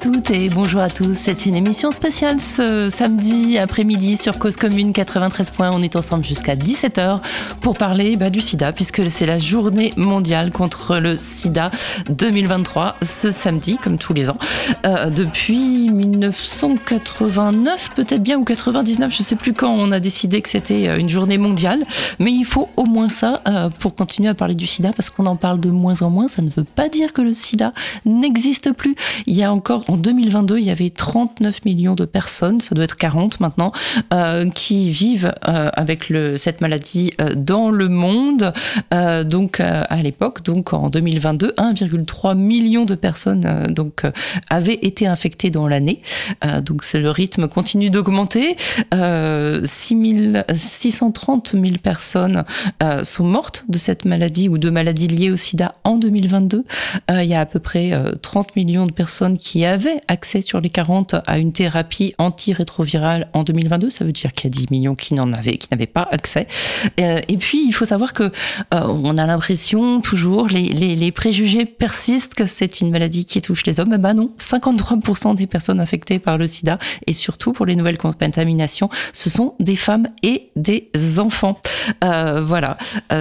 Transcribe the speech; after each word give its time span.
Toutes 0.00 0.30
et 0.30 0.48
bonjour 0.48 0.80
à 0.80 0.90
tous. 0.90 1.14
C'est 1.14 1.46
une 1.46 1.56
émission 1.56 1.90
spéciale 1.90 2.40
ce 2.40 2.88
samedi 2.88 3.58
après-midi 3.58 4.16
sur 4.16 4.38
Cause 4.38 4.56
Commune 4.56 4.92
93 4.92 5.50
points. 5.50 5.70
On 5.72 5.80
est 5.80 5.96
ensemble 5.96 6.24
jusqu'à 6.24 6.54
17h 6.54 7.18
pour 7.62 7.76
parler 7.76 8.16
bah, 8.16 8.30
du 8.30 8.40
sida 8.40 8.72
puisque 8.72 9.10
c'est 9.10 9.26
la 9.26 9.38
journée 9.38 9.92
mondiale 9.96 10.52
contre 10.52 10.98
le 10.98 11.16
sida 11.16 11.72
2023 12.10 12.96
ce 13.02 13.32
samedi 13.32 13.76
comme 13.76 13.98
tous 13.98 14.12
les 14.12 14.30
ans. 14.30 14.36
Euh, 14.86 15.10
depuis 15.10 15.90
1989 15.90 17.90
peut-être 17.96 18.22
bien 18.22 18.38
ou 18.38 18.44
99, 18.44 19.12
je 19.12 19.22
sais 19.22 19.36
plus 19.36 19.52
quand 19.52 19.72
on 19.72 19.90
a 19.90 20.00
décidé 20.00 20.42
que 20.42 20.48
c'était 20.48 20.88
euh, 20.88 20.98
une 20.98 21.08
journée 21.08 21.38
mondiale. 21.38 21.84
Mais 22.20 22.30
il 22.30 22.44
faut 22.44 22.68
au 22.76 22.84
moins 22.84 23.08
ça 23.08 23.42
euh, 23.48 23.68
pour 23.70 23.96
continuer 23.96 24.28
à 24.28 24.34
parler 24.34 24.54
du 24.54 24.66
sida 24.66 24.92
parce 24.92 25.10
qu'on 25.10 25.26
en 25.26 25.36
parle 25.36 25.58
de 25.58 25.70
moins 25.70 26.02
en 26.02 26.10
moins. 26.10 26.28
Ça 26.28 26.42
ne 26.42 26.50
veut 26.50 26.64
pas 26.64 26.88
dire 26.88 27.12
que 27.12 27.22
le 27.22 27.32
sida 27.32 27.72
n'existe 28.04 28.72
plus. 28.72 28.94
Il 29.26 29.34
y 29.34 29.42
a 29.42 29.52
encore, 29.52 29.87
en 29.88 29.96
2022, 29.96 30.58
il 30.58 30.64
y 30.64 30.70
avait 30.70 30.90
39 30.90 31.64
millions 31.64 31.94
de 31.94 32.04
personnes, 32.04 32.60
ça 32.60 32.74
doit 32.74 32.84
être 32.84 32.96
40 32.96 33.40
maintenant, 33.40 33.72
euh, 34.12 34.50
qui 34.50 34.90
vivent 34.90 35.32
euh, 35.48 35.70
avec 35.72 36.12
cette 36.36 36.60
maladie 36.60 37.14
euh, 37.20 37.34
dans 37.34 37.70
le 37.70 37.88
monde. 37.88 38.52
Donc 38.90 39.60
à 39.60 40.02
l'époque, 40.02 40.42
donc 40.42 40.74
en 40.74 40.90
2022, 40.90 41.54
1,3 41.56 42.36
million 42.36 42.84
de 42.84 42.94
personnes 42.94 43.66
donc 43.70 44.02
avaient 44.50 44.78
été 44.82 45.06
infectées 45.06 45.48
dans 45.50 45.68
l'année. 45.68 46.02
donc 46.62 46.84
le 46.92 47.10
rythme 47.10 47.48
continue 47.48 47.88
d'augmenter. 47.90 48.56
630 48.92 51.48
000 51.52 51.64
personnes 51.82 52.44
sont 53.02 53.24
mortes 53.24 53.64
de 53.68 53.78
cette 53.78 54.04
maladie 54.04 54.48
ou 54.48 54.58
de 54.58 54.70
maladies 54.70 55.08
liées 55.08 55.30
au 55.30 55.36
SIDA 55.36 55.74
en 55.84 55.96
2022. 55.96 56.64
il 57.10 57.24
y 57.24 57.34
a 57.34 57.40
à 57.40 57.46
peu 57.46 57.60
près 57.60 57.92
30 58.20 58.56
millions 58.56 58.86
de 58.86 58.92
personnes 58.92 59.38
qui 59.38 59.64
avaient 59.64 59.77
accès 60.08 60.40
sur 60.40 60.60
les 60.60 60.70
40 60.70 61.16
à 61.26 61.38
une 61.38 61.52
thérapie 61.52 62.14
antirétrovirale 62.18 63.28
en 63.32 63.44
2022. 63.44 63.90
Ça 63.90 64.04
veut 64.04 64.12
dire 64.12 64.32
qu'il 64.32 64.50
y 64.50 64.52
a 64.54 64.58
10 64.58 64.70
millions 64.70 64.94
qui 64.94 65.14
n'en 65.14 65.32
avaient, 65.32 65.58
qui 65.58 65.68
n'avaient 65.70 65.86
pas 65.86 66.08
accès. 66.10 66.46
Euh, 67.00 67.20
et 67.28 67.36
puis, 67.36 67.66
il 67.66 67.72
faut 67.72 67.84
savoir 67.84 68.12
que 68.12 68.24
euh, 68.24 68.30
on 68.70 69.18
a 69.18 69.26
l'impression 69.26 70.00
toujours, 70.00 70.48
les, 70.48 70.68
les, 70.68 71.12
préjugés 71.12 71.64
persistent 71.64 72.34
que 72.34 72.46
c'est 72.46 72.80
une 72.80 72.90
maladie 72.90 73.24
qui 73.24 73.40
touche 73.42 73.64
les 73.66 73.80
hommes. 73.80 73.92
Eh 73.94 73.98
ben 73.98 74.14
non, 74.14 74.32
53% 74.38 75.34
des 75.34 75.46
personnes 75.46 75.80
infectées 75.80 76.18
par 76.18 76.38
le 76.38 76.46
sida 76.46 76.78
et 77.06 77.12
surtout 77.12 77.52
pour 77.52 77.66
les 77.66 77.76
nouvelles 77.76 77.98
contaminations, 77.98 78.88
ce 79.12 79.30
sont 79.30 79.54
des 79.60 79.76
femmes 79.76 80.08
et 80.22 80.48
des 80.56 80.90
enfants. 81.18 81.58
Euh, 82.04 82.42
voilà, 82.42 82.76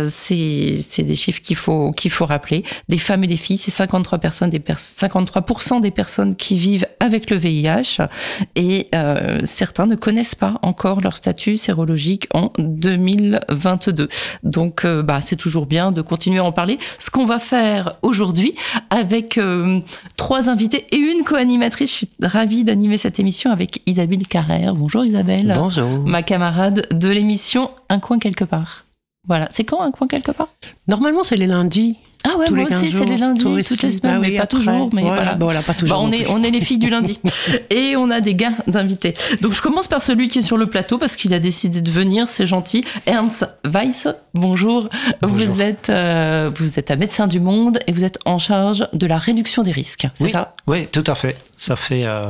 c'est 0.09 1.03
des 1.03 1.16
chiffres 1.16 1.41
qu'il 1.41 1.55
faut, 1.55 1.91
qu'il 1.91 2.11
faut 2.11 2.25
rappeler. 2.25 2.63
Des 2.89 2.97
femmes 2.97 3.23
et 3.23 3.28
des 3.28 3.38
filles, 3.38 3.58
c'est 3.58 3.72
53 3.72 4.19
personnes, 4.19 4.50
des 4.50 4.59
53% 4.59 5.81
des 5.81 5.91
personnes 5.91 6.35
qui 6.35 6.47
vivent 6.56 6.88
avec 7.00 7.30
le 7.30 7.38
VIH 7.38 8.02
et 8.56 8.88
euh, 8.95 9.42
certains 9.45 9.86
ne 9.86 9.95
connaissent 9.95 10.36
pas 10.36 10.59
encore 10.62 11.02
leur 11.02 11.16
statut 11.16 11.58
sérologique 11.58 12.28
en 12.34 12.52
2022. 12.58 14.08
Donc 14.44 14.86
euh, 14.86 15.03
bah, 15.03 15.22
c'est 15.22 15.36
toujours 15.36 15.66
bien 15.66 15.92
de 15.92 16.02
continuer 16.02 16.40
à 16.40 16.44
en 16.44 16.52
parler. 16.52 16.80
Ce 17.00 17.09
qu'on 17.09 17.25
va 17.25 17.40
faire 17.40 17.98
aujourd'hui 18.02 18.56
avec 18.90 19.38
euh, 19.38 19.80
trois 20.16 20.50
invités 20.50 20.86
et 20.92 20.98
une 20.98 21.23
co-animatrice, 21.23 21.90
je 21.90 21.95
suis 21.95 22.09
ravie 22.22 22.64
d'animer 22.64 22.98
cette 22.98 23.20
émission 23.20 23.52
avec 23.52 23.81
Isabelle 23.86 24.28
Carrère. 24.28 24.74
Bonjour 24.74 25.03
Isabelle. 25.03 25.53
Bonjour. 25.56 26.00
Ma 26.06 26.24
camarade 26.24 26.88
de 26.91 27.09
l'émission 27.09 27.72
Un 27.90 28.00
coin 28.00 28.19
quelque 28.19 28.44
part. 28.44 28.85
Voilà, 29.28 29.47
c'est 29.52 29.66
quand 29.66 29.81
un 29.81 29.91
coin 29.91 30.08
quelque 30.08 30.31
part? 30.31 30.50
Normalement 30.88 31.24
c'est 31.24 31.35
les 31.35 31.47
lundis. 31.47 31.97
Ah 32.23 32.38
ouais, 32.38 32.50
moi 32.51 32.66
aussi, 32.66 32.91
c'est 32.91 33.05
les 33.05 33.17
lundis, 33.17 33.44
toutes 33.44 33.81
les 33.81 33.91
semaines, 33.91 34.19
mais 34.19 34.31
pas 34.31 34.47
toujours. 34.47 34.89
Mais 34.94 35.03
voilà, 35.03 35.35
voilà. 35.39 35.61
pas 35.61 35.73
toujours. 35.73 35.97
Bah, 35.97 36.03
on, 36.03 36.11
est, 36.11 36.28
on 36.29 36.41
est 36.44 36.51
les 36.51 36.61
filles 36.61 36.78
du 36.78 36.89
lundi. 36.89 37.19
Et 37.69 37.95
on 37.95 38.09
a 38.09 38.22
des 38.22 38.35
gars 38.35 38.53
d'invités. 38.67 39.13
Donc 39.41 39.53
je 39.53 39.61
commence 39.61 39.88
par 39.88 40.01
celui 40.01 40.28
qui 40.28 40.39
est 40.39 40.44
sur 40.44 40.57
le 40.57 40.67
plateau 40.67 40.97
parce 40.97 41.16
qu'il 41.16 41.33
a 41.33 41.39
décidé 41.39 41.81
de 41.81 41.91
venir, 41.91 42.28
c'est 42.28 42.45
gentil. 42.45 42.83
Ernst 43.05 43.45
Weiss, 43.66 44.07
bonjour. 44.33 44.89
bonjour. 45.22 45.38
Vous, 45.38 45.61
êtes, 45.61 45.89
euh, 45.89 46.51
vous 46.55 46.79
êtes 46.79 46.91
un 46.91 46.95
médecin 46.95 47.28
du 47.28 47.39
monde 47.39 47.79
et 47.88 47.91
vous 47.91 48.03
êtes 48.03 48.19
en 48.25 48.38
charge 48.38 48.88
de 48.94 49.07
la 49.07 49.17
réduction 49.17 49.63
des 49.63 49.72
risques, 49.72 50.07
c'est 50.13 50.25
oui, 50.25 50.31
ça? 50.31 50.53
Oui, 50.66 50.88
tout 50.88 51.03
à 51.07 51.16
fait. 51.16 51.38
Ça 51.55 51.75
fait. 51.75 52.05
Euh 52.05 52.23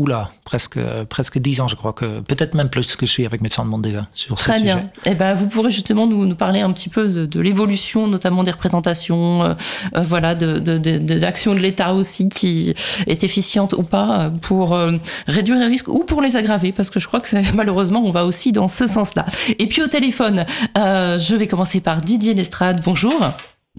oula, 0.00 0.30
presque, 0.44 0.78
presque 1.10 1.38
10 1.38 1.60
ans, 1.60 1.68
je 1.68 1.76
crois 1.76 1.92
que 1.92 2.20
peut-être 2.20 2.54
même 2.54 2.70
plus 2.70 2.96
que 2.96 3.04
je 3.04 3.12
suis 3.12 3.26
avec 3.26 3.42
Médecins 3.42 3.62
du 3.64 3.68
Monde 3.68 3.82
déjà 3.82 4.08
sur 4.14 4.36
Très 4.36 4.58
ce 4.58 4.62
bien. 4.62 4.76
sujet. 4.76 4.86
Eh 5.04 5.14
ben, 5.14 5.34
vous 5.34 5.46
pourrez 5.46 5.70
justement 5.70 6.06
nous, 6.06 6.24
nous 6.24 6.34
parler 6.34 6.60
un 6.60 6.72
petit 6.72 6.88
peu 6.88 7.06
de, 7.06 7.26
de 7.26 7.40
l'évolution, 7.40 8.06
notamment 8.06 8.42
des 8.42 8.50
représentations, 8.50 9.42
euh, 9.42 9.54
euh, 9.94 10.00
voilà, 10.00 10.34
de, 10.34 10.58
de, 10.58 10.78
de, 10.78 10.96
de 10.96 11.14
l'action 11.14 11.54
de 11.54 11.60
l'État 11.60 11.92
aussi 11.92 12.30
qui 12.30 12.74
est 13.06 13.24
efficiente 13.24 13.74
ou 13.74 13.82
pas 13.82 14.22
euh, 14.22 14.30
pour 14.30 14.72
euh, 14.74 14.92
réduire 15.26 15.58
les 15.58 15.66
risques 15.66 15.88
ou 15.88 16.04
pour 16.04 16.22
les 16.22 16.34
aggraver, 16.34 16.72
parce 16.72 16.88
que 16.88 16.98
je 16.98 17.06
crois 17.06 17.20
que 17.20 17.52
malheureusement 17.54 18.02
on 18.02 18.10
va 18.10 18.24
aussi 18.24 18.52
dans 18.52 18.68
ce 18.68 18.86
sens-là. 18.86 19.26
Et 19.58 19.66
puis 19.66 19.82
au 19.82 19.88
téléphone, 19.88 20.46
je 20.76 21.34
vais 21.36 21.46
commencer 21.46 21.80
par 21.80 22.00
Didier 22.00 22.32
Lestrade. 22.32 22.80
Bonjour. 22.82 23.20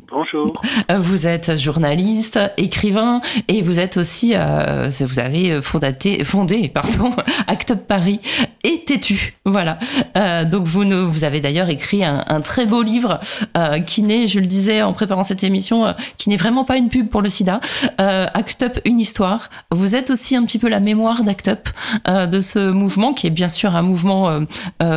Bonjour. 0.10 0.54
Vous 1.00 1.28
êtes 1.28 1.58
journaliste, 1.58 2.40
écrivain 2.56 3.22
et 3.50 3.62
vous 3.62 3.78
êtes 3.78 3.98
aussi, 3.98 4.32
euh, 4.36 4.90
vous 5.02 5.20
avez 5.20 5.62
fondé, 5.62 6.72
Act 7.48 7.72
Up 7.72 7.80
Paris 7.88 8.22
et 8.64 8.84
Têtu. 8.86 9.36
Voilà. 9.46 9.80
Euh, 10.18 10.46
donc 10.46 10.66
vous, 10.68 10.86
nous, 10.86 11.10
vous 11.10 11.24
avez 11.24 11.42
d'ailleurs 11.42 11.70
écrit 11.70 12.04
un, 12.04 12.42
très 12.42 12.66
beau 12.66 12.82
livre 12.82 13.20
euh, 13.58 13.80
qui 13.80 14.02
n'est, 14.04 14.28
je 14.28 14.40
le 14.40 14.46
disais 14.46 14.82
en 14.82 14.94
préparant 14.94 15.24
cette 15.24 15.44
émission, 15.44 15.86
euh, 15.86 15.94
qui 16.18 16.30
n'est 16.30 16.38
vraiment 16.38 16.64
pas 16.64 16.78
une 16.78 16.90
pub 16.90 17.10
pour 17.10 17.22
le 17.22 17.30
sida. 17.30 17.60
Euh, 18.00 18.28
Act 18.34 18.64
Up, 18.64 18.80
une 18.86 19.00
histoire. 19.00 19.50
Vous 19.72 19.96
êtes 19.96 20.10
aussi 20.10 20.36
un 20.36 20.46
petit 20.46 20.60
peu 20.60 20.70
la 20.70 20.80
mémoire 20.80 21.24
d'Act 21.24 21.48
Up, 21.48 21.70
euh, 22.08 22.28
de 22.28 22.42
ce 22.42 22.72
mouvement 22.72 23.14
qui 23.14 23.28
est 23.28 23.32
bien 23.32 23.50
sûr 23.50 23.76
un 23.76 23.82
mouvement 23.82 24.42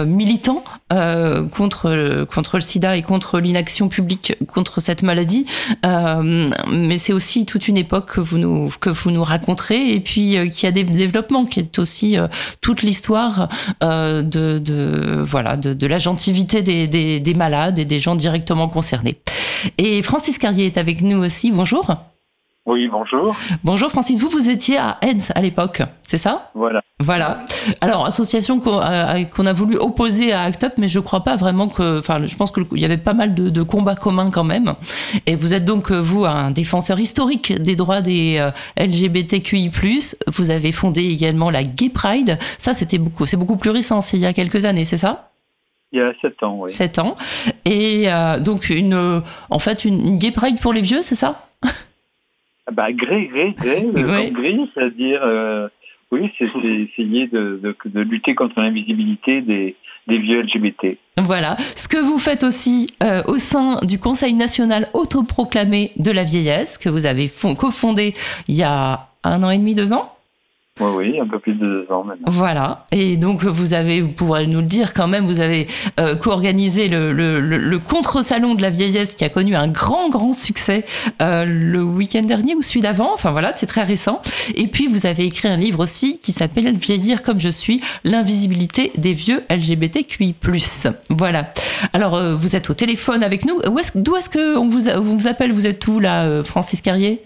militant 0.06 0.62
contre, 0.90 2.26
contre 2.32 2.56
le 2.56 2.60
sida 2.60 2.96
et 2.96 3.02
contre 3.02 3.40
l'inaction 3.40 3.88
publique 3.88 4.36
contre 4.46 4.80
cette 4.84 5.02
maladie. 5.02 5.46
Euh, 5.84 6.50
mais 6.70 6.98
c'est 6.98 7.12
aussi 7.12 7.46
toute 7.46 7.68
une 7.68 7.76
époque 7.76 8.12
que 8.12 8.20
vous 8.20 8.38
nous, 8.38 8.68
que 8.80 8.90
vous 8.90 9.10
nous 9.10 9.24
raconterez 9.24 9.94
et 9.94 10.00
puis 10.00 10.36
euh, 10.36 10.48
qui 10.48 10.66
a 10.66 10.70
des 10.72 10.84
développements, 10.84 11.46
qui 11.46 11.60
est 11.60 11.78
aussi 11.78 12.18
euh, 12.18 12.28
toute 12.60 12.82
l'histoire 12.82 13.48
de, 13.80 14.22
de, 14.58 15.22
voilà, 15.24 15.56
de, 15.56 15.86
l'agentivité 15.86 16.62
des, 16.62 16.86
des, 16.86 17.20
des, 17.20 17.34
malades 17.34 17.78
et 17.78 17.84
des 17.84 17.98
gens 17.98 18.14
directement 18.14 18.68
concernés. 18.68 19.20
Et 19.78 20.02
Francis 20.02 20.38
Carrier 20.38 20.66
est 20.66 20.78
avec 20.78 21.02
nous 21.02 21.18
aussi. 21.18 21.50
Bonjour. 21.50 22.13
Oui, 22.66 22.88
bonjour. 22.88 23.36
Bonjour 23.62 23.90
Francis, 23.90 24.18
vous, 24.18 24.30
vous 24.30 24.48
étiez 24.48 24.78
à 24.78 24.96
AIDS 25.02 25.30
à 25.34 25.42
l'époque, 25.42 25.82
c'est 26.06 26.16
ça? 26.16 26.50
Voilà. 26.54 26.80
Voilà. 26.98 27.44
Alors, 27.82 28.06
association 28.06 28.58
qu'on 28.58 28.78
a, 28.78 29.22
qu 29.24 29.46
a, 29.46 29.52
voulu 29.52 29.76
opposer 29.76 30.32
à 30.32 30.44
ACT 30.44 30.62
UP, 30.64 30.72
mais 30.78 30.88
je 30.88 30.98
crois 30.98 31.20
pas 31.24 31.36
vraiment 31.36 31.68
que. 31.68 31.98
Enfin, 31.98 32.24
je 32.24 32.34
pense 32.36 32.50
qu'il 32.50 32.78
y 32.78 32.84
avait 32.86 32.96
pas 32.96 33.12
mal 33.12 33.34
de, 33.34 33.50
de, 33.50 33.62
combats 33.62 33.96
communs 33.96 34.30
quand 34.30 34.44
même. 34.44 34.74
Et 35.26 35.34
vous 35.34 35.52
êtes 35.52 35.66
donc, 35.66 35.92
vous, 35.92 36.24
un 36.24 36.52
défenseur 36.52 36.98
historique 36.98 37.52
des 37.60 37.76
droits 37.76 38.00
des 38.00 38.38
euh, 38.38 38.50
LGBTQI. 38.82 39.70
Vous 40.28 40.50
avez 40.50 40.72
fondé 40.72 41.02
également 41.02 41.50
la 41.50 41.64
Gay 41.64 41.90
Pride. 41.90 42.38
Ça, 42.56 42.72
c'était 42.72 42.98
beaucoup, 42.98 43.26
c'est 43.26 43.36
beaucoup 43.36 43.58
plus 43.58 43.70
récent, 43.70 44.00
c'est 44.00 44.16
il 44.16 44.22
y 44.22 44.26
a 44.26 44.32
quelques 44.32 44.64
années, 44.64 44.84
c'est 44.84 44.96
ça? 44.96 45.32
Il 45.92 45.98
y 45.98 46.02
a 46.02 46.12
7 46.22 46.42
ans, 46.42 46.56
oui. 46.60 46.70
7 46.70 46.98
ans. 46.98 47.14
Et 47.66 48.10
euh, 48.10 48.40
donc, 48.40 48.70
une, 48.70 49.22
en 49.50 49.58
fait, 49.58 49.84
une, 49.84 50.00
une 50.00 50.18
Gay 50.18 50.30
Pride 50.30 50.58
pour 50.60 50.72
les 50.72 50.80
vieux, 50.80 51.02
c'est 51.02 51.14
ça? 51.14 51.44
Bah, 52.72 52.92
gré, 52.92 53.26
gré, 53.26 53.54
gré, 53.56 53.86
oui. 53.94 54.30
gris, 54.30 54.70
c'est-à-dire, 54.74 55.20
euh, 55.22 55.68
oui, 56.10 56.30
c'est 56.38 56.46
essayer 56.46 57.26
de, 57.26 57.60
de, 57.62 57.76
de, 57.86 58.00
lutter 58.00 58.34
contre 58.34 58.60
l'invisibilité 58.60 59.42
des, 59.42 59.76
des 60.06 60.18
vieux 60.18 60.42
LGBT. 60.42 60.98
Voilà, 61.18 61.56
ce 61.76 61.88
que 61.88 61.98
vous 61.98 62.18
faites 62.18 62.42
aussi 62.42 62.88
euh, 63.02 63.22
au 63.26 63.38
sein 63.38 63.78
du 63.82 63.98
Conseil 63.98 64.34
national 64.34 64.88
autoproclamé 64.94 65.92
de 65.96 66.10
la 66.10 66.24
vieillesse, 66.24 66.78
que 66.78 66.88
vous 66.88 67.06
avez 67.06 67.30
cofondé 67.58 68.14
il 68.48 68.56
y 68.56 68.62
a 68.62 69.08
un 69.24 69.42
an 69.42 69.50
et 69.50 69.58
demi, 69.58 69.74
deux 69.74 69.92
ans? 69.92 70.13
Oui, 70.80 70.88
oui, 70.96 71.20
un 71.20 71.28
peu 71.28 71.38
plus 71.38 71.54
de 71.54 71.60
deux 71.60 71.86
ans 71.92 72.02
maintenant. 72.02 72.26
Voilà. 72.26 72.86
Et 72.90 73.16
donc, 73.16 73.44
vous 73.44 73.74
avez, 73.74 74.00
vous 74.00 74.08
pourrez 74.08 74.48
nous 74.48 74.58
le 74.58 74.66
dire 74.66 74.92
quand 74.92 75.06
même, 75.06 75.24
vous 75.24 75.40
avez 75.40 75.68
euh, 76.00 76.16
co-organisé 76.16 76.88
le, 76.88 77.12
le, 77.12 77.38
le, 77.40 77.58
le 77.58 77.78
contre-salon 77.78 78.56
de 78.56 78.62
la 78.62 78.70
vieillesse 78.70 79.14
qui 79.14 79.22
a 79.22 79.28
connu 79.28 79.54
un 79.54 79.68
grand, 79.68 80.08
grand 80.08 80.32
succès 80.32 80.84
euh, 81.22 81.44
le 81.44 81.80
week-end 81.84 82.22
dernier 82.22 82.56
ou 82.56 82.62
celui 82.62 82.80
d'avant. 82.80 83.14
Enfin 83.14 83.30
voilà, 83.30 83.52
c'est 83.54 83.66
très 83.66 83.84
récent. 83.84 84.20
Et 84.56 84.66
puis, 84.66 84.88
vous 84.88 85.06
avez 85.06 85.26
écrit 85.26 85.46
un 85.46 85.56
livre 85.56 85.78
aussi 85.78 86.18
qui 86.18 86.32
s'appelle 86.32 86.76
Vieillir 86.76 87.22
comme 87.22 87.38
je 87.38 87.50
suis, 87.50 87.80
l'invisibilité 88.02 88.90
des 88.98 89.12
vieux 89.12 89.44
LGBTQI+. 89.50 90.34
Voilà. 91.08 91.52
Alors, 91.92 92.16
euh, 92.16 92.34
vous 92.34 92.56
êtes 92.56 92.68
au 92.68 92.74
téléphone 92.74 93.22
avec 93.22 93.44
nous. 93.44 93.60
D'où 93.62 93.78
est-ce, 93.78 93.96
est-ce 93.96 94.30
qu'on 94.30 94.68
vous, 94.68 94.88
on 94.88 95.00
vous 95.00 95.28
appelle? 95.28 95.52
Vous 95.52 95.68
êtes 95.68 95.86
où 95.86 96.00
là, 96.00 96.42
Francis 96.42 96.80
Carrier? 96.80 97.22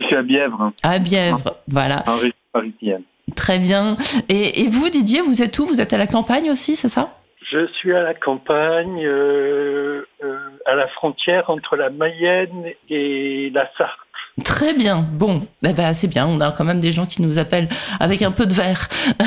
Je 0.00 0.06
suis 0.06 0.16
à 0.16 0.22
Bièvre. 0.22 0.72
À 0.82 0.98
Bièvre, 0.98 1.56
voilà. 1.68 2.04
Henri 2.06 2.32
parisienne. 2.52 3.02
Très 3.36 3.58
bien. 3.58 3.96
Et, 4.28 4.62
et, 4.62 4.68
vous, 4.68 4.88
Didier, 4.88 5.20
vous 5.20 5.42
êtes 5.42 5.58
où? 5.58 5.66
Vous 5.66 5.80
êtes 5.80 5.92
à 5.92 5.98
la 5.98 6.06
campagne 6.06 6.50
aussi, 6.50 6.76
c'est 6.76 6.88
ça? 6.88 7.16
Je 7.42 7.66
suis 7.68 7.94
à 7.94 8.02
la 8.02 8.14
campagne, 8.14 9.04
euh, 9.04 10.04
euh, 10.22 10.38
à 10.66 10.74
la 10.74 10.88
frontière 10.88 11.48
entre 11.48 11.76
la 11.76 11.90
Mayenne 11.90 12.72
et 12.90 13.50
la 13.50 13.70
Sarthe. 13.78 14.09
Très 14.44 14.74
bien. 14.74 15.06
Bon, 15.12 15.46
eh 15.64 15.72
ben, 15.72 15.92
c'est 15.92 16.06
bien. 16.06 16.26
On 16.26 16.40
a 16.40 16.50
quand 16.52 16.64
même 16.64 16.80
des 16.80 16.92
gens 16.92 17.06
qui 17.06 17.20
nous 17.20 17.38
appellent 17.38 17.68
avec 17.98 18.22
un 18.22 18.30
peu 18.30 18.46
de 18.46 18.54
verre. 18.54 18.88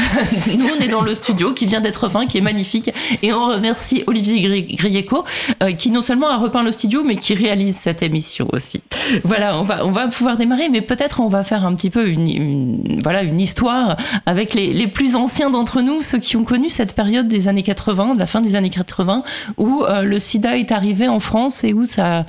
nous, 0.58 0.70
on 0.78 0.82
est 0.82 0.88
dans 0.88 1.02
le 1.02 1.14
studio 1.14 1.54
qui 1.54 1.66
vient 1.66 1.82
d'être 1.82 2.08
peint, 2.08 2.26
qui 2.26 2.38
est 2.38 2.42
magnifique. 2.42 2.92
Et 3.22 3.34
on 3.34 3.48
remercie 3.48 4.04
Olivier 4.08 4.64
Grieco, 4.76 5.24
euh, 5.62 5.74
qui 5.74 5.92
non 5.92 6.02
seulement 6.02 6.30
a 6.30 6.38
repeint 6.38 6.64
le 6.64 6.72
studio, 6.72 7.04
mais 7.04 7.18
qui 7.18 7.36
réalise 7.36 7.76
cette 7.76 8.02
émission 8.02 8.48
aussi. 8.54 8.82
Voilà, 9.24 9.60
on 9.60 9.92
va, 9.92 10.08
pouvoir 10.08 10.38
démarrer, 10.38 10.70
mais 10.70 10.82
peut-être 10.82 11.20
on 11.20 11.28
va 11.28 11.44
faire 11.44 11.66
un 11.66 11.76
petit 11.76 11.90
peu 11.90 12.08
une, 12.08 13.00
voilà, 13.04 13.24
une 13.24 13.40
histoire 13.40 13.98
avec 14.26 14.54
les, 14.54 14.74
les 14.74 14.88
plus 14.88 15.16
anciens 15.16 15.50
d'entre 15.50 15.82
nous, 15.82 16.02
ceux 16.02 16.20
qui 16.20 16.38
ont 16.38 16.44
connu 16.44 16.70
cette 16.70 16.96
période 16.96 17.28
des 17.28 17.48
années 17.48 17.64
80, 17.64 18.16
de 18.16 18.20
la 18.20 18.26
fin 18.26 18.42
des 18.42 18.56
années 18.56 18.70
80, 18.70 19.24
où 19.58 19.84
euh, 19.84 20.02
le 20.02 20.20
sida 20.20 20.58
est 20.58 20.72
arrivé 20.72 21.08
en 21.08 21.20
France 21.20 21.64
et 21.64 21.74
où 21.74 21.86
ça. 21.86 22.26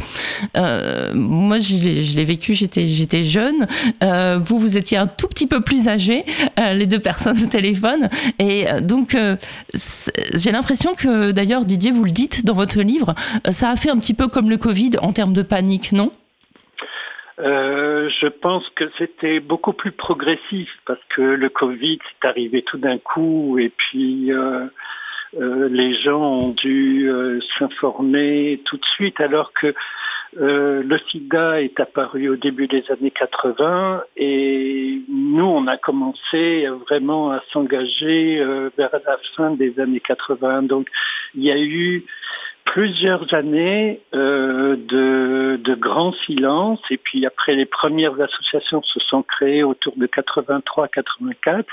Euh, 0.57 1.13
moi, 1.15 1.59
je 1.59 1.77
l'ai 1.77 2.25
vécu, 2.25 2.55
j'étais 2.73 3.23
jeune. 3.23 3.67
Euh, 4.03 4.39
vous, 4.43 4.59
vous 4.59 4.77
étiez 4.77 4.99
un 4.99 5.07
tout 5.07 5.29
petit 5.29 5.47
peu 5.47 5.61
plus 5.61 5.89
âgé, 5.89 6.25
euh, 6.59 6.73
les 6.75 6.87
deux 6.87 6.99
personnes 6.99 7.43
au 7.43 7.47
téléphone. 7.47 8.09
Et 8.39 8.71
euh, 8.71 8.81
donc, 8.81 9.17
j'ai 10.35 10.53
l'impression 10.53 10.95
que, 10.95 11.33
d'ailleurs, 11.33 11.65
Didier, 11.65 11.91
vous 11.91 12.05
le 12.05 12.11
dites 12.11 12.45
dans 12.45 12.55
votre 12.55 12.81
livre, 12.81 13.15
ça 13.51 13.71
a 13.71 13.77
fait 13.77 13.91
un 13.91 13.99
petit 13.99 14.15
peu 14.15 14.29
comme 14.29 14.51
le 14.51 14.57
Covid 14.57 14.93
en 15.03 15.13
termes 15.13 15.33
de 15.33 15.43
panique, 15.43 15.93
non? 15.93 16.13
Je 17.37 18.29
pense 18.29 18.69
que 18.77 18.85
c'était 18.97 19.41
beaucoup 19.41 19.73
plus 19.73 19.91
progressif 19.91 20.69
parce 20.87 21.01
que 21.09 21.23
le 21.23 21.49
Covid 21.49 21.99
est 21.99 22.27
arrivé 22.27 22.63
tout 22.63 22.79
d'un 22.79 22.99
coup 22.99 23.59
et 23.59 23.71
puis 23.71 24.31
les 25.41 25.95
gens 26.03 26.21
ont 26.21 26.49
dû 26.51 27.11
s'informer 27.59 28.61
tout 28.65 28.77
de 28.77 28.85
suite 28.85 29.21
alors 29.21 29.53
que 29.53 29.75
euh, 30.37 30.83
le 30.83 30.99
sida 31.11 31.63
est 31.63 31.79
apparu 31.79 32.29
au 32.29 32.37
début 32.37 32.67
des 32.67 32.85
années 32.91 33.11
80 33.13 34.03
et 34.17 35.01
nous, 35.09 35.45
on 35.45 35.67
a 35.67 35.77
commencé 35.77 36.67
vraiment 36.89 37.31
à 37.31 37.41
s'engager 37.53 38.41
euh, 38.41 38.71
vers 38.77 38.91
la 39.07 39.19
fin 39.37 39.51
des 39.53 39.79
années 39.79 40.01
80. 40.01 40.63
Donc, 40.63 40.89
il 41.35 41.45
y 41.45 41.53
a 41.53 41.59
eu 41.61 42.05
plusieurs 42.65 43.33
années 43.33 44.01
euh, 44.15 44.77
de, 44.77 45.61
de 45.63 45.75
grand 45.75 46.13
silence 46.27 46.81
et 46.91 46.97
puis 46.97 47.25
après 47.27 47.55
les 47.55 47.67
premières 47.67 48.21
associations 48.21 48.83
se 48.83 49.01
sont 49.01 49.23
créées 49.23 49.63
autour 49.63 49.95
de 49.97 50.07
83-84. 50.07 51.65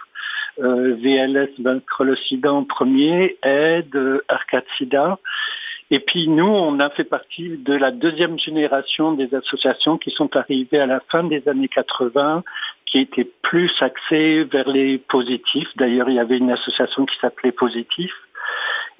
VLS 0.57 1.49
Vaincre 1.59 2.03
le 2.03 2.15
sida 2.15 2.53
en 2.53 2.65
premier, 2.65 3.37
Aide, 3.41 4.21
Arcade 4.27 4.65
Sida. 4.77 5.17
Et 5.93 5.99
puis 5.99 6.29
nous, 6.29 6.47
on 6.47 6.79
a 6.79 6.89
fait 6.89 7.03
partie 7.03 7.57
de 7.57 7.73
la 7.73 7.91
deuxième 7.91 8.39
génération 8.39 9.11
des 9.11 9.35
associations 9.35 9.97
qui 9.97 10.09
sont 10.09 10.37
arrivées 10.37 10.79
à 10.79 10.85
la 10.85 11.01
fin 11.11 11.25
des 11.25 11.45
années 11.49 11.67
80, 11.67 12.43
qui 12.85 12.99
étaient 12.99 13.29
plus 13.41 13.69
axées 13.81 14.45
vers 14.45 14.69
les 14.69 14.97
positifs. 14.97 15.67
D'ailleurs, 15.75 16.09
il 16.09 16.15
y 16.15 16.19
avait 16.19 16.37
une 16.37 16.49
association 16.49 17.05
qui 17.05 17.17
s'appelait 17.19 17.51
Positif. 17.51 18.09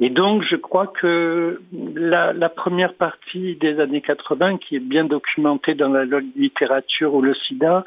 Et 0.01 0.09
donc, 0.09 0.43
je 0.43 0.57
crois 0.57 0.87
que 0.87 1.61
la, 1.95 2.49
première 2.49 2.93
partie 2.95 3.55
des 3.55 3.79
années 3.79 4.01
80, 4.01 4.57
qui 4.57 4.75
est 4.75 4.79
bien 4.79 5.05
documentée 5.05 5.75
dans 5.75 5.89
la 5.89 6.03
littérature 6.35 7.13
ou 7.13 7.21
le 7.21 7.33
sida, 7.33 7.85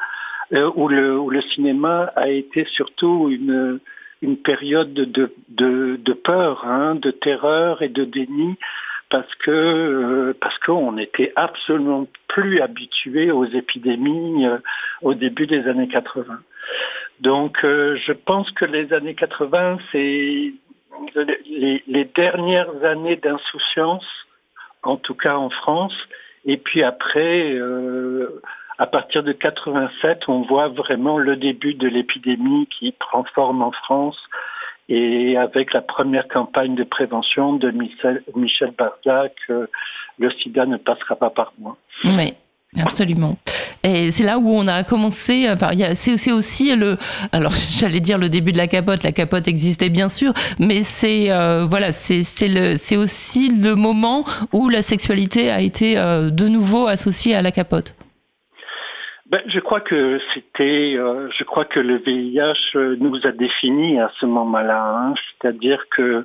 euh, 0.55 0.71
ou, 0.77 0.89
le, 0.89 1.43
cinéma, 1.43 2.11
a 2.17 2.31
été 2.31 2.65
surtout 2.65 3.29
une, 3.31 3.81
période 4.39 4.95
de, 4.95 5.35
de, 5.51 5.97
de 6.03 6.13
peur, 6.15 6.65
hein, 6.67 6.95
de 6.95 7.11
terreur 7.11 7.83
et 7.83 7.91
de 7.91 8.05
déni 8.05 8.57
parce 9.15 9.35
que 9.37 9.51
euh, 9.53 10.37
parce 10.41 10.59
qu'on 10.59 10.91
n'était 10.91 11.33
absolument 11.37 12.09
plus 12.27 12.61
habitué 12.61 13.31
aux 13.31 13.45
épidémies 13.45 14.45
euh, 14.45 14.59
au 15.03 15.15
début 15.15 15.47
des 15.47 15.69
années 15.69 15.87
80. 15.87 16.41
Donc 17.21 17.65
euh, 17.65 17.95
je 17.95 18.13
pense 18.13 18.51
que 18.51 18.65
les 18.65 18.93
années 18.93 19.15
80, 19.15 19.79
c'est 19.93 20.53
les, 21.47 22.11
dernières 22.13 22.85
années 22.85 23.15
d'insouciance, 23.15 24.05
en 24.83 24.97
tout 24.97 25.15
cas 25.15 25.37
en 25.37 25.49
France, 25.49 25.97
et 26.45 26.57
puis 26.57 26.83
après, 26.83 27.57
à 28.79 28.87
partir 28.89 29.23
de 29.23 29.31
87, 29.31 30.29
on 30.29 30.43
voit 30.43 30.69
vraiment 30.69 31.19
le 31.19 31.37
début 31.37 31.75
de 31.75 31.87
l'épidémie 31.87 32.67
qui 32.67 32.91
prend 32.91 33.23
forme 33.33 33.63
en 33.63 33.71
France 33.71 34.19
et 34.89 35.37
avec 35.37 35.73
la 35.73 35.81
première 35.81 36.29
campagne 36.29 36.75
de 36.75 36.85
prévention 36.85 37.55
de 37.55 37.71
Michel, 37.71 38.23
Michel 38.35 38.73
Barzac, 38.77 39.33
euh, 39.51 39.67
le 40.19 40.31
sida 40.31 40.67
ne 40.67 40.77
passera 40.77 41.17
pas 41.17 41.31
par 41.31 41.53
moi. 41.59 41.77
Oui. 42.05 42.35
Absolument. 42.83 43.37
Et 43.83 44.11
c'est 44.11 44.25
là 44.25 44.39
où 44.39 44.51
on 44.51 44.67
a 44.67 44.83
commencé. 44.83 45.49
C'est 45.95 46.33
aussi 46.33 46.75
le. 46.75 46.97
Alors, 47.33 47.53
j'allais 47.71 48.01
dire 48.01 48.19
le 48.19 48.29
début 48.29 48.53
de 48.53 48.57
la 48.57 48.67
capote. 48.67 49.03
La 49.03 49.13
capote 49.13 49.47
existait 49.47 49.91
bien 49.91 50.09
sûr, 50.09 50.33
mais 50.59 50.83
c'est 50.83 51.31
euh, 51.31 51.67
voilà, 51.67 51.93
c'est 51.93 52.97
aussi 52.97 53.49
le 53.49 53.75
moment 53.75 54.25
où 54.53 54.69
la 54.69 54.83
sexualité 54.83 55.51
a 55.51 55.61
été 55.61 55.99
euh, 55.99 56.31
de 56.31 56.49
nouveau 56.49 56.87
associée 56.87 57.35
à 57.35 57.43
la 57.43 57.53
capote. 57.53 57.95
Ben, 59.35 59.43
je 59.49 59.59
crois 59.59 59.81
que 59.81 60.21
c'était, 60.33 60.95
euh, 60.97 61.29
je 61.37 61.43
crois 61.43 61.65
que 61.65 61.81
le 61.81 61.97
VIH 61.97 62.77
euh, 62.77 62.95
nous 63.01 63.27
a 63.27 63.33
défini 63.33 63.99
à 63.99 64.09
ce 64.21 64.27
moment-là, 64.27 64.81
hein. 64.81 65.15
c'est-à-dire 65.17 65.89
que 65.91 66.25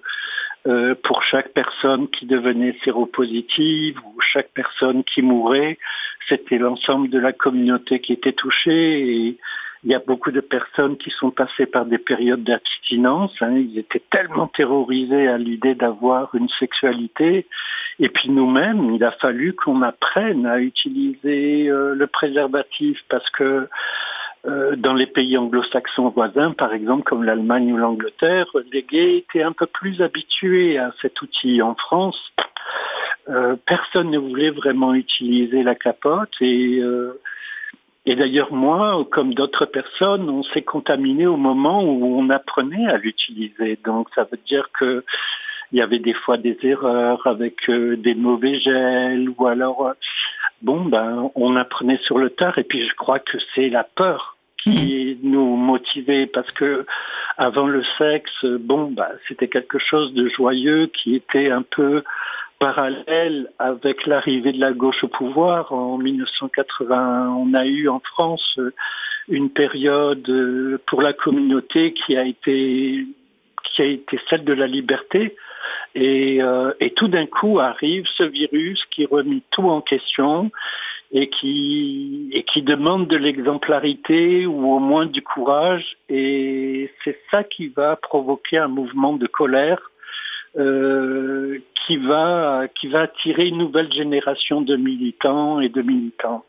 euh, 0.68 0.94
pour 0.94 1.24
chaque 1.24 1.52
personne 1.54 2.08
qui 2.10 2.28
devenait 2.28 2.78
séropositive 2.84 3.98
ou 4.06 4.22
chaque 4.22 4.52
personne 4.54 5.04
qui 5.04 5.24
mourait, 5.24 5.80
c'était 6.28 6.60
l'ensemble 6.60 7.10
de 7.10 7.18
la 7.18 7.34
communauté 7.34 8.00
qui 8.00 8.14
était 8.14 8.34
touchée 8.34 9.40
il 9.84 9.92
y 9.92 9.96
a 9.96 10.00
beaucoup 10.00 10.32
de 10.32 10.42
personnes 10.42 10.98
qui 10.98 11.10
sont 11.10 11.32
passées 11.32 11.66
par 11.66 11.86
des 11.86 11.98
périodes 11.98 12.44
d'abstinence. 12.44 13.34
Hein. 13.42 13.56
Ils 13.56 13.78
étaient 13.80 14.04
tellement 14.12 14.48
terrorisés 14.48 15.28
à 15.28 15.38
l'idée 15.38 15.74
d'avoir 15.74 16.36
une 16.36 16.50
sexualité. 16.50 17.48
Et 18.00 18.10
puis 18.10 18.30
nous-mêmes, 18.30 18.94
il 18.94 19.04
a 19.04 19.12
fallu 19.12 19.54
qu'on 19.54 19.82
apprenne 19.82 20.46
à 20.46 20.60
utiliser 20.60 21.70
euh, 21.70 21.96
le 21.96 22.08
préservatif 22.08 23.00
parce 23.10 23.30
que 23.30 23.70
euh, 24.46 24.76
dans 24.76 24.94
les 24.94 25.08
pays 25.08 25.38
anglo-saxons 25.38 26.10
voisins, 26.10 26.52
par 26.52 26.74
exemple 26.74 27.04
comme 27.04 27.24
l'Allemagne 27.24 27.72
ou 27.72 27.78
l'Angleterre, 27.78 28.48
les 28.74 28.84
gays 28.84 29.18
étaient 29.18 29.44
un 29.44 29.54
peu 29.54 29.66
plus 29.66 30.02
habitués 30.02 30.78
à 30.78 30.94
cet 31.02 31.22
outil. 31.22 31.62
En 31.62 31.76
France, 31.76 32.34
euh, 33.30 33.56
personne 33.66 34.10
ne 34.12 34.18
voulait 34.18 34.52
vraiment 34.52 34.94
utiliser 34.94 35.64
la 35.64 35.76
capote 35.76 36.34
et 36.42 36.82
et 38.10 38.16
d'ailleurs, 38.16 38.52
moi, 38.52 39.06
comme 39.12 39.36
d'autres 39.36 39.68
personnes, 39.68 40.32
on 40.32 40.42
s'est 40.42 40.64
contaminé 40.64 41.28
au 41.28 41.38
moment 41.38 41.84
où 41.84 42.20
on 42.20 42.32
apprenait 42.32 42.88
à 42.88 42.98
l'utiliser. 42.98 43.78
Donc, 43.86 44.08
ça 44.16 44.24
veut 44.24 44.40
dire 44.48 44.72
que 44.80 45.06
il 45.72 45.78
y 45.78 45.84
avait 45.84 46.00
des 46.00 46.16
fois 46.16 46.38
des 46.38 46.58
erreurs 46.64 47.28
avec 47.28 47.70
euh, 47.70 47.96
des 47.98 48.16
mauvais 48.16 48.60
gels 48.60 49.30
ou 49.38 49.46
alors, 49.46 49.86
euh, 49.86 49.94
bon, 50.64 50.86
ben, 50.86 51.30
on 51.36 51.56
apprenait 51.56 52.00
sur 52.00 52.18
le 52.18 52.32
tard. 52.32 52.58
Et 52.58 52.64
puis, 52.64 52.82
je 52.88 52.96
crois 52.96 53.20
que 53.20 53.38
c'est 53.54 53.70
la 53.70 53.84
peur 53.84 54.38
qui 54.58 55.20
mmh. 55.22 55.30
nous 55.30 55.56
motivait 55.56 56.26
parce 56.26 56.52
que 56.52 56.88
avant 57.38 57.68
le 57.68 57.84
sexe, 58.00 58.44
bon, 58.44 58.90
ben, 58.90 59.10
c'était 59.28 59.50
quelque 59.50 59.78
chose 59.78 60.16
de 60.16 60.28
joyeux 60.30 60.88
qui 60.88 61.14
était 61.14 61.52
un 61.52 61.62
peu 61.62 62.04
parallèle 62.60 63.50
avec 63.58 64.06
l'arrivée 64.06 64.52
de 64.52 64.60
la 64.60 64.74
gauche 64.74 65.04
au 65.04 65.08
pouvoir 65.08 65.72
en 65.72 65.98
1980. 65.98 67.34
On 67.38 67.54
a 67.54 67.66
eu 67.66 67.88
en 67.88 68.00
France 68.00 68.60
une 69.30 69.50
période 69.50 70.30
euh, 70.30 70.80
pour 70.86 71.02
la 71.02 71.14
communauté 71.14 71.94
qui 71.94 72.18
a 72.18 72.26
été 72.26 73.06
celle 74.30 74.44
de 74.44 74.54
la 74.54 74.68
liberté. 74.68 75.36
Et, 75.96 76.42
euh, 76.42 76.74
et 76.80 76.92
tout 76.92 77.08
d'un 77.08 77.26
coup 77.26 77.60
arrive 77.60 78.06
ce 78.18 78.24
virus 78.24 78.84
qui 78.92 79.06
remet 79.06 79.42
tout 79.52 79.70
en 79.70 79.82
question 79.82 80.52
et 81.12 81.30
qui 81.30 82.62
demande 82.62 83.08
de 83.08 83.18
l'exemplarité 83.18 84.46
ou 84.46 84.72
au 84.72 84.80
moins 84.80 85.06
du 85.06 85.22
courage. 85.22 85.98
Et 86.08 86.92
c'est 87.04 87.20
ça 87.32 87.44
qui 87.44 87.70
va 87.70 87.96
provoquer 87.96 88.58
un 88.58 88.68
mouvement 88.68 89.14
de 89.14 89.26
colère 89.26 89.90
euh, 90.58 91.60
qui 91.86 91.98
va 91.98 92.64
qui 92.80 92.88
va 92.88 93.02
attirer 93.02 93.48
une 93.48 93.58
nouvelle 93.58 93.92
génération 93.92 94.62
de 94.62 94.76
militants 94.76 95.60
et 95.60 95.70
de 95.70 95.82
militantes. 95.82 96.46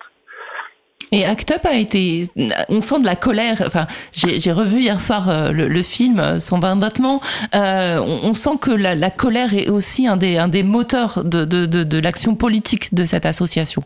Et 1.13 1.25
Act 1.25 1.51
Up 1.51 1.63
a 1.65 1.75
été, 1.75 2.27
on 2.69 2.81
sent 2.81 3.01
de 3.01 3.07
la 3.07 3.17
colère. 3.17 3.63
Enfin, 3.67 3.87
j'ai 4.13 4.53
revu 4.53 4.81
hier 4.81 5.01
soir 5.01 5.29
euh, 5.29 5.51
le, 5.51 5.83
film 5.83 6.39
Son 6.39 6.61
vain 6.61 6.77
battement. 6.77 7.21
Euh, 7.53 7.99
on, 7.99 8.33
sent 8.33 8.59
que 8.61 8.71
la, 8.71 9.11
colère 9.11 9.53
est 9.53 9.69
aussi 9.69 10.07
un 10.07 10.17
des, 10.17 10.39
un 10.39 10.47
des 10.47 10.63
moteurs 10.63 11.25
de, 11.25 11.45
de, 11.45 11.67
de, 11.67 11.83
de 11.83 11.99
l'action 11.99 12.37
politique 12.37 12.95
de 12.95 13.05
cette 13.05 13.27
association. 13.27 13.83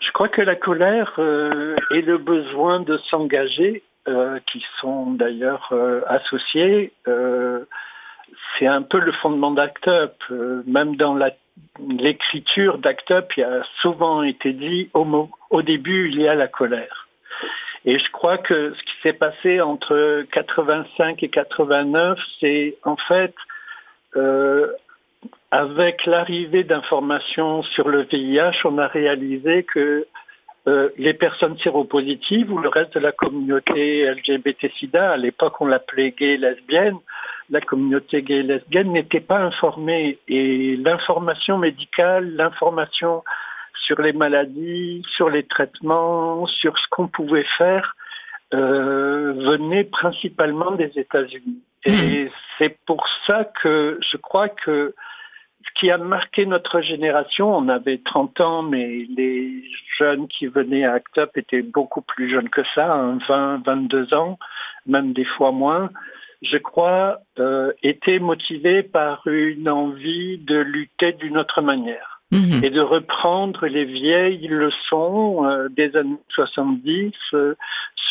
Je 0.00 0.10
crois 0.12 0.28
que 0.28 0.42
la 0.42 0.56
colère 0.56 1.14
euh, 1.18 1.76
et 1.92 2.02
le 2.02 2.18
besoin 2.18 2.80
de 2.80 2.96
s'engager, 2.96 3.82
euh, 4.08 4.40
qui 4.50 4.64
sont 4.80 5.12
d'ailleurs 5.12 5.68
euh, 5.72 6.00
associés, 6.08 6.92
c'est 8.58 8.66
un 8.66 8.82
peu 8.82 8.98
le 8.98 9.12
fondement 9.12 9.50
d'Act 9.50 9.88
Up. 9.88 10.14
même 10.66 10.96
dans 10.96 11.16
l'écriture 11.88 12.78
d'Act 12.78 13.10
Up 13.10 13.32
a 13.38 13.62
souvent 13.80 14.22
été 14.22 14.52
dit 14.52 14.90
au, 14.94 15.62
début 15.62 16.08
il 16.08 16.20
y 16.20 16.28
a 16.28 16.34
la 16.34 16.48
colère. 16.48 17.08
Et 17.84 17.98
je 17.98 18.10
crois 18.10 18.38
que 18.38 18.74
ce 18.74 18.82
qui 18.82 18.92
s'est 19.02 19.14
passé 19.14 19.60
entre 19.60 20.24
85 20.32 21.22
et 21.22 21.28
89, 21.28 22.18
c'est 22.40 22.76
en 22.84 22.96
fait 22.96 23.34
euh, 24.16 24.72
avec 25.50 26.06
l'arrivée 26.06 26.64
d'informations 26.64 27.62
sur 27.62 27.88
le 27.88 28.02
VIH, 28.02 28.64
on 28.64 28.78
a 28.78 28.86
réalisé 28.86 29.64
que 29.64 30.06
euh, 30.68 30.90
les 30.98 31.14
personnes 31.14 31.56
séropositives 31.58 32.52
ou 32.52 32.58
le 32.58 32.68
reste 32.68 32.94
de 32.94 33.00
la 33.00 33.12
communauté 33.12 34.04
LGBT-SIDA, 34.10 35.12
à 35.12 35.16
l'époque 35.16 35.60
on 35.60 35.66
l'appelait 35.66 36.12
gay 36.12 36.36
lesbienne, 36.36 36.98
la 37.50 37.60
communauté 37.60 38.22
gay 38.22 38.38
et 38.38 38.42
lesbienne 38.42 38.92
n'était 38.92 39.20
pas 39.20 39.40
informée 39.40 40.18
et 40.28 40.76
l'information 40.76 41.58
médicale, 41.58 42.34
l'information 42.36 43.24
sur 43.74 44.00
les 44.00 44.12
maladies, 44.12 45.02
sur 45.16 45.28
les 45.30 45.44
traitements, 45.44 46.46
sur 46.46 46.78
ce 46.78 46.86
qu'on 46.90 47.08
pouvait 47.08 47.46
faire, 47.58 47.96
euh, 48.54 49.32
venait 49.32 49.84
principalement 49.84 50.72
des 50.72 50.92
États-Unis. 50.96 51.62
Et 51.84 52.24
mmh. 52.24 52.30
c'est 52.58 52.78
pour 52.86 53.06
ça 53.26 53.44
que 53.44 53.98
je 54.00 54.16
crois 54.16 54.48
que 54.48 54.94
ce 55.64 55.80
qui 55.80 55.90
a 55.90 55.98
marqué 55.98 56.46
notre 56.46 56.80
génération, 56.80 57.54
on 57.54 57.68
avait 57.68 57.98
30 57.98 58.40
ans, 58.40 58.62
mais 58.62 59.06
les 59.16 59.62
jeunes 59.98 60.26
qui 60.28 60.46
venaient 60.46 60.84
à 60.84 60.94
ACT 60.94 61.18
UP 61.18 61.36
étaient 61.36 61.62
beaucoup 61.62 62.00
plus 62.00 62.30
jeunes 62.30 62.48
que 62.48 62.62
ça, 62.74 62.86
20, 63.28 63.30
hein, 63.30 63.62
22 63.64 64.14
ans, 64.14 64.38
même 64.86 65.12
des 65.12 65.24
fois 65.24 65.52
moins, 65.52 65.90
je 66.42 66.56
crois, 66.56 67.18
euh, 67.38 67.72
étaient 67.82 68.18
motivés 68.18 68.82
par 68.82 69.26
une 69.26 69.68
envie 69.68 70.38
de 70.38 70.58
lutter 70.58 71.12
d'une 71.12 71.36
autre 71.38 71.62
manière. 71.62 72.20
Mhm. 72.32 72.62
et 72.62 72.70
de 72.70 72.80
reprendre 72.80 73.66
les 73.66 73.84
vieilles 73.84 74.46
leçons 74.46 75.44
euh, 75.46 75.68
des 75.68 75.96
années 75.96 76.16
70 76.28 77.12
euh, 77.34 77.56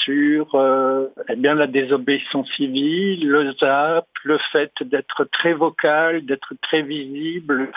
sur 0.04 0.56
euh, 0.56 1.08
eh 1.30 1.38
bien 1.38 1.56
la 1.56 1.68
désobéissance 1.68 2.50
civile, 2.52 3.30
le 3.30 3.54
ZAP, 3.54 4.08
le 4.26 4.38
fait 4.52 4.74
d'être 4.82 5.24
très 5.24 5.54
vocal, 5.54 6.26
d'être 6.26 6.54
très 6.62 6.82
visible, 6.82 7.72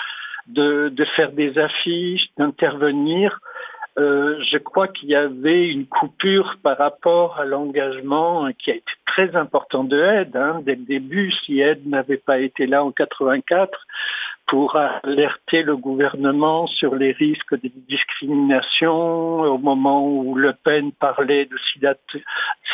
de, 0.49 0.89
de 0.89 1.05
faire 1.05 1.31
des 1.31 1.57
affiches, 1.59 2.27
d'intervenir. 2.37 3.39
Je 3.97 4.59
crois 4.59 4.89
qu'il 4.89 5.11
y 5.11 5.15
avait 5.15 5.69
une 5.69 5.87
coupure 5.87 6.57
par 6.63 6.79
rapport 6.79 7.39
à 7.39 7.45
l'engagement 7.45 8.51
qui 8.59 8.71
a 8.71 8.75
été 8.75 8.93
très 9.07 9.37
important 9.37 9.85
de 9.85 10.01
Ed. 10.01 10.37
Hein, 10.37 10.63
dès 10.65 10.77
le 10.77 10.85
début, 10.85 11.31
si 11.31 11.61
Ed 11.61 11.87
n'avait 11.87 12.17
pas 12.17 12.39
été 12.39 12.67
là 12.67 12.85
en 12.85 12.91
84, 12.93 13.87
pour 14.47 14.77
alerter 14.77 15.63
le 15.63 15.77
gouvernement 15.77 16.67
sur 16.67 16.95
les 16.95 17.13
risques 17.13 17.55
de 17.55 17.71
discrimination 17.89 19.41
au 19.41 19.59
moment 19.59 20.07
où 20.07 20.35
Le 20.35 20.53
Pen 20.53 20.93
parlait 20.93 21.47
de 21.47 21.57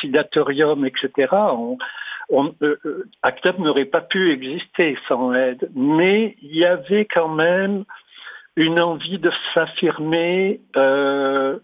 sidatorium, 0.00 0.84
etc. 0.84 1.37
On, 2.30 2.54
euh, 2.62 2.76
euh, 2.84 3.52
n'aurait 3.58 3.84
pas 3.84 4.00
pu 4.00 4.30
exister 4.30 4.98
sans 5.06 5.32
aide, 5.34 5.70
mais 5.75 6.37
il 6.42 6.56
y 6.56 6.64
avait 6.64 7.04
quand 7.04 7.28
même 7.28 7.84
une 8.59 8.81
envie 8.81 9.19
de 9.19 9.31
s'affirmer 9.55 10.61
euh, 10.77 11.59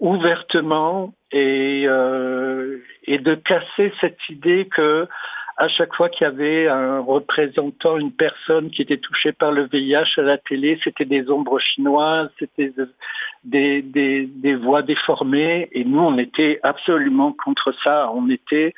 ouvertement 0.00 1.14
et, 1.32 1.84
et 1.84 3.18
de 3.18 3.34
casser 3.34 3.92
cette 4.00 4.28
idée 4.28 4.68
que 4.68 5.08
à 5.56 5.68
chaque 5.68 5.94
fois 5.94 6.08
qu'il 6.08 6.24
y 6.24 6.28
avait 6.28 6.68
un 6.68 7.00
représentant, 7.00 7.96
une 7.98 8.12
personne 8.12 8.70
qui 8.70 8.82
était 8.82 8.96
touchée 8.96 9.32
par 9.32 9.52
le 9.52 9.68
VIH 9.68 10.18
à 10.18 10.22
la 10.22 10.38
télé, 10.38 10.78
c'était 10.82 11.04
des 11.04 11.30
ombres 11.30 11.58
chinoises, 11.58 12.30
c'était 12.38 12.72
des, 13.44 13.82
des, 13.82 14.54
voix 14.54 14.82
déformées. 14.82 15.68
Et 15.72 15.84
nous, 15.84 16.00
on 16.00 16.18
était 16.18 16.58
absolument 16.62 17.32
contre 17.32 17.72
ça. 17.84 18.10
On 18.14 18.28
était 18.30 18.74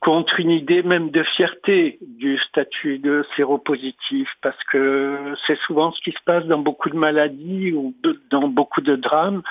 contre 0.00 0.40
une 0.40 0.50
idée 0.50 0.82
même 0.82 1.10
de 1.10 1.22
fierté 1.22 1.98
du 2.00 2.38
statut 2.38 2.98
de 2.98 3.24
séropositif, 3.36 4.28
parce 4.42 4.62
que 4.64 5.34
c'est 5.46 5.58
souvent 5.60 5.92
ce 5.92 6.00
qui 6.00 6.12
se 6.12 6.22
passe 6.24 6.46
dans 6.46 6.58
beaucoup 6.58 6.88
de 6.88 6.96
maladies 6.96 7.72
ou 7.72 7.94
dans 8.30 8.48
beaucoup 8.48 8.80
de 8.80 8.96
drames, 8.96 9.42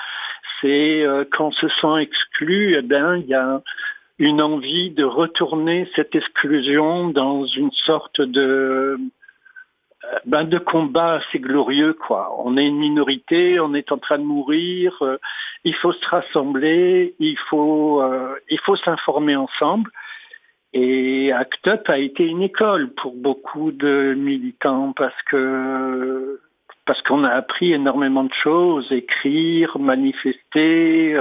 c'est 0.60 1.02
euh, 1.02 1.24
quand 1.30 1.48
on 1.48 1.52
se 1.52 1.68
sent 1.68 2.00
exclu, 2.00 2.74
eh 2.76 2.82
ben 2.82 3.16
il 3.16 3.26
y 3.26 3.34
a 3.34 3.62
une 4.18 4.42
envie 4.42 4.90
de 4.90 5.04
retourner 5.04 5.88
cette 5.94 6.14
exclusion 6.14 7.08
dans 7.08 7.46
une 7.46 7.72
sorte 7.72 8.20
de 8.20 8.98
ben 10.24 10.44
de 10.44 10.58
combat 10.58 11.14
assez 11.14 11.38
glorieux 11.38 11.94
quoi. 11.94 12.34
On 12.38 12.56
est 12.56 12.66
une 12.66 12.78
minorité, 12.78 13.60
on 13.60 13.74
est 13.74 13.92
en 13.92 13.98
train 13.98 14.18
de 14.18 14.24
mourir, 14.24 14.96
euh, 15.02 15.18
il 15.64 15.74
faut 15.74 15.92
se 15.92 16.06
rassembler, 16.08 17.14
il 17.18 17.38
faut 17.48 18.02
euh, 18.02 18.34
il 18.48 18.58
faut 18.60 18.76
s'informer 18.76 19.36
ensemble. 19.36 19.90
Et 20.72 21.32
ACT 21.32 21.66
UP 21.66 21.88
a 21.88 21.98
été 21.98 22.26
une 22.26 22.42
école 22.42 22.90
pour 22.94 23.14
beaucoup 23.14 23.72
de 23.72 24.14
militants 24.16 24.92
parce 24.92 25.20
que 25.30 26.40
parce 26.86 27.02
qu'on 27.02 27.24
a 27.24 27.30
appris 27.30 27.72
énormément 27.72 28.24
de 28.24 28.32
choses, 28.32 28.90
écrire, 28.90 29.78
manifester, 29.78 31.16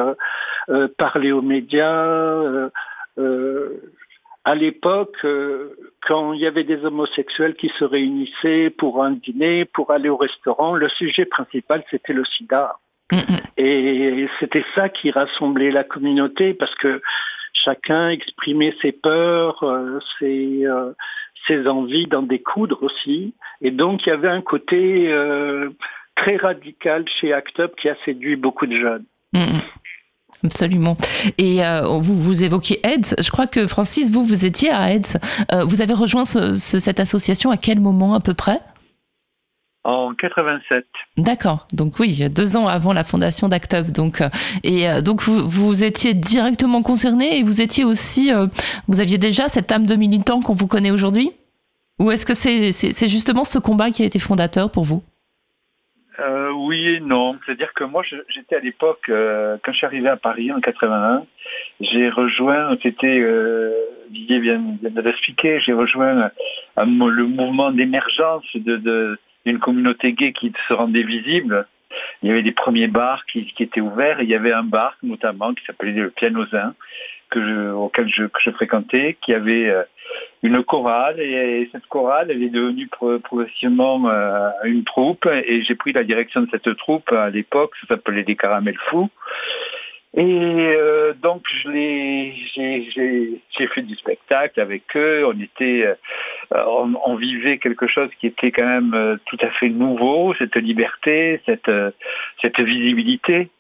parler 0.98 1.32
aux 1.32 1.42
médias, 1.42 2.70
euh, 3.20 3.82
à 4.50 4.56
l'époque, 4.56 5.16
euh, 5.26 5.76
quand 6.02 6.34
il 6.34 6.40
y 6.40 6.48
avait 6.48 6.64
des 6.64 6.84
homosexuels 6.84 7.54
qui 7.54 7.70
se 7.78 7.86
réunissaient 7.86 8.72
pour 8.72 9.04
un 9.04 9.12
dîner, 9.12 9.66
pour 9.66 9.92
aller 9.92 10.10
au 10.10 10.18
restaurant, 10.18 10.74
le 10.74 10.90
sujet 10.90 11.26
principal, 11.26 11.84
c'était 11.92 12.14
le 12.14 12.26
sida. 12.26 12.78
Et 13.58 14.28
c'était 14.40 14.66
ça 14.74 14.90
qui 14.90 15.12
rassemblait 15.12 15.70
la 15.70 15.84
communauté 15.84 16.56
parce 16.56 16.74
que 16.76 17.00
chacun 17.54 18.10
exprimait 18.10 18.74
ses 18.82 18.92
peurs, 18.92 19.62
euh, 19.62 20.00
ses, 20.18 20.66
ses 21.46 21.68
envies 21.68 22.08
d'en 22.08 22.24
découdre 22.24 22.82
aussi. 22.82 23.36
Et 23.62 23.70
donc 23.70 24.08
il 24.08 24.10
y 24.10 24.14
avait 24.14 24.30
un 24.30 24.42
côté 24.42 25.14
très 26.16 26.38
radical 26.38 27.06
chez 27.08 27.34
ACT 27.34 27.60
UP 27.60 27.76
qui 27.76 27.88
a 27.88 27.96
séduit 28.04 28.36
beaucoup 28.36 28.66
de 28.66 28.76
jeunes. 28.76 29.06
Absolument. 30.44 30.98
Et 31.38 31.64
euh, 31.64 31.82
vous, 32.00 32.16
vous 32.16 32.44
évoquiez 32.44 32.80
AIDS. 32.86 33.16
Je 33.20 33.30
crois 33.30 33.48
que 33.48 33.68
Francis, 33.68 34.10
vous, 34.10 34.24
vous 34.24 34.46
étiez 34.46 34.70
à 34.70 34.92
AIDS. 34.92 35.20
Euh, 35.52 35.66
vous 35.66 35.82
avez 35.82 35.94
rejoint 35.94 36.26
cette 36.26 37.00
association 37.00 37.52
à 37.52 37.58
quel 37.58 37.80
moment 37.80 38.14
à 38.14 38.20
peu 38.20 38.34
près? 38.34 38.62
En 39.84 40.14
87. 40.14 40.86
D'accord. 41.18 41.68
Donc 41.74 42.00
oui, 42.00 42.30
deux 42.30 42.58
ans 42.58 42.68
avant 42.68 42.94
la 42.94 43.04
fondation 43.04 43.48
d'ACTUP. 43.48 43.92
Donc 43.92 44.22
euh, 44.22 44.30
et 44.64 45.02
donc 45.02 45.22
vous, 45.24 45.48
vous 45.48 45.84
étiez 45.84 46.14
directement 46.14 46.82
concerné 46.82 47.40
et 47.40 47.44
vous 47.44 47.62
étiez 47.62 47.84
aussi, 47.84 48.32
vous 48.88 49.00
aviez 49.00 49.18
déjà 49.18 49.50
cette 49.50 49.72
âme 49.72 49.86
de 49.86 49.96
militant 49.96 50.42
qu'on 50.42 50.54
vous 50.54 50.68
connaît 50.68 50.92
aujourd'hui? 50.92 51.32
Ou 52.00 52.12
est-ce 52.12 52.26
que 52.26 52.34
c'est 52.34 53.10
justement 53.10 53.44
ce 53.44 53.60
combat 53.60 53.92
qui 53.92 54.04
a 54.04 54.06
été 54.06 54.20
fondateur 54.20 54.72
pour 54.72 54.84
vous? 54.84 55.04
Oui 56.60 56.96
et 56.96 57.00
non. 57.00 57.38
C'est-à-dire 57.46 57.74
que 57.74 57.84
moi, 57.84 58.04
j'étais 58.30 58.56
à 58.56 58.60
l'époque, 58.60 59.10
euh, 59.10 59.58
quand 59.64 59.72
je 59.72 59.78
suis 59.78 59.86
arrivé 59.86 60.10
à 60.10 60.18
Paris 60.18 60.52
en 60.52 60.60
81, 60.60 61.26
j'ai 61.80 62.10
rejoint, 62.10 62.78
c'était, 62.82 63.20
euh, 63.20 63.72
Didier 64.10 64.40
vient, 64.40 64.62
de 64.82 65.02
l'expliquer, 65.02 65.60
j'ai 65.60 65.74
rejoint 65.74 66.32
le 66.78 67.24
mouvement 67.26 67.72
d'émergence 67.72 68.46
d'une 68.56 69.60
communauté 69.60 70.14
gay 70.14 70.34
qui 70.34 70.52
se 70.68 70.74
rendait 70.74 71.04
visible. 71.04 71.68
Il 72.22 72.30
y 72.30 72.32
avait 72.32 72.44
des 72.44 72.52
premiers 72.52 72.88
bars 72.88 73.26
qui, 73.26 73.54
étaient 73.60 73.82
ouverts. 73.82 74.22
il 74.22 74.30
y 74.30 74.36
avait 74.36 74.54
un 74.54 74.64
bar 74.64 74.96
notamment 75.02 75.54
qui 75.54 75.64
s'appelait 75.66 75.92
le 75.92 76.12
je, 77.42 77.72
auquel 77.72 78.08
je, 78.08 78.26
que 78.26 78.40
je 78.42 78.52
fréquentais, 78.52 79.18
qui 79.22 79.34
avait 79.34 79.70
euh, 79.70 79.84
une 80.42 80.64
chorale 80.64 81.20
et 81.20 81.70
cette 81.72 81.88
chorale 81.88 82.32
est 82.32 82.50
devenue 82.50 82.88
progressivement 83.24 84.10
euh, 84.10 84.50
une 84.64 84.84
troupe 84.84 85.28
et 85.32 85.62
j'ai 85.62 85.76
pris 85.76 85.94
la 85.94 86.04
direction 86.04 86.42
de 86.42 86.48
cette 86.52 86.76
troupe 86.78 87.12
à 87.12 87.30
l'époque 87.30 87.74
ça 87.82 87.96
s'appelait 87.96 88.24
les 88.24 88.36
caramels 88.36 88.80
fous 88.90 89.10
et 90.18 90.74
euh, 90.76 91.14
donc 91.22 91.44
je 91.48 91.70
j'ai 91.70 93.68
fait 93.68 93.82
du 93.84 93.96
spectacle 93.96 94.60
avec 94.60 94.82
eux. 94.96 95.24
On 95.28 95.40
était, 95.40 95.86
euh, 95.86 96.64
on, 97.06 97.16
vivait 97.16 97.60
quelque 97.60 97.86
chose 97.86 98.10
qui 98.20 98.26
était 98.26 98.52
quand 98.52 98.66
même 98.66 98.94
euh, 98.96 99.18
tout 99.26 99.38
à 99.42 99.50
fait 99.52 99.70
nouveau, 99.70 100.34
cette 100.34 100.56
liberté, 100.56 101.42
cette 101.46 101.72
cette 102.42 102.60
visibilité. 102.60 103.52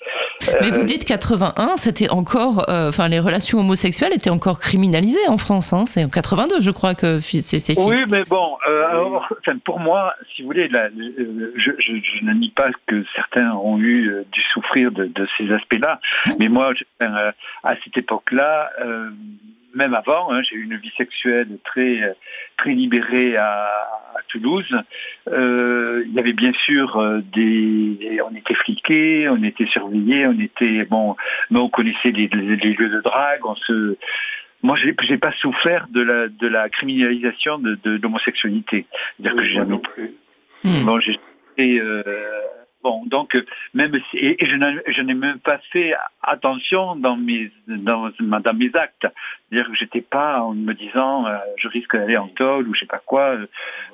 Mais 0.61 0.71
vous 0.71 0.83
dites 0.83 1.05
81, 1.05 1.77
c'était 1.77 2.09
encore, 2.09 2.65
enfin 2.67 3.09
les 3.09 3.19
relations 3.19 3.59
homosexuelles 3.59 4.13
étaient 4.13 4.31
encore 4.31 4.57
criminalisées 4.59 5.27
en 5.27 5.37
France. 5.37 5.71
Hein. 5.71 5.85
C'est 5.85 6.03
en 6.03 6.09
82, 6.09 6.61
je 6.61 6.71
crois 6.71 6.95
que 6.95 7.19
c'est. 7.19 7.77
Oui, 7.77 8.05
mais 8.09 8.23
bon, 8.23 8.57
alors, 8.65 9.31
pour 9.65 9.79
moi, 9.79 10.15
si 10.33 10.41
vous 10.41 10.47
voulez, 10.47 10.67
je, 10.67 11.71
je, 11.77 11.91
je, 12.01 12.25
ne 12.25 12.33
nie 12.33 12.49
pas 12.49 12.69
que 12.87 13.03
certains 13.15 13.51
ont 13.53 13.77
eu 13.77 14.25
dû 14.31 14.41
souffrir 14.51 14.91
de, 14.91 15.05
de 15.05 15.27
ces 15.37 15.51
aspects-là. 15.51 15.99
Mais 16.39 16.47
moi, 16.47 16.73
euh, 17.03 17.31
à 17.63 17.75
cette 17.83 17.97
époque-là, 17.97 18.71
euh, 18.79 19.11
même 19.75 19.93
avant, 19.93 20.31
hein, 20.31 20.41
j'ai 20.41 20.55
eu 20.55 20.63
une 20.63 20.77
vie 20.77 20.91
sexuelle 20.97 21.59
très, 21.63 22.15
très 22.57 22.71
libérée 22.71 23.37
à, 23.37 23.69
Toulouse. 24.27 24.75
Euh, 25.27 26.03
il 26.05 26.13
y 26.13 26.19
avait 26.19 26.33
bien 26.33 26.51
sûr 26.53 27.01
des, 27.33 28.19
on 28.29 28.35
était 28.35 28.53
fliqués, 28.53 29.27
on 29.29 29.41
était 29.43 29.65
surveillés, 29.65 30.27
on 30.27 30.39
était 30.39 30.85
bon, 30.85 31.15
mais 31.49 31.59
on 31.59 31.69
connaissait 31.69 32.11
les, 32.11 32.27
lieux 32.27 32.89
de 32.89 33.01
drague, 33.01 33.45
on 33.45 33.55
se 33.55 33.97
moi, 34.61 34.75
j'ai, 34.75 34.93
n'ai 35.09 35.17
pas 35.17 35.31
souffert 35.31 35.87
de 35.89 36.01
la 36.01 36.27
de 36.27 36.47
la 36.47 36.69
criminalisation 36.69 37.59
de, 37.59 37.79
l'homosexualité. 38.03 38.85
C'est-à-dire 39.17 39.37
que 39.37 39.45
j'ai 39.45 39.55
jamais. 39.55 39.79
Plus. 39.79 40.11
Hmm. 40.63 40.83
Bon, 40.83 40.99
j'ai 40.99 41.17
euh, 41.59 42.03
Bon, 42.81 43.03
donc 43.07 43.35
même 43.73 43.93
et, 44.13 44.37
je 44.39 45.01
n'ai 45.01 45.13
même 45.13 45.39
pas 45.39 45.59
fait 45.73 45.93
attention 46.23 46.95
dans 46.95 47.17
mes 47.17 47.51
dans, 47.67 48.09
dans 48.17 48.53
mes 48.53 48.71
actes, 48.73 49.05
c'est-à-dire 49.49 49.69
que 49.69 49.75
j'étais 49.75 49.99
pas 49.99 50.41
en 50.41 50.53
me 50.53 50.73
disant 50.73 51.27
euh, 51.27 51.35
je 51.57 51.67
risque 51.67 51.97
d'aller 51.97 52.15
en 52.15 52.29
tôle 52.29 52.69
ou 52.69 52.73
je 52.73 52.79
sais 52.79 52.85
pas 52.85 53.01
quoi. 53.05 53.35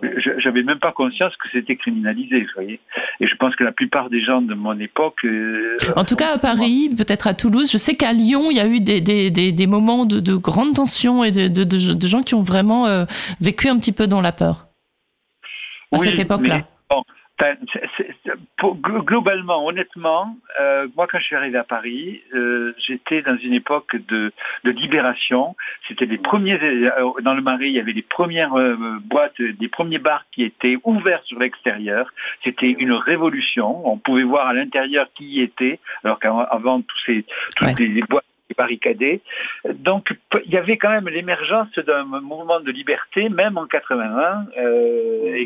Je 0.03 0.31
J'avais 0.37 0.61
même 0.61 0.77
pas 0.77 0.91
conscience 0.91 1.35
que 1.37 1.49
c'était 1.51 1.77
criminalisé, 1.77 2.41
vous 2.41 2.49
voyez. 2.53 2.79
Et 3.19 3.25
je 3.25 3.35
pense 3.37 3.55
que 3.55 3.63
la 3.63 3.71
plupart 3.71 4.11
des 4.11 4.19
gens 4.19 4.41
de 4.41 4.53
mon 4.53 4.79
époque. 4.79 5.25
Euh, 5.25 5.77
en 5.95 6.05
tout 6.05 6.15
cas 6.15 6.35
à 6.35 6.37
Paris, 6.37 6.91
peut-être 6.95 7.25
à 7.25 7.33
Toulouse, 7.33 7.71
je 7.71 7.79
sais 7.79 7.95
qu'à 7.95 8.13
Lyon 8.13 8.51
il 8.51 8.57
y 8.57 8.59
a 8.59 8.67
eu 8.67 8.81
des, 8.81 9.01
des, 9.01 9.31
des, 9.31 9.67
moments 9.67 10.05
de, 10.05 10.19
de, 10.19 10.35
grande 10.35 10.75
tension 10.75 11.23
et 11.23 11.31
de, 11.31 11.47
de, 11.47 12.07
gens 12.07 12.21
qui 12.21 12.35
ont 12.35 12.43
vraiment 12.43 12.85
euh, 12.85 13.05
vécu 13.41 13.67
un 13.67 13.79
petit 13.79 13.93
peu 13.93 14.05
dans 14.05 14.21
la 14.21 14.31
peur 14.31 14.67
à 15.91 15.97
cette 15.97 16.19
époque-là 16.19 16.67
globalement, 19.03 19.65
honnêtement, 19.65 20.37
euh, 20.59 20.87
moi 20.95 21.07
quand 21.09 21.19
je 21.19 21.25
suis 21.25 21.35
arrivé 21.35 21.57
à 21.57 21.63
Paris, 21.63 22.21
euh, 22.33 22.73
j'étais 22.77 23.21
dans 23.21 23.37
une 23.37 23.53
époque 23.53 23.95
de, 24.07 24.31
libération. 24.63 25.55
C'était 25.87 26.05
les 26.05 26.17
premiers 26.17 26.61
euh, 26.61 27.11
dans 27.21 27.33
le 27.33 27.41
Marais, 27.41 27.67
il 27.67 27.73
y 27.73 27.79
avait 27.79 27.93
les 27.93 28.01
premières 28.01 28.53
boîtes, 29.03 29.41
des 29.41 29.67
premiers 29.67 29.99
bars 29.99 30.25
qui 30.31 30.43
étaient 30.43 30.77
ouverts 30.83 31.23
sur 31.25 31.39
l'extérieur. 31.39 32.11
C'était 32.43 32.71
une 32.71 32.93
révolution. 32.93 33.87
On 33.87 33.97
pouvait 33.97 34.23
voir 34.23 34.47
à 34.47 34.53
l'intérieur 34.53 35.07
qui 35.13 35.25
y 35.25 35.41
était, 35.41 35.79
alors 36.03 36.19
qu'avant 36.19 36.81
tous 36.81 36.99
ces 37.05 37.25
toutes 37.55 37.79
les 37.79 38.01
boîtes 38.03 38.25
barricadés. 38.57 39.21
Donc 39.73 40.15
il 40.45 40.51
y 40.51 40.57
avait 40.57 40.77
quand 40.77 40.89
même 40.89 41.09
l'émergence 41.09 41.73
d'un 41.79 42.03
mouvement 42.03 42.59
de 42.59 42.71
liberté, 42.71 43.29
même 43.29 43.57
en 43.57 43.65
81, 43.65 44.47
euh, 44.57 45.45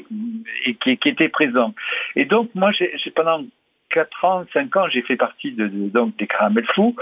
et, 0.65 0.75
qui, 0.75 0.91
était 0.91 1.29
présent. 1.29 1.73
Et 2.15 2.25
donc 2.25 2.49
moi, 2.55 2.71
j'ai 2.71 3.11
pendant 3.15 3.43
4 3.91 4.25
ans, 4.25 4.45
5 4.53 4.75
ans, 4.75 4.87
j'ai 4.89 5.01
fait 5.01 5.15
partie 5.15 5.51
de, 5.51 5.67
donc 5.67 6.15
des 6.17 6.27
caramels 6.27 6.67
fous, 6.73 6.95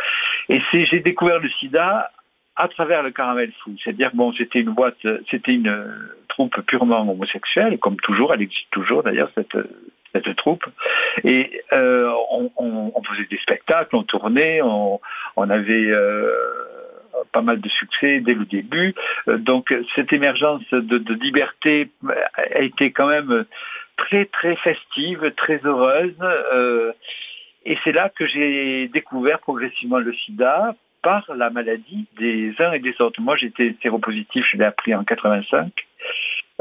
et 0.49 0.61
j'ai 0.71 0.99
découvert 0.99 1.39
le 1.39 1.49
sida 1.49 2.11
à 2.55 2.67
travers 2.67 3.03
le 3.03 3.11
caramel 3.11 3.51
fou. 3.63 3.75
C'est-à-dire, 3.83 4.11
bon, 4.13 4.33
c'était 4.33 4.61
une 4.61 4.71
boîte, 4.71 4.97
c'était 5.29 5.53
une 5.53 5.85
troupe 6.27 6.59
purement 6.61 7.01
homosexuelle, 7.01 7.77
comme 7.77 7.97
toujours, 7.97 8.33
elle 8.33 8.41
existe 8.41 8.69
toujours 8.71 9.03
d'ailleurs, 9.03 9.29
cette, 9.35 9.57
cette 10.21 10.35
troupe. 10.35 10.65
Et 11.23 11.61
euh, 11.73 12.11
on, 12.29 13.01
faisait 13.03 13.27
des 13.29 13.37
spectacles, 13.37 13.95
on 13.95 14.03
tournait, 14.03 14.61
on, 14.61 14.99
avait 15.37 15.87
euh, 15.89 16.31
pas 17.31 17.41
mal 17.41 17.61
de 17.61 17.69
succès 17.69 18.19
dès 18.19 18.33
le 18.33 18.45
début. 18.45 18.93
Euh, 19.27 19.37
donc 19.37 19.73
cette 19.95 20.13
émergence 20.13 20.63
de, 20.71 21.13
liberté 21.13 21.89
a 22.35 22.61
été 22.61 22.91
quand 22.91 23.07
même 23.07 23.45
très 23.97 24.25
très 24.25 24.55
festive, 24.57 25.33
très 25.35 25.59
heureuse. 25.63 26.15
et 27.65 27.77
c'est 27.83 27.91
là 27.91 28.09
que 28.09 28.25
j'ai 28.27 28.87
découvert 28.89 29.39
progressivement 29.39 29.99
le 29.99 30.13
sida 30.13 30.75
la 31.35 31.49
maladie 31.49 32.07
des 32.17 32.53
uns 32.59 32.71
et 32.73 32.79
des 32.79 32.99
autres. 33.01 33.21
Moi 33.21 33.35
j'étais 33.35 33.75
séropositif, 33.81 34.45
je 34.51 34.57
l'ai 34.57 34.65
appris 34.65 34.93
en 34.93 35.03
85. 35.03 35.71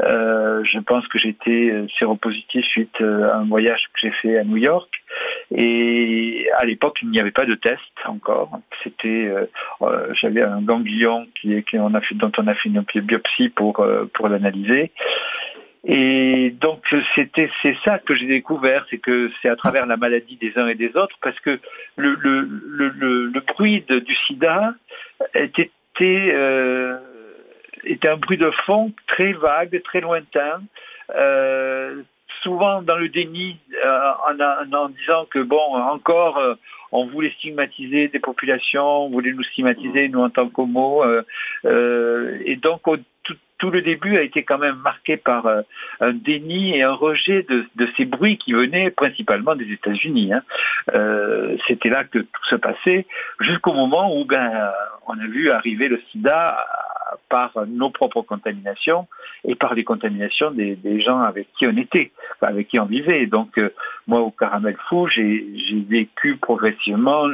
Euh, 0.03 0.63
je 0.63 0.79
pense 0.79 1.07
que 1.07 1.17
j'étais 1.17 1.71
euh, 1.71 1.87
séropositif 1.97 2.63
suite 2.65 3.01
euh, 3.01 3.31
à 3.31 3.37
un 3.37 3.45
voyage 3.45 3.83
que 3.93 3.99
j'ai 3.99 4.11
fait 4.11 4.37
à 4.37 4.43
New 4.43 4.57
York. 4.57 4.89
Et 5.51 6.47
à 6.57 6.65
l'époque, 6.65 6.99
il 7.01 7.09
n'y 7.09 7.19
avait 7.19 7.31
pas 7.31 7.45
de 7.45 7.55
test 7.55 7.81
encore. 8.05 8.59
C'était, 8.83 9.31
j'avais 10.21 10.41
un 10.41 10.61
ganglion 10.61 11.25
qui, 11.39 11.63
qui 11.63 11.77
a 11.77 12.01
fait, 12.01 12.15
dont 12.15 12.31
on 12.37 12.47
a 12.47 12.53
fait 12.53 12.69
une 12.69 12.83
biopsie 13.01 13.49
pour 13.49 13.85
pour 14.13 14.27
l'analyser. 14.27 14.91
Et 15.89 16.53
donc 16.59 16.83
c'était 17.15 17.49
c'est 17.61 17.77
ça 17.85 17.97
que 17.97 18.13
j'ai 18.13 18.27
découvert, 18.27 18.85
c'est 18.89 18.97
que 18.97 19.31
c'est 19.41 19.47
à 19.47 19.55
travers 19.55 19.85
la 19.85 19.95
maladie 19.95 20.35
des 20.35 20.51
uns 20.57 20.67
et 20.67 20.75
des 20.75 20.93
autres, 20.97 21.15
parce 21.21 21.39
que 21.39 21.61
le 21.95 22.15
le 22.15 22.41
le, 22.89 23.39
bruit 23.39 23.85
du 23.87 24.15
SIDA 24.27 24.73
était 25.33 25.71
euh, 26.01 26.97
était 27.85 28.09
un 28.09 28.17
bruit 28.17 28.37
de 28.37 28.51
fond 28.65 28.91
très 29.07 29.31
vague, 29.31 29.81
très 29.83 30.01
lointain, 30.01 30.61
euh, 31.15 32.01
souvent 32.43 32.81
dans 32.81 32.97
le 32.97 33.07
déni, 33.07 33.57
euh, 33.81 34.11
en, 34.73 34.89
disant 34.89 35.25
que 35.31 35.39
bon, 35.39 35.73
encore, 35.73 36.37
on 36.91 37.07
voulait 37.07 37.31
stigmatiser 37.37 38.09
des 38.09 38.19
populations, 38.19 39.05
on 39.05 39.09
voulait 39.09 39.31
nous 39.31 39.43
stigmatiser 39.43 40.09
nous 40.09 40.19
en 40.19 40.29
tant 40.29 40.49
qu'homo, 40.49 41.05
et 41.63 42.55
donc 42.57 42.81
tout, 43.23 43.37
le 43.63 43.81
début 43.81 44.17
a 44.17 44.21
été 44.21 44.43
quand 44.43 44.57
même 44.57 44.77
marqué 44.77 45.17
par 45.17 45.47
un 45.99 46.13
déni 46.13 46.75
et 46.75 46.83
un 46.83 46.93
rejet 46.93 47.45
de, 47.49 47.87
ces 47.97 48.05
bruits 48.05 48.37
qui 48.37 48.53
venaient 48.53 48.91
principalement 48.91 49.55
des 49.55 49.71
États-Unis. 49.71 50.31
Hein. 50.33 50.43
C'était 51.67 51.89
là 51.89 52.03
que 52.03 52.19
tout 52.19 52.45
se 52.49 52.55
passait, 52.55 53.05
jusqu'au 53.39 53.73
moment 53.73 54.15
où 54.15 54.25
ben, 54.25 54.71
on 55.07 55.13
a 55.13 55.27
vu 55.27 55.51
arriver 55.51 55.87
le 55.87 56.01
SIDA 56.11 56.57
par 57.29 57.51
nos 57.67 57.89
propres 57.89 58.21
contaminations 58.21 59.07
et 59.45 59.55
par 59.55 59.73
les 59.73 59.83
contaminations 59.83 60.51
des, 60.51 60.99
gens 60.99 61.19
avec 61.19 61.47
qui 61.57 61.67
on 61.67 61.77
était, 61.77 62.11
avec 62.41 62.67
qui 62.67 62.79
on 62.79 62.85
vivait. 62.85 63.25
Donc 63.27 63.57
euh, 63.57 63.69
moi 64.07 64.21
au 64.21 64.31
caramel 64.31 64.75
fou, 64.87 65.07
j'ai 65.07 65.45
vécu 65.87 66.37
progressivement 66.37 67.27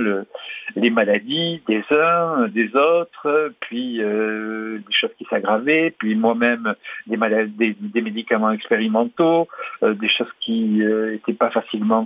les 0.76 0.90
maladies 0.90 1.62
des 1.68 1.84
uns, 1.92 2.48
des 2.50 2.76
autres, 2.76 3.54
puis 3.62 4.02
euh, 4.02 4.80
des 4.80 4.94
choses 4.94 5.14
qui 5.18 5.26
s'aggravaient, 5.30 5.94
puis 5.98 6.16
moi-même 6.16 6.76
des, 7.08 8.02
médicaments 8.02 8.52
expérimentaux, 8.52 9.48
euh, 9.84 9.94
des 9.94 10.10
choses 10.10 10.32
qui 10.40 10.64
n'étaient 10.64 11.34
pas 11.34 11.52
facilement 11.52 12.06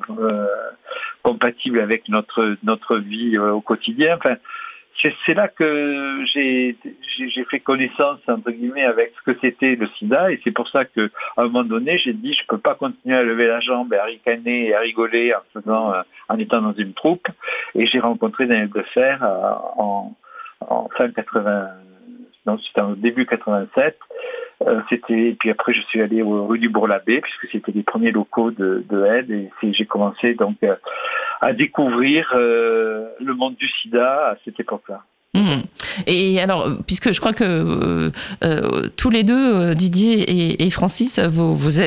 compatibles 1.23 1.79
avec 1.79 2.07
notre 2.09 2.57
notre 2.63 2.97
vie 2.97 3.37
au 3.37 3.61
quotidien. 3.61 4.19
C'est 5.01 5.33
là 5.33 5.47
que 5.47 6.23
j'ai 6.25 6.75
fait 7.49 7.59
connaissance 7.59 8.19
entre 8.27 8.51
guillemets 8.51 8.83
avec 8.83 9.13
ce 9.17 9.31
que 9.31 9.37
c'était 9.41 9.75
le 9.75 9.87
sida 9.97 10.31
et 10.31 10.39
c'est 10.43 10.51
pour 10.51 10.67
ça 10.69 10.85
que 10.85 11.11
à 11.35 11.41
un 11.41 11.45
moment 11.45 11.63
donné 11.63 11.97
j'ai 11.97 12.13
dit 12.13 12.33
je 12.33 12.45
peux 12.47 12.57
pas 12.57 12.75
continuer 12.75 13.15
à 13.15 13.23
lever 13.23 13.47
la 13.47 13.59
jambe 13.59 13.93
et 13.93 13.97
à 13.97 14.05
ricaner 14.05 14.67
et 14.67 14.75
à 14.75 14.79
rigoler 14.79 15.33
en 15.33 15.41
faisant 15.53 15.93
euh, 15.93 16.01
en 16.29 16.37
étant 16.39 16.61
dans 16.61 16.73
une 16.73 16.93
troupe. 16.93 17.27
Et 17.75 17.85
j'ai 17.85 17.99
rencontré 17.99 18.47
Daniel 18.47 18.69
Defer 18.69 19.17
euh, 19.21 19.51
en, 19.77 20.15
en 20.61 20.89
fin 20.97 21.09
80 21.11 21.69
non 22.47 22.57
c'était 22.57 22.81
en 22.81 22.91
début 22.91 23.25
87 23.25 23.99
euh, 24.65 24.81
c'était 24.89 25.35
puis 25.39 25.51
après 25.51 25.73
je 25.73 25.81
suis 25.81 26.01
allé 26.01 26.23
au 26.23 26.47
rue 26.47 26.59
du 26.59 26.69
Bourg-l'Abbé 26.69 27.21
puisque 27.21 27.47
c'était 27.51 27.71
les 27.71 27.83
premiers 27.83 28.11
locaux 28.11 28.49
de, 28.49 28.83
de 28.89 29.05
aide 29.05 29.29
et 29.29 29.73
j'ai 29.73 29.85
commencé 29.85 30.33
donc 30.33 30.57
à 31.39 31.53
découvrir 31.53 32.33
euh, 32.35 33.09
le 33.19 33.33
monde 33.33 33.55
du 33.55 33.67
sida 33.67 34.29
à 34.29 34.35
cette 34.43 34.59
époque-là. 34.59 35.03
Mmh. 35.37 35.61
Et 36.07 36.39
alors, 36.39 36.69
puisque 36.85 37.11
je 37.11 37.19
crois 37.19 37.33
que 37.33 37.43
euh, 37.43 38.11
euh, 38.43 38.89
tous 38.95 39.09
les 39.09 39.23
deux, 39.23 39.75
Didier 39.75 40.63
et, 40.63 40.69
Francis, 40.69 41.19
vous, 41.19 41.79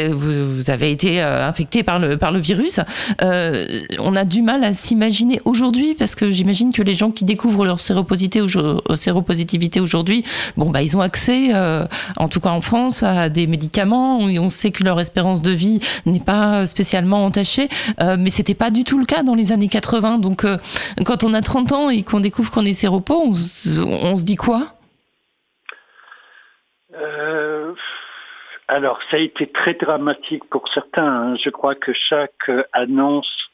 avez 0.70 0.90
été 0.90 1.20
infectés 1.20 1.82
par 1.82 1.98
le, 1.98 2.38
virus, 2.38 2.80
on 3.20 4.16
a 4.16 4.24
du 4.24 4.42
mal 4.42 4.64
à 4.64 4.72
s'imaginer 4.72 5.40
aujourd'hui, 5.44 5.94
parce 5.98 6.14
que 6.14 6.30
j'imagine 6.30 6.72
que 6.72 6.82
les 6.82 6.94
gens 6.94 7.10
qui 7.10 7.24
découvrent 7.24 7.64
leur 7.64 7.80
séropositivité, 7.80 8.40
aujourd'hui, 9.80 10.24
bon, 10.56 10.70
bah, 10.70 10.82
ils 10.82 10.96
ont 10.96 11.00
accès, 11.00 11.52
en 12.16 12.28
tout 12.28 12.40
cas 12.40 12.50
en 12.50 12.60
France, 12.60 13.02
à 13.02 13.28
des 13.28 13.46
médicaments, 13.46 14.28
et 14.28 14.38
on 14.38 14.50
sait 14.50 14.70
que 14.70 14.84
leur 14.84 15.00
espérance 15.00 15.42
de 15.42 15.50
vie 15.50 15.80
n'est 16.06 16.20
pas 16.20 16.66
spécialement 16.66 17.24
entachée, 17.24 17.68
mais 17.98 18.30
c'était 18.30 18.54
pas 18.54 18.70
du 18.70 18.84
tout 18.84 18.98
le 18.98 19.06
cas 19.06 19.22
dans 19.22 19.34
les 19.34 19.52
années 19.52 19.68
80. 19.68 20.18
Donc, 20.18 20.46
quand 21.04 21.24
on 21.24 21.34
a 21.34 21.40
30 21.40 21.72
ans 21.72 21.90
et 21.90 22.02
qu'on 22.02 22.20
découvre 22.20 22.50
qu'on 22.50 22.64
est 22.64 22.74
séropo, 22.74 23.22
on 23.26 23.32
on, 23.78 24.16
se 24.16 24.24
dit 24.24 24.36
quoi? 24.36 24.74
Euh, 26.94 27.74
Alors, 28.68 29.00
ça 29.10 29.16
a 29.16 29.20
été 29.20 29.50
très 29.50 29.74
dramatique 29.74 30.44
pour 30.50 30.68
certains. 30.68 31.32
Hein. 31.32 31.34
Je 31.36 31.50
crois 31.50 31.74
que 31.74 31.92
chaque 31.92 32.50
annonce 32.72 33.49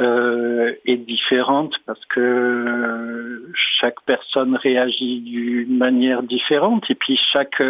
euh, 0.00 0.74
est 0.86 0.96
différente 0.96 1.74
parce 1.86 2.04
que 2.06 3.50
chaque 3.54 4.00
personne 4.06 4.56
réagit 4.56 5.20
d'une 5.20 5.76
manière 5.76 6.22
différente 6.22 6.90
et 6.90 6.94
puis 6.94 7.20
chaque 7.32 7.62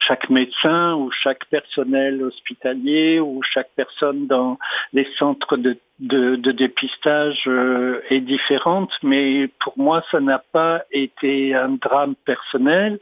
chaque 0.00 0.28
médecin 0.30 0.94
ou 0.94 1.10
chaque 1.10 1.44
personnel 1.46 2.22
hospitalier 2.22 3.20
ou 3.20 3.42
chaque 3.42 3.70
personne 3.76 4.26
dans 4.26 4.58
les 4.92 5.06
centres 5.18 5.56
de 5.56 5.78
de, 5.98 6.36
de 6.36 6.52
dépistage 6.52 7.42
euh, 7.48 8.00
est 8.08 8.20
différente, 8.20 8.92
mais 9.02 9.48
pour 9.60 9.74
moi, 9.76 10.04
ça 10.10 10.20
n'a 10.20 10.38
pas 10.52 10.84
été 10.92 11.54
un 11.54 11.70
drame 11.70 12.14
personnel. 12.24 13.00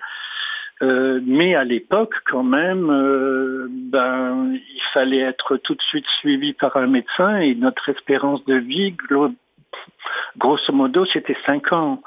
Euh, 0.82 1.20
mais 1.24 1.54
à 1.54 1.64
l'époque, 1.64 2.14
quand 2.26 2.42
même, 2.42 2.90
euh, 2.90 3.66
ben, 3.70 4.52
il 4.52 4.82
fallait 4.92 5.20
être 5.20 5.56
tout 5.56 5.74
de 5.74 5.80
suite 5.82 6.06
suivi 6.20 6.52
par 6.52 6.76
un 6.76 6.86
médecin 6.86 7.38
et 7.38 7.54
notre 7.54 7.88
espérance 7.88 8.44
de 8.44 8.56
vie, 8.56 8.94
grosso 10.36 10.72
modo, 10.72 11.06
c'était 11.06 11.36
5 11.46 11.72
ans. 11.72 12.02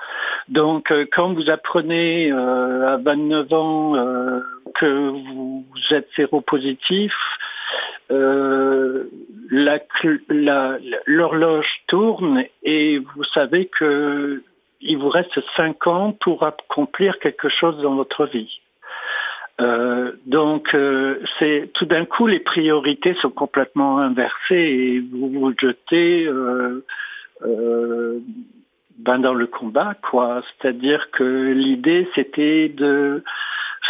Donc, 0.49 0.91
euh, 0.91 1.05
quand 1.11 1.33
vous 1.33 1.49
apprenez 1.49 2.31
à 2.31 2.97
29 2.97 3.53
ans 3.53 3.93
que 4.75 5.09
vous 5.09 5.65
êtes 5.89 6.09
séropositif, 6.15 7.13
l'horloge 11.07 11.81
tourne 11.87 12.43
et 12.63 12.99
vous 12.99 13.23
savez 13.23 13.65
que 13.65 14.43
il 14.81 14.97
vous 14.97 15.09
reste 15.09 15.39
cinq 15.55 15.87
ans 15.87 16.13
pour 16.13 16.43
accomplir 16.43 17.19
quelque 17.19 17.49
chose 17.49 17.77
dans 17.81 17.95
votre 17.95 18.25
vie. 18.25 18.61
Euh, 19.61 20.13
donc, 20.25 20.73
euh, 20.73 21.19
c'est 21.37 21.71
tout 21.73 21.85
d'un 21.85 22.05
coup 22.05 22.27
les 22.27 22.39
priorités 22.39 23.13
sont 23.15 23.29
complètement 23.29 23.99
inversées 23.99 24.55
et 24.55 24.99
vous 24.99 25.29
vous 25.29 25.53
jetez 25.59 26.27
euh, 26.27 26.85
ben 28.99 29.19
dans 29.19 29.33
le 29.33 29.47
combat, 29.47 29.95
quoi. 30.09 30.41
C'est-à-dire 30.61 31.11
que 31.11 31.51
l'idée 31.51 32.07
c'était 32.15 32.69
de 32.69 33.23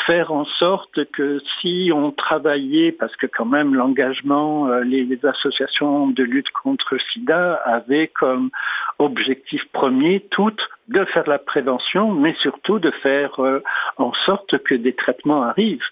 faire 0.05 0.31
en 0.31 0.45
sorte 0.45 1.05
que 1.11 1.39
si 1.59 1.91
on 1.93 2.11
travaillait, 2.11 2.91
parce 2.91 3.15
que 3.15 3.27
quand 3.27 3.45
même 3.45 3.75
l'engagement, 3.75 4.67
euh, 4.67 4.83
les, 4.83 5.07
associations 5.23 6.07
de 6.07 6.23
lutte 6.23 6.49
contre 6.51 6.93
le 6.93 6.99
sida 7.11 7.55
avaient 7.65 8.07
comme 8.07 8.49
objectif 8.97 9.65
premier 9.71 10.21
toutes 10.31 10.69
de 10.87 11.03
faire 11.05 11.27
la 11.27 11.39
prévention, 11.39 12.11
mais 12.11 12.33
surtout 12.35 12.79
de 12.79 12.91
faire 12.91 13.39
euh, 13.39 13.61
en 13.97 14.13
sorte 14.13 14.57
que 14.63 14.75
des 14.75 14.93
traitements 14.93 15.43
arrivent. 15.43 15.83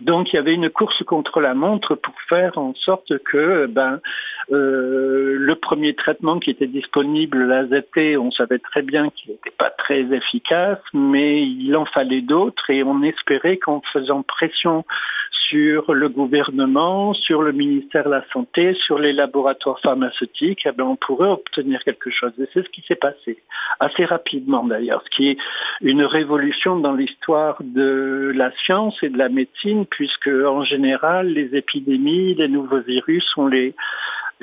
Donc 0.00 0.32
il 0.32 0.36
y 0.36 0.38
avait 0.38 0.54
une 0.54 0.70
course 0.70 1.02
contre 1.04 1.40
la 1.40 1.54
montre 1.54 1.94
pour 1.94 2.14
faire 2.28 2.58
en 2.58 2.74
sorte 2.74 3.18
que 3.24 3.66
ben, 3.66 4.00
euh, 4.52 5.36
le 5.38 5.54
premier 5.54 5.94
traitement 5.94 6.38
qui 6.38 6.50
était 6.50 6.66
disponible, 6.66 7.44
l'AZT, 7.44 8.18
on 8.18 8.30
savait 8.30 8.58
très 8.58 8.82
bien 8.82 9.10
qu'il 9.10 9.32
n'était 9.32 9.54
pas 9.56 9.70
très 9.70 10.02
efficace, 10.12 10.78
mais 10.92 11.42
il 11.42 11.74
en 11.76 11.84
fallait 11.84 12.20
d'autres 12.20 12.70
et 12.70 12.82
on 12.82 13.02
espérait 13.02 13.56
qu'en 13.56 13.80
faisant 13.92 14.22
pression 14.22 14.84
sur 15.48 15.94
le 15.94 16.08
gouvernement, 16.08 17.14
sur 17.14 17.42
le 17.42 17.52
ministère 17.52 18.04
de 18.04 18.10
la 18.10 18.24
Santé, 18.32 18.74
sur 18.74 18.98
les 18.98 19.12
laboratoires 19.12 19.80
pharmaceutiques, 19.80 20.62
eh 20.66 20.72
ben, 20.72 20.84
on 20.84 20.96
pourrait 20.96 21.30
obtenir 21.30 21.82
quelque 21.84 22.10
chose. 22.10 22.32
Et 22.38 22.48
c'est 22.52 22.64
ce 22.64 22.70
qui 22.70 22.82
s'est 22.82 22.96
passé, 22.96 23.42
assez 23.80 24.04
rapidement 24.04 24.64
d'ailleurs, 24.64 25.02
ce 25.04 25.10
qui 25.10 25.28
est 25.30 25.38
une 25.80 26.04
révolution 26.04 26.78
dans 26.78 26.94
l'histoire 26.94 27.56
de 27.60 28.32
la 28.34 28.50
science 28.64 29.02
et 29.02 29.08
de 29.08 29.18
la 29.18 29.28
médecine 29.28 29.55
puisque 29.90 30.28
en 30.28 30.62
général, 30.62 31.28
les 31.28 31.56
épidémies, 31.56 32.34
les 32.34 32.48
nouveaux 32.48 32.80
virus, 32.80 33.24
on 33.36 33.48
les, 33.48 33.74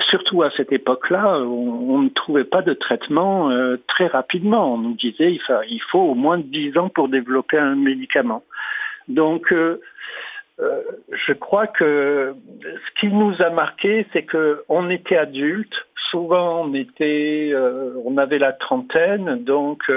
surtout 0.00 0.42
à 0.42 0.50
cette 0.50 0.72
époque-là, 0.72 1.40
on, 1.40 2.02
ne 2.02 2.08
trouvait 2.08 2.44
pas 2.44 2.62
de 2.62 2.72
traitement 2.72 3.50
euh, 3.50 3.76
très 3.86 4.06
rapidement. 4.06 4.74
On 4.74 4.78
nous 4.78 4.94
disait 4.94 5.32
il 5.32 5.80
faut, 5.90 6.00
au 6.00 6.14
moins 6.14 6.38
10 6.38 6.78
ans 6.78 6.88
pour 6.88 7.08
développer 7.08 7.58
un 7.58 7.76
médicament. 7.76 8.42
Donc, 9.08 9.52
euh, 9.52 9.80
euh, 10.60 10.82
je 11.12 11.32
crois 11.32 11.66
que 11.66 12.34
ce 12.62 13.00
qui 13.00 13.08
nous 13.08 13.40
a 13.42 13.50
marqué, 13.50 14.06
c'est 14.12 14.22
que 14.22 14.64
on 14.68 14.90
était 14.90 15.16
adultes. 15.16 15.86
Souvent, 16.10 16.64
on 16.64 16.74
était, 16.74 17.52
on 18.04 18.18
avait 18.18 18.38
la 18.38 18.52
trentaine, 18.52 19.42
donc 19.42 19.90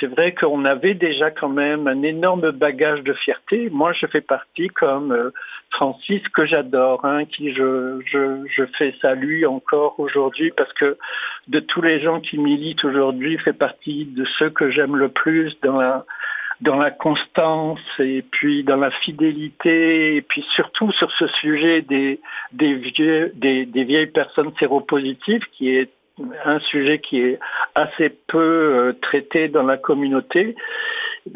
c'est 0.00 0.06
vrai 0.06 0.34
qu'on 0.34 0.64
avait 0.64 0.94
déjà 0.94 1.30
quand 1.30 1.48
même 1.48 1.86
un 1.86 2.02
énorme 2.02 2.50
bagage 2.50 3.02
de 3.02 3.12
fierté. 3.12 3.70
Moi, 3.70 3.92
je 3.92 4.06
fais 4.06 4.20
partie 4.20 4.68
comme 4.68 5.12
euh, 5.12 5.30
Francis, 5.70 6.22
que 6.28 6.46
j'adore, 6.46 7.04
hein, 7.04 7.24
qui 7.24 7.52
je, 7.52 8.00
je, 8.04 8.44
je 8.48 8.64
fais 8.76 8.94
salut 9.00 9.46
encore 9.46 9.98
aujourd'hui 10.00 10.52
parce 10.56 10.72
que 10.72 10.98
de 11.48 11.60
tous 11.60 11.80
les 11.80 12.00
gens 12.00 12.20
qui 12.20 12.38
militent 12.38 12.84
aujourd'hui, 12.84 13.38
fait 13.38 13.52
partie 13.52 14.06
de 14.06 14.24
ceux 14.38 14.50
que 14.50 14.70
j'aime 14.70 14.96
le 14.96 15.10
plus 15.10 15.56
dans 15.62 15.80
la, 15.80 16.04
dans 16.60 16.76
la 16.76 16.90
constance 16.90 17.80
et 17.98 18.22
puis 18.22 18.64
dans 18.64 18.76
la 18.76 18.90
fidélité 18.90 20.16
et 20.16 20.22
puis 20.22 20.44
surtout 20.54 20.90
sur 20.92 21.10
ce 21.12 21.26
sujet 21.28 21.82
des, 21.82 22.20
des, 22.52 22.74
vieux, 22.74 23.32
des, 23.34 23.66
des 23.66 23.84
vieilles 23.84 24.06
personnes 24.10 24.52
séropositives 24.58 25.46
qui 25.52 25.70
est 25.70 25.90
un 26.44 26.60
sujet 26.60 27.00
qui 27.00 27.20
est 27.20 27.38
assez 27.74 28.08
peu 28.08 28.38
euh, 28.38 28.92
traité 29.00 29.48
dans 29.48 29.64
la 29.64 29.76
communauté. 29.76 30.54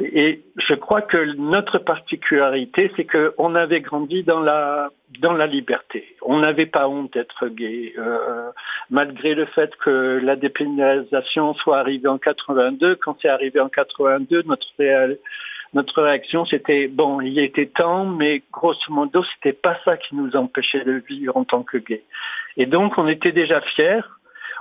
Et 0.01 0.43
je 0.57 0.75
crois 0.75 1.03
que 1.03 1.35
notre 1.37 1.79
particularité, 1.79 2.93
c'est 2.97 3.07
qu'on 3.07 3.55
avait 3.55 3.81
grandi 3.81 4.23
dans 4.23 4.41
la 4.41 4.91
dans 5.21 5.33
la 5.33 5.47
liberté. 5.47 6.05
On 6.21 6.41
n'avait 6.41 6.67
pas 6.67 6.89
honte 6.89 7.15
d'être 7.15 7.49
gay, 7.49 7.95
euh, 7.97 8.51
malgré 8.91 9.35
le 9.35 9.47
fait 9.47 9.75
que 9.77 10.21
la 10.23 10.37
dépénalisation 10.37 11.55
soit 11.55 11.79
arrivée 11.79 12.09
en 12.09 12.19
82. 12.19 12.97
Quand 12.97 13.17
c'est 13.21 13.31
arrivé 13.31 13.59
en 13.61 13.71
82, 13.71 14.43
notre 14.43 14.67
notre 15.75 16.03
réaction, 16.03 16.45
c'était 16.47 16.89
bon, 16.89 17.21
il 17.21 17.39
était 17.39 17.67
temps, 17.67 18.07
mais 18.07 18.43
grosso 18.53 18.91
modo, 18.91 19.23
c'était 19.35 19.53
pas 19.53 19.79
ça 19.85 19.97
qui 19.97 20.15
nous 20.15 20.35
empêchait 20.35 20.85
de 20.85 21.03
vivre 21.07 21.37
en 21.37 21.45
tant 21.45 21.63
que 21.63 21.77
gay. 21.77 22.03
Et 22.57 22.67
donc, 22.67 22.97
on 22.97 23.07
était 23.07 23.33
déjà 23.33 23.61
fiers 23.61 24.01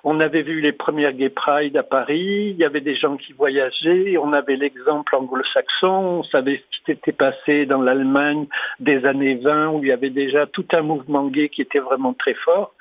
on 0.04 0.20
avait 0.20 0.44
vu 0.44 0.62
les 0.62 0.72
premières 0.72 1.14
Gay 1.14 1.30
Pride 1.30 1.76
à 1.78 1.84
Paris, 1.84 2.52
il 2.52 2.58
y 2.58 2.64
avait 2.64 2.82
des 2.82 2.96
gens 2.96 3.18
qui 3.18 3.34
voyageaient, 3.34 4.18
on 4.18 4.34
avait 4.34 4.56
l'exemple 4.56 5.16
anglo-saxon, 5.16 6.20
on 6.20 6.24
savait 6.24 6.58
ce 6.58 6.78
qui 6.78 6.84
s'était 6.86 7.12
passé 7.12 7.66
dans 7.66 7.82
l'Allemagne 7.82 8.48
des 8.80 9.06
années 9.06 9.36
20 9.36 9.70
où 9.70 9.84
il 9.84 9.90
y 9.90 9.92
avait 9.92 10.10
déjà 10.10 10.46
tout 10.46 10.66
un 10.74 10.82
mouvement 10.82 11.28
gay 11.28 11.50
qui 11.50 11.62
était 11.62 11.80
vraiment 11.80 12.14
très 12.14 12.36
fort. 12.36 12.74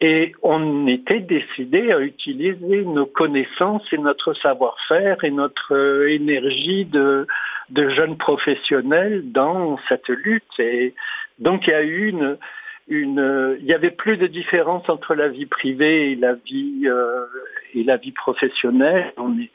Et 0.00 0.32
on 0.42 0.88
était 0.88 1.20
décidé 1.20 1.92
à 1.92 2.00
utiliser 2.00 2.82
nos 2.84 3.06
connaissances 3.06 3.86
et 3.92 3.98
notre 3.98 4.34
savoir-faire 4.34 5.22
et 5.22 5.30
notre 5.30 5.74
euh, 5.74 6.08
énergie 6.10 6.84
de, 6.86 7.28
de 7.70 7.88
jeunes 7.88 8.18
professionnels 8.18 9.22
dans 9.30 9.78
cette 9.88 10.08
lutte. 10.08 10.58
Et 10.58 10.94
donc 11.38 11.68
il 11.68 11.70
y 11.70 11.74
a 11.74 11.84
eu 11.84 12.08
une, 12.08 12.36
une, 12.88 13.56
il 13.60 13.66
y 13.66 13.74
avait 13.74 13.90
plus 13.90 14.16
de 14.16 14.26
différence 14.26 14.88
entre 14.88 15.14
la 15.14 15.28
vie 15.28 15.46
privée 15.46 16.12
et 16.12 16.16
la 16.16 16.34
vie 16.34 16.82
euh, 16.86 17.26
et 17.74 17.84
la 17.84 17.96
vie 17.96 18.12
professionnelle. 18.12 19.12
On, 19.16 19.38
est, 19.38 19.50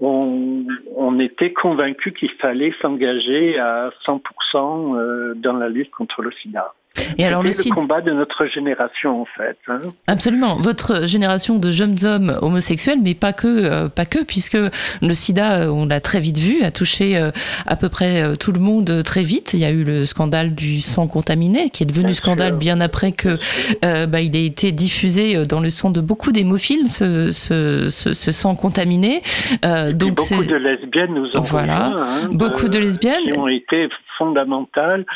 on, 0.00 0.66
on 0.96 1.18
était 1.18 1.52
convaincu 1.52 2.12
qu'il 2.12 2.30
fallait 2.32 2.74
s'engager 2.80 3.58
à 3.58 3.90
100% 4.04 4.96
euh, 4.96 5.34
dans 5.36 5.54
la 5.54 5.68
lutte 5.68 5.90
contre 5.90 6.22
le 6.22 6.32
SIDA. 6.32 6.74
Et 7.18 7.24
alors 7.24 7.42
le, 7.42 7.50
le 7.50 7.74
combat 7.74 8.00
de 8.00 8.12
notre 8.12 8.46
génération 8.46 9.22
en 9.22 9.24
fait. 9.24 9.56
Hein. 9.68 9.78
Absolument, 10.06 10.56
votre 10.56 11.06
génération 11.06 11.58
de 11.58 11.70
jeunes 11.70 12.04
hommes 12.04 12.38
homosexuels, 12.42 12.98
mais 13.02 13.14
pas 13.14 13.32
que, 13.32 13.46
euh, 13.46 13.88
pas 13.88 14.04
que, 14.04 14.22
puisque 14.22 14.56
le 14.56 15.14
SIDA, 15.14 15.62
euh, 15.62 15.66
on 15.68 15.86
l'a 15.86 16.00
très 16.00 16.20
vite 16.20 16.38
vu, 16.38 16.62
a 16.62 16.70
touché 16.70 17.16
euh, 17.16 17.30
à 17.66 17.76
peu 17.76 17.88
près 17.88 18.34
tout 18.36 18.52
le 18.52 18.60
monde 18.60 19.02
très 19.04 19.22
vite. 19.22 19.54
Il 19.54 19.60
y 19.60 19.64
a 19.64 19.70
eu 19.70 19.84
le 19.84 20.04
scandale 20.04 20.54
du 20.54 20.80
sang 20.80 21.06
contaminé, 21.06 21.70
qui 21.70 21.82
est 21.82 21.86
devenu 21.86 22.12
scandale 22.14 22.56
bien 22.56 22.80
après 22.80 23.12
que 23.12 23.38
bah, 23.82 24.20
il 24.20 24.36
ait 24.36 24.46
été 24.46 24.72
diffusé 24.72 25.42
dans 25.44 25.60
le 25.60 25.70
sang 25.70 25.90
de 25.90 26.00
beaucoup 26.00 26.32
d'hémophiles, 26.32 26.88
ce, 26.88 27.30
ce, 27.30 27.88
ce, 27.90 28.32
sang 28.32 28.54
contaminé. 28.54 29.22
donc 29.62 30.16
beaucoup 30.16 30.44
de 30.44 30.56
lesbiennes 30.56 31.14
nous 31.14 31.36
ont 31.36 31.40
voilà, 31.40 31.86
hein, 31.86 32.28
beaucoup 32.32 32.68
de 32.68 32.78
lesbiennes 32.78 33.30
qui 33.30 33.38
ont 33.38 33.48
été 33.48 33.88
fondamentales. 34.18 35.06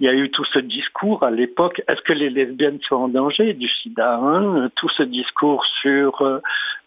Il 0.00 0.06
y 0.06 0.08
a 0.08 0.14
eu 0.14 0.30
tout 0.30 0.44
ce 0.44 0.58
discours 0.58 1.25
à 1.26 1.30
l'époque, 1.30 1.82
est-ce 1.88 2.02
que 2.02 2.12
les 2.12 2.30
lesbiennes 2.30 2.78
sont 2.82 2.96
en 2.96 3.08
danger 3.08 3.52
du 3.54 3.68
sida 3.68 4.18
hein? 4.22 4.70
Tout 4.76 4.88
ce 4.88 5.02
discours 5.02 5.64
sur 5.82 6.22
euh, 6.22 6.40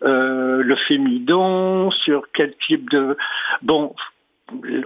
euh, 0.04 0.64
le 0.64 0.76
fémidon, 0.76 1.92
sur 1.92 2.24
quel 2.34 2.56
type 2.68 2.90
de... 2.90 3.18
Bon, 3.62 3.94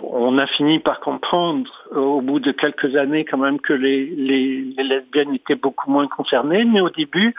on 0.02 0.38
a 0.38 0.48
fini 0.48 0.80
par 0.80 1.00
comprendre 1.00 1.72
au 1.92 2.22
bout 2.22 2.40
de 2.40 2.52
quelques 2.52 2.96
années 2.96 3.26
quand 3.26 3.38
même 3.38 3.60
que 3.60 3.74
les, 3.74 4.06
lesbiennes 4.06 5.34
étaient 5.36 5.56
beaucoup 5.56 5.92
moins 5.92 6.08
concernées, 6.08 6.66
mais 6.66 6.82
au 6.82 6.90
début, 6.90 7.34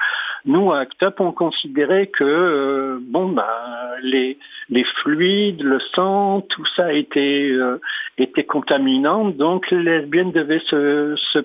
nous 0.45 0.73
à 0.73 0.81
ACT 0.81 1.03
UP, 1.03 1.21
on 1.21 1.33
considérait 1.33 2.07
que 2.07 2.25
euh, 2.25 2.99
bon 3.01 3.29
bah 3.29 3.95
les, 4.03 4.39
les 4.71 4.85
fluides, 4.85 5.63
le 5.63 5.81
sang, 5.95 6.41
tout 6.43 6.67
ça 6.77 6.93
était 6.93 7.51
euh, 7.53 7.81
était 8.19 8.45
contaminant, 8.45 9.29
donc 9.29 9.71
les 9.71 9.83
lesbiennes 9.83 10.33
devaient 10.33 10.63
se, 10.67 11.15
se 11.17 11.39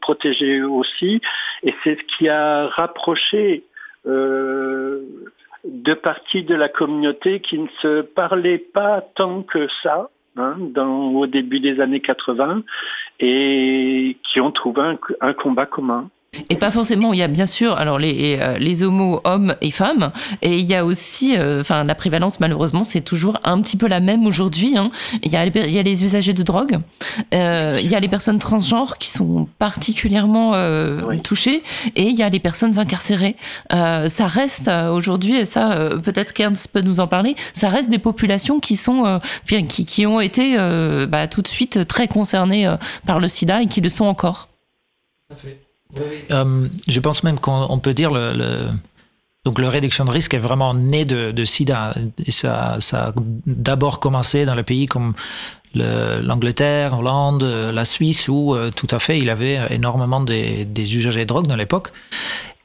protéger 0.00 0.62
aussi, 0.62 1.20
et 1.62 1.74
c'est 1.82 1.98
ce 1.98 2.16
qui 2.16 2.28
a 2.28 2.68
rapproché 2.68 3.64
euh, 4.06 5.02
deux 5.64 5.96
parties 5.96 6.42
de 6.42 6.54
la 6.54 6.68
communauté 6.68 7.40
qui 7.40 7.58
ne 7.58 7.68
se 7.80 8.02
parlaient 8.02 8.58
pas 8.58 9.00
tant 9.00 9.42
que 9.42 9.66
ça. 9.82 10.10
Hein, 10.36 10.56
dans, 10.58 11.12
au 11.12 11.28
début 11.28 11.60
des 11.60 11.80
années 11.80 12.00
80 12.00 12.64
et 13.20 14.16
qui 14.24 14.40
ont 14.40 14.50
trouvé 14.50 14.96
un 15.20 15.32
combat 15.32 15.66
commun. 15.66 16.10
Et 16.50 16.56
pas 16.56 16.70
forcément, 16.70 17.12
il 17.12 17.18
y 17.18 17.22
a 17.22 17.28
bien 17.28 17.46
sûr 17.46 17.76
alors 17.76 17.98
les, 17.98 18.38
euh, 18.40 18.58
les 18.58 18.82
homos 18.82 19.20
hommes 19.24 19.54
et 19.60 19.70
femmes, 19.70 20.12
et 20.42 20.58
il 20.58 20.64
y 20.64 20.74
a 20.74 20.84
aussi, 20.84 21.36
euh, 21.36 21.60
enfin 21.60 21.84
la 21.84 21.94
prévalence 21.94 22.40
malheureusement 22.40 22.82
c'est 22.82 23.00
toujours 23.00 23.38
un 23.44 23.60
petit 23.60 23.76
peu 23.76 23.86
la 23.88 24.00
même 24.00 24.26
aujourd'hui. 24.26 24.76
Hein. 24.76 24.90
Il, 25.22 25.30
y 25.30 25.36
a, 25.36 25.46
il 25.46 25.70
y 25.70 25.78
a 25.78 25.82
les 25.82 26.04
usagers 26.04 26.32
de 26.32 26.42
drogue, 26.42 26.78
euh, 27.32 27.78
il 27.82 27.90
y 27.90 27.94
a 27.94 28.00
les 28.00 28.08
personnes 28.08 28.38
transgenres 28.38 28.98
qui 28.98 29.08
sont 29.08 29.48
particulièrement 29.58 30.54
touchées, 31.22 31.62
et 31.96 32.04
il 32.04 32.16
y 32.16 32.22
a 32.22 32.28
les 32.28 32.40
personnes 32.40 32.78
incarcérées. 32.78 33.36
ça 33.70 34.26
reste 34.26 34.70
aujourd'hui, 34.92 35.36
et 35.36 35.44
ça 35.44 35.90
peut-être 36.02 36.32
qu'Ernst 36.32 36.68
peut 36.72 36.80
nous 36.80 37.00
en 37.00 37.06
parler, 37.06 37.36
ça 37.52 37.68
reste 37.68 37.90
des 37.90 37.98
populations 37.98 38.60
qui 38.60 38.76
sont, 38.76 39.20
qui, 39.46 39.84
qui 39.84 40.06
ont 40.06 40.20
été 40.20 40.56
bah, 41.08 41.26
tout 41.28 41.42
de 41.42 41.48
suite 41.48 41.86
très 41.86 42.08
concernées 42.08 42.72
par 43.06 43.20
le 43.20 43.28
sida 43.28 43.62
et 43.62 43.66
qui 43.66 43.80
le 43.80 43.88
sont 43.88 44.04
encore. 44.04 44.48
fait. 45.36 45.63
Euh, 46.30 46.68
je 46.88 47.00
pense 47.00 47.22
même 47.22 47.38
qu'on 47.38 47.78
peut 47.78 47.94
dire 47.94 48.10
le, 48.10 48.32
le, 48.32 48.68
donc 49.44 49.58
le 49.58 49.68
réduction 49.68 50.04
de 50.04 50.10
risque 50.10 50.34
est 50.34 50.38
vraiment 50.38 50.74
né 50.74 51.04
de, 51.04 51.44
SIDA. 51.44 51.94
Ça, 52.28 52.78
a 52.92 53.12
d'abord 53.46 54.00
commencé 54.00 54.44
dans 54.44 54.54
les 54.54 54.62
pays 54.62 54.86
comme 54.86 55.14
l'Angleterre, 55.74 56.98
Hollande, 56.98 57.44
la 57.44 57.84
Suisse, 57.84 58.28
où 58.28 58.54
euh, 58.54 58.70
tout 58.70 58.86
à 58.90 58.98
fait 58.98 59.18
il 59.18 59.28
avait 59.28 59.58
énormément 59.70 60.20
des, 60.20 60.64
des 60.64 60.96
usagers 60.96 61.20
de 61.20 61.28
drogue 61.28 61.46
dans 61.46 61.56
l'époque. 61.56 61.90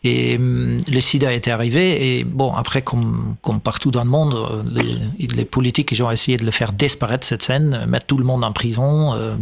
Et 0.03 0.37
hum, 0.37 0.77
le 0.91 0.99
sida 0.99 1.33
était 1.33 1.51
arrivé, 1.51 2.19
et 2.19 2.23
bon, 2.23 2.53
après, 2.53 2.81
comme, 2.81 3.35
partout 3.63 3.91
dans 3.91 4.03
le 4.03 4.09
monde, 4.09 4.63
les, 4.73 5.27
les 5.27 5.45
politiques 5.45 5.93
ont 6.01 6.11
essayé 6.11 6.37
de 6.37 6.45
le 6.45 6.51
faire 6.51 6.71
disparaître, 6.71 7.27
cette 7.27 7.43
scène, 7.43 7.85
mettre 7.85 8.05
tout 8.05 8.17
le 8.17 8.23
monde 8.23 8.45
en 8.45 8.53
prison, 8.53 9.13
euh, 9.13 9.35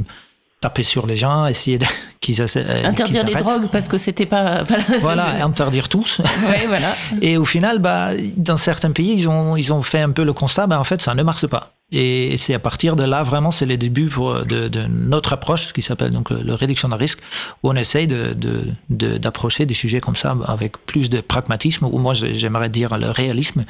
taper 0.60 0.84
sur 0.84 1.06
les 1.06 1.16
gens, 1.16 1.46
essayer 1.46 1.78
de, 1.78 1.86
qu'ils 2.20 2.42
euh, 2.42 2.78
interdire 2.84 3.26
les 3.26 3.36
drogues 3.36 3.68
parce 3.72 3.88
que 3.88 3.98
c'était 3.98 4.26
pas 4.26 4.64
voilà, 5.02 5.44
interdire 5.46 5.90
tous. 5.90 6.22
Ouais, 6.50 6.66
voilà. 6.68 6.96
Et 7.22 7.38
au 7.38 7.46
final, 7.46 7.80
bah, 7.80 8.12
dans 8.38 8.58
certains 8.58 8.92
pays, 8.92 9.14
ils 9.14 9.30
ont 9.30 9.58
ils 9.58 9.74
ont 9.74 9.82
fait 9.82 10.02
un 10.02 10.12
peu 10.12 10.24
le 10.24 10.34
constat, 10.34 10.68
bah, 10.68 10.80
en 10.80 10.84
fait, 10.84 11.02
ça 11.02 11.14
ne 11.14 11.24
marche 11.24 11.46
pas. 11.48 11.74
Et 11.92 12.36
c'est 12.38 12.54
à 12.54 12.60
partir 12.60 12.98
de 12.98 13.06
là, 13.06 13.24
vraiment, 13.24 13.50
c'est 13.50 13.66
le 13.66 13.78
début 13.78 14.10
de, 14.10 14.68
de, 14.68 14.86
notre 14.88 15.32
approche, 15.32 15.72
qui 15.72 15.82
s'appelle 15.82 16.12
donc 16.12 16.32
le, 16.32 16.54
réduction 16.54 16.90
de 16.90 16.96
risque, 16.96 17.20
où 17.64 17.70
on 17.70 17.76
essaye 17.76 18.08
de, 18.08 18.36
d'approcher 18.90 19.66
des 19.66 19.74
sujets 19.74 20.02
comme 20.02 20.18
ça 20.18 20.36
avec 20.48 20.86
plus 20.86 21.10
de 21.10 21.22
pragmatisme, 21.22 21.86
ou 21.86 21.98
moi 21.98 22.14
j'aimerais 22.14 22.68
dire 22.68 22.98
le 22.98 23.10
réalisme, 23.10 23.64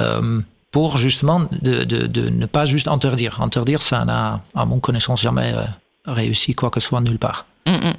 euh, 0.00 0.40
pour 0.72 0.96
justement 0.96 1.42
de, 1.52 1.84
de, 1.84 2.30
ne 2.30 2.46
pas 2.46 2.64
juste 2.64 2.88
interdire. 2.88 3.40
Interdire, 3.40 3.80
ça 3.80 4.04
n'a, 4.04 4.40
à 4.56 4.64
mon 4.64 4.80
connaissance, 4.80 5.20
jamais 5.20 5.52
euh, 5.54 5.62
réussi 6.06 6.54
quoi 6.54 6.70
que 6.70 6.80
ce 6.80 6.88
soit 6.88 7.00
nulle 7.00 7.18
part. 7.18 7.46
Mm, 7.66 7.72
mm. 7.72 7.94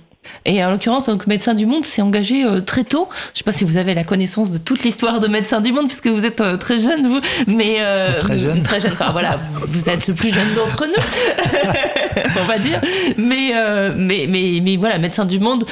Et 0.45 0.63
en 0.63 0.71
l'occurrence, 0.71 1.05
donc 1.05 1.27
Médecins 1.27 1.53
du 1.53 1.65
Monde 1.65 1.85
s'est 1.85 2.01
engagé 2.01 2.43
euh, 2.43 2.61
très 2.61 2.83
tôt. 2.83 3.07
Je 3.27 3.31
ne 3.31 3.37
sais 3.37 3.43
pas 3.43 3.51
si 3.51 3.63
vous 3.63 3.77
avez 3.77 3.93
la 3.93 4.03
connaissance 4.03 4.51
de 4.51 4.57
toute 4.57 4.83
l'histoire 4.83 5.19
de 5.19 5.27
Médecins 5.27 5.61
du 5.61 5.71
Monde, 5.71 5.87
puisque 5.87 6.07
vous 6.07 6.25
êtes 6.25 6.41
euh, 6.41 6.57
très 6.57 6.79
jeune, 6.79 7.07
vous. 7.07 7.21
Mais 7.47 7.77
euh, 7.79 8.17
très 8.17 8.37
jeune. 8.37 8.61
Très 8.61 8.79
jeune. 8.79 8.91
Enfin 8.93 9.11
voilà, 9.11 9.39
vous 9.67 9.89
êtes 9.89 10.07
le 10.07 10.13
plus 10.13 10.33
jeune 10.33 10.53
d'entre 10.55 10.85
nous, 10.85 12.21
on 12.41 12.45
va 12.45 12.59
dire. 12.59 12.81
Mais, 13.17 13.53
mais, 13.95 14.27
mais, 14.27 14.59
mais 14.61 14.77
voilà, 14.77 14.97
Médecins 14.97 15.25
du 15.25 15.39
Monde, 15.39 15.65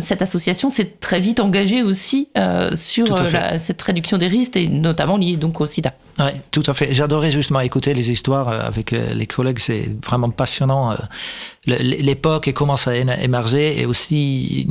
cette 0.00 0.22
association 0.22 0.70
s'est 0.70 0.92
très 1.00 1.20
vite 1.20 1.40
engagée 1.40 1.82
aussi 1.82 2.28
sur 2.74 3.06
cette 3.58 3.82
réduction 3.82 4.18
des 4.18 4.28
risques, 4.28 4.56
et 4.56 4.68
notamment 4.68 5.16
liée 5.16 5.36
donc 5.36 5.60
au 5.60 5.66
SIDA. 5.66 5.92
Oui, 6.18 6.30
tout 6.50 6.62
à 6.66 6.74
fait. 6.74 6.92
J'adorais 6.94 7.30
justement 7.30 7.60
écouter 7.60 7.92
les 7.94 8.10
histoires 8.10 8.48
avec 8.48 8.92
les 8.92 9.26
collègues. 9.26 9.58
C'est 9.58 9.88
vraiment 10.04 10.30
passionnant 10.30 10.96
l'époque 11.66 12.48
et 12.48 12.52
comment 12.52 12.76
ça 12.76 12.92
a 12.92 12.94
émergé 12.94 13.80
et 13.80 13.86
aussi 13.86 14.66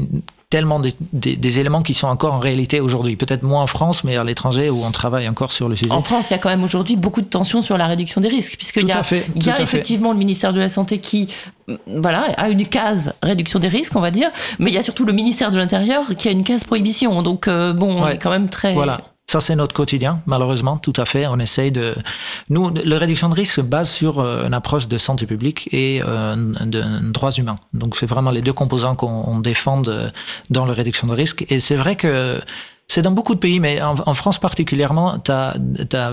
tellement 0.49 0.79
des, 0.79 1.59
éléments 1.59 1.81
qui 1.81 1.93
sont 1.93 2.07
encore 2.07 2.33
en 2.33 2.39
réalité 2.39 2.79
aujourd'hui. 2.79 3.15
Peut-être 3.15 3.43
moins 3.43 3.63
en 3.63 3.67
France, 3.67 4.03
mais 4.03 4.15
à 4.15 4.23
l'étranger 4.23 4.69
où 4.69 4.85
on 4.85 4.91
travaille 4.91 5.27
encore 5.27 5.51
sur 5.51 5.67
le 5.67 5.75
sujet. 5.75 5.91
En 5.91 6.01
France, 6.01 6.25
il 6.29 6.31
y 6.31 6.35
a 6.35 6.37
quand 6.37 6.49
même 6.49 6.63
aujourd'hui 6.63 6.95
beaucoup 6.95 7.21
de 7.21 7.27
tensions 7.27 7.61
sur 7.61 7.77
la 7.77 7.87
réduction 7.87 8.21
des 8.21 8.27
risques, 8.27 8.55
puisqu'il 8.55 8.87
y 8.87 8.91
a, 8.91 9.01
il 9.35 9.45
y 9.45 9.49
a 9.49 9.61
effectivement 9.61 10.11
le 10.11 10.17
ministère 10.17 10.53
de 10.53 10.59
la 10.59 10.69
Santé 10.69 10.99
qui 10.99 11.27
voilà, 11.87 12.21
a 12.37 12.49
une 12.49 12.67
case 12.67 13.13
réduction 13.23 13.59
des 13.59 13.67
risques, 13.67 13.95
on 13.95 14.01
va 14.01 14.11
dire, 14.11 14.29
mais 14.59 14.71
il 14.71 14.75
y 14.75 14.77
a 14.77 14.83
surtout 14.83 15.03
le 15.03 15.13
ministère 15.13 15.51
de 15.51 15.57
l'Intérieur 15.57 16.05
qui 16.15 16.27
a 16.27 16.31
une 16.31 16.43
case 16.43 16.63
prohibition. 16.63 17.21
Donc, 17.23 17.47
euh, 17.47 17.73
bon, 17.73 18.01
on 18.01 18.07
est 18.07 18.17
quand 18.17 18.29
même 18.29 18.49
très... 18.49 18.73
Voilà. 18.73 19.01
Ça, 19.27 19.39
c'est 19.39 19.55
notre 19.55 19.73
quotidien, 19.73 20.21
malheureusement, 20.27 20.77
tout 20.77 20.93
à 20.97 21.05
fait. 21.05 21.25
On 21.25 21.39
essaye 21.39 21.71
de. 21.71 21.95
Nous, 22.49 22.71
la 22.85 22.97
réduction 22.99 23.27
de 23.27 23.33
risque 23.33 23.53
se 23.53 23.61
base 23.61 23.89
sur 23.89 24.19
euh, 24.19 24.45
une 24.45 24.53
approche 24.53 24.87
de 24.87 24.99
santé 24.99 25.25
publique 25.25 25.67
et 25.71 26.01
euh, 26.05 26.35
de, 26.35 27.11
droits 27.11 27.31
humains. 27.31 27.55
Donc, 27.73 27.95
c'est 27.95 28.05
vraiment 28.05 28.29
les 28.29 28.41
deux 28.41 28.53
composants 28.53 28.95
qu'on 28.95 29.39
défend 29.39 29.81
dans 30.51 30.65
la 30.65 30.73
réduction 30.73 31.07
de 31.07 31.13
risque. 31.13 31.43
Et 31.49 31.57
c'est 31.57 31.75
vrai 31.75 31.95
que 31.95 32.39
c'est 32.87 33.01
dans 33.01 33.11
beaucoup 33.11 33.33
de 33.33 33.39
pays, 33.39 33.59
mais 33.59 33.81
en, 33.81 34.13
France 34.13 34.37
particulièrement, 34.37 35.17
tu 35.17 35.31
as, 35.31 35.55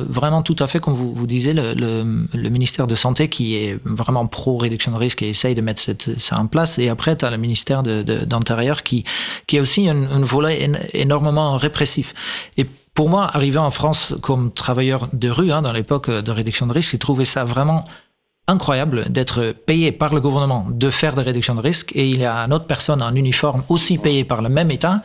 vraiment 0.09 0.40
tout 0.40 0.57
à 0.59 0.66
fait, 0.66 0.79
comme 0.79 0.94
vous, 0.94 1.12
vous 1.12 1.27
disiez, 1.27 1.53
le, 1.53 2.03
ministère 2.48 2.87
de 2.87 2.94
Santé 2.94 3.29
qui 3.29 3.57
est 3.57 3.79
vraiment 3.85 4.27
pro-réduction 4.27 4.90
de 4.92 4.96
risque 4.96 5.20
et 5.22 5.29
essaye 5.29 5.55
de 5.55 5.61
mettre 5.61 5.83
ça 6.16 6.40
en 6.40 6.46
place. 6.46 6.79
Et 6.79 6.88
après, 6.88 7.14
tu 7.14 7.27
as 7.27 7.31
le 7.31 7.37
ministère 7.37 7.83
d'Intérieur 7.83 8.77
de, 8.77 8.83
qui, 8.83 9.05
qui 9.46 9.59
est 9.59 9.61
aussi 9.61 9.88
un, 9.88 10.11
un 10.11 10.20
volet 10.20 10.70
énormément 10.94 11.57
répressif. 11.57 12.14
Pour 12.94 13.09
moi, 13.09 13.24
arriver 13.33 13.59
en 13.59 13.70
France 13.70 14.14
comme 14.20 14.52
travailleur 14.52 15.09
de 15.12 15.31
rue, 15.31 15.50
hein, 15.50 15.62
dans 15.62 15.72
l'époque 15.72 16.11
de 16.11 16.31
réduction 16.31 16.66
de 16.66 16.72
risque, 16.72 16.90
j'ai 16.90 16.98
trouvé 16.98 17.24
ça 17.24 17.44
vraiment 17.44 17.85
incroyable 18.48 19.11
d'être 19.11 19.55
payé 19.66 19.92
par 19.92 20.14
le 20.14 20.20
gouvernement 20.20 20.66
de 20.68 20.90
faire 20.90 21.14
des 21.14 21.22
réductions 21.22 21.55
de 21.55 21.61
risque 21.61 21.92
et 21.94 22.09
il 22.09 22.20
y 22.20 22.24
a 22.24 22.37
une 22.38 22.52
autre 22.52 22.66
personne 22.66 23.00
en 23.00 23.14
uniforme 23.14 23.62
aussi 23.68 23.98
payée 23.98 24.24
par 24.24 24.42
le 24.42 24.48
même 24.48 24.70
État 24.70 25.02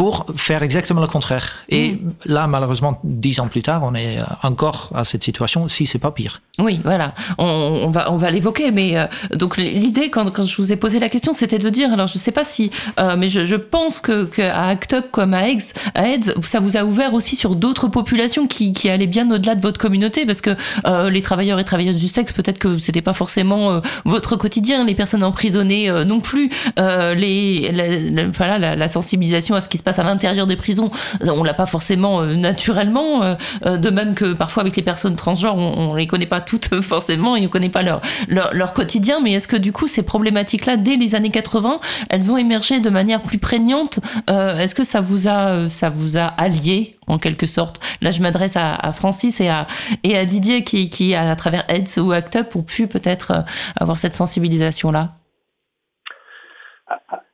pour 0.00 0.24
faire 0.34 0.62
exactement 0.62 1.02
le 1.02 1.06
contraire. 1.06 1.46
Et 1.68 1.90
mm. 1.90 2.12
là, 2.24 2.46
malheureusement, 2.46 3.00
dix 3.04 3.38
ans 3.38 3.48
plus 3.48 3.60
tard, 3.60 3.82
on 3.84 3.94
est 3.94 4.16
encore 4.42 4.90
à 4.94 5.04
cette 5.04 5.22
situation, 5.22 5.68
si 5.68 5.84
c'est 5.84 5.98
pas 5.98 6.10
pire. 6.10 6.40
Oui, 6.58 6.80
voilà, 6.82 7.14
on, 7.36 7.90
va, 7.90 8.10
on 8.10 8.16
va 8.16 8.30
l'évoquer, 8.30 8.70
mais 8.70 8.96
euh, 8.96 9.04
donc 9.34 9.58
l'idée, 9.58 10.08
quand, 10.08 10.30
quand, 10.30 10.44
je 10.44 10.56
vous 10.56 10.72
ai 10.72 10.76
posé 10.76 11.00
la 11.00 11.10
question, 11.10 11.34
c'était 11.34 11.58
de 11.58 11.68
dire, 11.68 11.92
alors 11.92 12.06
je 12.06 12.16
sais 12.16 12.32
pas 12.32 12.44
si, 12.44 12.70
euh, 12.98 13.14
mais 13.18 13.28
je, 13.28 13.44
je, 13.44 13.56
pense 13.56 14.00
que, 14.00 14.24
que 14.24 14.40
à 14.40 14.68
Actoc 14.68 15.10
comme 15.10 15.34
à 15.34 15.46
AIDS, 15.46 15.74
à 15.94 16.08
AIDS, 16.08 16.32
ça 16.40 16.60
vous 16.60 16.78
a 16.78 16.84
ouvert 16.84 17.12
aussi 17.12 17.36
sur 17.36 17.54
d'autres 17.54 17.88
populations 17.88 18.46
qui, 18.46 18.72
qui 18.72 18.88
allaient 18.88 19.06
bien 19.06 19.30
au-delà 19.30 19.54
de 19.54 19.60
votre 19.60 19.78
communauté, 19.78 20.24
parce 20.24 20.40
que 20.40 20.56
euh, 20.86 21.10
les 21.10 21.20
travailleurs 21.20 21.58
et 21.58 21.64
travailleuses 21.64 21.96
du 21.96 22.08
sexe, 22.08 22.32
peut-être 22.32 22.58
que 22.58 22.78
c'était 22.78 23.02
pas 23.02 23.12
forcément 23.12 23.82
votre 24.06 24.36
quotidien, 24.36 24.82
les 24.82 24.94
personnes 24.94 25.22
emprisonnées 25.22 25.90
non 26.06 26.20
plus, 26.20 26.48
les, 26.78 27.70
la, 27.70 28.28
voilà, 28.28 28.58
la, 28.58 28.76
la 28.76 28.88
sensibilisation 28.88 29.54
à 29.54 29.60
ce 29.60 29.68
qui 29.68 29.76
se 29.76 29.82
passe 29.82 29.89
à 29.98 30.02
l'intérieur 30.02 30.46
des 30.46 30.56
prisons, 30.56 30.90
on 31.22 31.42
l'a 31.42 31.54
pas 31.54 31.66
forcément 31.66 32.20
euh, 32.20 32.34
naturellement. 32.34 33.22
Euh, 33.22 33.34
euh, 33.66 33.76
de 33.76 33.90
même 33.90 34.14
que 34.14 34.32
parfois 34.32 34.62
avec 34.62 34.76
les 34.76 34.82
personnes 34.82 35.16
transgenres, 35.16 35.56
on, 35.56 35.92
ne 35.92 35.98
les 35.98 36.06
connaît 36.06 36.26
pas 36.26 36.40
toutes 36.40 36.80
forcément 36.82 37.36
et 37.36 37.46
on 37.46 37.48
connaît 37.48 37.68
pas 37.68 37.82
leur, 37.82 38.00
leur, 38.28 38.72
quotidien. 38.72 39.20
Mais 39.20 39.32
est-ce 39.32 39.48
que 39.48 39.56
du 39.56 39.72
coup 39.72 39.86
ces 39.86 40.02
problématiques-là, 40.02 40.76
dès 40.76 40.96
les 40.96 41.14
années 41.14 41.30
80, 41.30 41.80
elles 42.08 42.30
ont 42.30 42.36
émergé 42.36 42.80
de 42.80 42.90
manière 42.90 43.22
plus 43.22 43.38
prégnante 43.38 44.00
Est-ce 44.28 44.74
que 44.74 44.84
ça 44.84 45.00
vous 45.00 45.28
a 45.28 45.68
ça 45.68 45.90
vous 45.90 46.16
a 46.16 46.26
allié 46.38 46.96
en 47.06 47.18
quelque 47.18 47.46
sorte? 47.46 47.80
Là, 48.00 48.10
je 48.10 48.20
m'adresse 48.22 48.56
à, 48.56 48.92
Francis 48.92 49.40
et 49.40 49.48
à, 49.48 49.66
et 50.04 50.16
à 50.16 50.24
Didier 50.24 50.64
qui, 50.64 50.88
qui, 50.88 51.14
à 51.14 51.34
travers 51.36 51.64
AIDS 51.68 51.98
ou 52.00 52.12
ACT 52.12 52.36
UP, 52.36 52.56
ont 52.56 52.62
pu 52.62 52.86
peut-être 52.86 53.44
avoir 53.76 53.98
cette 53.98 54.14
sensibilisation-là 54.14 55.14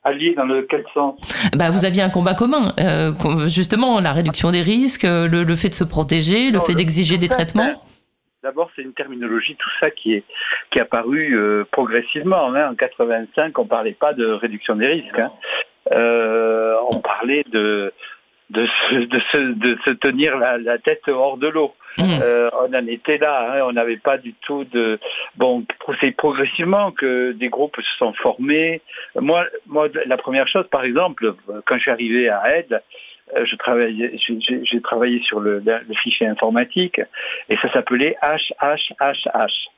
alliés 0.07 0.33
dans 0.35 0.45
le 0.45 0.63
quel 0.63 0.83
sens 0.93 1.19
bah, 1.53 1.69
Vous 1.69 1.85
aviez 1.85 2.01
un 2.01 2.09
combat 2.09 2.33
commun, 2.33 2.73
euh, 2.79 3.13
justement, 3.47 3.99
la 3.99 4.13
réduction 4.13 4.51
des 4.51 4.61
risques, 4.61 5.05
euh, 5.05 5.27
le, 5.27 5.55
fait 5.55 5.69
de 5.69 5.73
se 5.73 5.83
protéger, 5.83 6.51
le 6.51 6.59
fait 6.59 6.73
d'exiger 6.73 7.17
des 7.17 7.27
traitements. 7.27 7.83
D'abord, 8.43 8.69
c'est 8.75 8.81
une 8.81 8.93
terminologie, 8.93 9.55
tout 9.55 9.69
ça 9.79 9.91
qui 9.91 10.13
est 10.13 10.23
qui 10.71 10.79
est 10.79 10.81
apparu 10.81 11.35
euh, 11.35 11.65
progressivement. 11.71 12.53
Hein. 12.53 12.71
En 12.71 12.75
85, 12.75 13.57
on 13.57 13.63
ne 13.63 13.67
parlait 13.67 13.97
pas 13.99 14.13
de 14.13 14.25
réduction 14.25 14.75
des 14.75 14.87
risques. 14.87 15.19
Hein. 15.19 15.31
on 16.91 16.99
parlait 16.99 17.43
de 17.51 17.91
de 18.49 18.65
se, 18.65 18.95
de 18.95 19.77
se, 19.85 19.91
tenir 19.91 20.37
la, 20.37 20.77
tête 20.77 21.07
hors 21.07 21.37
de 21.37 21.47
l'eau. 21.47 21.73
Mmh. 21.97 22.19
Euh, 22.21 22.49
on 22.53 22.73
en 22.73 22.87
était 22.87 23.17
là, 23.17 23.53
hein, 23.53 23.61
on 23.65 23.73
n'avait 23.73 23.97
pas 23.97 24.17
du 24.17 24.33
tout 24.33 24.65
de... 24.65 24.99
Bon, 25.35 25.65
c'est 25.99 26.11
progressivement 26.11 26.91
que 26.91 27.31
des 27.31 27.49
groupes 27.49 27.75
se 27.77 27.97
sont 27.97 28.13
formés. 28.13 28.81
Moi, 29.15 29.45
moi, 29.65 29.87
la 30.05 30.17
première 30.17 30.47
chose, 30.47 30.67
par 30.69 30.83
exemple, 30.83 31.33
quand 31.65 31.75
je 31.75 31.81
suis 31.81 31.91
arrivé 31.91 32.29
à 32.29 32.57
Aide, 32.57 32.81
euh, 33.35 33.45
je 33.45 33.55
travaillais, 33.55 34.15
j'ai 34.17 34.81
travaillé 34.81 35.21
sur 35.23 35.39
le, 35.39 35.59
le, 35.59 35.93
fichier 35.95 36.27
informatique 36.27 37.01
et 37.49 37.57
ça 37.57 37.71
s'appelait 37.73 38.15
HHHH. 38.21 39.69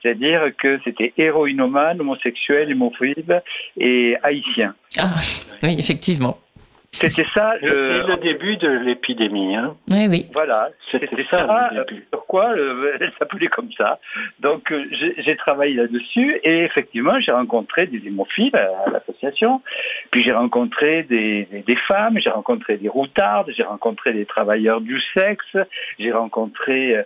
C'est-à-dire 0.00 0.52
que 0.56 0.78
c'était 0.84 1.12
héroïnomane, 1.16 2.00
homosexuel, 2.00 2.70
hémophobe 2.70 3.40
et 3.78 4.16
haïtien. 4.22 4.74
Ah, 4.98 5.16
oui, 5.62 5.76
effectivement. 5.78 6.38
C'était 6.94 7.26
ça. 7.34 7.54
Le... 7.60 8.06
le 8.06 8.16
début 8.18 8.56
de 8.56 8.68
l'épidémie. 8.68 9.56
Hein. 9.56 9.76
Oui, 9.90 10.06
oui. 10.08 10.26
Voilà, 10.32 10.70
c'était 10.90 11.24
ça. 11.24 11.46
ça 11.46 11.70
pourquoi 12.10 12.54
elle 13.00 13.12
s'appelait 13.18 13.48
comme 13.48 13.70
ça. 13.72 13.98
Donc 14.40 14.72
j'ai 14.90 15.36
travaillé 15.36 15.74
là-dessus 15.74 16.38
et 16.44 16.60
effectivement 16.60 17.18
j'ai 17.20 17.32
rencontré 17.32 17.86
des 17.86 18.06
hémophiles 18.06 18.54
à, 18.54 18.90
l'association. 18.90 19.60
Puis 20.10 20.22
j'ai 20.22 20.32
rencontré 20.32 21.02
des, 21.02 21.48
des, 21.66 21.76
femmes, 21.76 22.18
j'ai 22.18 22.30
rencontré 22.30 22.76
des 22.76 22.88
routardes, 22.88 23.50
j'ai 23.50 23.64
rencontré 23.64 24.12
des 24.12 24.26
travailleurs 24.26 24.80
du 24.80 25.00
sexe, 25.14 25.56
j'ai 25.98 26.12
rencontré 26.12 27.04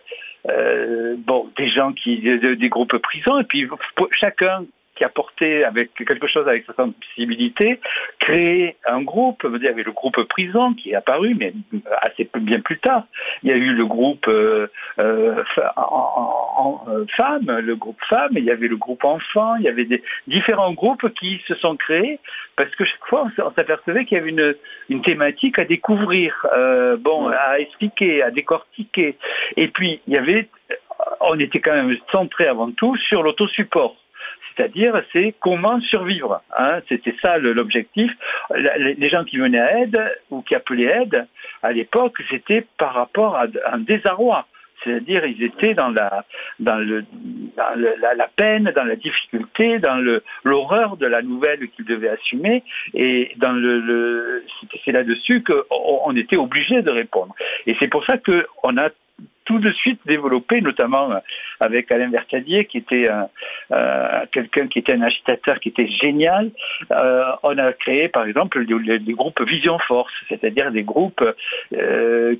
euh, 0.48 1.16
bon 1.18 1.48
des 1.56 1.68
gens 1.68 1.92
qui 1.92 2.20
des 2.20 2.68
groupes 2.68 2.96
prisons 2.98 3.40
et 3.40 3.44
puis 3.44 3.68
chacun 4.12 4.64
qui 4.98 5.04
apportait 5.04 5.62
avec 5.62 5.94
quelque 5.94 6.26
chose 6.26 6.48
avec 6.48 6.64
sa 6.66 6.74
sensibilité, 6.74 7.80
créer 8.18 8.76
un 8.84 9.00
groupe. 9.02 9.46
Il 9.54 9.62
y 9.62 9.68
avait 9.68 9.84
le 9.84 9.92
groupe 9.92 10.20
prison 10.24 10.74
qui 10.74 10.90
est 10.90 10.96
apparu, 10.96 11.36
mais 11.38 11.52
assez 12.02 12.28
bien 12.40 12.60
plus 12.60 12.80
tard. 12.80 13.04
Il 13.44 13.50
y 13.50 13.52
a 13.52 13.56
eu 13.56 13.72
le 13.74 13.86
groupe 13.86 14.26
euh, 14.26 14.66
euh, 14.98 15.44
en, 15.76 16.84
euh, 16.88 17.04
femmes, 17.16 17.58
le 17.60 17.76
groupe 17.76 18.00
femmes, 18.08 18.32
il 18.32 18.44
y 18.44 18.50
avait 18.50 18.66
le 18.66 18.76
groupe 18.76 19.04
enfants, 19.04 19.54
il 19.56 19.62
y 19.62 19.68
avait 19.68 19.84
des 19.84 20.02
différents 20.26 20.72
groupes 20.72 21.08
qui 21.14 21.40
se 21.46 21.54
sont 21.54 21.76
créés 21.76 22.18
parce 22.56 22.74
que 22.74 22.84
chaque 22.84 23.06
fois 23.06 23.28
on 23.38 23.52
s'apercevait 23.52 24.04
qu'il 24.04 24.18
y 24.18 24.20
avait 24.20 24.30
une, 24.30 24.56
une, 24.88 25.02
thématique 25.02 25.60
à 25.60 25.64
découvrir, 25.64 26.44
bon, 26.98 27.28
à 27.28 27.60
expliquer, 27.60 28.22
à 28.22 28.32
décortiquer. 28.32 29.16
Et 29.56 29.68
puis 29.68 30.00
il 30.08 30.14
y 30.14 30.18
avait 30.18 30.48
on 31.20 31.38
était 31.38 31.60
quand 31.60 31.74
même 31.74 31.96
centré 32.10 32.46
avant 32.46 32.72
tout 32.72 32.96
sur 32.96 33.22
l'autosupport. 33.22 33.96
C'est-à-dire, 34.58 35.00
c'est 35.12 35.34
comment 35.38 35.80
survivre. 35.80 36.42
Hein. 36.58 36.80
C'était 36.88 37.14
ça 37.22 37.38
l'objectif. 37.38 38.10
Les 38.50 39.08
gens 39.08 39.22
qui 39.24 39.38
venaient 39.38 39.60
à 39.60 39.80
aide 39.80 40.00
ou 40.30 40.42
qui 40.42 40.56
appelaient 40.56 41.02
aide, 41.02 41.26
à 41.62 41.72
l'époque, 41.72 42.16
c'était 42.28 42.66
par 42.76 42.94
rapport 42.94 43.36
à 43.36 43.46
un 43.72 43.78
désarroi. 43.78 44.46
C'est-à-dire, 44.82 45.24
ils 45.26 45.42
étaient 45.42 45.74
dans 45.74 45.90
la, 45.90 46.24
dans, 46.58 46.76
le, 46.76 47.04
la, 47.56 48.28
peine, 48.34 48.72
dans 48.74 48.84
la 48.84 48.96
difficulté, 48.96 49.78
dans 49.78 50.04
l'horreur 50.44 50.96
de 50.96 51.06
la 51.06 51.22
nouvelle 51.22 51.68
qu'ils 51.70 51.84
devaient 51.84 52.10
assumer. 52.10 52.64
Et 52.94 53.32
c'est 54.84 54.92
là-dessus 54.92 55.44
qu'on 55.44 56.16
était 56.16 56.36
obligé 56.36 56.82
de 56.82 56.90
répondre. 56.90 57.34
Et 57.66 57.76
c'est 57.78 57.88
pour 57.88 58.04
ça 58.04 58.18
qu'on 58.18 58.76
a 58.76 58.90
tout 59.48 59.58
de 59.58 59.72
suite 59.72 60.00
développé, 60.04 60.60
notamment 60.60 61.10
euh, 61.10 61.16
avec 61.58 61.90
Alain 61.90 62.10
Vercadier, 62.10 62.66
qui 62.66 62.76
était 62.76 63.06
euh, 63.72 64.26
quelqu'un 64.30 64.68
qui 64.68 64.78
était 64.78 64.92
un 64.92 65.00
agitateur 65.00 65.58
qui 65.58 65.70
était 65.70 65.86
génial. 65.86 66.50
Euh, 66.92 67.24
on 67.42 67.56
a 67.56 67.72
créé, 67.72 68.10
par 68.10 68.26
exemple, 68.26 68.66
des, 68.66 69.14
groupes 69.14 69.40
Vision 69.40 69.78
Force, 69.78 70.12
c'est-à-dire 70.28 70.70
des 70.70 70.82
groupes 70.82 71.24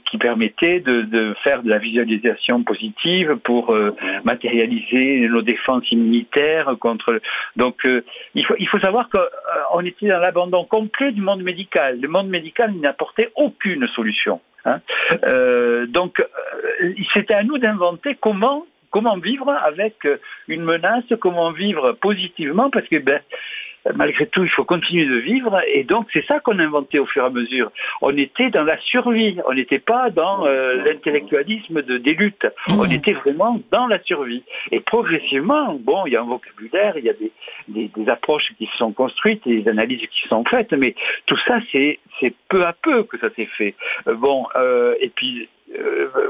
qui 0.05 0.19
permettaient 0.19 0.81
de, 0.81 1.35
faire 1.43 1.63
de 1.63 1.71
la 1.71 1.79
visualisation 1.79 2.63
positive 2.63 3.37
pour 3.43 3.75
matérialiser 4.25 5.29
nos 5.29 5.43
défenses 5.43 5.91
immunitaires 5.91 6.77
contre. 6.79 7.21
Donc, 7.57 7.87
il 8.35 8.45
faut, 8.45 8.55
il 8.59 8.69
faut 8.69 8.81
savoir 8.81 9.09
qu'on 9.09 9.81
était 9.81 10.09
dans 10.09 10.19
l'abandon 10.19 10.65
complet 10.65 11.13
du 11.13 11.23
monde 11.23 11.43
médical. 11.43 11.99
Le 12.01 12.09
monde 12.09 12.29
médical 12.29 12.75
n'apportait 12.75 13.31
aucune 13.35 13.87
solution. 13.89 14.41
Hein. 14.65 14.81
Euh, 15.25 15.87
donc, 15.87 16.21
euh, 16.21 16.93
c'était 17.13 17.35
à 17.35 17.43
nous 17.43 17.59
d'inventer 17.59 18.17
comment 18.21 18.67
comment 18.91 19.19
vivre 19.19 19.51
avec 19.51 20.09
une 20.49 20.63
menace, 20.63 21.05
comment 21.21 21.53
vivre 21.53 21.93
positivement, 21.93 22.71
parce 22.71 22.89
que 22.89 22.97
ben, 22.97 23.21
malgré 23.95 24.27
tout, 24.27 24.45
il 24.45 24.51
faut 24.51 24.65
continuer 24.65 25.07
de 25.07 25.17
vivre. 25.17 25.61
Et 25.73 25.85
donc, 25.85 26.09
c'est 26.13 26.25
ça 26.27 26.41
qu'on 26.41 26.59
a 26.59 26.65
inventé 26.65 26.99
au 26.99 27.07
fur 27.07 27.23
et 27.23 27.27
à 27.27 27.31
mesure. 27.31 27.71
On 28.03 28.17
était 28.17 28.51
dans 28.51 28.65
la 28.65 28.79
survie. 28.79 29.39
On 29.47 29.55
n'était 29.55 29.79
pas 29.79 30.11
dans 30.11 30.47
euh, 30.47 30.83
l'intellectualisme 30.85 31.83
de, 31.83 31.99
des 31.99 32.15
luttes. 32.15 32.47
Mmh. 32.69 32.81
On 32.81 32.91
était 32.91 33.13
vraiment 33.13 33.61
dans 33.71 33.87
la 33.87 34.03
survie. 34.03 34.43
Et 34.71 34.81
progressivement, 34.81 35.75
bon, 35.75 36.07
il 36.07 36.13
y 36.13 36.17
a 36.17 36.23
un 36.23 36.27
vocabulaire, 36.27 36.99
il 36.99 37.05
y 37.05 37.11
a 37.11 37.15
des, 37.15 37.33
des, 37.69 38.09
approches 38.09 38.53
qui 38.59 38.67
se 38.67 38.77
sont 38.79 38.93
construites, 38.93 39.47
des 39.47 39.69
analyses 39.69 40.07
qui 40.09 40.29
sont 40.29 40.45
faites, 40.45 40.73
mais 40.73 40.95
tout 41.27 41.37
ça, 41.47 41.59
c'est 41.73 41.99
peu 42.49 42.63
à 42.63 42.73
peu 42.73 43.05
que 43.05 43.19
ça 43.19 43.29
s'est 43.35 43.49
fait. 43.57 43.75
Euh, 44.07 44.15
bon, 44.15 44.47
euh, 44.57 44.95
et 45.01 45.09
puis, 45.09 45.49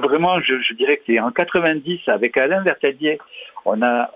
vraiment, 0.02 0.40
je, 0.40 0.60
je, 0.60 0.74
dirais 0.74 0.96
que 0.96 1.04
c'est 1.06 1.20
en 1.20 1.30
90, 1.30 2.08
avec 2.08 2.36
Alain 2.36 2.62
Vertadier, 2.62 3.18
on 3.64 3.82
a 3.82 4.10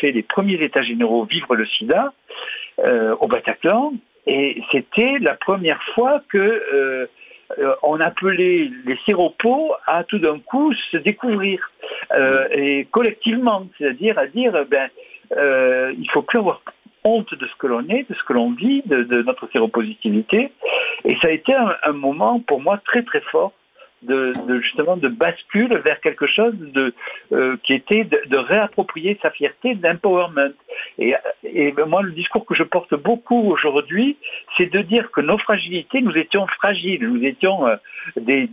fait 0.00 0.10
les 0.10 0.22
premiers 0.22 0.60
états 0.62 0.82
généraux 0.82 1.24
Vivre 1.24 1.54
le 1.54 1.64
sida. 1.66 2.12
Euh, 2.80 3.14
au 3.20 3.28
Bataclan. 3.28 3.92
Et 4.26 4.60
c'était 4.72 5.18
la 5.20 5.34
première 5.34 5.80
fois 5.94 6.22
que 6.28 6.38
euh, 6.38 7.06
euh, 7.60 7.74
on 7.84 8.00
appelait 8.00 8.68
les 8.84 8.98
séropos 9.06 9.72
à 9.86 10.02
tout 10.02 10.18
d'un 10.18 10.40
coup 10.40 10.72
se 10.90 10.96
découvrir 10.96 11.70
et 12.50 12.88
collectivement, 12.90 13.66
c'est-à-dire 13.78 14.18
à 14.18 14.26
dire 14.26 14.64
ben 14.68 14.88
il 15.96 16.10
faut 16.10 16.22
plus 16.22 16.38
avoir 16.38 16.62
honte 17.04 17.32
de 17.34 17.46
ce 17.46 17.54
que 17.56 17.68
l'on 17.68 17.86
est, 17.88 18.08
de 18.10 18.14
ce 18.14 18.24
que 18.24 18.32
l'on 18.32 18.50
vit, 18.52 18.82
de, 18.86 19.22
notre 19.22 19.48
séropositivité. 19.52 20.50
Et 21.04 21.16
ça 21.18 21.28
a 21.28 21.30
été 21.30 21.54
un, 21.54 21.92
moment 21.92 22.40
pour 22.40 22.60
moi 22.60 22.80
très 22.84 23.02
très 23.02 23.20
fort 23.20 23.52
de, 24.04 24.60
justement 24.60 24.96
de 24.96 25.08
bascule 25.08 25.76
vers 25.78 26.00
quelque 26.00 26.26
chose 26.26 26.54
de 26.58 26.94
euh, 27.32 27.56
qui 27.62 27.74
était 27.74 28.04
de, 28.04 28.36
réapproprier 28.36 29.18
sa 29.22 29.30
fierté, 29.30 29.74
d'empowerment. 29.74 30.52
Et, 30.98 31.14
et 31.44 31.74
moi, 31.86 32.02
le 32.02 32.12
discours 32.12 32.44
que 32.44 32.54
je 32.54 32.62
porte 32.62 32.94
beaucoup 32.94 33.50
aujourd'hui, 33.50 34.16
c'est 34.56 34.70
de 34.72 34.80
dire 34.80 35.10
que 35.10 35.20
nos 35.20 35.38
fragilités, 35.38 36.00
nous 36.00 36.16
étions 36.16 36.46
fragiles, 36.46 37.08
nous 37.08 37.24
étions 37.24 37.66
euh, 37.66 37.76
des 38.16 38.46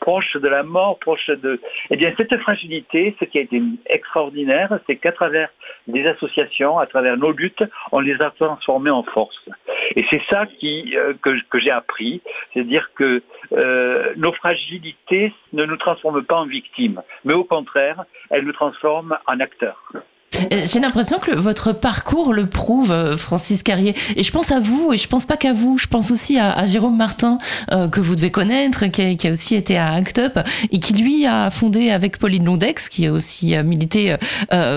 proche 0.00 0.36
de 0.36 0.48
la 0.48 0.62
mort, 0.62 0.98
proche 0.98 1.28
de... 1.28 1.60
Eh 1.90 1.96
bien, 1.96 2.12
cette 2.16 2.36
fragilité, 2.38 3.16
ce 3.20 3.24
qui 3.24 3.38
a 3.38 3.42
été 3.42 3.60
extraordinaire, 3.86 4.78
c'est 4.86 4.96
qu'à 4.96 5.12
travers 5.12 5.50
des 5.86 6.06
associations, 6.06 6.78
à 6.78 6.86
travers 6.86 7.16
nos 7.16 7.32
luttes, 7.32 7.64
on 7.92 8.00
les 8.00 8.20
a 8.20 8.30
transformées 8.30 8.90
en 8.90 9.02
force. 9.02 9.48
Et 9.96 10.04
c'est 10.10 10.22
ça 10.28 10.46
qui, 10.46 10.96
euh, 10.96 11.14
que, 11.22 11.58
j'ai 11.58 11.70
appris, 11.70 12.20
c'est-à-dire 12.52 12.90
que 12.94 13.22
euh, 13.52 14.12
nos 14.16 14.32
fragilités 14.32 15.32
ne 15.52 15.64
nous 15.64 15.76
transforment 15.76 16.24
pas 16.24 16.36
en 16.36 16.46
victimes, 16.46 17.02
mais 17.24 17.34
au 17.34 17.44
contraire, 17.44 18.04
elles 18.30 18.44
nous 18.44 18.52
transforment 18.52 19.18
en 19.26 19.40
acteurs. 19.40 19.82
Euh, 20.36 20.66
j'ai 20.66 20.80
l'impression 20.80 21.18
que 21.18 21.34
votre 21.34 21.72
parcours 21.72 22.32
le 22.32 22.46
prouve, 22.46 22.92
euh, 22.92 23.16
Francis 23.16 23.62
Carrier. 23.62 23.94
Et 24.16 24.22
je 24.22 24.30
pense 24.30 24.52
à 24.52 24.60
vous, 24.60 24.92
et 24.92 24.96
je 24.96 25.08
pense 25.08 25.24
pas 25.24 25.36
qu'à 25.36 25.52
vous. 25.52 25.78
Je 25.78 25.86
pense 25.86 26.10
aussi 26.10 26.38
à, 26.38 26.66
Jérôme 26.66 26.96
Martin, 26.96 27.38
euh, 27.72 27.88
que 27.88 28.00
vous 28.00 28.14
devez 28.14 28.30
connaître, 28.30 28.86
qui 28.86 29.26
a, 29.26 29.30
aussi 29.30 29.54
été 29.54 29.76
à 29.76 29.92
ACT 29.94 30.18
UP, 30.18 30.38
et 30.70 30.78
qui 30.80 30.92
lui 30.94 31.26
a 31.26 31.50
fondé 31.50 31.90
avec 31.90 32.18
Pauline 32.18 32.44
Londex, 32.44 32.88
qui 32.88 33.06
a 33.06 33.12
aussi 33.12 33.56
milité 33.64 34.16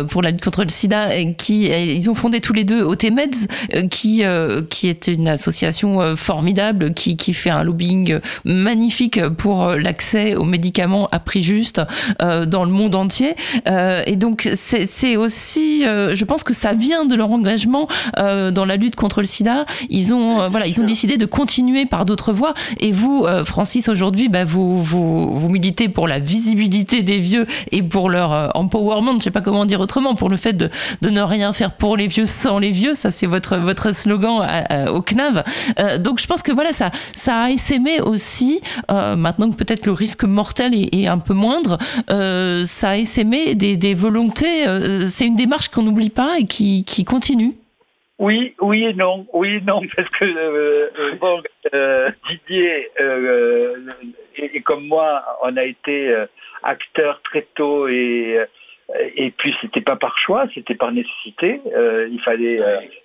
pour 0.10 0.22
la 0.22 0.32
lutte 0.32 0.44
contre 0.44 0.64
le 0.64 0.70
sida, 0.70 1.16
et 1.16 1.34
qui 1.34 1.66
ils 1.66 2.10
ont 2.10 2.16
fondé 2.16 2.40
tous 2.40 2.54
les 2.54 2.64
deux 2.64 2.82
OTMEDS, 2.84 3.48
qui 3.90 4.24
qui 4.70 4.88
est 4.88 5.08
une 5.08 5.28
association 5.28 6.16
formidable, 6.16 6.94
qui, 6.94 7.18
qui 7.18 7.34
fait 7.34 7.50
un 7.50 7.64
lobbying 7.64 8.20
magnifique 8.46 9.28
pour 9.30 9.68
l'accès 9.72 10.36
aux 10.36 10.44
médicaments 10.44 11.08
à 11.12 11.20
prix 11.20 11.44
juste 11.44 11.82
dans 12.20 12.64
le 12.64 12.72
monde 12.72 12.96
entier. 12.96 13.36
et 13.66 14.16
donc 14.16 14.50
c'est 14.56 15.18
aussi 15.18 15.41
euh, 15.58 16.16
je 16.16 16.26
pense 16.26 16.44
que 16.44 16.54
ça 16.54 16.74
vient 16.74 17.06
de 17.06 17.16
leur 17.16 17.32
engagement 17.32 17.88
euh, 18.18 18.52
dans 18.52 18.66
la 18.66 18.76
lutte 18.76 18.96
contre 18.96 19.22
le 19.22 19.28
sida. 19.28 19.66
Ils 19.90 20.14
ont, 20.14 20.42
euh, 20.42 20.50
voilà, 20.50 20.68
ils 20.68 20.80
ont 20.80 20.84
décidé 20.84 21.18
de 21.18 21.26
continuer 21.26 21.86
par 21.86 22.06
d'autres 22.06 22.34
voies. 22.34 22.54
Et 22.80 22.92
vous, 22.92 23.26
Francis, 23.46 23.90
aujourd'hui, 23.90 24.30
bah, 24.30 24.44
vous, 24.44 24.82
vous, 24.82 25.34
vous 25.34 25.50
militez 25.50 25.90
pour 25.90 26.08
la 26.08 26.20
visibilité 26.20 27.02
des 27.02 27.20
vieux 27.20 27.46
et 27.72 27.84
pour 27.84 28.10
leur 28.10 28.52
empowerment, 28.56 29.20
je 29.20 29.26
sais 29.26 29.32
pas 29.32 29.42
comment 29.42 29.66
dire 29.66 29.80
autrement, 29.80 30.16
pour 30.16 30.30
le 30.30 30.38
fait 30.38 30.54
de, 30.54 30.70
ne 31.10 31.22
rien 31.22 31.54
faire 31.54 31.74
pour 31.74 31.98
les 31.98 32.08
vieux 32.08 32.26
sans 32.26 32.60
les 32.60 32.70
vieux. 32.70 32.96
Ça, 32.96 33.12
c'est 33.12 33.28
votre, 33.28 33.58
votre 33.58 33.94
slogan 33.94 34.48
au 34.90 35.02
CNAV. 35.02 35.44
donc, 36.00 36.20
je 36.20 36.28
pense 36.28 36.42
que 36.42 36.52
voilà, 36.52 36.72
ça, 36.72 36.92
ça 37.14 37.44
a 37.44 37.50
essaimé 37.50 38.02
aussi, 38.02 38.62
maintenant 38.90 39.50
que 39.50 39.56
peut-être 39.56 39.86
le 39.86 39.94
risque 39.94 40.24
mortel 40.24 40.74
est, 40.74 41.08
un 41.08 41.18
peu 41.18 41.34
moindre, 41.34 41.78
ça 42.08 42.90
a 42.90 42.98
essaimé 42.98 43.56
des, 43.56 43.94
volontés. 43.94 44.66
Démarche 45.36 45.70
qu'on 45.70 45.84
n'oublie 45.84 46.10
pas 46.10 46.38
et 46.40 46.46
qui, 46.46 47.06
continue 47.06 47.56
oui, 48.20 48.54
oui 48.62 48.84
et 48.84 48.94
non, 48.94 49.26
oui 49.34 49.56
et 49.56 49.62
non, 49.62 49.82
parce 49.96 50.10
que 50.10 50.26
euh, 50.26 50.92
euh, 51.24 51.42
euh, 51.74 52.12
Didier 52.30 52.88
et, 54.36 54.62
comme 54.62 54.86
moi, 54.86 55.24
on 55.42 55.58
a 55.58 55.64
été 55.64 56.16
acteurs 56.62 57.22
très 57.24 57.48
tôt 57.56 57.88
et 57.88 58.40
et 59.16 59.32
puis 59.32 59.56
c'était 59.62 59.82
pas 59.82 59.96
par 59.96 60.18
choix, 60.18 60.46
c'était 60.54 60.76
par 60.76 60.92
nécessité. 60.92 61.62
il 62.12 62.22
fallait, 62.24 62.60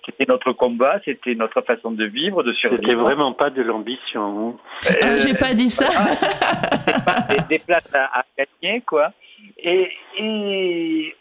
c'était 0.05 0.25
notre 0.27 0.51
combat, 0.51 0.99
c'était 1.03 1.33
notre 1.33 1.61
façon 1.61 1.91
de 1.91 2.05
vivre, 2.05 2.43
de 2.43 2.53
survivre. 2.53 2.83
C'était 2.83 2.95
vraiment 2.95 3.33
pas 3.33 3.49
de 3.49 3.63
l'ambition. 3.63 4.57
Hein. 4.83 4.93
Ah, 5.01 5.17
j'ai 5.17 5.33
pas 5.33 5.53
dit 5.53 5.69
ça. 5.69 5.87
pas 7.05 7.43
des, 7.49 7.59
places 7.59 7.89
à, 7.93 8.23
gagner, 8.37 8.81
quoi. 8.81 9.13
Et, 9.57 9.89
et 10.19 11.15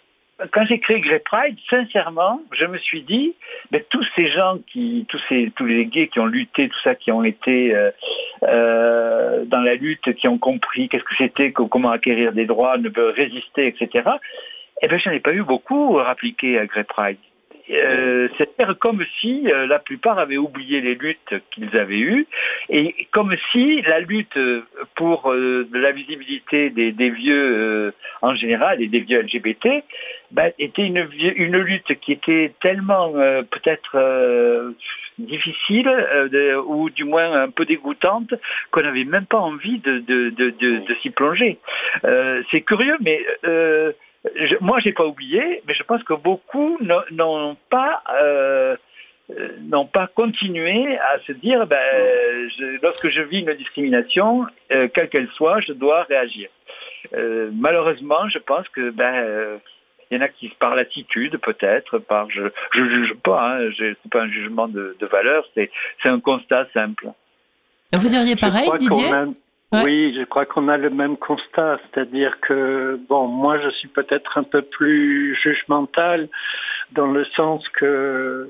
quand 0.53 0.65
j'ai 0.67 0.79
créé 0.79 1.01
Grey 1.01 1.21
Pride, 1.21 1.57
sincèrement, 1.71 2.43
je 2.53 2.67
me 2.67 2.77
suis 2.79 3.03
dit, 3.03 3.35
mais 3.71 3.85
tous 3.89 4.07
ces 4.15 4.27
gens 4.27 4.59
qui, 4.67 5.07
tous 5.09 5.21
ces, 5.29 5.51
tous 5.57 5.65
les 5.65 5.87
gays 5.87 6.09
qui 6.09 6.21
ont 6.21 6.27
lutté, 6.27 6.69
tout 6.69 6.79
ça, 6.81 6.95
qui 6.95 7.11
ont 7.11 7.25
été 7.25 7.75
euh, 7.75 7.91
euh, 8.43 9.45
dans 9.47 9.61
la 9.61 9.75
lutte, 9.75 10.13
qui 10.15 10.29
ont 10.29 10.39
compris 10.39 10.89
qu'est-ce 10.89 11.05
que 11.05 11.17
c'était, 11.17 11.53
comment 11.53 11.91
acquérir 11.91 12.33
des 12.33 12.45
droits, 12.45 12.77
ne 12.77 12.91
peut 12.91 13.09
résister, 13.09 13.67
etc. 13.67 14.11
Eh 14.83 14.89
bien, 14.89 14.99
j'en 14.99 15.11
ai 15.11 15.21
pas 15.21 15.33
eu 15.33 15.43
beaucoup 15.43 15.99
à 15.99 16.11
appliquer 16.11 16.59
à 16.59 16.67
Grey 16.67 16.85
Pride. 16.85 17.19
Euh, 17.71 18.29
c'est 18.39 18.49
comme 18.79 19.05
si 19.21 19.51
euh, 19.51 19.67
la 19.67 19.81
plupart 19.81 20.19
avaient 20.19 20.37
oublié 20.37 20.81
les 20.81 20.95
luttes 20.95 21.35
qu'ils 21.51 21.77
avaient 21.77 21.99
eues 21.99 22.27
et 22.69 23.09
comme 23.11 23.35
si 23.51 23.83
la 23.83 23.99
lutte 23.99 24.39
pour 24.95 25.33
euh, 25.33 25.69
la 25.73 25.91
visibilité 25.91 26.71
des, 26.71 27.11
vieux 27.11 27.93
en 28.23 28.35
général 28.35 28.81
et 28.83 28.87
des 28.87 29.01
vieux 29.01 29.21
LGBT 29.21 29.83
ben, 30.31 30.53
était 30.59 30.87
une, 30.87 31.09
une, 31.19 31.57
lutte 31.57 31.99
qui 32.01 32.13
était 32.13 32.53
tellement 32.61 33.13
peut-être 33.13 34.75
difficile 35.19 35.89
ou 36.67 36.91
du 36.91 37.05
moins 37.05 37.33
un 37.33 37.51
peu 37.51 37.65
dégoûtante 37.65 38.35
qu'on 38.71 38.83
n'avait 38.83 39.05
même 39.05 39.27
pas 39.27 39.39
envie 39.39 39.79
de, 39.79 39.99
de, 39.99 40.31
de, 40.31 40.51
de 40.51 40.95
s'y 41.03 41.11
plonger. 41.11 41.59
C'est 42.51 42.63
curieux, 42.63 42.97
mais 43.01 43.21
je, 44.35 44.57
moi, 44.61 44.79
j'ai 44.81 44.93
pas 44.93 45.07
oublié, 45.07 45.63
mais 45.67 45.75
je 45.75 45.83
pense 45.83 46.03
que 46.03 46.15
beaucoup 46.15 46.79
n'ont 47.11 47.57
pas 47.71 48.03
euh, 49.31 49.49
n'ont 49.61 49.87
pas 49.87 50.07
continué 50.07 50.97
à 50.99 51.19
se 51.27 51.33
dire, 51.33 51.67
ben, 51.67 52.49
lorsque 52.83 53.09
je 53.09 53.23
vis 53.23 53.41
une 53.41 53.55
discrimination, 53.55 54.47
euh, 54.71 54.89
quelle 54.93 55.09
qu'elle 55.09 55.29
soit, 55.31 55.61
je 55.61 55.73
dois 55.73 56.05
réagir. 56.05 56.49
Euh, 57.15 57.51
malheureusement, 57.53 58.29
je 58.29 58.39
pense 58.39 58.69
que 58.69 58.91
ben 58.91 59.59
il 60.11 60.19
y 60.19 60.21
en 60.21 60.25
a 60.25 60.29
qui, 60.29 60.49
par 60.59 60.75
l'attitude 60.75 61.39
peut-être, 61.39 61.99
par 61.99 62.31
je 62.31 62.43
je 62.73 62.85
juge 62.89 63.15
pas, 63.23 63.59
hein, 63.59 63.71
c'est 63.79 63.97
pas 64.11 64.23
un 64.23 64.31
jugement 64.31 64.69
de, 64.69 64.97
de 64.99 65.07
valeur, 65.07 65.45
c'est 65.55 65.71
c'est 66.03 66.09
un 66.09 66.21
constat 66.21 66.67
simple. 66.73 67.09
Vous 67.93 68.09
diriez 68.09 68.37
pareil, 68.37 68.71
Didier 68.79 69.11
oui, 69.73 70.15
je 70.17 70.23
crois 70.23 70.47
qu'on 70.47 70.69
a 70.69 70.77
le 70.77 70.91
même 70.91 71.17
constat, 71.17 71.81
c'est-à-dire 71.83 72.39
que, 72.41 73.01
bon, 73.09 73.27
moi 73.27 73.59
je 73.59 73.69
suis 73.71 73.89
peut-être 73.89 74.39
un 74.39 74.45
peu 74.45 74.63
plus 74.63 75.35
jugemental 75.35 76.29
dans 76.93 77.09
le 77.09 77.25
sens 77.25 77.69
que 77.71 78.49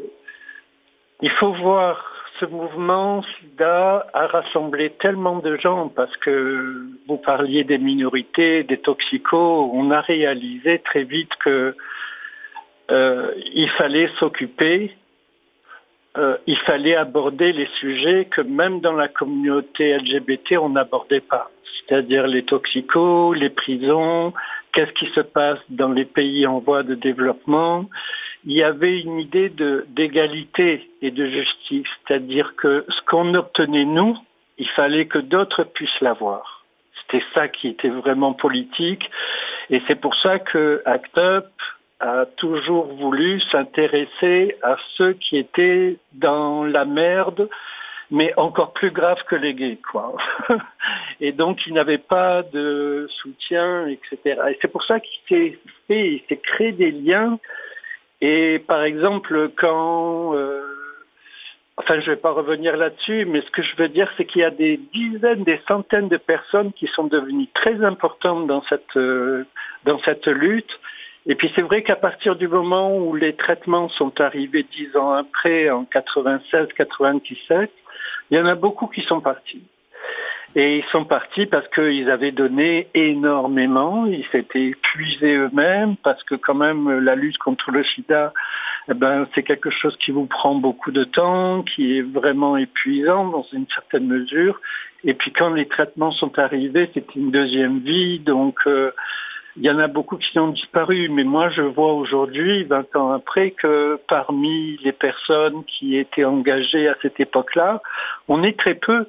il 1.23 1.31
faut 1.31 1.53
voir 1.55 2.16
ce 2.41 2.47
mouvement 2.47 3.23
SIDA 3.23 4.07
a 4.13 4.27
rassemblé 4.27 4.91
tellement 4.91 5.39
de 5.39 5.57
gens 5.57 5.89
parce 5.89 6.17
que 6.19 6.87
vous 7.09 7.17
parliez 7.19 7.65
des 7.65 7.79
minorités, 7.79 8.65
des 8.65 8.79
toxicos, 8.79 9.71
on 9.73 9.91
a 9.91 10.01
réalisé 10.01 10.81
très 10.81 11.05
vite 11.05 11.35
que 11.45 11.75
euh, 12.91 13.33
il 13.55 13.69
fallait 13.71 14.09
s'occuper 14.19 14.97
euh, 16.19 16.39
il 16.47 16.57
fallait 16.59 16.97
aborder 16.97 17.53
les 17.53 17.67
sujets 17.79 18.25
que 18.25 18.41
même 18.41 18.81
dans 18.81 18.95
la 18.95 19.09
communauté 19.09 19.99
LGBT, 19.99 20.57
on 20.59 20.71
n'abordait 20.71 21.21
pas. 21.21 21.51
C'est-à-dire 21.63 22.27
les 22.27 22.43
toxicos, 22.43 23.37
les 23.37 23.51
prisons, 23.51 24.33
qu'est-ce 24.73 24.93
qui 24.93 25.07
se 25.13 25.21
passe 25.21 25.59
dans 25.69 25.93
les 25.93 26.07
pays 26.07 26.47
en 26.47 26.61
voie 26.61 26.85
de 26.85 26.95
développement. 26.95 27.85
Il 28.47 28.53
y 28.53 28.63
avait 28.63 29.01
une 29.01 29.19
idée 29.21 29.51
d'égalité 29.51 30.89
et 31.03 31.11
de 31.11 31.27
justice. 31.27 31.89
C'est-à-dire 32.07 32.55
que 32.57 32.85
ce 32.89 33.03
qu'on 33.03 33.35
obtenait 33.35 33.85
nous, 33.85 34.17
il 34.59 34.69
fallait 34.69 35.07
que 35.07 35.19
d'autres 35.19 35.65
puissent 35.65 36.01
l'avoir. 36.01 36.65
C'était 37.03 37.25
ça 37.35 37.49
qui 37.49 37.69
était 37.69 37.91
vraiment 37.91 38.33
politique. 38.33 39.11
Et 39.69 39.83
c'est 39.87 40.01
pour 40.01 40.15
ça 40.15 40.39
que 40.39 40.81
ACT 40.87 41.19
UP, 41.19 41.47
a 42.01 42.27
toujours 42.37 42.87
voulu 42.95 43.41
s'intéresser 43.41 44.57
à 44.63 44.77
ceux 44.97 45.15
qui 45.15 45.37
étaient 45.37 45.97
dans 46.13 46.65
la 46.65 46.85
merde, 46.85 47.49
mais 48.11 48.33
encore 48.37 48.73
plus 48.73 48.91
grave 48.91 49.23
que 49.27 49.35
les 49.35 49.55
gays, 49.55 49.79
quoi. 49.91 50.17
et 51.21 51.33
donc, 51.33 51.67
il 51.67 51.73
n'avait 51.73 51.99
pas 51.99 52.43
de 52.43 53.07
soutien, 53.23 53.87
etc. 53.89 54.41
Et 54.51 54.59
c'est 54.61 54.71
pour 54.71 54.85
ça 54.85 55.01
qu'il 55.01 55.57
s'est 55.89 56.41
créé 56.43 56.73
des 56.73 56.93
liens. 56.93 57.39
Et 58.21 58.59
par 58.67 58.83
exemple, 58.83 59.51
quand, 59.57 60.35
euh, 60.35 60.63
enfin, 61.77 62.01
je 62.01 62.11
vais 62.11 62.17
pas 62.17 62.33
revenir 62.33 62.77
là-dessus, 62.77 63.27
mais 63.27 63.43
ce 63.43 63.51
que 63.51 63.63
je 63.63 63.77
veux 63.77 63.89
dire, 63.89 64.11
c'est 64.17 64.25
qu'il 64.25 64.41
y 64.41 64.45
a 64.45 64.51
des 64.51 64.79
dizaines, 64.93 65.45
des 65.45 65.61
centaines 65.69 66.09
de 66.09 66.17
personnes 66.17 66.73
qui 66.73 66.87
sont 66.89 67.05
devenues 67.05 67.49
très 67.55 67.85
importantes 67.85 68.47
dans 68.47 68.63
cette, 68.63 68.97
euh, 68.97 69.45
dans 69.85 69.99
cette 70.01 70.27
lutte 70.27 70.79
et 71.27 71.35
puis 71.35 71.51
c'est 71.55 71.63
vrai 71.63 71.83
qu'à 71.83 71.97
partir 71.97 72.37
du 72.37 72.47
moment 72.47 72.97
où 72.97 73.15
les 73.15 73.35
traitements 73.35 73.89
sont 73.89 74.21
arrivés 74.21 74.63
dix 74.63 74.97
ans 74.97 75.11
après, 75.11 75.71
en 75.71 75.83
96-97, 75.85 77.69
il 78.31 78.39
y 78.39 78.41
en 78.41 78.47
a 78.47 78.55
beaucoup 78.55 78.87
qui 78.87 79.03
sont 79.03 79.21
partis. 79.21 79.65
Et 80.59 80.79
ils 80.79 80.85
sont 80.85 81.05
partis 81.05 81.45
parce 81.45 81.69
qu'ils 81.69 82.11
avaient 82.11 82.33
donné 82.33 82.89
énormément, 82.95 84.07
ils 84.07 84.25
s'étaient 84.33 84.69
épuisés 84.69 85.37
eux-mêmes, 85.37 85.97
parce 86.03 86.25
que 86.25 86.35
quand 86.35 86.55
même 86.55 86.99
la 87.01 87.15
lutte 87.15 87.37
contre 87.37 87.71
le 87.71 87.85
sida, 87.85 88.33
eh 88.89 88.95
ben, 88.95 89.29
c'est 89.35 89.43
quelque 89.43 89.69
chose 89.69 89.95
qui 89.99 90.13
vous 90.13 90.25
prend 90.25 90.55
beaucoup 90.55 90.93
de 90.93 91.05
temps, 91.05 91.63
qui 91.63 91.99
est 91.99 92.03
vraiment 92.03 92.57
épuisant 92.57 93.29
dans 93.29 93.45
une 93.53 93.67
certaine 93.69 94.07
mesure. 94.07 94.59
Et 95.05 95.13
puis 95.13 95.31
quand 95.31 95.51
les 95.51 95.69
traitements 95.69 96.11
sont 96.11 96.39
arrivés, 96.39 96.91
c'est 96.95 97.15
une 97.15 97.31
deuxième 97.31 97.81
vie, 97.81 98.19
donc... 98.19 98.59
Euh, 98.67 98.93
il 99.59 99.65
y 99.65 99.71
en 99.71 99.79
a 99.79 99.89
beaucoup 99.89 100.19
qui 100.19 100.39
ont 100.39 100.49
disparu, 100.49 101.09
mais 101.09 101.25
moi 101.25 101.49
je 101.49 101.63
vois 101.63 101.95
aujourd'hui, 101.95 102.65
20 102.65 102.95
ans 102.95 103.13
après, 103.13 103.53
que 103.53 103.99
parmi 104.07 104.77
les 104.85 104.93
personnes 104.93 105.65
qui 105.65 105.97
étaient 105.97 106.27
engagées 106.27 106.89
à 106.89 106.97
cette 107.01 107.19
époque-là, 107.19 107.81
on 108.29 108.43
est 108.43 108.59
très 108.59 108.75
peu. 108.75 109.07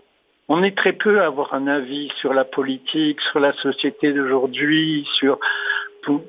On 0.50 0.64
est 0.64 0.78
très 0.78 0.94
peu 0.94 1.20
à 1.20 1.26
avoir 1.26 1.54
un 1.54 1.68
avis 1.68 2.10
sur 2.20 2.34
la 2.34 2.46
politique, 2.46 3.20
sur 3.22 3.40
la 3.40 3.54
société 3.54 4.14
d'aujourd'hui, 4.14 5.06
sur 5.18 5.40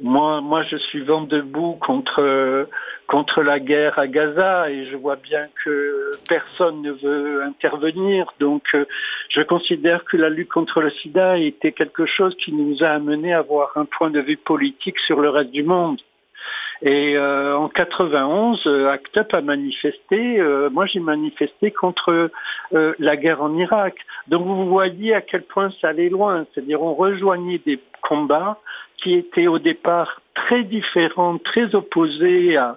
moi, 0.03 0.63
je 0.63 0.77
suis 0.77 1.03
vent 1.03 1.23
debout 1.23 1.79
contre 1.81 2.67
contre 3.07 3.43
la 3.43 3.59
guerre 3.59 3.99
à 3.99 4.07
Gaza 4.07 4.71
et 4.71 4.85
je 4.87 4.97
vois 4.97 5.17
bien 5.17 5.47
que 5.65 6.13
personne 6.29 6.83
ne 6.83 6.93
veut 6.93 7.43
intervenir. 7.43 8.33
Donc, 8.39 8.65
euh, 8.75 8.85
je 9.31 9.41
considère 9.41 10.05
que 10.05 10.19
la 10.19 10.29
lutte 10.29 10.51
contre 10.51 10.83
le 10.83 10.91
SIDA 10.91 11.39
était 11.39 11.73
quelque 11.73 12.05
chose 12.05 12.37
qui 12.37 12.53
nous 12.53 12.85
a 12.85 12.89
amené 12.89 13.33
à 13.33 13.39
avoir 13.39 13.77
un 13.77 13.87
point 13.87 14.11
de 14.11 14.21
vue 14.21 14.37
politique 14.37 14.99
sur 14.99 15.21
le 15.21 15.31
reste 15.31 15.53
du 15.53 15.63
monde. 15.63 16.01
Et 16.83 17.17
euh, 17.17 17.57
en 17.57 17.69
91, 17.69 18.67
euh, 18.67 18.89
ACT 18.89 19.17
UP 19.17 19.35
a 19.35 19.41
manifesté, 19.41 20.41
euh, 20.41 20.71
moi 20.71 20.87
j'ai 20.87 21.01
manifesté 21.01 21.73
contre 21.73 22.31
la 22.71 23.17
guerre 23.17 23.43
en 23.43 23.57
Irak. 23.57 23.97
Donc 24.29 24.47
vous 24.47 24.67
voyez 24.67 25.15
à 25.15 25.21
quel 25.21 25.43
point 25.43 25.71
ça 25.81 25.89
allait 25.89 26.09
loin, 26.09 26.47
c'est-à-dire 26.53 26.83
on 26.83 26.95
rejoignait 26.95 27.61
des 27.65 27.81
combats 28.03 28.59
qui 28.97 29.15
étaient 29.15 29.49
au 29.49 29.59
départ 29.59 30.21
très 30.35 30.63
différents, 30.63 31.39
très 31.39 31.75
opposés 31.75 32.57
à, 32.57 32.77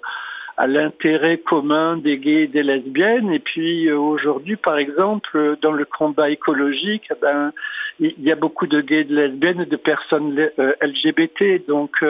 l'intérêt 0.67 1.39
commun 1.39 1.97
des 1.97 2.19
gays 2.19 2.43
et 2.43 2.47
des 2.47 2.61
lesbiennes. 2.61 3.31
Et 3.31 3.39
puis 3.39 3.91
aujourd'hui, 3.91 4.57
par 4.57 4.77
exemple, 4.77 5.57
dans 5.59 5.71
le 5.71 5.85
combat 5.85 6.29
écologique, 6.29 7.07
eh 7.09 7.19
ben, 7.19 7.51
il 7.99 8.21
y 8.21 8.31
a 8.31 8.35
beaucoup 8.35 8.67
de 8.67 8.79
gays 8.79 8.99
et 8.99 9.03
de 9.05 9.15
lesbiennes 9.15 9.61
et 9.61 9.65
de 9.65 9.75
personnes 9.75 10.49
LGBT. 10.81 11.65
Donc 11.67 12.03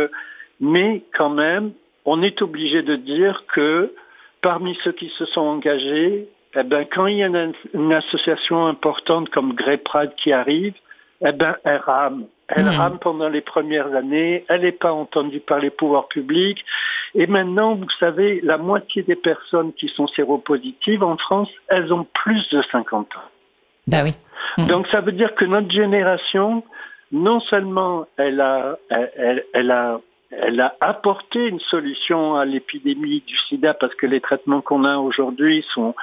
mais 0.61 1.03
quand 1.17 1.29
même, 1.29 1.73
on 2.05 2.21
est 2.21 2.41
obligé 2.41 2.83
de 2.83 2.95
dire 2.95 3.43
que 3.53 3.93
parmi 4.41 4.77
ceux 4.83 4.91
qui 4.91 5.09
se 5.09 5.25
sont 5.25 5.41
engagés, 5.41 6.29
eh 6.55 6.63
ben, 6.63 6.85
quand 6.85 7.07
il 7.07 7.17
y 7.17 7.23
a 7.23 7.27
une, 7.27 7.93
association 7.93 8.65
importante 8.65 9.29
comme 9.29 9.53
Grey 9.53 9.77
Pride 9.77 10.13
qui 10.17 10.31
arrive, 10.31 10.73
eh 11.25 11.31
ben, 11.31 11.55
elle 11.63 11.77
rame. 11.77 12.25
Elle 12.47 12.65
hmm. 12.65 12.77
rame 12.77 12.99
pendant 12.99 13.29
les 13.29 13.41
premières 13.41 13.93
années, 13.95 14.45
elle 14.49 14.61
n'est 14.61 14.71
pas 14.73 14.91
entendue 14.91 15.39
par 15.39 15.59
les 15.59 15.69
pouvoirs 15.69 16.07
publics. 16.07 16.63
Et 17.15 17.27
maintenant, 17.27 17.75
vous 17.75 17.89
savez, 17.99 18.41
la 18.43 18.57
moitié 18.57 19.03
des 19.03 19.15
personnes 19.15 19.73
qui 19.73 19.87
sont 19.87 20.07
séropositives 20.07 21.03
en 21.03 21.17
France, 21.17 21.49
elles 21.69 21.93
ont 21.93 22.05
plus 22.13 22.49
de 22.49 22.61
50 22.71 23.15
ans. 23.15 23.19
Ben 23.87 24.03
oui. 24.03 24.13
Hmm. 24.57 24.67
Donc 24.67 24.87
ça 24.87 25.01
veut 25.01 25.13
dire 25.13 25.33
que 25.35 25.45
notre 25.45 25.71
génération, 25.71 26.63
non 27.11 27.39
seulement 27.39 28.05
elle 28.17 28.41
a, 28.41 28.77
elle, 28.89 29.45
elle 29.53 29.71
a 29.71 30.01
elle 30.31 30.61
a 30.61 30.75
apporté 30.79 31.47
une 31.47 31.59
solution 31.59 32.35
à 32.35 32.45
l'épidémie 32.45 33.21
du 33.25 33.37
sida 33.49 33.73
parce 33.73 33.93
que 33.95 34.05
les 34.05 34.21
traitements 34.21 34.61
qu'on 34.61 34.85
a 34.85 34.97
aujourd'hui 34.97 35.65
sont 35.73 35.93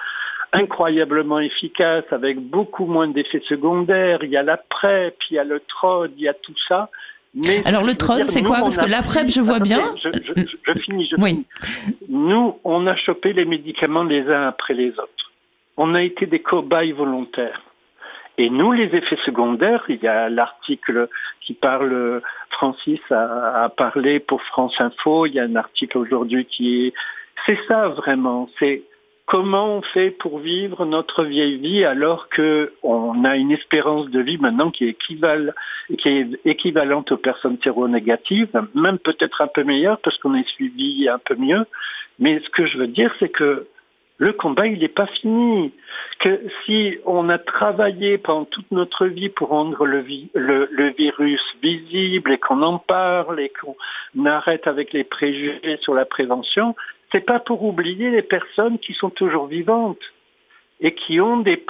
incroyablement 0.53 1.41
efficaces 1.41 2.11
avec 2.11 2.39
beaucoup 2.39 2.87
moins 2.87 3.09
d'effets 3.09 3.43
secondaires. 3.49 4.21
Il 4.23 4.31
y 4.31 4.37
a 4.37 4.43
la 4.43 4.57
PrEP, 4.57 5.17
il 5.31 5.35
y 5.35 5.39
a 5.39 5.45
le 5.45 5.61
TROD, 5.61 6.13
il 6.17 6.25
y 6.25 6.29
a 6.29 6.35
tout 6.35 6.55
ça. 6.69 6.91
Mais 7.35 7.63
Alors 7.67 7.85
le 7.85 7.95
TROD, 7.95 8.25
c'est 8.25 8.43
quoi? 8.43 8.59
Parce 8.61 8.79
que 8.79 8.87
la 8.87 9.03
PrEP, 9.03 9.29
je 9.29 9.41
vois 9.41 9.61
bien. 9.61 9.95
Je, 10.03 10.11
finis, 10.81 11.07
je 11.11 11.17
finis. 11.17 11.47
Nous, 12.09 12.59
on 12.65 12.87
a 12.87 12.97
chopé 12.97 13.33
les 13.33 13.45
médicaments 13.45 14.05
les 14.05 14.29
uns 14.29 14.49
après 14.49 14.75
les 14.75 14.91
autres. 14.91 15.33
On 15.77 15.95
a 15.95 16.03
été 16.03 16.27
des 16.27 16.41
cobayes 16.41 16.93
volontaires. 16.93 17.63
Et 18.39 18.51
nous, 18.51 18.71
les 18.71 18.95
effets 18.95 19.19
secondaires, 19.25 19.85
il 19.89 20.01
y 20.01 20.07
a 20.07 20.29
l'article 20.29 21.09
qui 21.41 21.55
parle, 21.55 22.23
Francis 22.51 23.01
a, 23.11 23.69
parlé 23.77 24.21
pour 24.21 24.41
France 24.43 24.81
Info, 24.81 25.27
il 25.27 25.35
y 25.35 25.41
a 25.41 25.45
un 25.45 25.57
article 25.57 25.99
aujourd'hui 25.99 26.45
qui 26.45 26.87
est... 26.87 26.95
C'est 27.47 27.59
ça 27.67 27.89
vraiment, 27.89 28.49
c'est 28.61 28.85
comment 29.27 29.77
on 29.77 29.83
fait 29.83 30.11
pour 30.11 30.39
vivre 30.39 30.87
notre 30.87 31.25
vieille 31.25 31.59
vie 31.59 31.85
alors 31.85 32.29
qu'on 32.29 33.25
a 33.25 33.37
une 33.37 33.51
espérance 33.51 34.09
de 34.09 34.21
vie 34.21 34.39
maintenant 34.39 34.71
qui 34.71 34.85
est, 34.85 34.95
qui 34.95 36.09
est 36.09 36.29
équivalente 36.45 37.11
aux 37.13 37.17
personnes 37.17 37.59
séronégatives, 37.63 38.49
même 38.75 38.99
peut-être 38.99 39.41
un 39.41 39.49
peu 39.49 39.65
meilleure 39.65 39.99
parce 39.99 40.17
qu'on 40.19 40.35
est 40.35 40.49
suivi 40.49 41.09
un 41.09 41.19
peu 41.19 41.35
mieux. 41.35 41.67
Mais 42.21 42.41
ce 42.41 42.51
que 42.51 42.67
je 42.67 42.79
veux 42.79 42.87
dire, 42.87 43.13
c'est 43.19 43.29
que 43.29 43.67
le 44.19 44.33
combat, 44.33 44.67
il 44.67 44.81
n'est 44.81 44.89
pas 44.89 45.07
fini. 45.07 45.73
Que 46.19 46.43
si 46.65 46.99
on 47.07 47.29
a 47.29 47.39
travaillé 47.39 48.19
pendant 48.19 48.45
toute 48.45 48.71
notre 48.73 49.07
vie 49.07 49.29
pour 49.29 49.49
rendre 49.49 49.87
le, 49.87 50.01
virus 50.99 51.41
visible 51.63 52.33
et 52.33 52.39
qu'on 52.39 52.63
en 52.63 52.79
parle 52.79 53.41
et 53.41 53.51
qu'on 53.51 54.27
arrête 54.27 54.67
avec 54.67 54.93
les 54.93 55.05
préjugés 55.05 55.79
sur 55.81 55.95
la 55.95 56.05
prévention, 56.05 56.75
c'est 57.13 57.25
pas 57.25 57.39
pour 57.39 57.63
oublier 57.63 58.11
les 58.11 58.23
personnes 58.23 58.79
qui 58.79 58.93
sont 58.93 59.11
toujours 59.11 59.47
vivantes 59.47 60.03
et 60.81 60.95
qui 60.95 61.21
ont 61.21 61.39
des, 61.39 61.65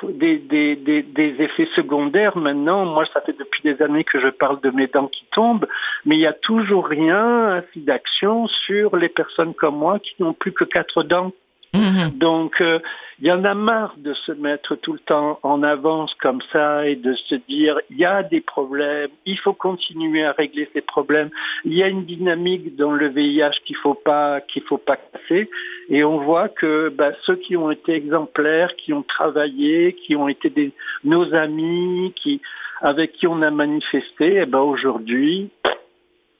effets 1.38 1.68
secondaires 1.74 2.36
maintenant. 2.36 2.86
Moi, 2.86 3.04
ça 3.12 3.20
fait 3.20 3.36
depuis 3.38 3.62
des 3.62 3.82
années 3.82 4.04
que 4.04 4.20
je 4.20 4.28
parle 4.28 4.60
de 4.62 4.70
mes 4.70 4.86
dents 4.86 5.06
qui 5.06 5.24
tombent, 5.32 5.66
mais 6.06 6.16
il 6.16 6.20
n'y 6.20 6.26
a 6.26 6.32
toujours 6.32 6.86
rien 6.86 7.48
ainsi 7.48 7.80
d'action 7.80 8.46
sur 8.46 8.96
les 8.96 9.08
personnes 9.08 9.54
comme 9.54 9.76
moi 9.76 9.98
qui 9.98 10.14
n'ont 10.18 10.34
plus 10.34 10.52
que 10.52 10.64
quatre 10.64 11.02
dents. 11.02 11.32
Mhm. 11.74 12.18
Donc, 12.18 12.60
euh, 12.60 12.78
il 13.20 13.26
y 13.26 13.32
en 13.32 13.44
a 13.44 13.54
marre 13.54 13.94
de 13.98 14.14
se 14.14 14.32
mettre 14.32 14.76
tout 14.76 14.92
le 14.92 15.00
temps 15.00 15.38
en 15.42 15.62
avance 15.62 16.14
comme 16.14 16.40
ça 16.52 16.86
et 16.86 16.96
de 16.96 17.12
se 17.14 17.34
dire 17.34 17.78
il 17.90 17.98
y 17.98 18.04
a 18.04 18.22
des 18.22 18.40
problèmes, 18.40 19.10
il 19.26 19.38
faut 19.38 19.52
continuer 19.52 20.24
à 20.24 20.32
régler 20.32 20.68
ces 20.72 20.80
problèmes. 20.80 21.28
Il 21.64 21.74
y 21.74 21.82
a 21.82 21.88
une 21.88 22.04
dynamique 22.04 22.76
dans 22.76 22.92
le 22.92 23.08
VIH 23.08 23.60
qu'il 23.64 23.76
faut 23.76 23.94
pas 23.94 24.40
qu'il 24.40 24.62
faut 24.62 24.78
pas 24.78 24.96
casser. 24.96 25.50
Et 25.90 26.04
on 26.04 26.18
voit 26.18 26.48
que 26.48 26.90
bah, 26.90 27.12
ceux 27.22 27.36
qui 27.36 27.56
ont 27.56 27.70
été 27.70 27.92
exemplaires, 27.92 28.74
qui 28.76 28.92
ont 28.92 29.02
travaillé, 29.02 29.94
qui 29.94 30.16
ont 30.16 30.28
été 30.28 30.48
des, 30.48 30.72
nos 31.04 31.34
amis, 31.34 32.12
qui 32.16 32.40
avec 32.80 33.12
qui 33.12 33.26
on 33.26 33.42
a 33.42 33.50
manifesté, 33.50 34.38
eh 34.42 34.46
ben 34.46 34.60
aujourd'hui 34.60 35.50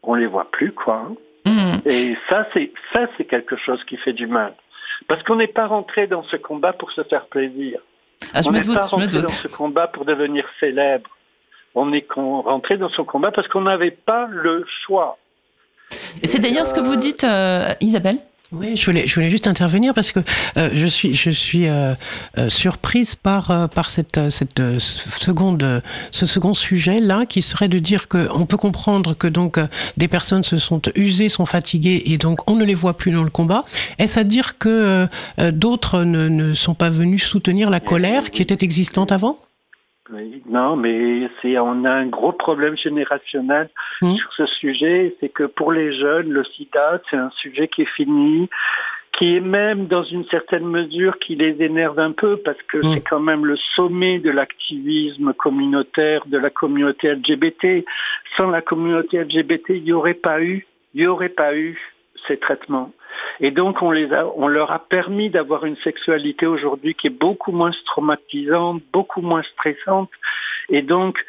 on 0.03 0.15
les 0.15 0.27
voit 0.27 0.51
plus 0.51 0.73
quoi. 0.73 1.11
Mhm. 1.45 1.83
Et 1.87 2.17
ça 2.29 2.47
c'est 2.55 2.73
ça 2.93 3.09
c'est 3.17 3.25
quelque 3.25 3.57
chose 3.57 3.83
qui 3.85 3.97
fait 3.97 4.13
du 4.13 4.27
mal. 4.27 4.55
Parce 5.07 5.23
qu'on 5.23 5.37
n'est 5.37 5.47
pas 5.47 5.67
rentré 5.67 6.07
dans 6.07 6.23
ce 6.25 6.37
combat 6.37 6.73
pour 6.73 6.91
se 6.91 7.03
faire 7.05 7.27
plaisir. 7.27 7.81
Ah, 8.35 8.41
on 8.47 8.53
n'est 8.53 8.61
pas 8.61 8.81
rentré 8.81 9.21
dans 9.21 9.29
ce 9.29 9.49
combat 9.49 9.87
pour 9.87 10.05
devenir 10.05 10.45
célèbre. 10.59 11.11
On 11.75 11.93
est 11.93 12.07
rentré 12.11 12.77
dans 12.77 12.89
ce 12.89 13.03
combat 13.03 13.31
parce 13.31 13.47
qu'on 13.49 13.61
n'avait 13.61 13.93
pas 13.93 14.27
le 14.31 14.65
choix. 14.85 15.19
Et 16.23 16.27
c'est 16.27 16.39
d'ailleurs 16.39 16.67
ce 16.67 16.75
que 16.75 16.81
vous 16.81 16.97
dites, 16.97 17.25
euh, 17.25 17.73
Isabelle? 17.81 18.19
Oui, 18.51 18.77
je 18.77 18.87
voulais, 18.87 19.07
je 19.07 19.15
voulais 19.15 19.29
juste 19.29 19.47
intervenir 19.47 19.93
parce 19.93 20.11
que 20.11 20.21
euh, 20.57 20.71
je 20.73 20.87
suis, 20.87 21.13
je 21.13 21.29
suis 21.31 21.69
euh, 21.69 21.95
euh, 22.39 22.49
surprise 22.49 23.15
par, 23.15 23.69
par 23.69 23.91
cette, 23.91 24.31
cette 24.31 24.63
seconde, 24.79 25.83
ce 26.11 26.25
second 26.25 26.55
sujet 26.55 26.99
là, 26.99 27.27
qui 27.27 27.43
serait 27.43 27.69
de 27.69 27.79
dire 27.79 28.09
que 28.09 28.27
on 28.33 28.47
peut 28.47 28.57
comprendre 28.57 29.13
que 29.13 29.27
donc 29.27 29.59
des 29.99 30.09
personnes 30.09 30.45
se 30.45 30.57
sont 30.57 30.81
usées, 30.97 31.29
sont 31.29 31.45
fatiguées 31.45 32.03
et 32.07 32.17
donc 32.17 32.51
on 32.51 32.57
ne 32.57 32.65
les 32.65 32.75
voit 32.75 32.97
plus 32.97 33.11
dans 33.11 33.25
le 33.25 33.31
combat. 33.31 33.65
Est-ce 33.99 34.19
à 34.19 34.25
dire 34.25 34.57
que 34.57 35.07
d'autres 35.51 36.05
ne, 36.05 36.29
ne 36.29 36.55
sont 36.55 36.75
pas 36.75 36.89
venus 36.89 37.25
soutenir 37.25 37.69
la 37.69 37.81
colère 37.81 38.31
qui 38.31 38.41
était 38.41 38.65
existante 38.65 39.13
avant? 39.13 39.39
Non, 40.47 40.77
mais 40.77 41.29
c'est 41.41 41.59
on 41.59 41.85
a 41.85 41.93
un 41.93 42.07
gros 42.07 42.33
problème 42.33 42.77
générationnel 42.77 43.69
mmh. 44.01 44.15
sur 44.15 44.33
ce 44.33 44.47
sujet. 44.47 45.17
C'est 45.21 45.29
que 45.29 45.45
pour 45.45 45.73
les 45.73 45.93
jeunes, 45.93 46.31
le 46.31 46.45
SIDA, 46.45 47.01
c'est 47.11 47.17
un 47.17 47.31
sujet 47.31 47.69
qui 47.69 47.83
est 47.83 47.95
fini, 47.97 48.49
qui 49.13 49.37
est 49.37 49.41
même 49.41 49.87
dans 49.87 50.03
une 50.03 50.25
certaine 50.25 50.67
mesure 50.67 51.19
qui 51.19 51.37
les 51.37 51.63
énerve 51.63 51.99
un 51.99 52.13
peu 52.13 52.39
parce 52.39 52.61
que 52.63 52.79
mmh. 52.79 52.95
c'est 52.95 53.01
quand 53.03 53.21
même 53.21 53.45
le 53.45 53.57
sommet 53.77 54.19
de 54.19 54.31
l'activisme 54.31 55.35
communautaire 55.35 56.25
de 56.27 56.39
la 56.39 56.51
communauté 56.51 57.15
LGBT. 57.15 57.85
Sans 58.37 58.49
la 58.49 58.63
communauté 58.63 59.23
LGBT, 59.23 59.71
il 59.71 59.85
n'y 59.85 59.93
aurait 59.93 60.15
pas 60.15 60.41
eu, 60.41 60.67
il 60.95 61.03
n'y 61.03 61.07
aurait 61.07 61.29
pas 61.29 61.55
eu 61.55 61.79
ces 62.27 62.39
traitements. 62.39 62.93
Et 63.41 63.51
donc 63.51 63.83
on, 63.83 63.91
les 63.91 64.13
a, 64.13 64.27
on 64.37 64.49
leur 64.49 64.73
a 64.73 64.79
permis 64.79 65.31
d'avoir 65.31 65.65
une 65.65 65.77
sexualité 65.77 66.47
aujourd'hui 66.47 66.95
qui 66.95 67.07
est 67.09 67.19
beaucoup 67.19 67.53
moins 67.53 67.71
traumatisante, 67.87 68.83
beaucoup 68.93 69.23
moins 69.23 69.43
stressante. 69.43 70.11
Et 70.71 70.83
donc 70.83 71.25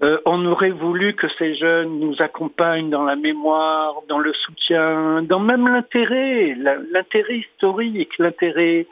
euh, 0.00 0.18
on 0.26 0.46
aurait 0.46 0.70
voulu 0.70 1.14
que 1.14 1.26
ces 1.38 1.54
jeunes 1.54 1.98
nous 1.98 2.22
accompagnent 2.22 2.88
dans 2.88 3.02
la 3.04 3.16
mémoire, 3.16 3.96
dans 4.08 4.20
le 4.20 4.32
soutien, 4.32 5.22
dans 5.22 5.40
même 5.40 5.66
l'intérêt, 5.66 6.56
l'intérêt 6.92 7.38
historique, 7.38 8.16
l'intérêt, 8.18 8.86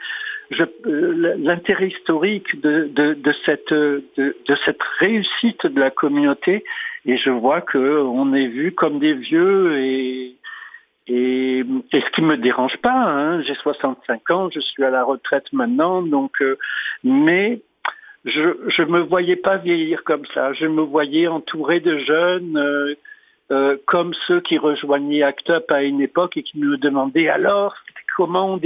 euh, 0.59 1.37
l'intérêt 1.39 1.89
historique 1.89 2.61
de, 2.61 2.89
de, 2.93 3.15
de, 3.15 3.33
cette, 3.45 3.73
de, 3.73 4.03
de, 4.17 4.57
cette 4.65 4.83
réussite 4.99 5.67
de 5.67 5.79
la 5.79 5.91
communauté. 5.91 6.65
Et 7.05 7.17
je 7.17 7.31
vois 7.31 7.61
que 7.61 8.01
on 8.01 8.35
est 8.35 8.49
vu 8.49 8.73
comme 8.73 8.99
des 8.99 9.15
vieux 9.15 9.79
et 9.79 10.36
et, 11.09 11.65
ce 11.93 12.11
qui 12.11 12.23
me 12.23 12.37
dérange 12.37 12.77
pas, 12.79 12.93
hein, 12.93 13.41
j'ai 13.43 13.55
65 13.55 14.31
ans, 14.31 14.51
je 14.51 14.61
suis 14.61 14.83
à 14.85 14.91
la 14.91 15.05
retraite 15.05 15.53
maintenant, 15.53 16.03
donc 16.03 16.43
euh, 16.43 16.59
mais 17.05 17.61
je 18.25 18.57
je 18.67 18.83
me 18.83 19.01
voyais 19.01 19.37
pas 19.37 19.57
vieillir 19.57 20.03
comme 20.03 20.27
ça. 20.35 20.53
Je 20.53 20.67
me 20.67 20.83
voyais 20.83 21.29
entouré 21.29 21.79
de 21.79 21.99
jeunes 21.99 22.57
euh, 22.57 22.95
euh, 23.53 23.77
comme 23.87 24.15
ceux 24.27 24.41
qui 24.41 24.59
rejoignaient 24.59 25.23
ACT 25.23 25.51
UP 25.51 25.71
à 25.71 25.85
une 25.85 26.01
époque 26.01 26.37
et 26.37 26.43
qui 26.43 26.59
me 26.59 26.77
demandaient 26.77 27.29
alors 27.29 27.77
comment 28.17 28.55
au 28.55 28.59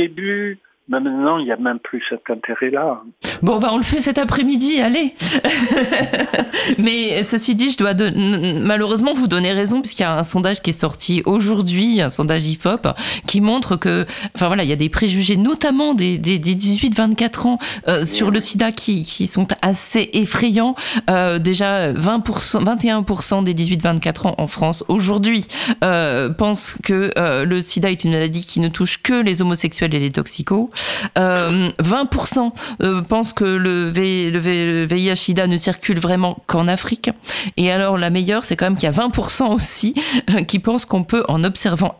début 0.98 1.10
maintenant, 1.10 1.38
il 1.38 1.44
n'y 1.44 1.52
a 1.52 1.56
même 1.56 1.78
plus 1.78 2.02
cet 2.08 2.28
intérêt-là. 2.28 3.02
Bon, 3.42 3.58
bah, 3.58 3.70
on 3.72 3.76
le 3.76 3.82
fait 3.82 4.00
cet 4.00 4.18
après-midi, 4.18 4.80
allez. 4.80 5.14
Mais 6.78 7.22
ceci 7.22 7.54
dit, 7.54 7.70
je 7.70 7.78
dois 7.78 7.94
malheureusement 8.14 9.12
vous 9.12 9.28
donner 9.28 9.52
raison, 9.52 9.80
puisqu'il 9.80 10.02
y 10.02 10.06
a 10.06 10.18
un 10.18 10.24
sondage 10.24 10.60
qui 10.60 10.70
est 10.70 10.78
sorti 10.78 11.22
aujourd'hui, 11.26 12.00
un 12.00 12.08
sondage 12.08 12.46
IFOP, 12.46 12.88
qui 13.26 13.40
montre 13.40 13.76
que, 13.76 14.06
enfin 14.34 14.48
voilà, 14.48 14.64
il 14.64 14.70
y 14.70 14.72
a 14.72 14.76
des 14.76 14.88
préjugés, 14.88 15.36
notamment 15.36 15.94
des, 15.94 16.18
des, 16.18 16.38
18-24 16.38 17.46
ans, 17.46 17.58
euh, 17.88 18.04
sur 18.04 18.30
le 18.30 18.40
sida 18.40 18.72
qui, 18.72 19.02
qui 19.02 19.26
sont 19.26 19.46
assez 19.62 20.10
effrayants. 20.12 20.74
Euh, 21.08 21.38
déjà, 21.38 21.92
20%, 21.92 22.64
21% 22.64 23.44
des 23.44 23.54
18-24 23.54 24.28
ans 24.28 24.34
en 24.38 24.46
France 24.46 24.84
aujourd'hui 24.88 25.46
euh, 25.84 26.30
pensent 26.30 26.76
que 26.82 27.12
euh, 27.18 27.44
le 27.44 27.60
sida 27.60 27.90
est 27.90 28.04
une 28.04 28.12
maladie 28.12 28.44
qui 28.44 28.60
ne 28.60 28.68
touche 28.68 29.02
que 29.02 29.14
les 29.14 29.42
homosexuels 29.42 29.94
et 29.94 29.98
les 29.98 30.10
toxicos. 30.10 30.70
20% 31.16 31.18
euh, 31.18 32.50
euh, 32.82 33.02
pensent 33.02 33.32
que 33.32 33.44
le, 33.44 33.90
VIH-Sida 34.86 35.46
ne 35.46 35.56
circule 35.56 35.98
vraiment 35.98 36.38
qu'en 36.46 36.68
Afrique. 36.68 37.10
Et 37.56 37.70
alors 37.70 37.96
la 37.96 38.10
meilleure, 38.10 38.44
c'est 38.44 38.56
quand 38.56 38.66
même 38.66 38.76
qu'il 38.76 38.88
y 38.88 38.92
a 38.92 39.08
20% 39.08 39.54
aussi 39.54 39.94
euh, 40.30 40.42
qui 40.42 40.58
pensent 40.58 40.84
qu'on 40.84 41.04
peut, 41.04 41.24
en 41.28 41.44
observant 41.44 41.96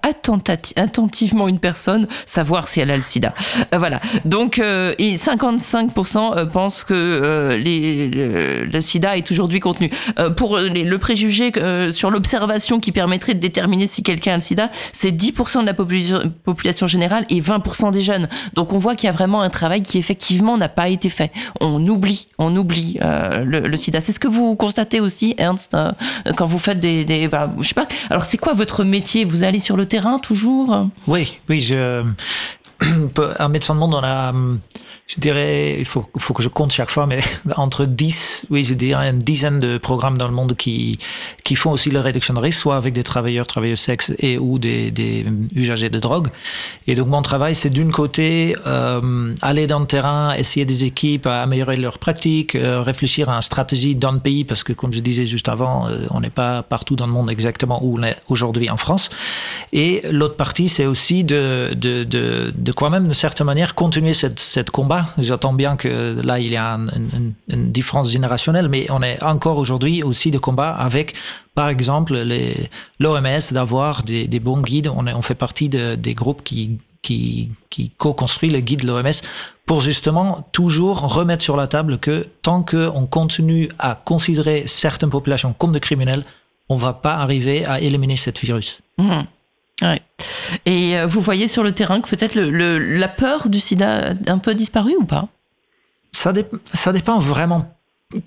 attentivement 0.77 1.49
une 1.49 1.59
personne, 1.59 2.07
savoir 2.27 2.69
si 2.69 2.81
elle 2.81 2.91
a 2.91 2.97
le 2.97 3.03
sida. 3.03 3.35
voilà. 3.73 4.01
Donc, 4.25 4.59
et 4.59 5.17
55% 5.17 6.49
pensent 6.49 6.85
que 6.85 7.61
le, 7.63 8.81
sida 8.81 9.17
est 9.17 9.31
aujourd'hui 9.31 9.61
contenu. 9.61 9.91
pour 10.37 10.59
le 10.59 10.97
préjugé 10.99 11.53
sur 11.91 12.11
l'observation 12.11 12.81
qui 12.81 12.93
permettrait 12.93 13.35
de 13.35 13.41
déterminer 13.41 13.87
si 13.87 14.03
quelqu'un 14.03 14.33
a 14.33 14.37
le 14.37 14.43
sida, 14.43 14.71
c'est 14.93 15.11
10% 15.11 15.61
de 15.63 15.67
la 15.67 15.75
population 15.75 16.87
générale 16.87 17.25
et 17.29 17.41
20% 17.41 17.91
des 17.91 18.01
jeunes. 18.01 18.29
On 18.73 18.79
voit 18.79 18.95
qu'il 18.95 19.07
y 19.07 19.11
a 19.11 19.13
vraiment 19.13 19.43
un 19.43 19.51
travail 19.51 19.83
qui 19.83 19.99
effectivement 19.99 20.57
n'a 20.57 20.69
pas 20.69 20.89
été 20.89 21.09
fait. 21.09 21.33
On 21.61 21.87
oublie, 21.87 22.27
on 22.39 22.55
oublie 22.57 22.99
euh, 23.03 23.45
le, 23.45 23.77
sida. 23.77 24.01
C'est 24.01 24.13
ce 24.13 24.21
que 24.21 24.29
vous 24.29 24.57
constatez 24.57 25.01
aussi, 25.01 25.35
Ernst, 25.39 25.75
euh, 25.75 25.93
quand 26.37 26.47
vous 26.47 26.59
faites 26.59 26.81
des, 26.81 27.05
des 27.05 27.29
bah, 27.29 27.53
je 27.59 27.69
sais 27.69 27.75
pas. 27.75 27.89
Alors 28.11 28.25
c'est 28.25 28.39
quoi 28.39 28.55
votre 28.55 28.85
métier? 28.85 29.25
Vous 29.25 29.43
allez 29.43 29.59
sur 29.59 29.77
le 29.77 29.87
terrain 29.87 30.19
toujours? 30.19 30.89
Oui, 31.07 31.39
oui. 31.49 31.61
Je, 31.61 32.05
un 33.39 33.49
médecin 33.49 33.75
de 33.75 33.81
monde, 33.81 33.95
on 33.95 34.03
a 34.03 34.33
je 35.11 35.21
dirais, 35.21 35.77
il 35.81 35.85
faut, 35.85 36.03
que 36.03 36.43
je 36.43 36.49
compte 36.49 36.71
chaque 36.71 36.91
fois, 36.91 37.05
mais 37.05 37.19
entre 37.57 37.85
10, 37.85 38.47
oui, 38.51 38.63
je 38.63 38.75
dirais 38.75 39.11
une 39.11 39.19
dizaine 39.19 39.59
de 39.59 39.77
programmes 39.77 40.17
dans 40.17 40.29
le 40.29 40.35
monde 40.35 40.55
qui, 40.55 41.01
qui 41.43 41.57
font 41.57 41.73
aussi 41.73 41.91
la 41.91 42.01
réduction 42.01 42.33
de 42.35 42.39
risque, 42.39 42.61
soit 42.61 42.77
avec 42.77 42.95
des 42.95 43.03
travailleurs, 43.03 43.49
travailleurs 43.49 43.77
sexe 43.77 44.13
et 44.21 44.39
ou 44.39 44.61
des, 44.61 44.93
des 44.93 45.27
usagers 45.53 45.91
de 45.91 45.99
drogue. 45.99 46.29
Et 46.87 46.95
donc, 46.95 47.09
mon 47.09 47.23
travail, 47.23 47.57
c'est 47.57 47.71
d'une 47.71 47.91
côté, 47.91 48.55
euh, 48.69 49.35
aller 49.43 49.67
dans 49.67 49.81
le 49.81 49.87
terrain, 49.87 50.33
essayer 50.35 50.65
des 50.65 50.85
équipes 50.85 51.27
à 51.27 51.43
améliorer 51.43 51.77
leurs 51.77 51.99
pratiques, 51.99 52.55
euh, 52.55 52.81
réfléchir 52.81 53.29
à 53.31 53.35
une 53.35 53.43
stratégie 53.43 53.97
dans 53.97 54.13
le 54.13 54.21
pays, 54.21 54.45
parce 54.45 54.63
que, 54.63 54.73
comme 54.73 54.93
je 54.93 55.01
disais 55.01 55.27
juste 55.27 55.49
avant, 55.49 55.89
euh, 55.89 56.07
on 56.11 56.21
n'est 56.21 56.31
pas 56.31 56.63
partout 56.63 56.95
dans 56.95 57.09
le 57.09 57.13
monde 57.13 57.31
exactement 57.31 57.81
où 57.83 57.99
on 57.99 58.03
est 58.05 58.17
aujourd'hui 58.29 58.71
en 58.71 58.77
France. 58.77 59.11
Et 59.73 60.03
l'autre 60.09 60.37
partie, 60.37 60.69
c'est 60.69 60.87
aussi 60.87 61.25
de, 61.25 61.75
de, 61.75 62.05
de 62.05 62.70
quoi 62.73 62.91
même, 62.91 63.05
d'une 63.05 63.15
certaine 63.15 63.47
manière, 63.47 63.75
continuer 63.75 64.13
cette, 64.13 64.71
combat. 64.71 65.07
J'entends 65.19 65.53
bien 65.53 65.77
que 65.77 66.17
là, 66.25 66.39
il 66.39 66.51
y 66.51 66.57
a 66.57 66.79
une, 67.49 67.73
différence 67.73 68.11
générationnelle, 68.11 68.69
mais 68.69 68.87
on 68.91 69.03
est 69.03 69.23
encore 69.23 69.59
aujourd'hui 69.59 70.03
aussi 70.03 70.31
de 70.31 70.39
combat 70.39 70.71
avec, 70.71 71.15
par 71.55 71.69
exemple, 71.69 72.17
l'OMS, 72.99 73.41
d'avoir 73.53 74.03
des, 74.03 74.41
bons 74.41 74.61
guides. 74.63 74.89
On, 74.89 75.23
fait 75.23 75.35
partie 75.35 75.69
des 75.69 76.15
groupes 76.15 76.43
qui, 76.43 76.79
qui, 77.03 77.51
qui 77.71 77.91
co-construit 77.91 78.51
le 78.51 78.61
guide 78.61 78.83
de 78.83 78.87
l'OMS 78.87 79.23
pour 79.67 79.81
justement 79.81 80.47
toujours 80.53 81.01
remettre 81.01 81.43
sur 81.43 81.57
la 81.57 81.67
table 81.67 81.99
que 81.99 82.27
tant 82.43 82.63
qu'on 82.63 83.07
continue 83.07 83.69
à 83.79 83.95
considérer 83.95 84.65
certaines 84.67 85.11
populations 85.11 85.53
comme 85.53 85.73
des 85.73 85.81
criminels, 85.81 86.25
on 86.69 86.75
va 86.75 86.93
pas 86.93 87.15
arriver 87.17 87.67
à 87.67 87.81
éliminer 87.81 88.17
ce 88.17 88.31
virus. 88.41 88.81
Mmh. 88.99 89.21
Et 90.67 90.99
euh, 90.99 91.07
vous 91.07 91.21
voyez 91.21 91.49
sur 91.49 91.63
le 91.63 91.73
terrain 91.73 92.01
que 92.01 92.09
peut-être 92.09 92.35
la 92.37 93.09
peur 93.09 93.49
du 93.49 93.61
sida 93.61 94.11
a 94.11 94.15
un 94.31 94.39
peu 94.39 94.55
disparu 94.55 94.95
ou 94.99 95.05
pas? 95.05 95.29
Ça, 96.13 96.33
dépend 96.33 97.19
vraiment 97.19 97.75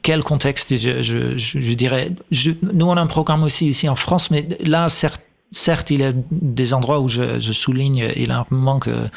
quel 0.02 0.24
contexte, 0.24 0.76
je, 0.78 1.74
dirais. 1.74 2.12
nous, 2.62 2.86
on 2.86 2.98
a 2.98 3.02
un 3.02 3.08
programme 3.08 3.44
aussi 3.44 3.68
ici 3.68 3.90
en 3.90 3.96
France, 3.96 4.32
mais 4.32 4.48
là, 4.62 4.88
certes, 4.90 5.92
il 5.92 6.02
y 6.02 6.06
a 6.06 6.12
des 6.32 6.74
endroits 6.74 7.02
où 7.02 7.08
je, 7.08 7.40
souligne 7.40 8.12
énormément 8.16 8.80
que 8.80 9.10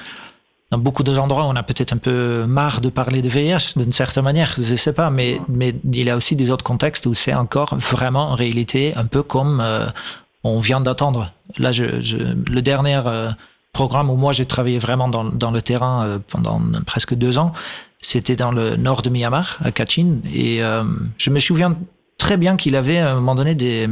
dans 0.72 0.78
beaucoup 0.78 1.04
d'endroits, 1.04 1.46
on 1.46 1.54
a 1.54 1.62
peut-être 1.62 1.92
un 1.92 1.98
peu 1.98 2.44
marre 2.44 2.80
de 2.80 2.88
parler 2.88 3.22
de 3.22 3.28
VIH 3.28 3.74
d'une 3.76 3.92
certaine 3.92 4.24
manière, 4.24 4.52
je 4.56 4.72
ne 4.72 4.76
sais 4.76 4.92
pas, 4.92 5.10
mais, 5.10 5.40
mais 5.48 5.76
il 5.84 6.02
y 6.02 6.10
a 6.10 6.16
aussi 6.16 6.34
des 6.34 6.50
autres 6.50 6.64
contextes 6.64 7.06
où 7.06 7.14
c'est 7.14 7.34
encore 7.34 7.76
vraiment 7.76 8.30
en 8.30 8.34
réalité 8.34 8.92
un 8.96 9.06
peu 9.06 9.22
comme 9.22 9.60
euh, 9.60 9.86
on 10.46 10.60
vient 10.60 10.80
d'attendre. 10.80 11.32
Là, 11.58 11.70
le 11.72 12.60
dernier 12.60 13.00
euh, 13.06 13.30
programme 13.72 14.10
où 14.10 14.16
moi 14.16 14.32
j'ai 14.32 14.46
travaillé 14.46 14.78
vraiment 14.78 15.08
dans, 15.08 15.50
le 15.50 15.62
terrain 15.62 16.04
euh, 16.04 16.18
pendant 16.26 16.60
presque 16.86 17.14
deux 17.14 17.38
ans, 17.38 17.52
c'était 18.00 18.36
dans 18.36 18.52
le 18.52 18.76
nord 18.76 19.02
de 19.02 19.10
Myanmar, 19.10 19.58
à 19.64 19.72
Kachin, 19.72 20.18
et 20.32 20.60
je 21.18 21.30
me 21.30 21.38
souviens 21.38 21.76
très 22.18 22.36
bien 22.36 22.56
qu'il 22.56 22.76
avait 22.76 22.98
à 22.98 23.12
un 23.12 23.14
moment 23.16 23.34
donné 23.34 23.54
des 23.54 23.88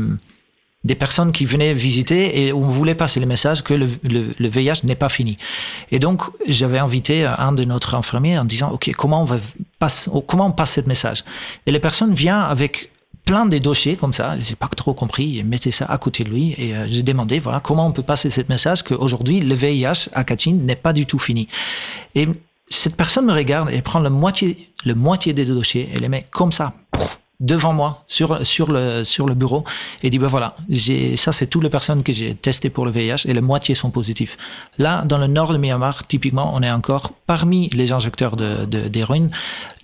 des 0.85 0.95
personnes 0.95 1.33
qui 1.33 1.47
venaient 1.47 1.73
visiter 1.73 2.45
et 2.45 2.53
on 2.53 2.69
voulait 2.69 2.95
passer 2.95 3.19
le 3.19 3.27
message 3.27 3.65
que 3.65 3.73
le, 3.75 3.89
le, 4.05 4.49
VIH 4.49 4.85
n'est 4.85 4.95
pas 4.95 5.09
fini. 5.09 5.39
Et 5.91 5.99
donc, 5.99 6.23
j'avais 6.47 6.79
invité 6.79 7.25
un 7.25 7.53
de 7.53 7.65
notre 7.65 7.95
infirmiers 7.95 8.39
en 8.39 8.45
disant, 8.45 8.71
OK, 8.71 8.91
comment 8.97 9.23
on 9.23 9.25
va 9.25 9.37
passe, 9.79 10.11
comment 10.27 10.47
on 10.47 10.53
passe 10.53 10.75
ce 10.75 10.81
message? 10.83 11.25
Et 11.67 11.73
les 11.73 11.81
personnes 11.81 12.15
viennent 12.15 12.35
avec 12.35 12.91
plein 13.25 13.47
de 13.47 13.59
dossiers 13.59 13.97
comme 13.97 14.13
ça, 14.13 14.39
j'ai 14.39 14.55
pas 14.55 14.69
trop 14.69 14.95
compris, 14.95 15.39
et 15.39 15.43
mettez 15.43 15.71
ça 15.71 15.87
à 15.87 15.99
côté 15.99 16.25
de 16.25 16.31
lui 16.31 16.55
et 16.59 16.75
euh, 16.75 16.87
j'ai 16.87 17.03
demandé 17.03 17.39
voilà 17.39 17.61
comment 17.61 17.87
on 17.87 17.93
peut 17.93 18.03
passer 18.03 18.31
ce 18.31 18.43
message 18.49 18.83
qu'aujourd'hui 18.83 19.41
le 19.41 19.55
VIH 19.55 20.11
à 20.13 20.25
Kachin 20.25 20.59
n'est 20.63 20.77
pas 20.77 20.93
du 20.93 21.07
tout 21.07 21.19
fini. 21.19 21.49
Et 22.15 22.29
cette 22.69 22.97
personne 22.97 23.27
me 23.27 23.33
regarde 23.33 23.71
et 23.71 23.83
prend 23.83 24.01
la 24.01 24.11
moitié, 24.11 24.71
le 24.85 24.95
moitié 24.95 25.33
des 25.33 25.45
dossiers 25.45 25.91
et 25.95 25.99
les 25.99 26.09
met 26.09 26.27
comme 26.31 26.53
ça 26.53 26.75
devant 27.41 27.73
moi 27.73 28.05
sur, 28.07 28.45
sur, 28.47 28.71
le, 28.71 29.05
sur 29.05 29.27
le 29.27 29.35
bureau 29.35 29.65
et 30.03 30.11
dit 30.11 30.19
ben 30.19 30.29
voilà, 30.29 30.55
ça 31.17 31.33
c'est 31.33 31.47
toutes 31.47 31.65
les 31.65 31.71
personnes 31.71 32.03
que 32.03 32.13
j'ai 32.13 32.35
testées 32.35 32.71
pour 32.71 32.85
le 32.85 32.91
VIH 32.91 33.27
et 33.27 33.35
la 33.35 33.41
moitié 33.41 33.75
sont 33.75 33.91
positifs. 33.91 34.37
Là, 34.79 35.05
dans 35.05 35.19
le 35.19 35.27
nord 35.27 35.53
de 35.53 35.59
Myanmar, 35.59 36.07
typiquement, 36.07 36.55
on 36.57 36.63
est 36.63 36.71
encore 36.71 37.13
parmi 37.27 37.69
les 37.71 37.93
injecteurs 37.93 38.37
d'héroïne. 38.37 39.31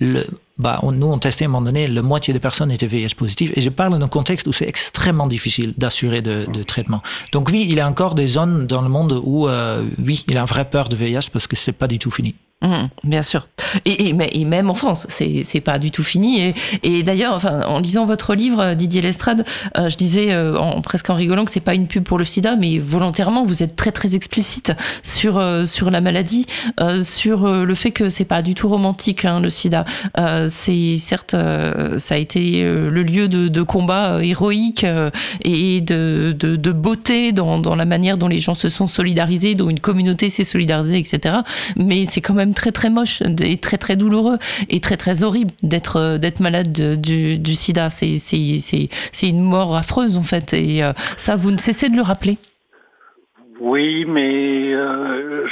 De, 0.00 0.26
bah, 0.58 0.80
nous, 0.82 1.06
on 1.06 1.18
testait 1.18 1.46
à 1.46 1.48
un 1.48 1.50
moment 1.50 1.64
donné, 1.64 1.86
la 1.86 2.02
moitié 2.02 2.34
des 2.34 2.38
personnes 2.38 2.70
étaient 2.70 2.86
VIH 2.86 3.14
positives. 3.16 3.52
Et 3.56 3.62
je 3.62 3.70
parle 3.70 3.98
d'un 3.98 4.08
contexte 4.08 4.46
où 4.46 4.52
c'est 4.52 4.68
extrêmement 4.68 5.26
difficile 5.26 5.72
d'assurer 5.78 6.20
de, 6.20 6.46
de, 6.52 6.62
traitement. 6.62 7.02
Donc 7.32 7.48
oui, 7.48 7.66
il 7.68 7.76
y 7.76 7.80
a 7.80 7.88
encore 7.88 8.14
des 8.14 8.26
zones 8.26 8.66
dans 8.66 8.82
le 8.82 8.90
monde 8.90 9.18
où, 9.24 9.48
euh, 9.48 9.82
oui, 9.98 10.22
il 10.28 10.36
a 10.36 10.40
une 10.40 10.46
vraie 10.46 10.68
peur 10.68 10.90
de 10.90 10.96
VIH 10.96 11.30
parce 11.32 11.46
que 11.46 11.56
c'est 11.56 11.72
pas 11.72 11.86
du 11.86 11.98
tout 11.98 12.10
fini. 12.10 12.34
Mmh, 12.62 12.88
bien 13.04 13.22
sûr. 13.22 13.48
Et, 13.86 14.08
et, 14.08 14.40
et, 14.40 14.44
même 14.44 14.68
en 14.68 14.74
France, 14.74 15.06
c'est, 15.08 15.60
pas 15.62 15.78
du 15.78 15.90
tout 15.90 16.02
fini. 16.02 16.42
Et, 16.42 16.54
et 16.82 17.02
d'ailleurs, 17.02 17.32
enfin, 17.32 17.62
en 17.62 17.80
lisant 17.80 18.04
votre 18.04 18.34
livre, 18.34 18.74
Didier 18.74 19.00
Lestrade, 19.00 19.46
euh, 19.78 19.88
je 19.88 19.96
disais 19.96 20.32
euh, 20.32 20.58
en, 20.58 20.82
presque 20.82 21.08
en 21.08 21.14
rigolant 21.14 21.46
que 21.46 21.52
c'est 21.52 21.60
pas 21.60 21.74
une 21.74 21.86
pub 21.86 22.04
pour 22.04 22.18
le 22.18 22.24
sida, 22.24 22.56
mais 22.56 22.76
volontairement, 22.76 23.46
vous 23.46 23.62
êtes 23.62 23.76
très 23.76 23.92
très 23.92 24.14
explicite 24.14 24.72
sur 25.02 25.38
euh, 25.38 25.64
sur 25.64 25.90
la 25.90 26.02
maladie, 26.02 26.44
sur 27.02 27.46
le 27.48 27.74
fait 27.74 27.92
que 27.92 28.10
c'est 28.10 28.24
pas 28.26 28.42
du 28.42 28.54
tout 28.54 28.68
romantique 28.68 29.24
hein, 29.24 29.40
le 29.40 29.48
sida. 29.48 29.84
c'est 30.48 30.98
certes, 30.98 31.34
ça 31.96 32.14
a 32.14 32.18
été 32.18 32.62
le 32.62 33.02
lieu 33.02 33.28
de, 33.28 33.48
de 33.48 33.62
combat 33.62 34.22
héroïque 34.22 34.84
et 35.42 35.80
de, 35.80 36.34
de, 36.38 36.56
de 36.56 36.72
beauté 36.72 37.32
dans, 37.32 37.58
dans 37.58 37.74
la 37.74 37.84
manière 37.84 38.18
dont 38.18 38.28
les 38.28 38.38
gens 38.38 38.54
se 38.54 38.68
sont 38.68 38.86
solidarisés, 38.86 39.54
dont 39.54 39.70
une 39.70 39.80
communauté 39.80 40.28
s'est 40.28 40.44
solidarisée, 40.44 40.98
etc. 40.98 41.36
Mais 41.76 42.04
c'est 42.04 42.20
quand 42.20 42.34
même 42.34 42.49
très 42.54 42.72
très 42.72 42.90
moche 42.90 43.22
et 43.42 43.58
très 43.58 43.78
très 43.78 43.96
douloureux 43.96 44.38
et 44.68 44.80
très 44.80 44.96
très 44.96 45.22
horrible 45.22 45.50
d'être 45.62 45.96
euh, 45.96 46.18
d'être 46.18 46.40
malade 46.40 47.00
du, 47.00 47.54
sida. 47.54 47.90
C'est 47.90 48.18
c'est 48.18 49.28
une 49.28 49.42
mort 49.42 49.76
affreuse 49.76 50.16
en 50.16 50.22
fait 50.22 50.52
et 50.54 50.82
euh, 50.82 50.92
ça 51.16 51.36
vous 51.36 51.50
ne 51.50 51.58
cessez 51.58 51.88
de 51.88 51.96
le 51.96 52.02
rappeler. 52.02 52.38
Oui, 53.60 54.06
mais 54.06 54.72
euh, 54.72 55.46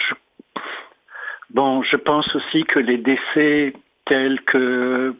bon, 1.51 1.83
je 1.83 1.97
pense 1.97 2.35
aussi 2.35 2.65
que 2.65 2.79
les 2.79 2.97
décès 2.97 3.75
tels 4.07 4.41
que 4.41 5.15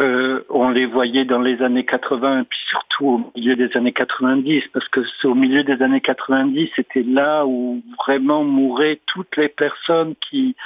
euh, 0.00 0.42
on 0.50 0.70
les 0.70 0.86
voyait 0.86 1.24
dans 1.24 1.40
les 1.40 1.62
années 1.62 1.84
80 1.84 2.40
et 2.40 2.44
puis 2.44 2.58
surtout 2.68 3.06
au 3.06 3.32
milieu 3.36 3.54
des 3.54 3.76
années 3.76 3.92
90 3.92 4.64
parce 4.72 4.88
que 4.88 5.00
c'est 5.04 5.28
au 5.28 5.36
milieu 5.36 5.62
des 5.62 5.80
années 5.82 6.00
90 6.00 6.68
c'était 6.74 7.04
là 7.04 7.46
où 7.46 7.80
vraiment 8.04 8.42
mouraient 8.42 9.00
toutes 9.06 9.36
les 9.36 9.48
personnes 9.48 10.16
qui 10.16 10.56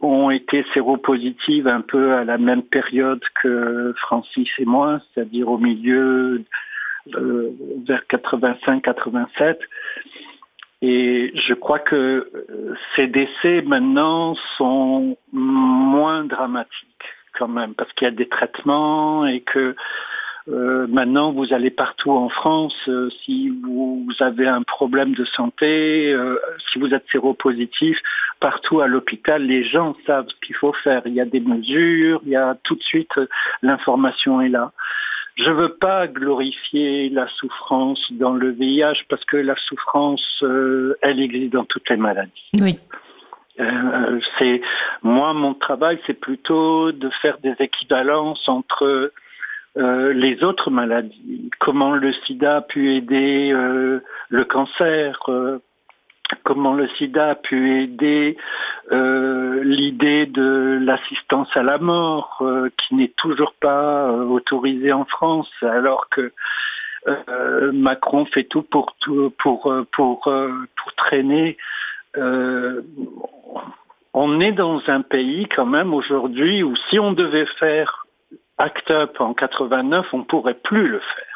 ont 0.00 0.30
été 0.30 0.64
séropositives 0.74 1.68
un 1.68 1.80
peu 1.80 2.14
à 2.14 2.24
la 2.24 2.38
même 2.38 2.62
période 2.62 3.22
que 3.40 3.94
Francis 3.98 4.48
et 4.58 4.64
moi, 4.64 5.00
c'est-à-dire 5.14 5.48
au 5.48 5.58
milieu 5.58 6.44
euh, 7.14 7.50
vers 7.86 8.02
85-87. 8.10 9.58
Et 10.82 11.32
je 11.34 11.54
crois 11.54 11.78
que 11.78 11.96
euh, 11.96 12.74
ces 12.94 13.06
décès 13.06 13.62
maintenant 13.62 14.34
sont 14.58 15.16
moins 15.32 16.24
dramatiques 16.24 17.15
quand 17.36 17.48
même, 17.48 17.74
parce 17.74 17.92
qu'il 17.92 18.06
y 18.06 18.08
a 18.08 18.14
des 18.14 18.28
traitements 18.28 19.26
et 19.26 19.40
que 19.40 19.74
euh, 20.48 20.86
maintenant, 20.88 21.32
vous 21.32 21.52
allez 21.52 21.70
partout 21.70 22.12
en 22.12 22.28
France, 22.28 22.76
euh, 22.88 23.10
si 23.24 23.48
vous, 23.48 24.06
avez 24.20 24.46
un 24.46 24.62
problème 24.62 25.12
de 25.12 25.24
santé, 25.24 26.12
euh, 26.12 26.38
si 26.70 26.78
vous 26.78 26.94
êtes 26.94 27.04
séropositif, 27.10 27.98
partout 28.38 28.80
à 28.80 28.86
l'hôpital, 28.86 29.42
les 29.42 29.64
gens 29.64 29.96
savent 30.06 30.28
ce 30.28 30.46
qu'il 30.46 30.54
faut 30.54 30.72
faire. 30.72 31.02
Il 31.06 31.14
y 31.14 31.20
a 31.20 31.24
des 31.24 31.40
mesures, 31.40 32.20
il 32.24 32.30
y 32.30 32.36
a 32.36 32.56
tout 32.62 32.76
de 32.76 32.82
suite 32.82 33.18
l'information 33.62 34.40
est 34.40 34.48
là. 34.48 34.72
Je 35.36 35.50
veux 35.50 35.74
pas 35.74 36.06
glorifier 36.06 37.10
la 37.10 37.26
souffrance 37.28 38.00
dans 38.12 38.32
le 38.32 38.52
VIH 38.52 39.04
parce 39.08 39.24
que 39.26 39.36
la 39.36 39.56
souffrance, 39.56 40.42
elle 41.02 41.20
existe 41.20 41.52
dans 41.52 41.64
toutes 41.64 41.90
les 41.90 41.96
maladies. 41.96 42.50
Euh, 43.58 44.20
c'est 44.38 44.60
moi 45.02 45.32
mon 45.32 45.54
travail, 45.54 45.98
c'est 46.06 46.18
plutôt 46.18 46.92
de 46.92 47.08
faire 47.22 47.38
des 47.38 47.54
équivalences 47.58 48.48
entre 48.48 49.12
euh, 49.76 50.12
les 50.12 50.42
autres 50.44 50.70
maladies, 50.70 51.50
comment 51.58 51.92
le 51.92 52.12
SIDA 52.12 52.56
a 52.56 52.60
pu 52.60 52.92
aider 52.92 53.50
euh, 53.52 54.00
le 54.28 54.44
cancer, 54.44 55.20
comment 56.44 56.74
le 56.74 56.88
SIDA 56.88 57.30
a 57.30 57.34
pu 57.34 57.80
aider 57.80 58.36
l'idée 58.90 60.26
de 60.26 60.78
l'assistance 60.82 61.48
à 61.56 61.62
la 61.62 61.78
mort, 61.78 62.42
qui 62.76 62.94
n'est 62.94 63.12
toujours 63.16 63.54
pas 63.54 64.10
autorisée 64.10 64.92
en 64.92 65.04
France, 65.04 65.50
alors 65.62 66.08
que 66.08 66.32
Macron 67.72 68.24
fait 68.26 68.44
tout 68.44 68.62
pour 68.62 68.96
tout, 69.00 69.32
pour 69.38 69.72
pour 69.92 70.22
pour 70.22 70.94
traîner 70.96 71.56
euh, 72.16 72.82
on 74.14 74.40
est 74.40 74.52
dans 74.52 74.80
un 74.88 75.02
pays 75.02 75.46
quand 75.46 75.66
même 75.66 75.92
aujourd'hui 75.92 76.62
où 76.62 76.74
si 76.88 76.98
on 76.98 77.12
devait 77.12 77.46
faire 77.58 78.06
Act 78.58 78.90
Up 78.90 79.20
en 79.20 79.34
89, 79.34 80.06
on 80.14 80.24
pourrait 80.24 80.54
plus 80.54 80.88
le 80.88 81.00
faire 81.00 81.35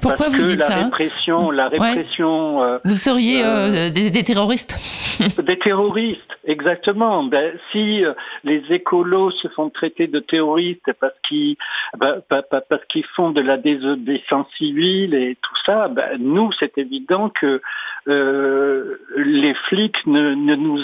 pourquoi 0.00 0.28
vous 0.28 0.42
dites 0.44 0.58
la 0.58 0.66
ça 0.66 0.74
répression, 0.84 1.50
la 1.50 1.68
répression. 1.68 2.62
Euh, 2.62 2.78
vous 2.84 2.94
seriez 2.94 3.44
euh, 3.44 3.88
euh, 3.88 3.90
des, 3.90 4.22
terroristes. 4.22 4.78
des 5.42 5.58
terroristes, 5.58 6.38
exactement. 6.44 7.24
Ben, 7.24 7.52
si 7.72 8.04
les 8.44 8.62
écolos 8.70 9.30
se 9.32 9.48
font 9.48 9.68
traiter 9.70 10.06
de 10.06 10.20
terroristes 10.20 10.92
parce 11.00 11.18
qu'ils 11.26 11.56
ben, 11.98 12.22
parce 12.28 12.84
qu'ils 12.88 13.04
font 13.16 13.30
de 13.30 13.40
la 13.40 13.56
désobéissance 13.56 14.46
civile 14.56 15.14
et 15.14 15.36
tout 15.40 15.56
ça, 15.64 15.88
ben, 15.88 16.16
nous 16.18 16.50
c'est 16.58 16.78
évident 16.78 17.28
que 17.28 17.60
les 18.06 19.54
flics 19.68 20.06
ne, 20.06 20.34
ne 20.34 20.54
nous 20.54 20.80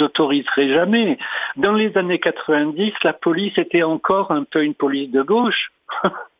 autoriseraient 0.00 0.70
jamais. 0.70 1.18
Dans 1.56 1.72
les 1.72 1.96
années 1.96 2.18
90, 2.18 2.92
la 3.04 3.12
police 3.12 3.56
était 3.58 3.84
encore 3.84 4.32
un 4.32 4.42
peu 4.42 4.64
une 4.64 4.74
police 4.74 5.10
de 5.10 5.22
gauche. 5.22 5.70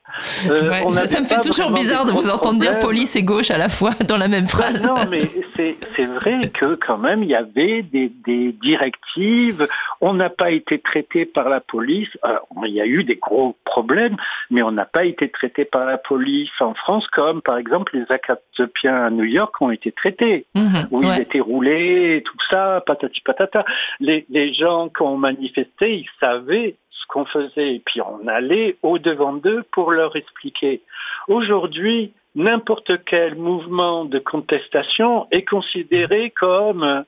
Euh, 0.49 0.91
ça, 0.91 1.21
me 1.21 1.27
fait 1.27 1.41
toujours 1.41 1.71
bizarre 1.71 2.05
de 2.05 2.13
vous 2.13 2.29
entendre 2.31 2.59
dire 2.61 2.79
police 2.79 3.17
et 3.17 3.23
gauche 3.23 3.51
à 3.51 3.59
la 3.59 3.69
fois 3.69 3.91
dans 4.09 4.17
la 4.17 4.29
même 4.29 4.47
phrase. 4.47 4.85
non, 4.87 5.07
mais 5.11 5.31
c'est 5.57 6.07
vrai 6.07 6.51
que 6.53 6.75
quand 6.77 6.99
même 6.99 7.23
il 7.23 7.31
y 7.31 7.35
avait 7.35 7.83
des, 7.83 8.11
des 8.25 8.53
directives. 8.53 9.67
On 10.01 10.15
n'a 10.15 10.31
pas 10.31 10.51
été 10.51 10.79
traité 10.79 11.25
par 11.25 11.49
la 11.49 11.61
police. 11.61 12.09
Alors, 12.23 12.47
il 12.67 12.73
y 12.73 12.81
a 12.81 12.87
eu 12.87 13.05
des 13.05 13.17
gros 13.17 13.57
problèmes, 13.65 14.17
mais 14.51 14.63
on 14.63 14.71
n'a 14.71 14.85
pas 14.85 15.05
été 15.05 15.29
traité 15.31 15.65
par 15.65 15.85
la 15.85 15.99
police 15.99 16.51
en 16.61 16.75
France 16.75 17.07
comme 17.09 17.43
par 17.43 17.59
exemple 17.59 17.97
les 17.97 18.05
Acatopiens 18.11 19.05
à 19.07 19.11
New 19.11 19.25
York 19.25 19.55
ont 19.61 19.71
été 19.71 19.93
traités, 19.93 20.47
Mhm, 20.55 20.89
où 20.91 21.01
ouais. 21.01 21.17
ils 21.17 21.23
étaient 21.23 21.41
roulés, 21.41 22.23
tout 22.25 22.37
ça, 22.51 22.83
patati 22.87 23.21
patata. 23.21 23.65
Les, 24.01 24.27
les 24.29 24.53
gens 24.55 24.89
qui 24.89 25.03
ont 25.03 25.17
manifesté, 25.17 25.99
ils 25.99 26.09
savaient 26.21 26.77
ce 27.01 27.07
qu'on 27.09 27.25
faisait, 27.25 27.75
et 27.75 27.83
puis 27.85 28.01
on 28.01 28.27
allait 28.29 28.77
au 28.83 28.99
devant 28.99 29.33
d'eux 29.35 29.65
pour 29.73 29.93
leur 29.93 30.17
expliquer. 30.17 30.83
Aujourd'hui, 31.29 32.13
n'importe 32.35 33.05
quel 33.05 33.37
mouvement 33.37 34.05
de 34.05 34.19
contestation 34.19 35.27
est 35.31 35.45
considéré 35.45 36.31
comme 36.31 36.83
euh, 36.83 37.03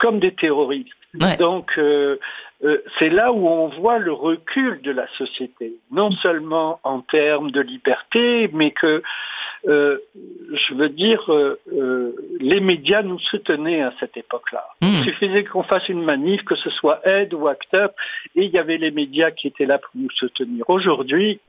comme 0.00 0.18
des 0.18 0.34
terroristes. 0.34 0.90
Ouais. 1.20 1.36
Donc 1.36 1.72
euh, 1.78 2.16
euh, 2.64 2.78
c'est 2.98 3.10
là 3.10 3.32
où 3.32 3.46
on 3.46 3.68
voit 3.68 3.98
le 3.98 4.12
recul 4.12 4.80
de 4.82 4.90
la 4.90 5.06
société, 5.18 5.74
non 5.90 6.10
seulement 6.10 6.80
en 6.84 7.00
termes 7.00 7.50
de 7.50 7.60
liberté, 7.60 8.48
mais 8.52 8.70
que 8.70 9.02
euh, 9.68 9.98
je 10.52 10.74
veux 10.74 10.88
dire 10.88 11.30
euh, 11.30 11.60
euh, 11.72 12.12
les 12.40 12.60
médias 12.60 13.02
nous 13.02 13.18
soutenaient 13.18 13.82
à 13.82 13.92
cette 14.00 14.16
époque-là. 14.16 14.64
Mhm. 14.80 14.88
Il 14.88 15.04
suffisait 15.04 15.44
qu'on 15.44 15.64
fasse 15.64 15.88
une 15.88 16.02
manif, 16.02 16.44
que 16.44 16.54
ce 16.54 16.70
soit 16.70 17.06
Aide 17.06 17.34
ou 17.34 17.46
Act 17.46 17.74
Up, 17.74 17.92
et 18.34 18.44
il 18.44 18.50
y 18.50 18.58
avait 18.58 18.78
les 18.78 18.90
médias 18.90 19.30
qui 19.30 19.48
étaient 19.48 19.66
là 19.66 19.78
pour 19.78 19.90
nous 19.94 20.10
soutenir. 20.10 20.64
Aujourd'hui, 20.68 21.40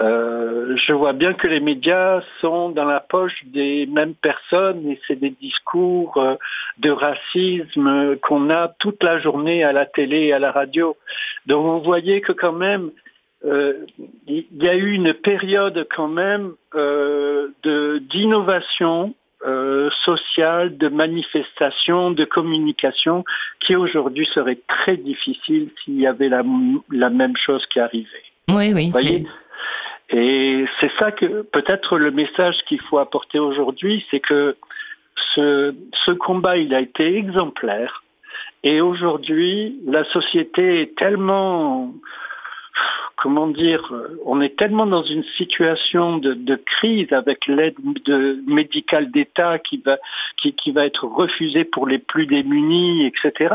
euh, 0.00 0.76
je 0.76 0.92
vois 0.94 1.12
bien 1.12 1.34
que 1.34 1.46
les 1.46 1.60
médias 1.60 2.22
sont 2.40 2.70
dans 2.70 2.86
la 2.86 3.00
poche 3.00 3.44
des 3.44 3.86
mêmes 3.86 4.14
personnes 4.14 4.88
et 4.88 4.98
c'est 5.06 5.16
des 5.16 5.30
discours 5.30 6.16
euh, 6.16 6.36
de 6.78 6.90
racisme 6.90 8.16
qu'on 8.22 8.48
a 8.48 8.68
toute 8.78 9.02
la 9.02 9.18
journée 9.18 9.62
à 9.62 9.72
la 9.72 9.84
télé 9.84 10.26
et 10.26 10.32
à 10.32 10.38
la 10.38 10.52
radio. 10.52 10.96
Donc 11.46 11.64
vous 11.64 11.82
voyez 11.82 12.22
que 12.22 12.32
quand 12.32 12.52
même, 12.54 12.90
euh, 13.44 13.74
il 14.26 14.46
y 14.52 14.68
a 14.68 14.74
eu 14.74 14.92
une 14.92 15.12
période 15.12 15.86
quand 15.94 16.08
même 16.08 16.54
d'innovation 17.62 19.14
sociale, 20.04 20.76
de 20.76 20.88
manifestation, 20.88 22.10
de 22.10 22.24
communication, 22.24 23.24
qui 23.58 23.74
aujourd'hui 23.74 24.26
serait 24.26 24.58
très 24.68 24.98
difficile 24.98 25.70
s'il 25.82 25.98
y 25.98 26.06
avait 26.06 26.28
la, 26.28 26.42
la 26.90 27.08
même 27.08 27.36
chose 27.36 27.64
qui 27.66 27.80
arrivait. 27.80 28.22
Oui, 28.50 28.72
oui, 28.74 28.86
Vous 28.86 28.92
voyez 28.92 29.26
c'est. 29.26 29.49
Et 30.10 30.64
c'est 30.80 30.90
ça 30.98 31.12
que 31.12 31.42
peut-être 31.42 31.96
le 31.98 32.10
message 32.10 32.56
qu'il 32.66 32.80
faut 32.80 32.98
apporter 32.98 33.38
aujourd'hui, 33.38 34.04
c'est 34.10 34.20
que 34.20 34.56
ce, 35.34 35.74
ce 36.04 36.10
combat, 36.10 36.56
il 36.56 36.74
a 36.74 36.80
été 36.80 37.16
exemplaire. 37.16 38.02
Et 38.64 38.80
aujourd'hui, 38.80 39.80
la 39.86 40.04
société 40.04 40.82
est 40.82 40.96
tellement, 40.96 41.94
comment 43.16 43.46
dire, 43.46 43.92
on 44.24 44.40
est 44.40 44.56
tellement 44.56 44.86
dans 44.86 45.04
une 45.04 45.24
situation 45.36 46.18
de, 46.18 46.56
crise 46.56 47.12
avec 47.12 47.46
l'aide 47.46 47.76
de, 48.04 48.42
médicale 48.46 49.10
d'État 49.10 49.58
qui 49.58 49.80
va, 49.84 49.98
qui, 50.36 50.54
qui 50.54 50.72
va 50.72 50.86
être 50.86 51.06
refusée 51.06 51.64
pour 51.64 51.86
les 51.86 51.98
plus 51.98 52.26
démunis, 52.26 53.06
etc. 53.06 53.54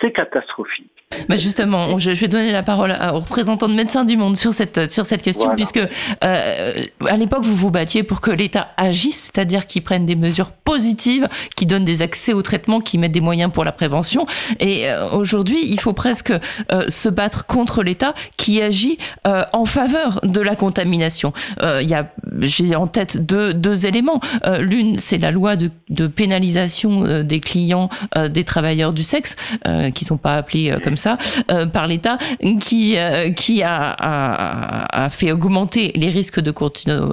c'est 0.00 0.12
catastrophique. 0.12 0.90
Bah 1.28 1.36
justement, 1.36 1.96
je, 1.98 2.10
vais 2.10 2.28
donner 2.28 2.52
la 2.52 2.62
parole 2.62 2.90
aux 2.92 3.20
représentants 3.20 3.68
de 3.68 3.74
Médecins 3.74 4.04
du 4.04 4.16
Monde 4.16 4.36
sur 4.36 4.52
cette, 4.52 4.90
sur 4.90 5.06
cette 5.06 5.22
question, 5.22 5.44
Voilà. 5.44 5.56
puisque 5.56 5.78
euh, 5.78 6.72
à 7.08 7.16
l'époque, 7.16 7.44
vous 7.44 7.54
vous 7.54 7.70
battiez 7.70 8.02
pour 8.02 8.20
que 8.20 8.30
l'État 8.30 8.68
agisse, 8.76 9.30
c'est-à-dire 9.32 9.66
qu'il 9.66 9.82
prenne 9.82 10.04
des 10.04 10.16
mesures 10.16 10.50
positives, 10.50 11.28
qui 11.54 11.64
donnent 11.64 11.84
des 11.84 12.02
accès 12.02 12.32
au 12.32 12.42
traitement, 12.42 12.80
qui 12.80 12.98
mettent 12.98 13.12
des 13.12 13.20
moyens 13.20 13.52
pour 13.52 13.64
la 13.64 13.72
prévention. 13.72 14.26
Et 14.60 14.88
euh, 14.88 15.08
aujourd'hui, 15.10 15.58
il 15.62 15.80
faut 15.80 15.92
presque 15.92 16.32
euh, 16.72 16.84
se 16.88 17.08
battre 17.08 17.46
contre 17.46 17.82
l'État 17.82 18.14
qui 18.36 18.60
agit 18.60 18.98
euh, 19.26 19.44
en 19.52 19.64
faveur 19.64 20.20
de 20.24 20.40
la 20.40 20.56
contamination. 20.56 21.32
Euh, 21.62 21.80
Il 21.82 21.88
y 21.88 21.94
a, 21.94 22.10
j'ai 22.40 22.76
en 22.76 22.86
tête 22.86 23.24
deux, 23.24 23.54
deux 23.54 23.86
éléments. 23.86 24.20
Euh, 24.44 24.58
L'une, 24.58 24.98
c'est 24.98 25.18
la 25.18 25.30
loi 25.30 25.56
de, 25.56 25.70
de 25.90 26.06
pénalisation 26.06 27.04
euh, 27.04 27.22
des 27.22 27.40
clients 27.40 27.88
euh, 28.16 28.28
des 28.28 28.44
travailleurs 28.44 28.92
du 28.92 29.02
sexe, 29.02 29.36
euh, 29.66 29.90
qui 29.90 30.04
sont 30.04 30.16
pas 30.16 30.36
appelés 30.36 30.70
euh, 30.70 30.78
comme 30.82 30.96
ça 30.96 31.18
euh, 31.50 31.66
par 31.66 31.86
l'État, 31.86 32.18
qui 32.60 32.96
qui 33.36 33.62
a, 33.62 33.94
a, 33.98 35.04
a 35.04 35.10
fait 35.10 35.32
augmenter 35.32 35.92
les 35.94 36.08
risques 36.10 36.40
de, 36.40 36.52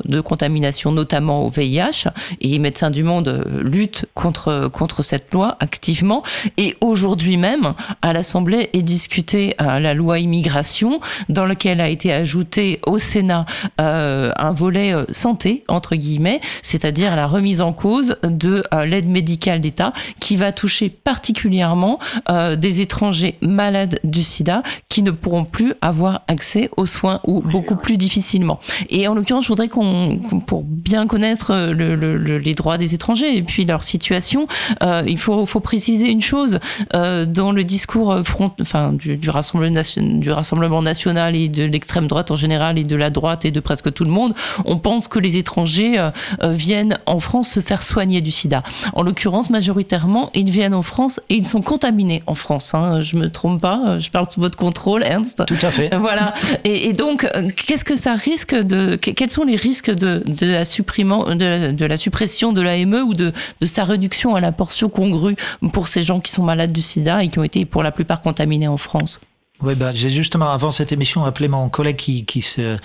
de 0.07 0.21
contamination, 0.21 0.91
notamment 0.91 1.45
au 1.45 1.49
VIH. 1.49 2.09
Et 2.41 2.59
Médecins 2.59 2.91
du 2.91 3.03
Monde 3.03 3.45
lutte 3.63 4.05
contre 4.13 4.69
contre 4.71 5.03
cette 5.03 5.33
loi 5.33 5.57
activement. 5.59 6.23
Et 6.57 6.75
aujourd'hui 6.81 7.37
même, 7.37 7.73
à 8.01 8.13
l'Assemblée 8.13 8.69
est 8.73 8.81
discutée 8.81 9.55
la 9.59 9.93
loi 9.93 10.19
immigration, 10.19 10.99
dans 11.29 11.45
lequel 11.45 11.81
a 11.81 11.89
été 11.89 12.13
ajouté 12.13 12.79
au 12.85 12.97
Sénat 12.97 13.45
un 13.77 14.51
volet 14.53 14.93
santé 15.13 15.63
entre 15.67 15.95
guillemets, 15.95 16.41
c'est-à-dire 16.61 17.15
la 17.15 17.27
remise 17.27 17.61
en 17.61 17.73
cause 17.73 18.17
de 18.23 18.63
euh, 18.73 18.85
l'aide 18.85 19.07
médicale 19.07 19.61
d'État 19.61 19.93
qui 20.19 20.35
va 20.35 20.51
toucher 20.51 20.89
particulièrement 20.89 21.99
euh, 22.29 22.55
des 22.55 22.81
étrangers 22.81 23.35
malades 23.41 23.99
du 24.03 24.23
sida 24.23 24.63
qui 24.89 25.01
ne 25.03 25.11
pourront 25.11 25.45
plus 25.45 25.73
avoir 25.81 26.21
accès 26.27 26.69
aux 26.77 26.85
soins 26.85 27.19
ou 27.25 27.41
beaucoup 27.41 27.75
plus 27.75 27.97
difficilement. 27.97 28.59
Et 28.89 29.07
en 29.07 29.13
l'occurrence, 29.15 29.43
je 29.45 29.49
voudrais 29.49 29.69
qu'on, 29.69 30.19
pour 30.47 30.63
bien 30.63 31.07
connaître 31.07 31.51
euh, 31.51 31.71
le- 31.73 31.95
le- 31.95 32.17
le- 32.17 32.37
les 32.39 32.53
droits 32.53 32.77
des 32.77 32.93
étrangers 32.93 33.35
et 33.37 33.41
puis 33.43 33.65
leur 33.65 33.83
situation, 33.83 34.47
euh, 34.81 35.03
il 35.07 35.17
faut, 35.17 35.45
faut 35.45 35.59
préciser 35.59 36.09
une 36.09 36.21
chose 36.21 36.59
euh, 36.95 37.25
dans 37.25 37.51
le 37.51 37.63
discours 37.63 38.19
front, 38.25 38.51
enfin, 38.61 38.91
du, 38.93 39.17
du, 39.17 39.29
Rassemblement 39.29 39.81
du 39.97 40.31
Rassemblement 40.31 40.81
national 40.81 41.35
et 41.35 41.47
de 41.49 41.63
l'extrême 41.63 42.07
droite 42.07 42.31
en 42.31 42.35
général 42.35 42.77
et 42.77 42.83
de 42.83 42.95
la 42.95 43.09
droite 43.09 43.45
et 43.45 43.51
de 43.51 43.59
presque 43.59 43.93
tout 43.93 44.03
le 44.03 44.11
monde, 44.11 44.33
on 44.65 44.77
pense 44.77 45.02
que 45.07 45.19
les 45.19 45.37
étrangers 45.37 45.97
euh, 45.99 46.11
euh, 46.41 46.51
viennent 46.51 46.97
en 47.05 47.19
France 47.19 47.49
se 47.49 47.59
faire 47.59 47.81
soigner 47.83 48.21
du 48.21 48.31
sida. 48.31 48.63
En 48.93 49.01
l'occurrence, 49.03 49.49
majoritairement, 49.49 50.29
ils 50.33 50.49
viennent 50.49 50.73
en 50.73 50.81
France 50.83 51.19
et 51.29 51.35
ils 51.35 51.45
sont 51.45 51.61
contaminés 51.61 52.23
en 52.27 52.35
France. 52.35 52.73
Hein. 52.73 53.01
Je 53.01 53.15
me 53.17 53.29
trompe 53.29 53.61
pas, 53.61 53.81
euh, 53.85 53.99
je 53.99 54.09
parle 54.11 54.29
sous 54.29 54.39
votre 54.41 54.57
contrôle, 54.57 55.03
Ernst. 55.03 55.43
Tout 55.47 55.55
à 55.61 55.71
fait. 55.71 55.89
Voilà. 55.99 56.33
Et, 56.63 56.89
et 56.89 56.93
donc, 56.93 57.27
qu'est-ce 57.55 57.85
que 57.85 57.95
ça 57.95 58.13
risque 58.13 58.55
de, 58.55 58.95
que- 58.97 59.11
quels 59.11 59.29
sont 59.31 59.43
les 59.45 59.55
risques 59.55 59.91
de, 59.93 60.21
de 60.25 60.45
la 60.45 60.65
supprimant, 60.65 61.35
de, 61.35 61.45
la- 61.45 61.71
de 61.71 61.85
la 61.85 61.97
suppression 61.97 62.51
de 62.53 62.61
l'AME 62.61 62.95
ou 63.07 63.13
de, 63.13 63.31
de 63.61 63.65
sa 63.65 63.83
réduction 63.83 64.35
à 64.35 64.41
la 64.41 64.51
portion 64.51 64.89
congrue 64.89 65.35
pour 65.71 65.87
ces 65.87 66.03
gens 66.03 66.19
qui 66.19 66.31
sont 66.31 66.43
malades 66.43 66.71
du 66.71 66.81
sida 66.81 67.23
et 67.23 67.29
qui 67.29 67.39
ont 67.39 67.43
été 67.43 67.65
pour 67.65 67.83
la 67.83 67.91
plupart 67.91 68.21
contaminés 68.21 68.67
en 68.67 68.77
France? 68.77 69.21
Oui, 69.63 69.75
bah, 69.75 69.91
j'ai 69.93 70.09
justement, 70.09 70.49
avant 70.49 70.71
cette 70.71 70.91
émission, 70.91 71.23
appelé 71.25 71.47
mon 71.47 71.69
collègue 71.69 71.95
qui, 71.95 72.25
qui, 72.25 72.41
se, 72.41 72.77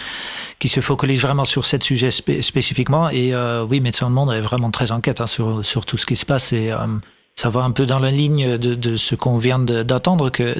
qui 0.59 0.69
se 0.69 0.81
focalise 0.81 1.21
vraiment 1.21 1.45
sur 1.45 1.65
ce 1.65 1.77
sujet 1.81 2.11
spé- 2.11 2.41
spécifiquement. 2.41 3.09
Et 3.11 3.35
euh, 3.35 3.65
oui, 3.69 3.81
Médecins 3.81 4.07
du 4.07 4.13
Monde 4.15 4.33
est 4.33 4.41
vraiment 4.41 4.71
très 4.71 4.93
enquête 4.93 5.21
hein, 5.21 5.27
sur, 5.27 5.65
sur 5.65 5.85
tout 5.85 5.97
ce 5.97 6.07
qui 6.07 6.15
se 6.17 6.25
passe. 6.25 6.53
Et 6.53 6.71
euh, 6.71 6.77
ça 7.35 7.49
va 7.49 7.61
un 7.61 7.71
peu 7.73 7.85
dans 7.87 7.99
la 7.99 8.11
ligne 8.11 8.59
de, 8.59 8.75
de 8.75 8.97
ce 8.97 9.15
qu'on 9.15 9.39
vient 9.39 9.59
d'attendre, 9.61 10.31
que 10.31 10.57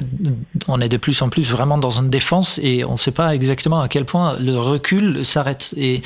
on 0.67 0.79
est 0.79 0.87
de 0.89 0.97
plus 0.97 1.21
en 1.21 1.27
plus 1.29 1.51
vraiment 1.51 1.77
dans 1.77 1.89
une 1.99 2.09
défense 2.09 2.57
et 2.63 2.85
on 2.85 2.93
ne 2.93 2.97
sait 2.97 3.11
pas 3.11 3.35
exactement 3.35 3.81
à 3.81 3.87
quel 3.89 4.05
point 4.05 4.37
le 4.39 4.57
recul 4.57 5.25
s'arrête. 5.25 5.73
Et 5.77 6.01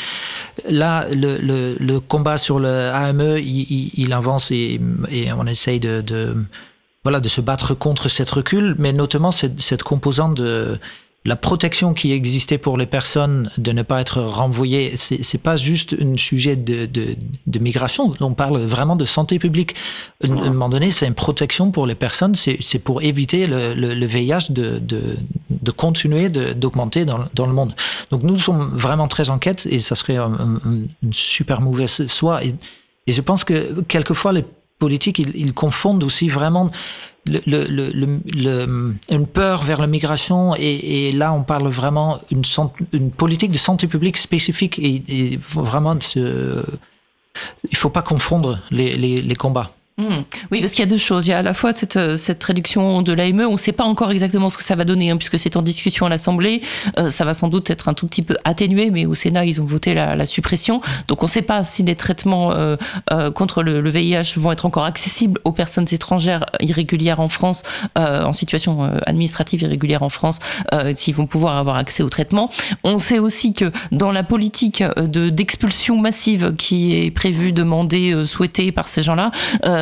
là, 0.68 1.07
le, 1.14 1.38
le, 1.38 1.76
le 1.80 1.99
combat 1.99 2.38
sur 2.39 2.59
le 2.59 2.89
AME, 2.91 3.38
il, 3.38 3.91
il 3.95 4.14
avance 4.14 4.49
et, 4.51 4.80
et 5.11 5.32
on 5.34 5.45
essaye 5.45 5.80
de, 5.80 6.01
de 6.01 6.38
voilà, 7.04 7.20
de 7.20 7.28
se 7.28 7.41
battre 7.41 7.74
contre 7.74 8.10
cette 8.10 8.30
recul, 8.30 8.76
mais 8.78 8.93
notamment 8.93 9.32
cette, 9.32 9.84
composante 9.84 10.36
de 10.36 10.80
la 11.26 11.36
protection 11.38 11.93
qui 11.93 12.12
existait 12.12 12.58
pour 12.58 12.78
les 12.78 12.86
personnes 12.86 13.49
de 13.58 13.72
ne 13.72 13.82
pas 13.82 14.01
être 14.01 14.22
renvoyées. 14.22 14.93
C'est, 14.97 15.24
c'est 15.24 15.38
pas 15.38 15.56
juste 15.56 15.95
un 16.01 16.18
sujet 16.18 16.56
de, 16.58 16.86
de, 16.86 17.60
migration. 17.60 18.12
On 18.20 18.34
parle 18.34 18.60
vraiment 18.60 18.97
de 18.97 19.06
santé 19.06 19.39
publique. 19.39 19.76
À 20.24 20.32
un 20.32 20.49
moment 20.49 20.68
donné, 20.68 20.91
c'est 20.91 21.08
une 21.08 21.14
protection 21.14 21.72
pour 21.72 21.88
les 21.88 21.95
personnes. 21.95 22.36
C'est, 22.36 22.80
pour 22.80 23.01
éviter 23.01 23.47
le, 23.47 23.74
le, 23.74 23.93
le 23.93 24.06
VIH 24.06 24.51
de, 24.51 24.80
de, 24.80 25.72
continuer 25.72 26.30
d'augmenter 26.30 27.06
dans, 27.06 27.20
dans 27.34 27.45
le 27.45 27.54
monde. 27.54 27.74
Donc 28.12 28.24
nous 28.24 28.36
sommes 28.36 28.72
vraiment 28.74 29.08
très 29.08 29.30
en 29.30 29.39
quête 29.39 29.66
et 29.70 29.80
ça 29.80 29.95
serait 29.95 30.18
un, 30.18 30.34
un, 30.34 30.62
une 31.01 31.14
super 31.14 31.62
mauvaise 31.62 32.06
soie. 32.08 32.43
Et, 32.43 32.54
et 33.08 33.14
je 33.14 33.22
pense 33.22 33.43
que 33.43 33.82
quelquefois 33.88 34.34
les 34.34 34.45
politiques, 34.80 35.19
ils, 35.19 35.53
confondent 35.53 36.03
aussi 36.03 36.30
vraiment 36.30 36.71
une 37.26 39.28
peur 39.32 39.63
vers 39.63 39.80
la 39.80 39.88
migration 39.88 40.55
et, 40.55 41.11
là 41.11 41.34
on 41.34 41.43
parle 41.43 41.67
vraiment 41.69 42.19
une, 42.32 43.11
politique 43.11 43.51
de 43.51 43.57
santé 43.57 43.88
publique 43.88 44.17
spécifique 44.17 44.80
et, 44.80 45.03
et 45.07 45.38
vraiment 45.38 45.97
il 47.71 47.78
faut 47.78 47.89
pas 47.89 48.01
confondre 48.01 48.59
les, 48.71 48.97
les 48.97 49.36
combats. 49.36 49.71
Hmm. 49.98 50.24
Oui, 50.52 50.60
parce 50.60 50.72
qu'il 50.74 50.80
y 50.80 50.88
a 50.88 50.89
deux 50.89 50.98
choses. 50.98 51.28
Il 51.28 51.30
y 51.30 51.34
a 51.34 51.38
à 51.38 51.41
la 51.44 51.54
fois 51.54 51.72
cette, 51.72 51.98
euh, 51.98 52.18
cette 52.18 52.44
réduction 52.44 53.04
de 53.04 53.14
l'AME. 53.14 53.41
On 53.41 53.54
ne 53.54 53.58
sait 53.58 53.74
pas 53.74 53.84
encore 53.84 54.10
exactement 54.10 54.50
ce 54.50 54.58
que 54.58 54.64
ça 54.64 54.76
va 54.76 54.86
donner, 54.86 55.12
hein, 55.12 55.18
puisque 55.18 55.38
c'est 55.38 55.56
en 55.56 55.62
discussion 55.62 56.08
à 56.08 56.10
l'Assemblée. 56.10 56.62
Euh, 56.98 57.12
ça 57.12 57.26
va 57.26 57.36
sans 57.36 57.48
doute 57.48 57.70
être 57.70 57.89
un 57.89 57.94
tout 57.94 58.08
petit 58.08 58.24
peu 58.24 58.36
atténué, 58.44 58.89
mais 58.89 59.06
au 59.06 59.14
Sénat, 59.14 59.46
ils 59.46 59.62
ont 59.62 59.66
voté 59.66 59.94
la, 59.94 60.26
suppression. 60.26 60.82
Donc 61.10 61.22
on 61.22 61.26
ne 61.26 61.32
sait 61.32 61.41
pas 61.41 61.64
si 61.66 61.84
les 61.84 61.96
traitements 61.96 62.54
euh, 62.54 62.78
contre 63.36 63.62
le, 63.62 63.88
VIH 63.89 64.34
vont 64.38 64.52
être 64.52 64.66
encore 64.66 64.86
accessibles 64.86 65.39
aux 65.44 65.52
personnes 65.52 65.86
étrangères 65.91 66.46
irrégulières 66.62 67.20
en 67.20 67.28
France, 67.28 67.62
en 67.96 68.32
situation 68.32 68.84
administrative 69.06 69.64
irrégulière 69.64 70.02
en 70.02 70.10
France, 70.10 70.39
s'ils 70.96 71.14
vont 71.14 71.28
pouvoir 71.28 71.58
avoir 71.58 71.76
accès 71.76 72.02
au 72.02 72.10
traitement. 72.10 72.50
On 72.86 73.00
sait 73.00 73.20
aussi 73.20 73.54
que 73.54 73.72
dans 73.91 74.12
la 74.12 74.24
politique 74.24 74.82
de 74.98 75.30
d'expulsion 75.30 75.98
massive 75.98 76.56
qui 76.56 76.96
est 76.96 77.12
prévue, 77.12 77.52
demandée, 77.52 78.26
souhaitée 78.26 78.72
par 78.72 78.88
ces 78.88 79.04
gens-là, 79.04 79.32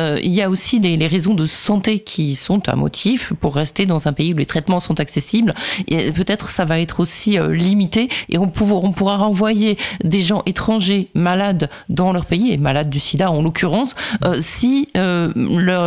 euh, 0.02 0.20
il 0.22 0.32
y 0.32 0.42
a 0.42 0.50
aussi 0.50 0.78
les, 0.78 0.96
les, 0.96 1.06
raisons 1.06 1.34
de 1.34 1.46
santé 1.46 2.00
qui 2.00 2.34
sont 2.34 2.68
un 2.68 2.76
motif 2.76 3.32
pour 3.40 3.54
rester 3.54 3.86
dans 3.86 4.08
un 4.08 4.12
pays 4.12 4.34
où 4.34 4.36
les 4.36 4.46
traitements 4.46 4.80
sont 4.80 5.00
accessibles. 5.00 5.54
Et 5.88 6.12
peut-être 6.12 6.48
ça 6.48 6.64
va 6.64 6.80
être 6.80 7.00
aussi 7.00 7.38
euh, 7.38 7.52
limité 7.52 8.08
et 8.28 8.38
on, 8.38 8.48
pourra, 8.48 8.74
on 8.82 8.92
pourra 8.92 9.16
renvoyer 9.16 9.78
des 10.04 10.20
gens 10.20 10.42
étrangers 10.46 11.08
malades 11.14 11.70
dans 11.88 12.12
leur 12.12 12.26
pays, 12.26 12.52
et 12.52 12.56
malades 12.56 12.90
du 12.90 13.00
sida 13.00 13.30
en 13.30 13.42
l'occurrence, 13.42 13.94
euh, 14.24 14.36
si 14.40 14.88
le, 14.94 15.32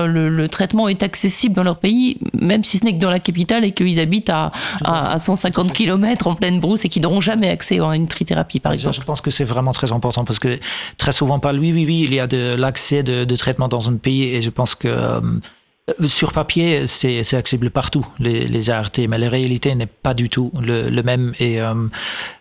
le, 0.07 0.29
le, 0.29 0.47
traitement 0.47 0.87
est 0.87 1.03
accessible 1.03 1.55
dans 1.55 1.63
leur 1.63 1.77
pays, 1.77 2.17
même 2.33 2.63
si 2.63 2.77
ce 2.77 2.85
n'est 2.85 2.93
que 2.93 2.99
dans 2.99 3.09
la 3.09 3.19
capitale 3.19 3.65
et 3.65 3.71
qu'ils 3.71 3.99
habitent 3.99 4.29
à, 4.29 4.51
à, 4.83 5.13
à, 5.13 5.17
150 5.17 5.73
km 5.73 6.27
en 6.27 6.35
pleine 6.35 6.59
brousse 6.59 6.85
et 6.85 6.89
qu'ils 6.89 7.01
n'auront 7.01 7.21
jamais 7.21 7.49
accès 7.49 7.79
à 7.79 7.95
une 7.95 8.07
trithérapie, 8.07 8.59
par 8.59 8.73
exemple. 8.73 8.95
Je 8.95 9.01
pense 9.01 9.21
que 9.21 9.31
c'est 9.31 9.43
vraiment 9.43 9.71
très 9.71 9.91
important 9.91 10.23
parce 10.23 10.39
que 10.39 10.59
très 10.97 11.11
souvent, 11.11 11.39
pas 11.39 11.53
oui, 11.53 11.71
oui, 11.73 11.85
oui, 11.85 12.01
il 12.05 12.13
y 12.13 12.19
a 12.19 12.27
de 12.27 12.55
l'accès 12.55 13.03
de, 13.03 13.25
de 13.25 13.35
traitement 13.35 13.67
dans 13.67 13.89
un 13.89 13.95
et 14.07 14.41
je 14.41 14.49
pense 14.49 14.75
que 14.75 14.87
euh, 14.87 16.07
sur 16.07 16.33
papier, 16.33 16.87
c'est 16.87 17.19
accessible 17.35 17.69
partout, 17.69 18.03
les, 18.17 18.45
les, 18.47 18.69
ART, 18.71 18.89
mais 19.07 19.19
la 19.19 19.29
réalité 19.29 19.75
n'est 19.75 19.85
pas 19.85 20.15
du 20.15 20.29
tout 20.29 20.51
le, 20.59 20.89
même. 21.03 21.35
Et 21.39 21.61
euh, 21.61 21.75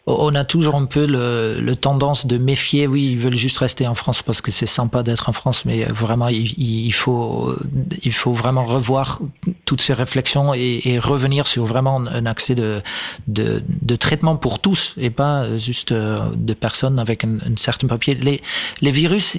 on 0.06 0.34
a 0.34 0.44
toujours 0.44 0.76
un 0.76 0.86
peu 0.86 1.06
le, 1.06 1.74
tendance 1.74 2.26
de 2.26 2.38
méfier. 2.38 2.86
Oui, 2.86 3.10
ils 3.12 3.18
veulent 3.18 3.36
juste 3.36 3.58
rester 3.58 3.86
en 3.86 3.94
France 3.94 4.22
parce 4.22 4.40
que 4.40 4.50
c'est 4.50 4.64
sympa 4.64 5.02
d'être 5.02 5.28
en 5.28 5.34
France, 5.34 5.66
mais 5.66 5.84
vraiment, 5.84 6.28
il, 6.28 6.92
faut, 6.92 7.54
il 8.02 8.14
faut 8.14 8.32
vraiment 8.32 8.64
revoir 8.64 9.20
toutes 9.66 9.82
ces 9.82 9.92
réflexions 9.92 10.54
et, 10.54 10.98
revenir 10.98 11.46
sur 11.46 11.66
vraiment 11.66 12.00
un 12.06 12.24
accès 12.24 12.54
de, 12.54 12.80
de, 13.26 13.96
traitement 13.96 14.36
pour 14.36 14.58
tous 14.58 14.94
et 14.96 15.10
pas 15.10 15.56
juste 15.58 15.92
euh, 15.92 16.18
de 16.34 16.54
personnes 16.54 16.98
avec 16.98 17.24
un, 17.24 17.36
un 17.44 17.56
certain 17.56 17.88
papier. 17.88 18.14
Les, 18.14 18.40
les 18.80 18.90
virus, 18.90 19.36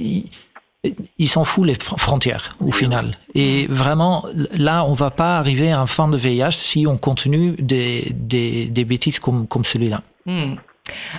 ils 1.17 1.27
s'en 1.27 1.43
foutent 1.43 1.67
les 1.67 1.75
frontières 1.75 2.55
au 2.59 2.71
final. 2.71 3.17
Et 3.33 3.67
vraiment, 3.69 4.25
là, 4.53 4.85
on 4.85 4.93
va 4.93 5.11
pas 5.11 5.37
arriver 5.37 5.71
à 5.71 5.81
un 5.81 5.87
fin 5.87 6.07
de 6.07 6.17
VIH 6.17 6.51
si 6.51 6.85
on 6.87 6.97
continue 6.97 7.55
des, 7.59 8.11
des, 8.13 8.65
des 8.65 8.85
bêtises 8.85 9.19
comme, 9.19 9.47
comme 9.47 9.65
celui-là. 9.65 10.01
Mmh. 10.25 10.55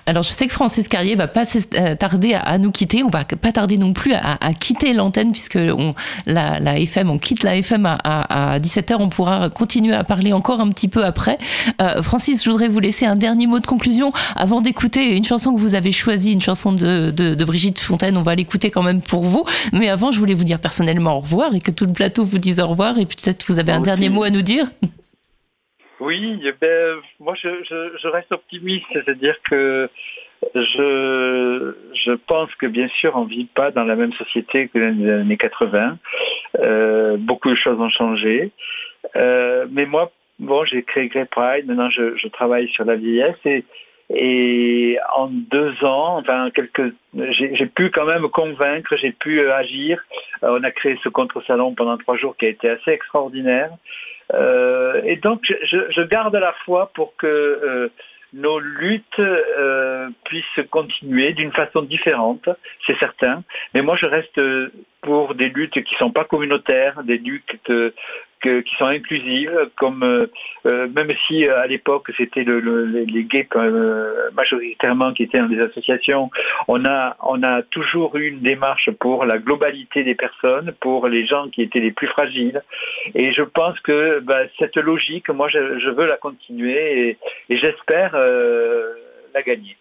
Alors, 0.07 0.23
je 0.23 0.31
sais 0.31 0.47
que 0.47 0.53
Francis 0.53 0.87
Carrier 0.89 1.17
va 1.17 1.27
pas 1.27 1.45
tarder 1.99 2.35
à, 2.35 2.59
nous 2.59 2.71
quitter. 2.71 3.03
On 3.03 3.09
va 3.09 3.25
pas 3.25 3.53
tarder 3.53 3.77
non 3.77 3.93
plus 3.93 4.12
à, 4.14 4.39
à 4.41 4.53
quitter 4.53 4.93
l'antenne 4.93 5.33
puisque 5.33 5.57
on, 5.57 5.93
la, 6.27 6.61
la, 6.61 6.79
FM, 6.79 7.11
on 7.11 7.19
quitte 7.19 7.43
la 7.43 7.57
FM 7.57 7.87
à, 7.87 7.97
à, 8.05 8.59
17h. 8.59 8.97
On 9.01 9.09
pourra 9.09 9.51
continuer 9.51 9.95
à 9.95 10.05
parler 10.05 10.33
encore 10.33 10.61
un 10.61 10.69
petit 10.69 10.89
peu 10.89 11.05
après. 11.05 11.39
Euh, 11.81 12.03
Francis, 12.03 12.45
je 12.45 12.51
voudrais 12.51 12.69
vous 12.69 12.79
laisser 12.79 13.07
un 13.07 13.17
dernier 13.17 13.47
mot 13.47 13.59
de 13.59 13.67
conclusion 13.67 14.12
avant 14.37 14.61
d'écouter 14.61 15.17
une 15.17 15.25
chanson 15.25 15.55
que 15.55 15.61
vous 15.61 15.75
avez 15.75 15.93
choisie, 15.93 16.33
une 16.33 16.43
chanson 16.43 16.73
de, 16.73 17.11
de, 17.11 17.35
de 17.35 17.45
Brigitte 17.45 17.81
Fontaine. 17.81 18.17
On 18.17 18.23
va 18.23 18.35
l'écouter 18.35 18.71
quand 18.71 18.83
même 18.83 19.01
pour 19.01 19.25
vous. 19.25 19.45
Mais 19.73 19.89
avant, 19.89 20.12
je 20.12 20.19
voulais 20.19 20.35
vous 20.35 20.45
dire 20.45 20.61
personnellement 20.61 21.17
au 21.17 21.21
revoir 21.21 21.55
et 21.55 21.61
que 21.61 21.71
tout 21.71 21.87
le 21.87 21.93
plateau 21.93 22.25
vous 22.25 22.39
dise 22.39 22.61
au 22.61 22.69
revoir. 22.69 22.99
Et 22.99 23.07
peut-être 23.07 23.45
vous 23.49 23.59
avez 23.59 23.73
un 23.73 23.79
okay. 23.79 23.87
dernier 23.87 24.09
mot 24.09 24.23
à 24.23 24.31
nous 24.31 24.43
dire. 24.43 24.67
Oui, 26.01 26.42
ben, 26.61 26.99
moi 27.20 27.34
je, 27.34 27.49
je, 27.64 27.97
je 27.99 28.09
reste 28.09 28.32
optimiste, 28.32 28.86
c'est-à-dire 28.92 29.36
que 29.42 29.88
je, 30.55 31.74
je 31.94 32.12
pense 32.12 32.55
que 32.57 32.66
bien 32.66 32.88
sûr 32.88 33.16
on 33.16 33.24
ne 33.24 33.30
vit 33.30 33.47
pas 33.47 33.70
dans 33.70 33.84
la 33.84 33.97
même 33.97 34.12
société 34.12 34.68
que 34.68 34.78
dans 34.78 34.99
les 34.99 35.11
années 35.11 35.36
80. 35.36 35.99
Euh, 36.59 37.16
beaucoup 37.18 37.51
de 37.51 37.55
choses 37.55 37.80
ont 37.80 37.88
changé. 37.88 38.53
Euh, 39.16 39.66
mais 39.70 39.86
moi, 39.86 40.12
bon, 40.38 40.64
j'ai 40.64 40.82
créé 40.82 41.09
Grey 41.09 41.24
Pride, 41.24 41.66
maintenant 41.66 41.90
je, 41.90 42.16
je 42.16 42.28
travaille 42.28 42.68
sur 42.68 42.84
la 42.84 42.97
vieillesse 42.97 43.38
et, 43.47 43.64
et 44.11 44.99
en 45.14 45.28
deux 45.28 45.82
ans, 45.82 46.18
enfin 46.18 46.51
quelques, 46.51 46.92
j'ai 47.30 47.66
pu 47.66 47.90
quand 47.90 48.05
même 48.05 48.28
convaincre, 48.28 48.94
j'ai 48.97 49.12
pu 49.12 49.40
agir. 49.49 50.03
Euh, 50.42 50.59
on 50.61 50.62
a 50.62 50.70
créé 50.70 50.99
ce 51.03 51.09
contre-salon 51.09 51.74
pendant 51.74 51.97
trois 51.97 52.16
jours 52.16 52.36
qui 52.36 52.47
a 52.47 52.51
été 52.51 52.68
assez 52.68 52.90
extraordinaire. 52.90 53.70
Euh, 54.35 55.01
et 55.05 55.16
donc, 55.16 55.41
je, 55.62 55.79
je, 55.91 56.03
garde 56.03 56.35
la 56.35 56.53
foi 56.64 56.91
pour 56.95 57.16
que 57.16 57.27
euh, 57.27 57.89
nos 58.33 58.59
luttes 58.59 59.18
euh, 59.18 60.09
puissent 60.24 60.66
continuer 60.70 61.33
d'une 61.33 61.53
façon 61.53 61.83
différente, 61.83 62.49
c'est 62.87 62.99
certain. 62.99 63.45
Mais 63.74 63.83
moi, 63.83 63.97
je 63.97 64.07
reste 64.07 64.41
pour 65.01 65.35
des 65.35 65.49
luttes 65.49 65.83
qui 65.83 65.95
ne 65.95 65.99
sont 65.99 66.11
pas 66.11 66.24
communautaires, 66.24 67.03
des 67.05 67.18
luttes 67.18 67.57
qui 68.62 68.76
sont 68.76 68.86
inclusives, 68.86 69.70
comme 69.76 70.03
euh, 70.03 70.88
même 70.88 71.12
si 71.26 71.47
à 71.47 71.66
l'époque 71.66 72.11
c'était 72.16 72.44
le, 72.44 72.61
le, 72.61 72.84
les 72.84 73.24
gays 73.24 73.49
euh, 73.57 74.30
majoritairement 74.34 75.12
qui 75.12 75.24
étaient 75.24 75.38
dans 75.38 75.49
des 75.49 75.61
associations, 75.61 76.30
on 76.68 76.84
a 76.84 77.16
on 77.22 77.42
a 77.42 77.62
toujours 77.62 78.16
eu 78.16 78.28
une 78.28 78.40
démarche 78.40 78.90
pour 78.99 79.24
la 79.24 79.38
globalité 79.38 80.05
des 80.05 80.14
personnes, 80.14 80.74
pour 80.80 81.09
les 81.09 81.26
gens 81.26 81.49
qui 81.49 81.62
étaient 81.62 81.80
les 81.80 81.92
plus 81.92 82.07
fragiles. 82.07 82.62
Et 83.14 83.32
je 83.32 83.42
pense 83.42 83.78
que 83.80 84.20
bah, 84.20 84.42
cette 84.59 84.76
logique, 84.76 85.28
moi, 85.28 85.49
je, 85.49 85.90
veux 85.90 86.07
la 86.07 86.16
continuer 86.16 87.18
et, 87.49 87.57
j'espère 87.57 88.12
euh, 88.14 88.92
la 89.34 89.42
gagner. 89.42 89.76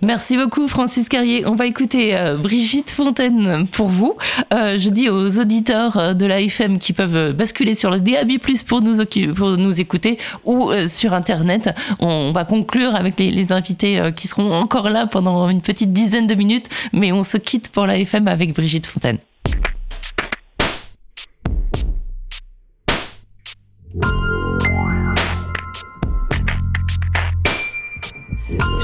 Merci 0.00 0.36
beaucoup 0.36 0.68
Francis 0.68 1.08
Carrier. 1.08 1.44
On 1.46 1.56
va 1.56 1.66
écouter 1.66 2.16
euh, 2.16 2.36
Brigitte 2.36 2.90
Fontaine 2.90 3.66
pour 3.66 3.88
vous. 3.88 4.16
Euh, 4.54 4.76
je 4.78 4.90
dis 4.90 5.08
aux 5.08 5.38
auditeurs 5.38 6.14
de 6.14 6.24
la 6.24 6.40
FM 6.40 6.78
qui 6.78 6.92
peuvent 6.92 7.32
basculer 7.32 7.74
sur 7.74 7.90
le 7.90 7.98
DAB+ 7.98 8.38
pour 8.66 8.80
nous 8.80 9.04
pour 9.34 9.56
nous 9.56 9.80
écouter 9.80 10.18
ou 10.44 10.70
euh, 10.70 10.86
sur 10.86 11.14
internet. 11.14 11.70
On, 11.98 12.32
va 12.32 12.44
conclure 12.44 12.94
avec 12.94 13.18
les, 13.18 13.52
invités 13.52 13.98
euh, 13.98 14.10
qui 14.10 14.28
seront 14.28 14.52
encore 14.52 14.90
là 14.90 15.06
pendant 15.06 15.48
une 15.48 15.62
petite 15.62 15.92
dizaine 15.92 16.26
de 16.26 16.34
minutes, 16.34 16.68
mais 16.92 17.12
on 17.12 17.22
se 17.22 17.36
quitte 17.36 17.70
pour 17.70 17.86
la 17.86 17.98
FM 17.98 18.28
avec 18.28 18.54
Brigitte 18.54 18.86
Fontaine. 18.86 19.18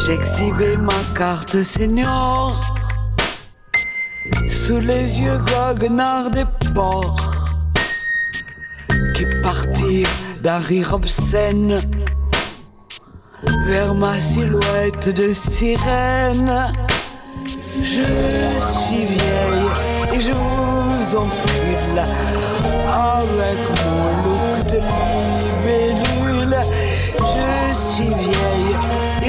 J'exhibais 0.07 0.77
ma 0.77 0.93
carte 1.17 1.63
senior 1.63 2.61
Sous 4.51 4.79
les 4.79 5.21
yeux 5.21 5.39
goguenards 5.39 6.31
des 6.31 6.45
porcs 6.75 7.33
Qui 9.15 9.25
partirent 9.43 10.09
d'un 10.43 10.59
rire 10.59 10.93
obscène 10.93 11.81
Vers 13.67 13.95
ma 13.95 14.21
silhouette 14.21 15.09
de 15.09 15.33
sirène. 15.33 16.73
Je 17.79 18.03
suis 18.03 19.07
vieille 19.07 19.71
et 20.13 20.21
je 20.21 20.33
vous 20.33 21.17
encule 21.17 22.03
Avec 22.89 23.61
mon 23.85 24.23
look 24.23 24.67
de 24.67 24.81
libellule 25.47 26.04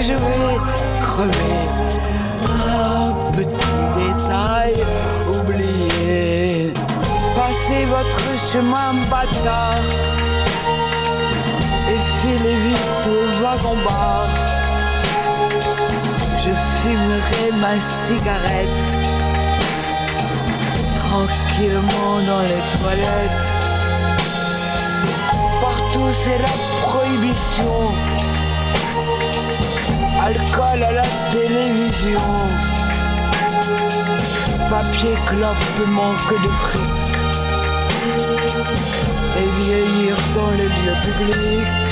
je 0.08 0.14
vais 0.14 0.58
crever. 1.01 1.62
Un 2.45 3.32
petit 3.32 3.84
détail 3.99 4.76
oublié. 5.34 6.74
Passez 7.36 7.86
votre 7.86 8.28
chemin 8.51 8.93
bâtard 9.10 9.88
et 11.91 11.99
filez 12.20 12.58
vite 12.68 13.06
au 13.08 13.43
wagon 13.43 13.78
bar 13.84 14.28
je 16.43 16.51
fumerai 16.80 17.45
ma 17.60 17.76
cigarette 18.06 18.89
tranquillement 20.97 22.14
dans 22.28 22.41
les 22.41 22.64
toilettes. 22.78 23.51
Partout 25.62 26.10
c'est 26.24 26.38
la 26.38 26.56
prohibition 26.84 27.93
alcool 30.26 30.82
à 30.82 30.91
la 30.91 31.03
télévision. 31.32 32.19
Papier 34.69 35.15
clope 35.28 35.88
manque 35.88 36.34
de 36.43 36.51
fric. 36.63 36.82
Et 39.38 39.49
vieillir 39.59 40.15
dans 40.36 40.51
les 40.59 40.69
lieux 40.78 40.99
publics. 41.05 41.86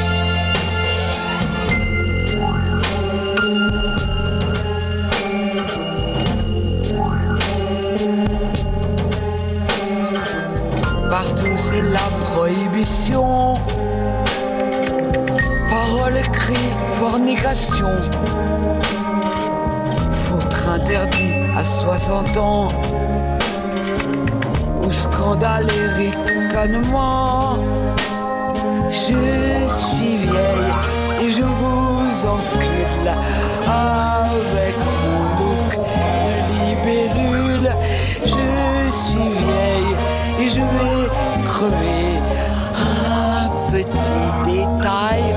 Oiseaux, 11.11 11.57
c'est 11.57 11.81
la 11.81 12.07
prohibition. 12.25 13.59
Parole, 15.95 16.17
écrit, 16.17 16.69
fornication. 16.91 17.91
Foutre 20.11 20.69
interdit 20.69 21.33
à 21.55 21.63
60 21.63 22.37
ans. 22.37 22.69
Ou 24.81 24.91
scandale 24.91 25.67
et 25.69 26.09
ricanement. 26.09 27.59
Je 28.89 29.67
suis 29.69 30.17
vieille 30.17 30.73
et 31.21 31.31
je 31.31 31.43
vous 31.43 32.27
encule 32.27 33.09
avec 33.67 34.75
mon 35.03 35.23
look 35.37 35.77
de 36.25 36.33
libellule. 36.53 37.69
Je 38.23 38.89
suis 38.89 39.31
vieille 39.45 39.95
et 40.39 40.49
je 40.49 40.61
vais 40.61 41.43
crever. 41.45 42.19
Un 42.75 43.49
petit 43.71 44.27
détail 44.43 45.35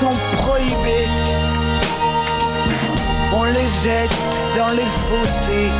sont 0.00 0.16
prohibés. 0.38 1.08
On 3.34 3.44
les 3.44 3.68
jette 3.82 4.32
dans 4.56 4.72
les 4.78 4.90
fossés. 5.08 5.70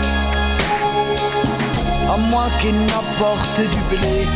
À 2.13 2.17
moins 2.17 2.51
qu'ils 2.61 2.81
n'apportent 2.91 3.61
du 3.75 3.97
blé 3.97 4.27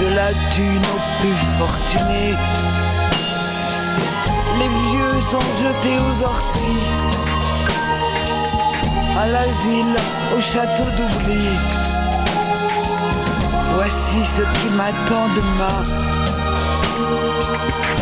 de 0.00 0.06
la 0.14 0.28
thune 0.52 0.86
aux 0.94 1.04
plus 1.20 1.40
fortunés. 1.58 2.34
Les 4.58 4.68
vieux 4.68 5.20
sont 5.30 5.46
jetés 5.62 5.98
aux 5.98 6.22
orties, 6.22 6.86
à 9.18 9.26
l'asile, 9.26 9.96
au 10.36 10.40
château 10.40 10.84
d'oubli. 10.96 11.48
Voici 13.74 14.20
ce 14.36 14.42
qui 14.42 14.68
m'attend 14.74 15.26
demain, 15.38 15.82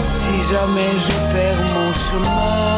si 0.07 0.43
jamais 0.53 0.93
je 1.07 1.13
perds 1.33 1.65
mon 1.75 1.93
chemin. 1.93 2.69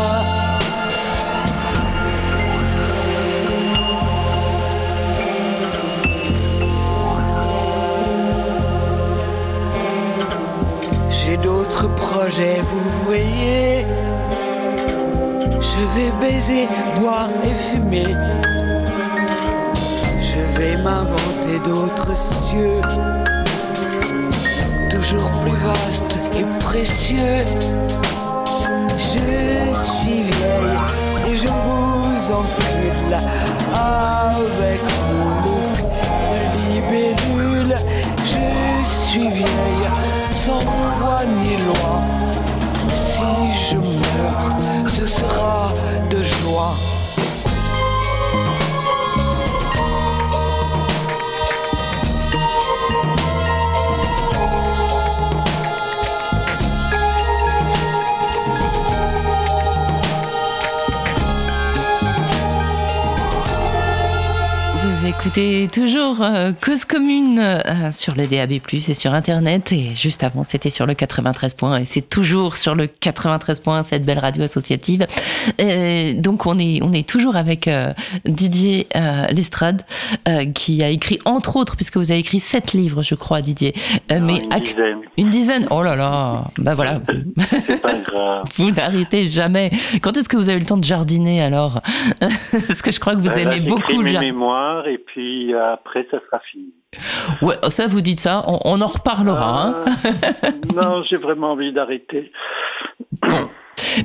J'ai 11.08 11.36
d'autres 11.36 11.88
projets, 11.94 12.60
vous 12.64 12.84
voyez. 13.04 13.86
Je 15.60 15.80
vais 15.94 16.12
baiser, 16.20 16.68
boire 16.96 17.30
et 17.44 17.54
fumer. 17.54 18.16
Je 20.20 20.40
vais 20.58 20.76
m'inventer 20.76 21.58
d'autres 21.64 22.16
cieux, 22.16 22.80
toujours 24.90 25.30
plus 25.42 25.56
vastes 25.56 26.09
Je 26.72 26.84
suis 26.84 27.16
vieille 30.22 30.78
et 31.26 31.36
je 31.36 31.48
vous 31.48 32.32
encule 32.32 33.16
avec 33.74 34.80
mon 35.10 35.30
look 35.46 35.76
de 36.30 36.38
libellule. 36.70 37.74
Je 38.18 38.84
suis 38.86 39.28
vieille 39.30 39.90
sans 40.36 40.60
foi 40.60 41.18
ni 41.26 41.56
loi. 41.56 42.02
Si 42.94 43.30
je 43.68 43.76
meurs, 43.76 44.56
ce 44.88 45.06
sera 45.06 45.72
de 46.08 46.22
joie. 46.22 46.76
Écoutez 65.10 65.66
toujours 65.72 66.22
euh, 66.22 66.52
Cause 66.60 66.84
Commune 66.84 67.40
euh, 67.40 67.90
sur 67.90 68.14
le 68.14 68.28
DAB+, 68.28 68.52
et 68.52 68.94
sur 68.94 69.12
Internet. 69.12 69.72
Et 69.72 69.92
juste 69.94 70.22
avant, 70.22 70.44
c'était 70.44 70.70
sur 70.70 70.86
le 70.86 70.94
93 70.94 71.54
points. 71.54 71.78
Et 71.80 71.84
c'est 71.84 72.08
toujours 72.08 72.54
sur 72.54 72.76
le 72.76 72.86
93 72.86 73.58
points, 73.58 73.82
cette 73.82 74.04
belle 74.04 74.20
radio 74.20 74.44
associative. 74.44 75.06
Et 75.58 76.14
donc, 76.14 76.46
on 76.46 76.58
est, 76.58 76.78
on 76.82 76.92
est 76.92 77.08
toujours 77.08 77.34
avec 77.34 77.66
euh, 77.66 77.92
Didier 78.24 78.86
euh, 78.96 79.26
Lestrade, 79.32 79.82
euh, 80.28 80.44
qui 80.46 80.82
a 80.84 80.88
écrit, 80.90 81.18
entre 81.24 81.56
autres, 81.56 81.74
puisque 81.74 81.96
vous 81.96 82.12
avez 82.12 82.20
écrit 82.20 82.38
sept 82.38 82.72
livres, 82.72 83.02
je 83.02 83.16
crois, 83.16 83.40
Didier. 83.40 83.74
Euh, 84.12 84.20
Non, 84.20 84.26
mais 84.26 84.38
une 84.38 84.60
dizaine. 84.62 84.98
Une 85.16 85.30
dizaine 85.30 85.66
Oh 85.70 85.82
là 85.82 85.96
là 85.96 86.44
Bah 86.58 86.74
voilà 86.74 87.00
C'est 87.66 87.82
pas 87.82 87.96
grave. 87.96 88.44
Vous 88.56 88.70
n'arrêtez 88.70 89.26
jamais. 89.26 89.72
Quand 90.02 90.16
est-ce 90.16 90.28
que 90.28 90.36
vous 90.36 90.48
avez 90.48 90.60
le 90.60 90.66
temps 90.66 90.76
de 90.76 90.84
jardiner 90.84 91.40
alors? 91.42 91.80
Parce 92.20 92.80
que 92.82 92.92
je 92.92 93.00
crois 93.00 93.14
que 93.16 93.20
vous 93.20 93.28
là, 93.28 93.38
aimez 93.40 93.60
beaucoup 93.60 94.02
le 94.02 94.12
jardin. 94.12 94.20
mémoires 94.20 94.86
et 94.86 94.98
puis 95.06 95.54
euh, 95.54 95.72
après 95.74 96.06
ça 96.10 96.18
sera 96.26 96.40
fini. 96.40 96.72
Ouais, 97.42 97.56
ça 97.68 97.86
vous 97.86 98.00
dites 98.00 98.20
ça, 98.20 98.44
on, 98.46 98.58
on 98.64 98.80
en 98.80 98.86
reparlera. 98.86 99.66
hein. 99.66 99.74
Euh, 100.04 100.50
non, 100.74 101.02
j'ai 101.02 101.16
vraiment 101.16 101.52
envie 101.52 101.72
d'arrêter. 101.72 102.32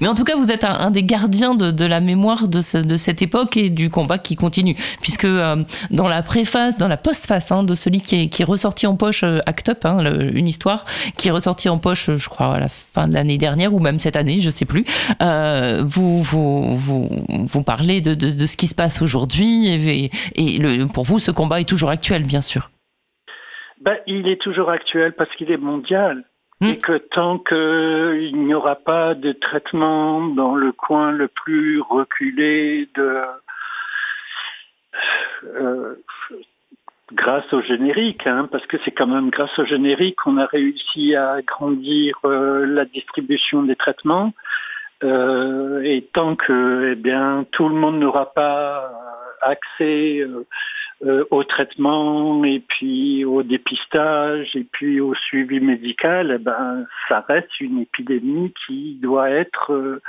Mais 0.01 0.07
en 0.07 0.15
tout 0.15 0.23
cas, 0.23 0.35
vous 0.35 0.51
êtes 0.51 0.63
un, 0.63 0.91
des 0.91 1.03
gardiens 1.03 1.55
de, 1.55 1.85
la 1.85 1.99
mémoire 1.99 2.47
de, 2.47 2.61
ce- 2.61 2.77
de 2.77 2.97
cette 2.97 3.21
époque 3.21 3.57
et 3.57 3.69
du 3.69 3.89
combat 3.89 4.17
qui 4.17 4.35
continue. 4.35 4.75
Puisque 5.01 5.25
euh, 5.25 5.63
dans 5.91 6.07
la 6.07 6.21
préface, 6.23 6.77
dans 6.77 6.87
la 6.87 6.97
postface 6.97 7.51
hein, 7.51 7.63
de 7.63 7.75
celui 7.75 8.01
qui 8.01 8.23
est, 8.23 8.27
qui 8.29 8.41
est 8.41 8.45
ressorti 8.45 8.87
en 8.87 8.95
poche 8.95 9.23
euh, 9.23 9.39
Act 9.45 9.69
Up, 9.69 9.85
hein, 9.85 9.97
une 10.33 10.47
histoire 10.47 10.85
qui 11.17 11.27
est 11.27 11.31
ressortie 11.31 11.69
en 11.69 11.77
poche, 11.77 12.09
je 12.15 12.29
crois, 12.29 12.55
à 12.55 12.59
la 12.59 12.69
fin 12.69 13.07
de 13.07 13.13
l'année 13.13 13.37
dernière 13.37 13.73
ou 13.73 13.79
même 13.79 13.99
cette 13.99 14.15
année, 14.15 14.39
je 14.39 14.49
sais 14.49 14.65
plus, 14.65 14.85
euh, 15.21 15.83
vous, 15.85 16.21
vous, 16.21 16.75
vous, 16.75 17.63
parlez 17.63 18.01
de, 18.01 18.45
ce 18.45 18.57
qui 18.57 18.67
se 18.67 18.75
passe 18.75 19.01
aujourd'hui 19.01 19.67
et, 20.35 20.59
pour 20.93 21.03
vous, 21.03 21.19
ce 21.19 21.31
combat 21.31 21.59
est 21.61 21.67
toujours 21.69 21.89
actuel, 21.89 22.23
bien 22.23 22.41
sûr. 22.41 22.69
Ben, 23.81 23.97
il 24.07 24.27
est 24.27 24.41
toujours 24.41 24.69
actuel 24.69 25.13
parce 25.13 25.29
qu'il 25.35 25.51
est 25.51 25.57
mondial. 25.57 26.23
Hmm. 26.61 26.67
Et 26.67 26.77
que 26.77 26.97
tant 26.97 27.37
qu'il 27.37 28.45
n'y 28.45 28.53
aura 28.53 28.75
pas 28.75 29.13
de 29.13 29.33
traitement 29.33 30.25
dans 30.27 30.55
le 30.55 30.71
coin 30.71 31.11
le 31.11 31.27
plus 31.27 31.81
reculé 31.81 32.87
de 32.95 33.21
euh, 35.43 35.95
grâce 37.11 37.51
au 37.53 37.61
générique, 37.61 38.25
hein, 38.25 38.47
parce 38.49 38.65
que 38.67 38.77
c'est 38.85 38.91
quand 38.91 39.07
même 39.07 39.29
grâce 39.29 39.57
au 39.59 39.65
générique 39.65 40.15
qu'on 40.23 40.37
a 40.37 40.45
réussi 40.45 41.13
à 41.15 41.33
agrandir 41.33 42.17
euh, 42.23 42.65
la 42.65 42.85
distribution 42.85 43.63
des 43.63 43.75
traitements. 43.75 44.33
Euh, 45.03 45.81
et 45.83 46.07
tant 46.13 46.37
que 46.37 46.93
eh 46.93 46.95
bien 46.95 47.45
tout 47.51 47.67
le 47.67 47.75
monde 47.75 47.99
n'aura 47.99 48.33
pas 48.33 48.91
accès 49.41 50.25
euh, 51.03 51.25
au 51.29 51.43
traitement 51.43 52.45
et 52.45 52.61
puis 52.61 53.25
au 53.25 53.43
dépistage 53.43 54.55
et 54.55 54.63
puis 54.63 55.01
au 55.01 55.13
suivi 55.13 55.59
médical, 55.59 56.31
eh 56.33 56.41
ben 56.41 56.85
ça 57.09 57.19
reste 57.27 57.59
une 57.59 57.81
épidémie 57.81 58.53
qui 58.65 58.97
doit 59.01 59.29
être 59.29 59.73
euh, 59.73 60.01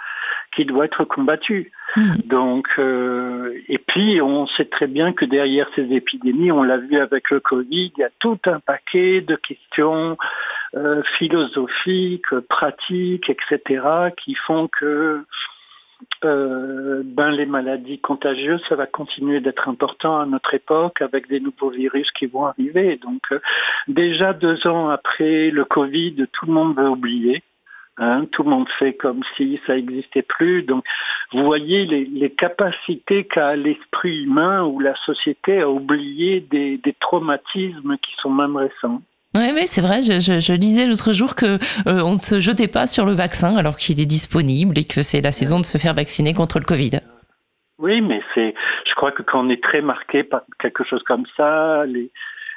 qui 0.55 0.65
doit 0.65 0.85
être 0.85 1.05
combattue. 1.05 1.73
Hmm. 1.97 2.15
Donc 2.27 2.69
euh, 2.79 3.61
et 3.69 3.79
puis 3.79 4.21
on 4.23 4.47
sait 4.47 4.67
très 4.67 4.87
bien 4.87 5.13
que 5.13 5.25
derrière 5.25 5.69
ces 5.75 5.93
épidémies, 5.93 6.53
on 6.53 6.63
l'a 6.63 6.79
vu 6.79 6.97
avec 6.99 7.31
le 7.31 7.41
Covid, 7.41 7.93
il 7.97 8.01
y 8.01 8.05
a 8.05 8.11
tout 8.21 8.39
un 8.47 8.61
paquet 8.61 9.23
de 9.23 9.35
questions 9.35 10.17
euh, 10.77 11.03
philosophiques, 11.19 12.33
pratiques, 12.49 13.29
etc., 13.29 14.13
qui 14.17 14.37
font 14.37 14.69
que 14.69 15.25
euh, 16.25 17.03
ben, 17.05 17.31
les 17.31 17.47
maladies 17.47 17.99
contagieuses, 17.99 18.63
ça 18.69 18.77
va 18.77 18.87
continuer 18.87 19.41
d'être 19.41 19.69
important 19.69 20.19
à 20.19 20.27
notre 20.27 20.55
époque 20.55 21.01
avec 21.01 21.29
des 21.29 21.41
nouveaux 21.41 21.71
virus 21.71 22.11
qui 22.13 22.27
vont 22.27 22.47
arriver. 22.47 22.97
Donc 22.97 23.23
euh, 23.33 23.41
déjà 23.89 24.33
deux 24.33 24.67
ans 24.67 24.89
après 24.89 25.51
le 25.51 25.65
Covid, 25.65 26.27
tout 26.33 26.47
le 26.47 26.53
monde 26.53 26.77
veut 26.77 26.89
oublier. 26.89 27.43
Hein, 27.99 28.27
tout 28.31 28.43
le 28.43 28.51
monde 28.51 28.69
fait 28.79 28.93
comme 28.93 29.23
si 29.37 29.59
ça 29.67 29.75
n'existait 29.75 30.21
plus. 30.21 30.63
Donc, 30.63 30.85
vous 31.33 31.43
voyez 31.45 31.87
les, 31.87 32.31
capacités 32.31 33.25
qu'a 33.25 33.57
l'esprit 33.57 34.25
humain 34.25 34.65
ou 34.65 34.81
la 34.81 34.95
société 35.07 35.63
à 35.63 35.71
oublier 35.71 36.41
des 36.41 36.97
traumatismes 37.01 37.97
qui 37.97 38.15
sont 38.17 38.29
même 38.29 38.57
récents. 38.57 39.01
Oui, 39.37 39.53
ouais, 39.53 39.67
c'est 39.67 39.83
vrai. 39.83 40.01
Je, 40.01 40.19
je, 40.19 40.41
je 40.41 40.89
l'autre 40.89 41.13
jour 41.13 41.35
que 41.35 41.59
euh, 41.87 42.01
on 42.01 42.15
ne 42.15 42.19
se 42.19 42.41
jetait 42.41 42.69
pas 42.69 42.87
sur 42.87 43.05
le 43.05 43.13
vaccin 43.13 43.57
alors 43.57 43.77
qu'il 43.77 44.01
est 44.01 44.07
disponible 44.07 44.79
et 44.79 44.85
que 44.85 45.03
c'est 45.03 45.21
la 45.21 45.33
saison 45.33 45.61
de 45.61 45.67
se 45.67 45.77
faire 45.77 45.93
vacciner 45.93 46.33
contre 46.33 46.59
le 46.59 46.65
Covid. 46.65 47.01
Oui, 47.79 48.01
mais 48.01 48.23
c'est, 48.35 48.55
je 48.87 48.95
crois 48.95 49.13
que 49.13 49.23
quand 49.23 49.45
on 49.45 49.51
est 49.51 49.63
très 49.63 49.83
marqué 49.83 50.25
par 50.25 50.43
quelque 50.59 50.85
chose 50.85 51.03
comme 51.03 51.27
ça, 51.37 51.85
les, 51.85 52.11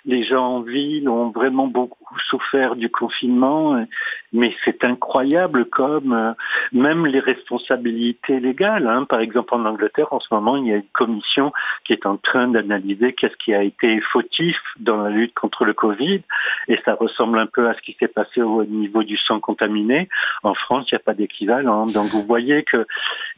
les 0.05 0.23
gens 0.23 0.55
en 0.55 0.61
ville 0.61 1.09
ont 1.09 1.29
vraiment 1.29 1.67
beaucoup 1.67 1.97
souffert 2.29 2.75
du 2.75 2.89
confinement, 2.89 3.85
mais 4.33 4.55
c'est 4.65 4.83
incroyable 4.83 5.65
comme 5.65 6.13
euh, 6.13 6.31
même 6.71 7.05
les 7.05 7.19
responsabilités 7.19 8.39
légales. 8.39 8.87
Hein. 8.87 9.05
Par 9.05 9.19
exemple, 9.19 9.53
en 9.53 9.65
Angleterre, 9.65 10.11
en 10.11 10.19
ce 10.19 10.33
moment, 10.33 10.57
il 10.57 10.67
y 10.67 10.73
a 10.73 10.77
une 10.77 10.83
commission 10.93 11.51
qui 11.83 11.93
est 11.93 12.05
en 12.05 12.17
train 12.17 12.47
d'analyser 12.47 13.13
qu'est-ce 13.13 13.35
qui 13.37 13.53
a 13.53 13.63
été 13.63 14.01
fautif 14.01 14.57
dans 14.79 14.97
la 15.01 15.09
lutte 15.09 15.33
contre 15.33 15.65
le 15.65 15.73
Covid, 15.73 16.21
et 16.67 16.79
ça 16.85 16.95
ressemble 16.95 17.39
un 17.39 17.47
peu 17.47 17.67
à 17.67 17.73
ce 17.73 17.81
qui 17.81 17.95
s'est 17.99 18.07
passé 18.07 18.41
au 18.41 18.63
niveau 18.65 19.03
du 19.03 19.17
sang 19.17 19.39
contaminé. 19.39 20.09
En 20.43 20.53
France, 20.53 20.87
il 20.91 20.95
n'y 20.95 20.97
a 20.97 21.03
pas 21.03 21.13
d'équivalent. 21.13 21.85
Donc, 21.85 22.07
vous 22.07 22.23
voyez 22.23 22.63
qu'il 22.63 22.85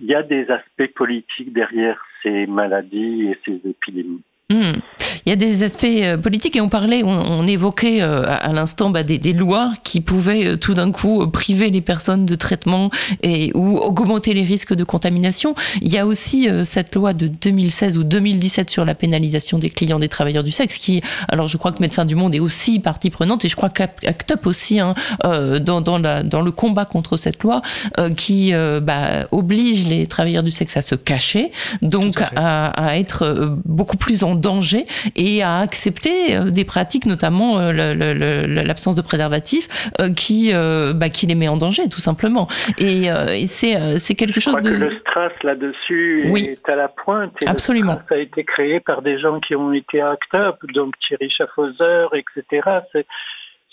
y 0.02 0.16
a 0.16 0.24
des 0.24 0.50
aspects 0.50 0.94
politiques 0.96 1.54
derrière 1.54 2.02
ces 2.24 2.46
maladies 2.48 3.28
et 3.28 3.40
ces 3.46 3.62
épidémies. 3.68 4.22
Hmm. 4.50 4.80
Il 5.26 5.30
y 5.30 5.34
a 5.34 5.36
des 5.36 5.64
aspects 5.64 5.84
euh, 5.86 6.18
politiques 6.18 6.56
et 6.56 6.62
on 6.62 6.70
parlait, 6.70 7.04
on, 7.04 7.46
évoquait 7.46 8.02
euh, 8.02 8.24
à 8.28 8.54
l'instant 8.54 8.90
bah, 8.90 9.04
des, 9.04 9.34
lois 9.34 9.74
qui 9.84 10.02
pouvaient 10.02 10.46
euh, 10.46 10.58
tout 10.58 10.74
d'un 10.74 10.92
coup 10.92 11.28
priver 11.28 11.70
les 11.70 11.82
personnes 11.82 12.26
de 12.26 12.36
traitement 12.36 12.90
et 13.22 13.52
ou 13.56 13.78
augmenter 13.78 14.34
les 14.34 14.44
risques 14.44 14.74
de 14.74 14.84
contamination. 14.84 15.56
Il 15.82 15.92
y 15.92 15.98
a 15.98 16.06
aussi 16.06 16.48
cette 16.64 16.96
loi 16.96 17.14
de 17.14 17.28
2016 17.28 17.98
ou 17.98 18.04
2017 18.04 18.70
sur 18.70 18.86
la 18.86 18.96
pénalisation 18.96 19.58
des 19.58 19.70
clients 19.70 20.00
des 20.00 20.08
travailleurs 20.08 20.44
du 20.44 20.52
sexe 20.52 20.78
qui, 20.78 21.02
alors 21.28 21.48
je 21.48 21.58
crois 21.58 21.72
que 21.72 21.82
Médecins 21.82 22.06
du 22.06 22.16
Monde 22.16 22.36
est 22.36 22.40
aussi 22.40 22.80
partie 22.80 23.10
prenante 23.10 23.46
et 23.46 23.50
je 23.50 23.56
crois 23.56 23.70
qu'ACT 23.70 24.32
UP 24.32 24.46
aussi 24.46 24.80
hein, 24.80 24.94
dans, 25.24 25.82
dans, 25.82 25.98
la, 25.98 26.24
dans 26.24 26.42
le 26.42 26.52
combat 26.52 26.86
contre 26.86 27.18
cette 27.18 27.44
loi 27.44 27.62
qui 28.16 28.54
bah, 28.54 29.28
oblige 29.32 29.88
les 29.88 30.08
travailleurs 30.08 30.44
du 30.44 30.52
sexe 30.52 30.78
à 30.78 30.82
se 30.82 30.96
cacher, 30.96 31.52
donc 31.82 32.22
à, 32.36 32.68
à, 32.68 32.98
être 32.98 33.58
beaucoup 33.66 33.98
plus 33.98 34.24
en 34.24 34.36
danger 34.36 34.86
et 35.16 35.42
à 35.44 35.60
accepter 35.60 36.36
euh, 36.36 36.50
des 36.50 36.66
pratiques, 36.66 37.06
notamment 37.06 37.60
euh, 37.60 37.72
l'absence 37.74 38.96
de 38.96 39.02
préservatif, 39.02 39.68
euh, 40.00 40.14
qui, 40.14 40.52
bah, 40.54 41.10
qui 41.10 41.28
les 41.28 41.36
met 41.36 41.48
en 41.48 41.58
danger, 41.58 41.90
tout 41.90 42.00
simplement. 42.00 42.48
Et, 42.78 43.10
c'est 43.48 44.16
quelque 44.16 44.40
chose 44.40 44.62
de... 44.62 44.70
le 44.70 45.00
strass 45.00 45.32
là-dessus 45.44 46.32
est 46.36 46.70
à 46.70 46.76
la 46.76 46.88
pointe. 46.88 47.34
Absolument. 47.46 48.00
ça 48.10 48.16
a 48.16 48.18
été 48.18 48.44
créé 48.44 48.80
par 48.80 49.02
des 49.02 49.18
gens 49.20 49.40
qui 49.40 49.56
ont 49.56 49.74
été 49.74 50.02
acteurs, 50.02 50.58
donc 50.74 50.94
Thierry 51.00 51.30
Schaffhauser, 51.30 52.06
etc. 52.14 52.62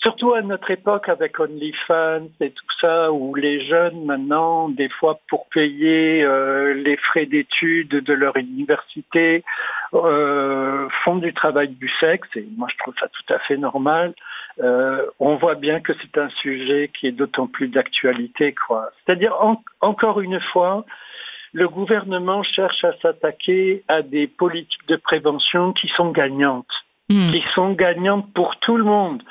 Surtout 0.01 0.33
à 0.33 0.41
notre 0.41 0.71
époque 0.71 1.09
avec 1.09 1.41
OnlyFans 1.41 2.29
et 2.39 2.51
tout 2.51 2.71
ça, 2.79 3.11
où 3.11 3.35
les 3.35 3.59
jeunes 3.59 4.05
maintenant, 4.05 4.69
des 4.69 4.87
fois 4.87 5.19
pour 5.27 5.49
payer 5.49 6.23
euh, 6.23 6.73
les 6.73 6.95
frais 6.95 7.25
d'études 7.25 7.89
de 7.89 8.13
leur 8.13 8.37
université, 8.37 9.43
euh, 9.93 10.87
font 11.03 11.17
du 11.17 11.33
travail 11.33 11.67
du 11.67 11.89
sexe, 11.99 12.29
et 12.37 12.47
moi 12.55 12.69
je 12.71 12.77
trouve 12.77 12.93
ça 12.97 13.09
tout 13.09 13.33
à 13.33 13.39
fait 13.39 13.57
normal. 13.57 14.13
Euh, 14.61 15.05
on 15.19 15.35
voit 15.35 15.55
bien 15.55 15.81
que 15.81 15.91
c'est 16.01 16.17
un 16.17 16.29
sujet 16.29 16.89
qui 16.97 17.07
est 17.07 17.11
d'autant 17.11 17.47
plus 17.47 17.67
d'actualité. 17.67 18.53
quoi. 18.53 18.91
C'est-à-dire, 19.05 19.35
encore 19.81 20.21
une 20.21 20.39
fois, 20.39 20.85
le 21.51 21.67
gouvernement 21.67 22.41
cherche 22.43 22.85
à 22.85 22.93
s'attaquer 23.01 23.83
à 23.89 24.01
des 24.01 24.27
politiques 24.27 24.87
de 24.87 24.95
prévention 24.95 25.73
qui 25.73 25.89
sont 25.89 26.11
gagnantes. 26.11 26.85
Hmm. 27.11 27.31
qui 27.31 27.43
sont 27.55 27.71
gagnantes 27.71 28.31
pour 28.35 28.57
tout 28.57 28.77
le 28.77 28.83
monde. 28.83 29.23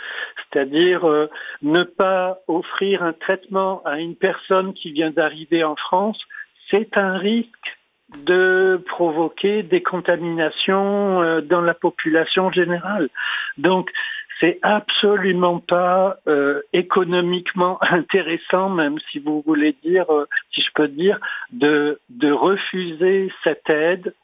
C'est-à-dire 0.53 1.05
euh, 1.05 1.29
ne 1.63 1.83
pas 1.83 2.39
offrir 2.47 3.03
un 3.03 3.13
traitement 3.13 3.83
à 3.85 4.01
une 4.01 4.17
personne 4.17 4.73
qui 4.75 4.93
vient 4.93 5.11
d'arriver 5.11 5.65
en 5.65 5.77
France, 5.77 6.19
c'est 6.71 6.97
un 6.97 7.17
risque 7.17 7.79
de 8.25 8.83
provoquer 8.87 9.63
des 9.63 9.83
contaminations 9.83 11.23
euh, 11.23 11.41
dans 11.41 11.61
la 11.61 11.75
population 11.75 12.51
générale. 12.51 13.09
Donc, 13.59 13.91
c'est 14.41 14.59
absolument 14.63 15.59
pas 15.59 16.19
euh, 16.29 16.63
économiquement 16.73 17.79
intéressant, 17.83 18.71
même 18.71 18.99
si 19.11 19.19
vous 19.19 19.43
voulez 19.45 19.77
dire, 19.83 20.07
si 20.53 20.63
je 20.63 20.71
peux 20.75 20.89
dire, 20.89 21.19
de, 21.53 22.01
de 22.09 22.31
refuser 22.31 23.31
cette 23.43 23.69
aide 23.69 24.15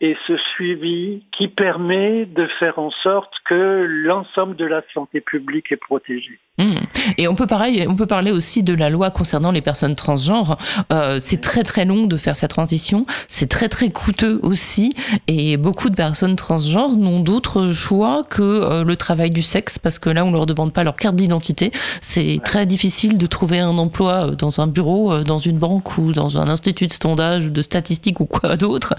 et 0.00 0.16
ce 0.26 0.36
suivi 0.36 1.24
qui 1.32 1.48
permet 1.48 2.24
de 2.26 2.46
faire 2.58 2.78
en 2.78 2.90
sorte 2.90 3.34
que 3.44 3.84
l'ensemble 3.88 4.56
de 4.56 4.64
la 4.64 4.82
santé 4.94 5.20
publique 5.20 5.72
est 5.72 5.76
protégé. 5.76 6.38
Mmh. 6.58 6.77
Et 7.16 7.28
on 7.28 7.34
peut, 7.34 7.46
pareil, 7.46 7.86
on 7.88 7.94
peut 7.94 8.06
parler 8.06 8.30
aussi 8.30 8.62
de 8.62 8.74
la 8.74 8.90
loi 8.90 9.10
concernant 9.10 9.50
les 9.50 9.60
personnes 9.60 9.94
transgenres. 9.94 10.58
Euh, 10.92 11.18
c'est 11.22 11.40
très 11.40 11.62
très 11.62 11.84
long 11.84 12.06
de 12.06 12.16
faire 12.16 12.36
cette 12.36 12.50
transition, 12.50 13.06
c'est 13.28 13.48
très 13.48 13.68
très 13.68 13.90
coûteux 13.90 14.40
aussi, 14.42 14.94
et 15.26 15.56
beaucoup 15.56 15.90
de 15.90 15.94
personnes 15.94 16.36
transgenres 16.36 16.96
n'ont 16.96 17.20
d'autre 17.20 17.70
choix 17.72 18.24
que 18.28 18.42
euh, 18.42 18.84
le 18.84 18.96
travail 18.96 19.30
du 19.30 19.42
sexe, 19.42 19.78
parce 19.78 19.98
que 19.98 20.10
là 20.10 20.24
on 20.24 20.32
leur 20.32 20.46
demande 20.46 20.72
pas 20.72 20.84
leur 20.84 20.96
carte 20.96 21.16
d'identité. 21.16 21.72
C'est 22.00 22.40
très 22.44 22.66
difficile 22.66 23.18
de 23.18 23.26
trouver 23.26 23.58
un 23.58 23.76
emploi 23.78 24.28
euh, 24.28 24.34
dans 24.34 24.60
un 24.60 24.66
bureau, 24.66 25.22
dans 25.22 25.38
une 25.38 25.58
banque 25.58 25.98
ou 25.98 26.12
dans 26.12 26.38
un 26.38 26.48
institut 26.48 26.86
de 26.86 26.92
sondage 26.92 27.46
ou 27.46 27.50
de 27.50 27.62
statistiques 27.62 28.20
ou 28.20 28.26
quoi 28.26 28.56
d'autre. 28.56 28.94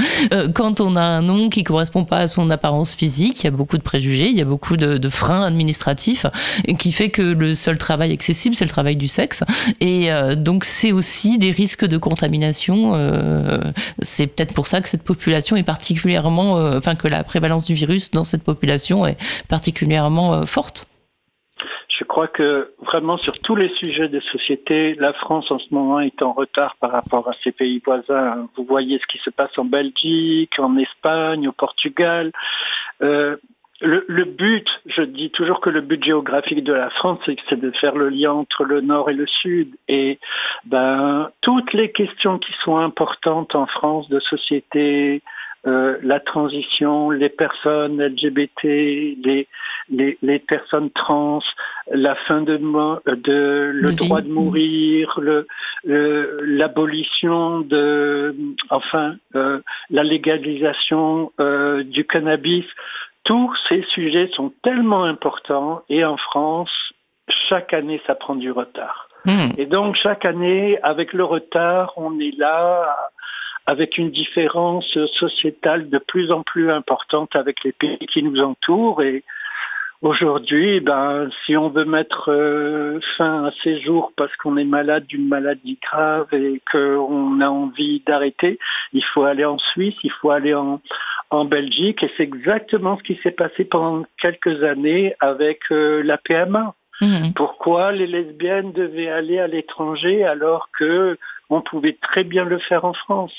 quand 0.53 0.81
on 0.81 0.95
a 0.95 1.01
un 1.01 1.21
nom 1.21 1.49
qui 1.49 1.63
correspond 1.63 2.03
pas 2.03 2.19
à 2.19 2.27
son 2.27 2.49
apparence 2.49 2.93
physique, 2.93 3.41
il 3.41 3.45
y 3.45 3.47
a 3.47 3.51
beaucoup 3.51 3.77
de 3.77 3.83
préjugés, 3.83 4.29
il 4.29 4.37
y 4.37 4.41
a 4.41 4.45
beaucoup 4.45 4.77
de, 4.77 4.97
de 4.97 5.09
freins 5.09 5.43
administratifs, 5.43 6.25
et 6.65 6.75
qui 6.75 6.91
fait 6.91 7.09
que 7.09 7.21
le 7.21 7.53
seul 7.53 7.77
travail 7.79 8.11
accessible, 8.11 8.55
c'est 8.55 8.65
le 8.65 8.69
travail 8.69 8.95
du 8.95 9.07
sexe. 9.07 9.43
Et 9.79 10.11
euh, 10.11 10.35
donc, 10.35 10.65
c'est 10.65 10.91
aussi 10.91 11.37
des 11.37 11.51
risques 11.51 11.85
de 11.85 11.97
contamination. 11.97 12.93
Euh, 12.95 13.59
c'est 13.99 14.27
peut-être 14.27 14.53
pour 14.53 14.67
ça 14.67 14.81
que 14.81 14.89
cette 14.89 15.03
population 15.03 15.55
est 15.55 15.63
particulièrement, 15.63 16.57
euh, 16.57 16.77
enfin, 16.77 16.95
que 16.95 17.07
la 17.07 17.23
prévalence 17.23 17.65
du 17.65 17.73
virus 17.73 18.11
dans 18.11 18.23
cette 18.23 18.43
population 18.43 19.05
est 19.05 19.17
particulièrement 19.49 20.45
forte. 20.45 20.87
Je 21.89 22.05
crois 22.05 22.27
que 22.27 22.73
vraiment 22.79 23.17
sur 23.17 23.39
tous 23.39 23.55
les 23.55 23.69
sujets 23.75 24.07
de 24.07 24.21
société, 24.21 24.95
la 24.95 25.11
France 25.11 25.51
en 25.51 25.59
ce 25.59 25.65
moment 25.71 25.99
est 25.99 26.21
en 26.21 26.31
retard 26.31 26.77
par 26.79 26.91
rapport 26.91 27.27
à 27.27 27.33
ses 27.43 27.51
pays 27.51 27.81
voisins. 27.83 28.47
Vous 28.55 28.63
voyez 28.63 28.99
ce 28.99 29.07
qui 29.07 29.17
se 29.17 29.29
passe 29.29 29.57
en 29.57 29.65
Belgique, 29.65 30.57
en 30.59 30.77
Espagne, 30.77 31.49
au 31.49 31.51
Portugal 31.51 32.31
le, 33.81 34.25
but, 34.25 34.67
je 34.85 35.01
dis 35.01 35.29
toujours 35.31 35.61
que 35.61 35.69
le 35.69 35.81
but 35.81 36.03
géographique 36.03 36.63
de 36.63 36.73
la 36.73 36.89
France, 36.89 37.19
c'est 37.25 37.59
de 37.59 37.71
faire 37.71 37.95
le 37.95 38.09
lien 38.09 38.31
entre 38.31 38.65
le 38.65 38.81
nord 38.81 39.09
et 39.09 39.13
le 39.13 39.27
sud. 39.27 39.75
Et 39.87 40.19
ben, 40.65 41.31
toutes 41.41 41.73
les 41.73 41.91
questions 41.91 42.39
qui 42.39 42.51
sont 42.63 42.77
importantes 42.77 43.55
en 43.55 43.67
France 43.67 44.09
de 44.09 44.19
société, 44.19 45.21
euh, 45.67 45.97
la 46.03 46.21
transition, 46.21 47.09
les 47.09 47.27
personnes 47.27 48.01
LGBT, 48.01 48.63
les, 48.63 49.47
les, 49.89 50.39
personnes 50.39 50.89
trans, 50.89 51.41
la 51.91 52.15
fin 52.15 52.41
de, 52.41 52.55
de 52.57 53.71
le 53.73 53.91
droit 53.91 54.21
de 54.21 54.29
mourir, 54.29 55.19
l'abolition 55.83 57.59
de, 57.59 58.33
enfin, 58.69 59.17
euh, 59.35 59.59
la 59.89 60.03
légalisation 60.03 61.33
euh, 61.41 61.83
du 61.83 62.05
cannabis 62.05 62.65
tous 63.23 63.53
ces 63.67 63.83
sujets 63.83 64.29
sont 64.33 64.51
tellement 64.63 65.03
importants 65.03 65.83
et 65.89 66.03
en 66.05 66.17
France, 66.17 66.71
chaque 67.27 67.73
année, 67.73 68.01
ça 68.07 68.15
prend 68.15 68.35
du 68.35 68.51
retard. 68.51 69.07
Hmm. 69.25 69.49
Et 69.57 69.65
donc, 69.65 69.95
chaque 69.95 70.25
année, 70.25 70.79
avec 70.81 71.13
le 71.13 71.23
retard, 71.23 71.93
on 71.97 72.19
est 72.19 72.35
là 72.37 72.95
avec 73.65 73.97
une 73.97 74.09
différence 74.09 74.97
sociétale 75.19 75.89
de 75.89 75.99
plus 75.99 76.31
en 76.31 76.41
plus 76.41 76.71
importante 76.71 77.35
avec 77.35 77.63
les 77.63 77.71
pays 77.71 77.99
qui 77.99 78.23
nous 78.23 78.41
entourent 78.41 79.03
et 79.03 79.23
Aujourd'hui, 80.01 80.79
ben, 80.79 81.29
si 81.45 81.57
on 81.57 81.69
veut 81.69 81.83
mettre 81.83 82.31
euh, 82.31 83.01
fin 83.17 83.43
à 83.43 83.51
ces 83.63 83.81
jours 83.81 84.13
parce 84.15 84.33
qu'on 84.37 84.55
est 84.55 84.63
malade 84.63 85.05
d'une 85.07 85.27
maladie 85.27 85.77
grave 85.81 86.27
et 86.31 86.61
qu'on 86.71 87.41
a 87.41 87.49
envie 87.49 88.01
d'arrêter, 88.07 88.59
il 88.93 89.03
faut 89.03 89.23
aller 89.23 89.43
en 89.43 89.57
Suisse, 89.57 89.95
il 90.03 90.11
faut 90.11 90.29
aller 90.29 90.53
en, 90.53 90.81
en 91.31 91.43
Belgique, 91.43 92.01
et 92.01 92.11
c'est 92.15 92.23
exactement 92.23 92.97
ce 92.97 93.03
qui 93.03 93.19
s'est 93.21 93.31
passé 93.31 93.65
pendant 93.65 94.05
quelques 94.17 94.63
années 94.63 95.15
avec 95.19 95.63
euh, 95.71 96.01
la 96.01 96.17
PMA. 96.17 96.75
Mmh. 97.01 97.31
Pourquoi 97.35 97.91
les 97.91 98.07
lesbiennes 98.07 98.71
devaient 98.71 99.09
aller 99.09 99.39
à 99.39 99.47
l'étranger 99.47 100.23
alors 100.23 100.69
que 100.77 101.17
on 101.49 101.61
pouvait 101.61 101.97
très 102.01 102.23
bien 102.23 102.45
le 102.45 102.59
faire 102.59 102.85
en 102.85 102.93
France? 102.93 103.33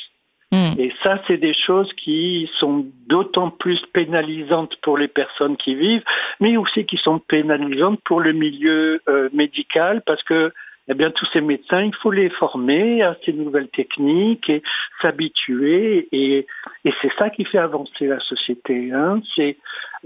Hmm. 0.53 0.73
Et 0.79 0.93
ça, 1.03 1.23
c'est 1.27 1.37
des 1.37 1.55
choses 1.55 1.93
qui 1.95 2.51
sont 2.59 2.87
d'autant 3.07 3.51
plus 3.51 3.81
pénalisantes 3.93 4.77
pour 4.83 4.99
les 4.99 5.07
personnes 5.07 5.57
qui 5.57 5.77
vivent, 5.77 6.05
mais 6.41 6.57
aussi 6.57 6.87
qui 6.87 6.97
sont 6.97 7.21
pénalisantes 7.21 8.01
pour 8.05 8.21
le 8.21 8.33
milieu 8.33 9.01
euh, 9.09 9.29
médical 9.33 10.03
parce 10.05 10.23
que 10.25 10.53
eh 10.89 10.95
bien, 10.95 11.13
tous 11.13 11.27
ces 11.27 11.41
médecins, 11.41 11.83
il 11.83 11.95
faut 11.95 12.11
les 12.11 12.31
former 12.31 13.03
à 13.03 13.17
ces 13.25 13.33
nouvelles 13.33 13.69
techniques 13.69 14.51
et 14.51 14.61
s'habituer. 15.01 16.09
Et, 16.11 16.49
et 16.85 16.93
c'est 17.01 17.13
ça 17.17 17.31
qui 17.31 17.45
fait 17.45 17.59
avancer 17.59 18.09
la 18.09 18.19
société. 18.19 18.91
Hein. 18.91 19.21
C'est 19.37 19.57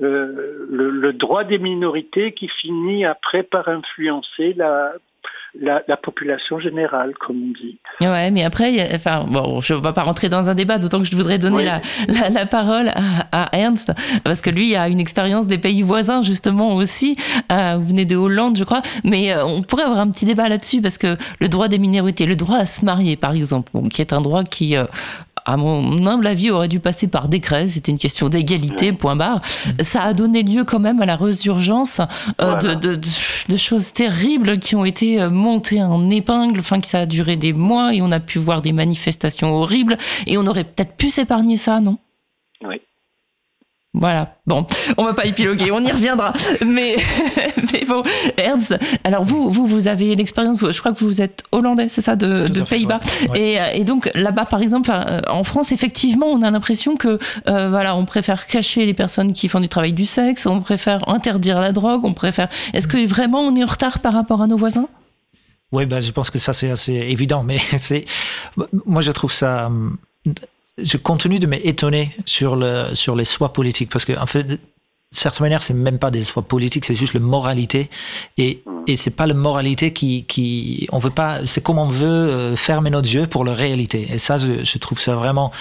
euh, 0.02 0.66
le, 0.68 0.90
le, 0.90 1.12
droit 1.14 1.44
des 1.44 1.58
minorités 1.58 2.32
qui 2.32 2.48
finit 2.48 3.06
après 3.06 3.44
par 3.44 3.68
influencer 3.68 4.52
la, 4.52 4.92
la, 5.60 5.96
population 5.96 6.58
générale, 6.58 7.14
comme 7.18 7.36
on 7.36 7.52
dit. 7.52 7.78
Ouais, 8.02 8.30
mais 8.30 8.44
après, 8.44 8.90
enfin, 8.94 9.24
bon, 9.28 9.60
je 9.60 9.74
ne 9.74 9.80
vais 9.80 9.92
pas 9.92 10.02
rentrer 10.02 10.28
dans 10.28 10.50
un 10.50 10.54
débat, 10.54 10.78
d'autant 10.78 10.98
que 10.98 11.06
je 11.06 11.16
voudrais 11.16 11.38
donner 11.38 11.64
la, 11.64 11.80
la, 12.30 12.46
parole 12.46 12.90
à, 13.32 13.48
Ernst, 13.52 13.92
parce 14.24 14.40
que 14.40 14.50
lui 14.50 14.74
a 14.74 14.88
une 14.88 15.00
expérience 15.00 15.46
des 15.46 15.58
pays 15.58 15.82
voisins, 15.82 16.22
justement, 16.22 16.74
aussi. 16.74 17.16
Euh, 17.52 17.76
vous 17.78 17.86
venez 17.86 18.04
de 18.04 18.16
Hollande, 18.16 18.56
je 18.58 18.64
crois, 18.64 18.82
mais 19.04 19.32
euh, 19.32 19.44
on 19.44 19.62
pourrait 19.62 19.84
avoir 19.84 20.00
un 20.00 20.10
petit 20.10 20.24
débat 20.24 20.48
là-dessus, 20.48 20.80
parce 20.80 20.98
que 20.98 21.16
le 21.40 21.48
droit 21.48 21.68
des 21.68 21.78
minorités, 21.78 22.26
le 22.26 22.36
droit 22.36 22.56
à 22.56 22.66
se 22.66 22.84
marier, 22.84 23.16
par 23.16 23.32
exemple, 23.32 23.70
qui 23.90 24.00
est 24.00 24.12
un 24.12 24.20
droit 24.20 24.44
qui 24.44 24.76
euh, 24.76 24.84
à 25.44 25.56
mon 25.56 26.06
humble 26.06 26.26
avis, 26.26 26.50
aurait 26.50 26.68
dû 26.68 26.80
passer 26.80 27.06
par 27.06 27.28
décret. 27.28 27.66
C'était 27.66 27.92
une 27.92 27.98
question 27.98 28.28
d'égalité, 28.28 28.92
point 28.92 29.16
barre. 29.16 29.42
Ça 29.80 30.02
a 30.02 30.12
donné 30.14 30.42
lieu 30.42 30.64
quand 30.64 30.80
même 30.80 31.02
à 31.02 31.06
la 31.06 31.16
résurgence 31.16 32.00
euh, 32.40 32.54
de, 32.56 32.74
de, 32.74 33.00
de, 33.48 33.56
choses 33.56 33.92
terribles 33.92 34.58
qui 34.58 34.74
ont 34.74 34.84
été 34.84 35.20
euh, 35.20 35.30
montées 35.30 35.82
en 35.82 36.08
épingle, 36.10 36.60
enfin 36.60 36.80
que 36.80 36.86
ça 36.86 37.00
a 37.00 37.06
duré 37.06 37.36
des 37.36 37.52
mois 37.52 37.94
et 37.94 38.00
on 38.00 38.10
a 38.10 38.20
pu 38.20 38.38
voir 38.38 38.62
des 38.62 38.72
manifestations 38.72 39.52
horribles 39.52 39.98
et 40.26 40.38
on 40.38 40.46
aurait 40.46 40.64
peut-être 40.64 40.96
pu 40.96 41.10
s'épargner 41.10 41.56
ça, 41.56 41.80
non? 41.80 41.98
Oui. 42.62 42.80
Voilà. 43.94 44.34
Bon, 44.46 44.66
on 44.96 45.04
va 45.04 45.14
pas 45.14 45.24
épiloguer, 45.24 45.70
on 45.70 45.78
y 45.78 45.90
reviendra. 45.90 46.32
Mais, 46.66 46.96
mais 47.72 47.84
bon, 47.86 48.02
Ernst, 48.36 48.74
alors 49.04 49.22
vous, 49.22 49.50
vous, 49.50 49.66
vous 49.66 49.86
avez 49.86 50.16
l'expérience, 50.16 50.58
je 50.60 50.78
crois 50.80 50.92
que 50.92 51.04
vous 51.04 51.22
êtes 51.22 51.44
hollandais, 51.52 51.88
c'est 51.88 52.00
ça, 52.00 52.16
de, 52.16 52.46
Pays-Bas. 52.68 52.98
Et, 53.36 53.58
et, 53.72 53.84
donc 53.84 54.10
là-bas, 54.14 54.46
par 54.46 54.62
exemple, 54.62 54.90
en 55.28 55.44
France, 55.44 55.70
effectivement, 55.70 56.26
on 56.26 56.42
a 56.42 56.50
l'impression 56.50 56.96
que, 56.96 57.20
euh, 57.48 57.68
voilà, 57.68 57.94
on 57.96 58.04
préfère 58.04 58.48
cacher 58.48 58.84
les 58.84 58.94
personnes 58.94 59.32
qui 59.32 59.48
font 59.48 59.60
du 59.60 59.68
travail 59.68 59.92
du 59.92 60.06
sexe, 60.06 60.46
on 60.46 60.60
préfère 60.60 61.08
interdire 61.08 61.60
la 61.60 61.70
drogue, 61.70 62.04
on 62.04 62.14
préfère. 62.14 62.48
Est-ce 62.72 62.88
que 62.88 63.06
vraiment 63.06 63.40
on 63.40 63.54
est 63.54 63.62
en 63.62 63.68
retard 63.68 64.00
par 64.00 64.12
rapport 64.12 64.42
à 64.42 64.48
nos 64.48 64.56
voisins? 64.56 64.88
Oui, 65.70 65.86
ben, 65.86 66.00
je 66.00 66.10
pense 66.10 66.30
que 66.30 66.38
ça 66.38 66.52
c'est 66.52 66.70
assez 66.70 66.92
évident, 66.92 67.44
mais 67.44 67.58
c'est, 67.76 68.04
moi 68.86 69.02
je 69.02 69.12
trouve 69.12 69.32
ça 69.32 69.70
je 70.78 70.96
continue 70.96 71.38
de 71.38 71.46
m'étonner 71.46 72.10
sur, 72.26 72.56
le, 72.56 72.94
sur 72.94 73.16
les 73.16 73.24
choix 73.24 73.52
politiques 73.52 73.90
parce 73.90 74.04
que, 74.04 74.18
en 74.20 74.26
fait, 74.26 74.44
de 74.44 74.58
certaine 75.12 75.44
manière, 75.44 75.62
c'est 75.62 75.74
même 75.74 75.98
pas 75.98 76.10
des 76.10 76.22
choix 76.22 76.42
politiques, 76.42 76.84
c'est 76.84 76.94
juste 76.94 77.14
la 77.14 77.20
moralité. 77.20 77.88
Et, 78.36 78.62
mm. 78.66 78.70
et 78.88 78.96
c'est 78.96 79.10
pas 79.10 79.26
la 79.26 79.34
moralité 79.34 79.92
qui, 79.92 80.24
qui, 80.24 80.88
on 80.90 80.98
veut 80.98 81.10
pas, 81.10 81.44
c'est 81.44 81.62
comme 81.62 81.78
on 81.78 81.88
veut 81.88 82.06
euh, 82.06 82.56
fermer 82.56 82.90
notre 82.90 83.12
yeux 83.12 83.26
pour 83.26 83.44
la 83.44 83.54
réalité. 83.54 84.08
Et 84.10 84.18
ça, 84.18 84.36
je, 84.36 84.64
je 84.64 84.78
trouve 84.78 84.98
ça 84.98 85.14
vraiment 85.14 85.52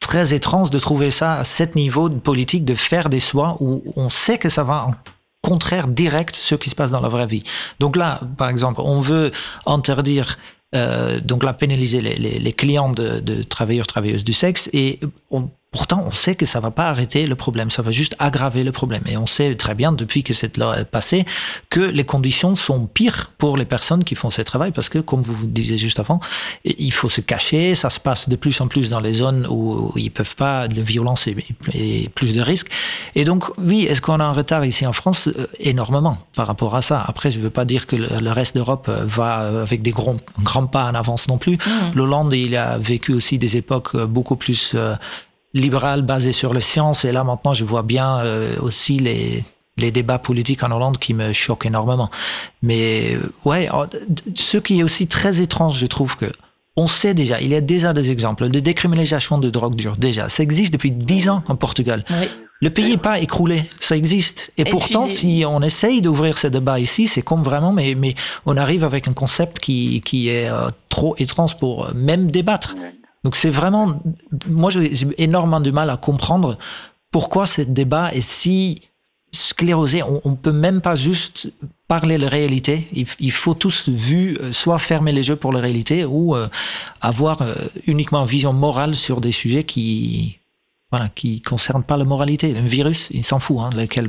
très 0.00 0.34
étrange 0.34 0.70
de 0.70 0.78
trouver 0.78 1.10
ça 1.10 1.34
à 1.34 1.44
ce 1.44 1.64
niveau 1.74 2.08
de 2.08 2.16
politique, 2.16 2.64
de 2.64 2.74
faire 2.74 3.08
des 3.08 3.20
choix 3.20 3.56
où 3.60 3.82
on 3.96 4.10
sait 4.10 4.38
que 4.38 4.48
ça 4.48 4.62
va 4.62 4.86
en 4.86 4.94
contraire 5.40 5.88
direct 5.88 6.34
ce 6.34 6.54
qui 6.54 6.70
se 6.70 6.74
passe 6.74 6.90
dans 6.90 7.00
la 7.00 7.08
vraie 7.08 7.26
vie. 7.26 7.42
Donc 7.80 7.96
là, 7.96 8.20
par 8.38 8.48
exemple, 8.48 8.80
on 8.82 8.98
veut 8.98 9.30
interdire 9.66 10.38
donc 11.22 11.44
là, 11.44 11.52
pénaliser 11.52 12.00
les 12.00 12.52
clients 12.52 12.90
de, 12.90 13.20
de, 13.20 13.42
travailleurs, 13.42 13.86
travailleuses 13.86 14.24
du 14.24 14.32
sexe. 14.32 14.68
Et 14.72 14.98
on 15.30 15.48
Pourtant, 15.74 16.04
on 16.06 16.12
sait 16.12 16.36
que 16.36 16.46
ça 16.46 16.60
va 16.60 16.70
pas 16.70 16.88
arrêter 16.88 17.26
le 17.26 17.34
problème, 17.34 17.68
ça 17.68 17.82
va 17.82 17.90
juste 17.90 18.14
aggraver 18.20 18.62
le 18.62 18.70
problème. 18.70 19.02
Et 19.08 19.16
on 19.16 19.26
sait 19.26 19.56
très 19.56 19.74
bien, 19.74 19.90
depuis 19.90 20.22
que 20.22 20.32
cette 20.32 20.56
loi 20.56 20.78
est 20.78 20.84
passée, 20.84 21.24
que 21.68 21.80
les 21.80 22.04
conditions 22.04 22.54
sont 22.54 22.86
pires 22.86 23.32
pour 23.38 23.56
les 23.56 23.64
personnes 23.64 24.04
qui 24.04 24.14
font 24.14 24.30
ce 24.30 24.42
travail, 24.42 24.70
parce 24.70 24.88
que, 24.88 25.00
comme 25.00 25.22
vous 25.22 25.48
disiez 25.48 25.76
juste 25.76 25.98
avant, 25.98 26.20
il 26.64 26.92
faut 26.92 27.08
se 27.08 27.20
cacher, 27.20 27.74
ça 27.74 27.90
se 27.90 27.98
passe 27.98 28.28
de 28.28 28.36
plus 28.36 28.60
en 28.60 28.68
plus 28.68 28.88
dans 28.88 29.00
les 29.00 29.14
zones 29.14 29.48
où 29.50 29.92
ils 29.96 30.12
peuvent 30.12 30.36
pas, 30.36 30.68
de 30.68 30.80
violence 30.80 31.26
et, 31.26 32.08
plus 32.14 32.34
de 32.34 32.40
risques. 32.40 32.68
Et 33.16 33.24
donc, 33.24 33.42
oui, 33.58 33.84
est-ce 33.90 34.00
qu'on 34.00 34.20
a 34.20 34.24
un 34.24 34.32
retard 34.32 34.64
ici 34.64 34.86
en 34.86 34.92
France? 34.92 35.26
Euh, 35.26 35.48
Énormément 35.58 36.18
par 36.36 36.46
rapport 36.46 36.76
à 36.76 36.82
ça. 36.82 37.02
Après, 37.04 37.30
je 37.30 37.40
veux 37.40 37.50
pas 37.50 37.64
dire 37.64 37.86
que 37.86 37.96
le, 37.96 38.30
reste 38.30 38.54
d'Europe 38.54 38.86
euh, 38.88 39.02
va 39.06 39.62
avec 39.62 39.82
des 39.82 39.90
grands, 39.90 40.18
grands 40.40 40.68
pas 40.68 40.84
en 40.84 40.94
avance 40.94 41.26
non 41.26 41.38
plus. 41.38 41.56
Mmh. 41.56 41.96
L'Hollande, 41.96 42.32
il 42.32 42.54
a 42.54 42.78
vécu 42.78 43.12
aussi 43.12 43.38
des 43.38 43.56
époques 43.56 43.96
euh, 43.96 44.06
beaucoup 44.06 44.36
plus 44.36 44.76
libéral 45.54 46.02
basé 46.02 46.32
sur 46.32 46.52
les 46.52 46.60
sciences. 46.60 47.04
Et 47.04 47.12
là, 47.12 47.24
maintenant, 47.24 47.54
je 47.54 47.64
vois 47.64 47.82
bien 47.82 48.18
euh, 48.18 48.56
aussi 48.60 48.98
les, 48.98 49.44
les 49.76 49.90
débats 49.90 50.18
politiques 50.18 50.62
en 50.62 50.70
Hollande 50.70 50.98
qui 50.98 51.14
me 51.14 51.32
choquent 51.32 51.66
énormément. 51.66 52.10
Mais 52.62 53.14
euh, 53.14 53.32
ouais, 53.44 53.68
ce 54.34 54.58
qui 54.58 54.80
est 54.80 54.82
aussi 54.82 55.06
très 55.06 55.40
étrange, 55.40 55.78
je 55.78 55.86
trouve 55.86 56.16
que 56.16 56.30
on 56.76 56.88
sait 56.88 57.14
déjà, 57.14 57.40
il 57.40 57.48
y 57.48 57.54
a 57.54 57.60
déjà 57.60 57.92
des 57.92 58.10
exemples 58.10 58.48
de 58.48 58.58
décriminalisation 58.58 59.38
de 59.38 59.48
drogue 59.48 59.76
dure. 59.76 59.96
Déjà, 59.96 60.28
ça 60.28 60.42
existe 60.42 60.72
depuis 60.72 60.90
dix 60.90 61.28
ans 61.28 61.44
en 61.46 61.54
Portugal. 61.54 62.04
Le 62.60 62.70
pays 62.70 62.90
n'est 62.90 62.96
pas 62.96 63.20
écroulé, 63.20 63.62
ça 63.78 63.96
existe. 63.96 64.50
Et, 64.56 64.64
pourtant, 64.64 65.06
si 65.06 65.44
on 65.46 65.60
essaye 65.60 66.02
d'ouvrir 66.02 66.36
ce 66.36 66.48
débat 66.48 66.80
ici, 66.80 67.06
c'est 67.06 67.22
comme 67.22 67.42
vraiment, 67.42 67.72
mais, 67.72 67.94
mais 67.94 68.14
on 68.46 68.56
arrive 68.56 68.84
avec 68.84 69.06
un 69.06 69.12
concept 69.12 69.60
qui, 69.60 70.00
qui 70.00 70.28
est 70.28 70.48
euh, 70.48 70.68
trop 70.88 71.14
étrange 71.18 71.56
pour 71.58 71.94
même 71.94 72.30
débattre. 72.30 72.74
Donc 73.24 73.36
c'est 73.36 73.50
vraiment, 73.50 74.00
moi 74.48 74.70
j'ai 74.70 74.92
énormément 75.18 75.60
de 75.60 75.70
mal 75.70 75.90
à 75.90 75.96
comprendre 75.96 76.58
pourquoi 77.10 77.46
ce 77.46 77.62
débat 77.62 78.12
est 78.12 78.20
si 78.20 78.82
sclérosé. 79.32 80.02
On, 80.02 80.30
ne 80.30 80.36
peut 80.36 80.52
même 80.52 80.80
pas 80.80 80.94
juste 80.94 81.50
parler 81.88 82.18
de 82.18 82.26
réalité. 82.26 82.86
Il, 82.92 83.32
faut 83.32 83.54
tous 83.54 83.88
vu 83.88 84.36
euh, 84.40 84.52
soit 84.52 84.78
fermer 84.78 85.12
les 85.12 85.28
yeux 85.28 85.36
pour 85.36 85.52
la 85.52 85.60
réalité 85.60 86.04
ou 86.04 86.36
euh, 86.36 86.48
avoir 87.00 87.42
euh, 87.42 87.54
uniquement 87.86 88.24
vision 88.24 88.52
morale 88.52 88.94
sur 88.94 89.20
des 89.20 89.32
sujets 89.32 89.64
qui 89.64 90.38
voilà 90.90 91.08
qui 91.08 91.40
concernent 91.40 91.82
pas 91.82 91.96
la 91.96 92.04
moralité. 92.04 92.54
Un 92.56 92.62
virus, 92.66 93.08
il 93.10 93.24
s'en 93.24 93.40
fout 93.40 93.58
hein, 93.60 93.70
de 93.70 93.84
quelle 93.86 94.08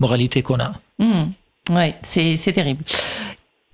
moralité 0.00 0.42
qu'on 0.42 0.58
a. 0.58 0.72
Mmh. 0.98 1.30
Ouais, 1.70 1.96
c'est 2.02 2.52
terrible. 2.52 2.84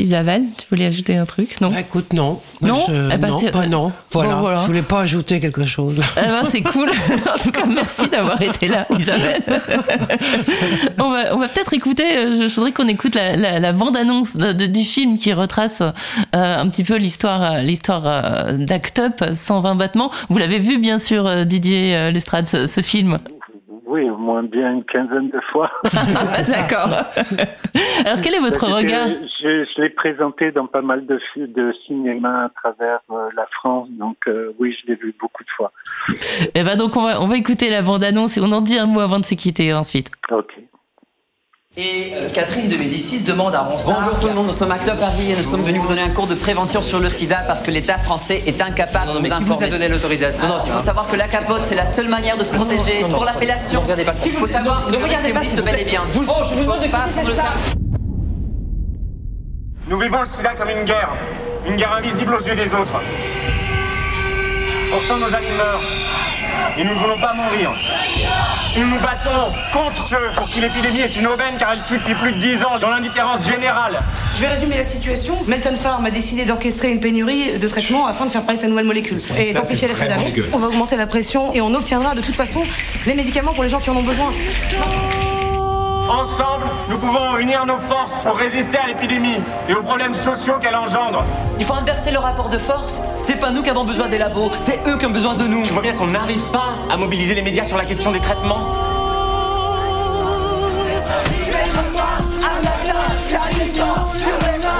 Isabelle, 0.01 0.45
tu 0.57 0.67
voulais 0.71 0.87
ajouter 0.87 1.17
un 1.17 1.27
truc, 1.27 1.61
non? 1.61 1.71
Bah, 1.71 1.81
Écoute, 1.81 2.13
non. 2.13 2.41
Non, 2.63 2.85
je, 2.89 3.15
eh 3.15 3.17
ben, 3.17 3.29
non, 3.29 3.51
pas 3.51 3.67
non. 3.67 3.93
Voilà. 4.11 4.35
Bon, 4.35 4.41
voilà. 4.41 4.61
Je 4.63 4.67
voulais 4.67 4.83
pas 4.83 5.01
ajouter 5.01 5.41
quelque 5.41 5.65
chose. 5.65 6.01
Eh 6.17 6.21
ben, 6.27 6.45
c'est 6.45 6.63
cool. 6.63 6.91
en 7.35 7.39
tout 7.39 7.51
cas, 7.51 7.65
merci 7.67 8.09
d'avoir 8.09 8.41
été 8.43 8.69
là, 8.69 8.87
Isabelle. 8.99 9.43
on 10.99 11.11
va, 11.11 11.35
on 11.35 11.39
va 11.39 11.49
peut-être 11.49 11.73
écouter. 11.73 12.17
Euh, 12.17 12.49
je 12.49 12.55
voudrais 12.55 12.73
qu'on 12.73 12.89
écoute 12.89 13.15
la, 13.15 13.37
la, 13.37 13.59
la 13.59 13.73
bande-annonce 13.73 14.37
du 14.37 14.85
film 14.85 15.17
qui 15.17 15.33
retrace 15.33 15.81
euh, 15.81 15.93
un 16.35 16.69
petit 16.69 16.85
peu 16.85 16.97
l'histoire, 16.97 17.43
euh, 17.43 17.61
l'histoire 17.63 18.03
euh, 18.07 18.57
d'Act 18.57 18.99
Up, 18.99 19.25
120 19.33 19.75
battements. 19.75 20.11
Vous 20.29 20.39
l'avez 20.39 20.59
vu, 20.59 20.79
bien 20.79 20.99
sûr, 20.99 21.45
Didier 21.47 22.11
Lestrade, 22.11 22.49
ce, 22.49 22.67
ce 22.67 22.81
film? 22.81 23.17
Oui, 23.91 24.09
au 24.09 24.17
moins 24.17 24.45
bien 24.45 24.73
une 24.73 24.85
quinzaine 24.85 25.31
de 25.31 25.41
fois. 25.51 25.69
D'accord. 25.93 26.91
Alors, 28.07 28.21
quel 28.23 28.35
est 28.35 28.39
votre 28.39 28.65
regard 28.65 29.09
Je, 29.41 29.81
l'ai 29.81 29.91
présenté 29.91 30.53
dans 30.53 30.69
pas 30.69 30.81
mal 30.81 31.07
de, 31.07 31.19
de 31.37 31.73
cinéma 31.87 32.45
à 32.45 32.49
travers 32.51 33.01
euh, 33.11 33.29
la 33.35 33.47
France, 33.47 33.89
donc 33.91 34.17
euh, 34.29 34.55
oui, 34.61 34.77
je 34.81 34.87
l'ai 34.87 34.95
vu 34.95 35.13
beaucoup 35.19 35.43
de 35.43 35.51
fois. 35.51 35.73
Et 36.09 36.51
eh 36.55 36.63
ben 36.63 36.77
donc, 36.77 36.97
on 36.97 37.03
va, 37.03 37.21
on 37.21 37.27
va 37.27 37.37
écouter 37.37 37.69
la 37.69 37.83
bande-annonce 37.83 38.37
et 38.37 38.41
on 38.41 38.53
en 38.53 38.61
dit 38.61 38.79
un 38.79 38.87
mot 38.87 39.01
avant 39.01 39.19
de 39.19 39.25
se 39.25 39.35
quitter 39.35 39.75
ensuite. 39.75 40.09
Ok. 40.31 40.55
Et 41.83 42.13
euh, 42.15 42.29
Catherine 42.29 42.69
de 42.69 42.77
Médicis 42.77 43.23
demande 43.23 43.55
à 43.55 43.63
Ronsard... 43.63 44.01
Bonjour 44.01 44.19
tout 44.19 44.27
le 44.27 44.35
monde, 44.35 44.49
nous 44.49 44.53
sommes 44.53 44.71
à 44.71 44.77
Paris 44.77 45.33
et 45.33 45.35
nous 45.35 45.43
sommes 45.43 45.63
venus 45.63 45.81
vous 45.81 45.89
donner 45.89 46.03
un 46.03 46.11
cours 46.11 46.27
de 46.27 46.35
prévention 46.35 46.83
sur 46.83 47.01
le 47.01 47.09
sida 47.09 47.39
parce 47.47 47.63
que 47.63 47.71
l'État 47.71 47.97
français 47.97 48.43
est 48.47 48.61
incapable 48.61 49.15
de 49.15 49.19
nous 49.21 49.33
informer. 49.33 49.45
Qui 49.47 49.51
vous 49.51 49.65
a 49.65 49.67
donné 49.69 49.89
l'autorisation 49.89 50.47
Non, 50.47 50.57
il 50.63 50.73
faut 50.73 50.81
savoir 50.81 51.09
que 51.09 51.17
la 51.17 51.27
capote, 51.27 51.63
c'est 51.65 51.77
la 51.77 51.87
seule 51.87 52.09
manière 52.09 52.37
de 52.37 52.45
se 52.45 52.51
protéger. 52.51 53.03
Pour 53.11 53.25
l'appellation, 53.25 53.83
il 54.27 54.33
faut 54.33 54.47
savoir... 54.47 54.91
Ne 54.91 54.97
regardez 54.99 55.33
pas, 55.33 55.41
s'il 55.41 55.57
te 55.57 55.63
plaît, 55.63 55.85
bien. 55.85 56.03
Oh, 56.29 56.43
je 56.45 56.55
vous 56.55 56.65
demande 56.65 56.81
de 56.81 56.85
quitter 56.85 56.99
cette 57.15 57.33
salle 57.33 57.47
Nous 59.89 59.99
vivons 59.99 60.21
le 60.21 60.27
sida 60.27 60.51
comme 60.51 60.69
une 60.69 60.85
guerre. 60.85 61.15
Une 61.67 61.77
guerre 61.77 61.93
invisible 61.93 62.35
aux 62.35 62.47
yeux 62.47 62.57
des 62.57 62.75
autres. 62.75 63.01
Pourtant, 64.91 65.19
nos 65.19 65.33
amis 65.35 65.51
meurent. 65.57 65.83
Et 66.77 66.85
nous 66.85 66.95
ne 66.95 66.99
voulons 66.99 67.19
pas 67.19 67.33
mourir. 67.35 67.73
Nous 68.77 68.87
nous 68.87 69.01
battons 69.01 69.53
contre 69.73 70.05
ceux 70.05 70.31
pour 70.37 70.49
qui 70.49 70.61
l'épidémie 70.61 71.01
est 71.01 71.17
une 71.17 71.27
aubaine 71.27 71.57
car 71.59 71.73
elle 71.73 71.83
tue 71.83 71.99
depuis 71.99 72.15
plus 72.15 72.33
de 72.33 72.39
10 72.39 72.65
ans 72.65 72.79
dans 72.81 72.91
l'indifférence 72.91 73.47
générale. 73.47 74.03
Je 74.35 74.41
vais 74.41 74.49
résumer 74.49 74.77
la 74.77 74.85
situation. 74.85 75.37
Melton 75.47 75.77
Farm 75.77 76.07
a 76.07 76.11
décidé 76.11 76.45
d'orchestrer 76.45 76.91
une 76.91 77.01
pénurie 77.01 77.59
de 77.59 77.69
traitements 77.69 78.07
afin 78.07 78.27
de 78.27 78.31
faire 78.31 78.43
parler 78.43 78.57
de 78.57 78.63
sa 78.63 78.69
nouvelle 78.69 78.85
molécule. 78.85 79.19
Et 79.37 79.53
densifier 79.53 79.89
l'effet 79.89 80.09
d'annonce. 80.09 80.33
On 80.53 80.59
va 80.59 80.69
augmenter 80.69 80.97
la 80.97 81.07
pression 81.07 81.53
et 81.53 81.61
on 81.61 81.75
obtiendra 81.75 82.15
de 82.15 82.21
toute 82.21 82.35
façon 82.35 82.63
les 83.07 83.15
médicaments 83.15 83.53
pour 83.53 83.65
les 83.65 83.71
gens 83.71 83.81
qui 83.81 83.91
en 83.91 83.97
ont 83.97 84.03
besoin. 84.03 84.31
Ensemble, 86.11 86.67
nous 86.89 86.99
pouvons 86.99 87.39
unir 87.39 87.65
nos 87.65 87.79
forces 87.79 88.25
pour 88.25 88.37
résister 88.37 88.77
à 88.77 88.89
l'épidémie 88.89 89.37
et 89.69 89.75
aux 89.75 89.83
problèmes 89.83 90.13
sociaux 90.13 90.55
qu'elle 90.61 90.75
engendre. 90.75 91.25
Il 91.61 91.65
faut 91.65 91.75
inverser 91.75 92.11
le 92.11 92.19
rapport 92.19 92.49
de 92.49 92.59
force. 92.59 93.01
C'est 93.23 93.37
pas 93.37 93.53
nous 93.53 93.63
qui 93.63 93.71
avons 93.71 93.85
besoin 93.85 94.09
des 94.09 94.19
labos, 94.19 94.51
c'est 94.61 94.81
eux 94.89 94.99
qui 94.99 95.07
ont 95.07 95.11
besoin 95.11 95.35
de 95.35 95.45
nous. 95.45 95.63
Tu 95.63 95.73
vois 95.73 95.83
bien 95.83 95.93
qu'on 95.93 96.09
n'arrive 96.09 96.43
pas 96.51 96.75
à 96.91 96.97
mobiliser 96.97 97.35
les 97.35 97.43
médias 97.43 97.65
sur 97.65 97.77
la 97.77 97.85
question 97.85 98.11
des 98.11 98.19
traitements. 98.19 98.59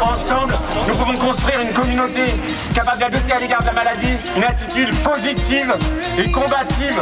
Ensemble, 0.03 0.55
nous 0.89 0.95
pouvons 0.97 1.17
construire 1.17 1.61
une 1.61 1.73
communauté 1.73 2.25
capable 2.75 2.99
d'adopter 2.99 3.33
à 3.33 3.39
l'égard 3.39 3.61
de 3.61 3.67
la 3.67 3.73
maladie 3.73 4.17
une 4.37 4.43
attitude 4.43 4.93
positive 5.05 5.75
et 6.19 6.29
combative. 6.33 7.01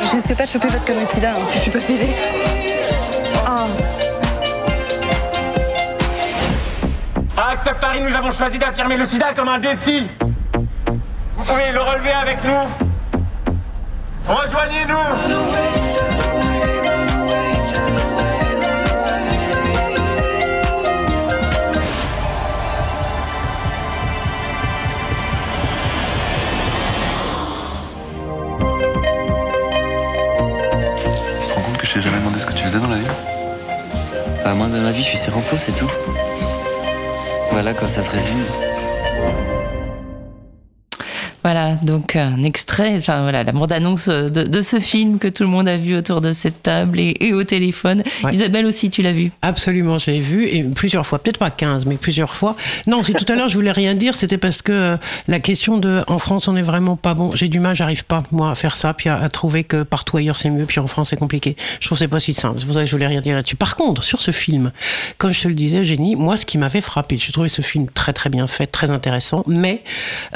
Je 0.00 0.16
risque 0.16 0.34
pas 0.34 0.44
de 0.44 0.48
choper 0.48 0.68
votre 0.68 0.84
connerie 0.86 1.04
de 1.04 1.10
sida, 1.10 1.32
hein. 1.32 1.46
je 1.52 1.58
suis 1.58 1.70
pas 1.70 1.80
pédée. 1.80 2.61
À 7.36 7.50
Acte 7.50 7.74
Paris, 7.80 8.00
nous 8.00 8.14
avons 8.14 8.30
choisi 8.30 8.58
d'affirmer 8.58 8.96
le 8.96 9.04
sida 9.04 9.34
comme 9.34 9.48
un 9.48 9.58
défi. 9.58 10.06
Vous 11.36 11.44
pouvez 11.44 11.70
le 11.70 11.80
relever 11.82 12.12
avec 12.12 12.38
nous. 12.44 12.62
Rejoignez-nous. 14.26 14.96
Tu 31.38 31.48
te 31.48 31.54
rends 31.54 31.60
compte 31.60 31.76
que 31.76 31.86
je 31.86 31.92
t'ai 31.92 32.00
jamais 32.00 32.18
demandé 32.18 32.38
ce 32.38 32.46
que 32.46 32.52
tu 32.54 32.64
faisais 32.64 32.78
dans 32.78 32.88
la 32.88 32.96
vie? 32.96 33.31
Bah, 34.44 34.54
moi, 34.54 34.66
dans 34.68 34.80
ma 34.80 34.90
vie, 34.90 35.02
je 35.02 35.08
suis 35.08 35.18
séropos, 35.18 35.56
c'est 35.56 35.72
tout. 35.72 35.90
Voilà, 37.52 37.74
comme 37.74 37.88
ça 37.88 38.02
se 38.02 38.10
résume. 38.10 38.44
Voilà, 41.44 41.74
donc 41.82 42.14
un 42.14 42.42
extrait, 42.44 42.94
enfin 42.96 43.22
voilà, 43.22 43.42
la 43.42 43.50
bande-annonce 43.50 44.08
de, 44.08 44.44
de, 44.44 44.60
ce 44.60 44.78
film 44.78 45.18
que 45.18 45.26
tout 45.26 45.42
le 45.42 45.48
monde 45.48 45.66
a 45.66 45.76
vu 45.76 45.96
autour 45.96 46.20
de 46.20 46.32
cette 46.32 46.62
table 46.62 47.00
et, 47.00 47.16
et 47.18 47.32
au 47.32 47.42
téléphone. 47.42 48.04
Ouais. 48.22 48.32
Isabelle 48.32 48.64
aussi, 48.64 48.90
tu 48.90 49.02
l'as 49.02 49.12
vu? 49.12 49.32
Absolument, 49.42 49.98
j'ai 49.98 50.20
vu, 50.20 50.46
et 50.46 50.62
plusieurs 50.62 51.04
fois, 51.04 51.18
peut-être 51.18 51.38
pas 51.38 51.50
15, 51.50 51.86
mais 51.86 51.96
plusieurs 51.96 52.34
fois. 52.34 52.54
Non, 52.86 53.02
c'est 53.02 53.14
tout 53.14 53.24
à 53.28 53.34
l'heure, 53.34 53.48
je 53.48 53.54
voulais 53.54 53.72
rien 53.72 53.96
dire, 53.96 54.14
c'était 54.14 54.38
parce 54.38 54.62
que 54.62 54.72
euh, 54.72 54.96
la 55.26 55.40
question 55.40 55.78
de 55.78 56.02
en 56.06 56.18
France, 56.18 56.46
on 56.46 56.54
est 56.54 56.62
vraiment 56.62 56.94
pas 56.94 57.14
bon. 57.14 57.34
J'ai 57.34 57.48
du 57.48 57.58
mal, 57.58 57.74
j'arrive 57.74 58.04
pas, 58.04 58.22
moi, 58.30 58.50
à 58.50 58.54
faire 58.54 58.76
ça, 58.76 58.94
puis 58.94 59.08
à, 59.08 59.16
à 59.16 59.28
trouver 59.28 59.64
que 59.64 59.82
partout 59.82 60.18
ailleurs 60.18 60.36
c'est 60.36 60.50
mieux, 60.50 60.66
puis 60.66 60.78
en 60.78 60.86
France 60.86 61.10
c'est 61.10 61.18
compliqué. 61.18 61.56
Je 61.80 61.86
trouve 61.86 61.98
que 61.98 62.04
c'est 62.04 62.08
pas 62.08 62.20
si 62.20 62.32
simple, 62.32 62.60
c'est 62.60 62.66
pour 62.66 62.74
ça 62.74 62.82
que 62.82 62.86
je 62.86 62.92
voulais 62.92 63.08
rien 63.08 63.20
dire 63.20 63.34
là-dessus. 63.34 63.56
Par 63.56 63.74
contre, 63.74 64.04
sur 64.04 64.20
ce 64.20 64.30
film, 64.30 64.70
comme 65.18 65.32
je 65.32 65.42
te 65.42 65.48
le 65.48 65.54
disais, 65.54 65.82
Génie, 65.82 66.14
moi, 66.14 66.36
ce 66.36 66.46
qui 66.46 66.56
m'avait 66.56 66.80
frappé, 66.80 67.18
je 67.18 67.32
trouvais 67.32 67.48
ce 67.48 67.62
film 67.62 67.88
très 67.92 68.12
très 68.12 68.30
bien 68.30 68.46
fait, 68.46 68.68
très 68.68 68.92
intéressant, 68.92 69.42
mais 69.48 69.82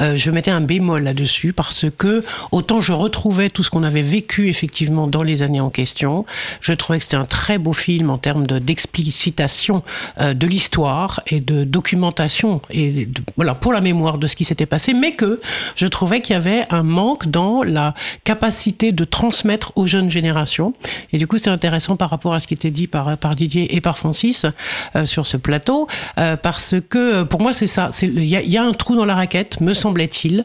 euh, 0.00 0.16
je 0.16 0.30
mettais 0.32 0.50
un 0.50 0.60
bémol 0.60 0.95
là-dessus 0.98 1.52
parce 1.52 1.86
que 1.96 2.22
autant 2.52 2.80
je 2.80 2.92
retrouvais 2.92 3.50
tout 3.50 3.62
ce 3.62 3.70
qu'on 3.70 3.82
avait 3.82 4.02
vécu 4.02 4.48
effectivement 4.48 5.06
dans 5.06 5.22
les 5.22 5.42
années 5.42 5.60
en 5.60 5.70
question, 5.70 6.24
je 6.60 6.72
trouvais 6.72 6.98
que 6.98 7.04
c'était 7.04 7.16
un 7.16 7.24
très 7.24 7.58
beau 7.58 7.72
film 7.72 8.10
en 8.10 8.18
termes 8.18 8.46
d'explicitation 8.46 9.82
euh, 10.20 10.34
de 10.34 10.46
l'histoire 10.46 11.22
et 11.26 11.40
de 11.40 11.64
documentation 11.64 12.60
et 12.70 13.06
de, 13.06 13.22
pour 13.60 13.72
la 13.72 13.80
mémoire 13.80 14.18
de 14.18 14.26
ce 14.26 14.36
qui 14.36 14.44
s'était 14.44 14.66
passé, 14.66 14.94
mais 14.94 15.12
que 15.14 15.40
je 15.76 15.86
trouvais 15.86 16.20
qu'il 16.20 16.34
y 16.34 16.36
avait 16.36 16.66
un 16.70 16.82
manque 16.82 17.28
dans 17.28 17.62
la 17.62 17.94
capacité 18.24 18.92
de 18.92 19.04
transmettre 19.04 19.72
aux 19.76 19.86
jeunes 19.86 20.10
générations. 20.10 20.74
Et 21.12 21.18
du 21.18 21.26
coup, 21.26 21.38
c'est 21.38 21.50
intéressant 21.50 21.96
par 21.96 22.10
rapport 22.10 22.34
à 22.34 22.40
ce 22.40 22.46
qui 22.46 22.54
était 22.54 22.70
dit 22.70 22.86
par, 22.86 23.16
par 23.18 23.34
Didier 23.34 23.74
et 23.74 23.80
par 23.80 23.98
Francis 23.98 24.46
euh, 24.94 25.06
sur 25.06 25.26
ce 25.26 25.36
plateau, 25.36 25.88
euh, 26.18 26.36
parce 26.36 26.74
que 26.88 27.22
pour 27.24 27.40
moi 27.40 27.52
c'est 27.52 27.66
ça, 27.66 27.90
il 28.02 28.24
y, 28.24 28.56
a 28.56 28.62
un 28.62 28.72
trou 28.72 28.96
dans 28.96 29.04
la 29.04 29.14
raquette, 29.14 29.60
me 29.60 29.74
semblait-il, 29.74 30.44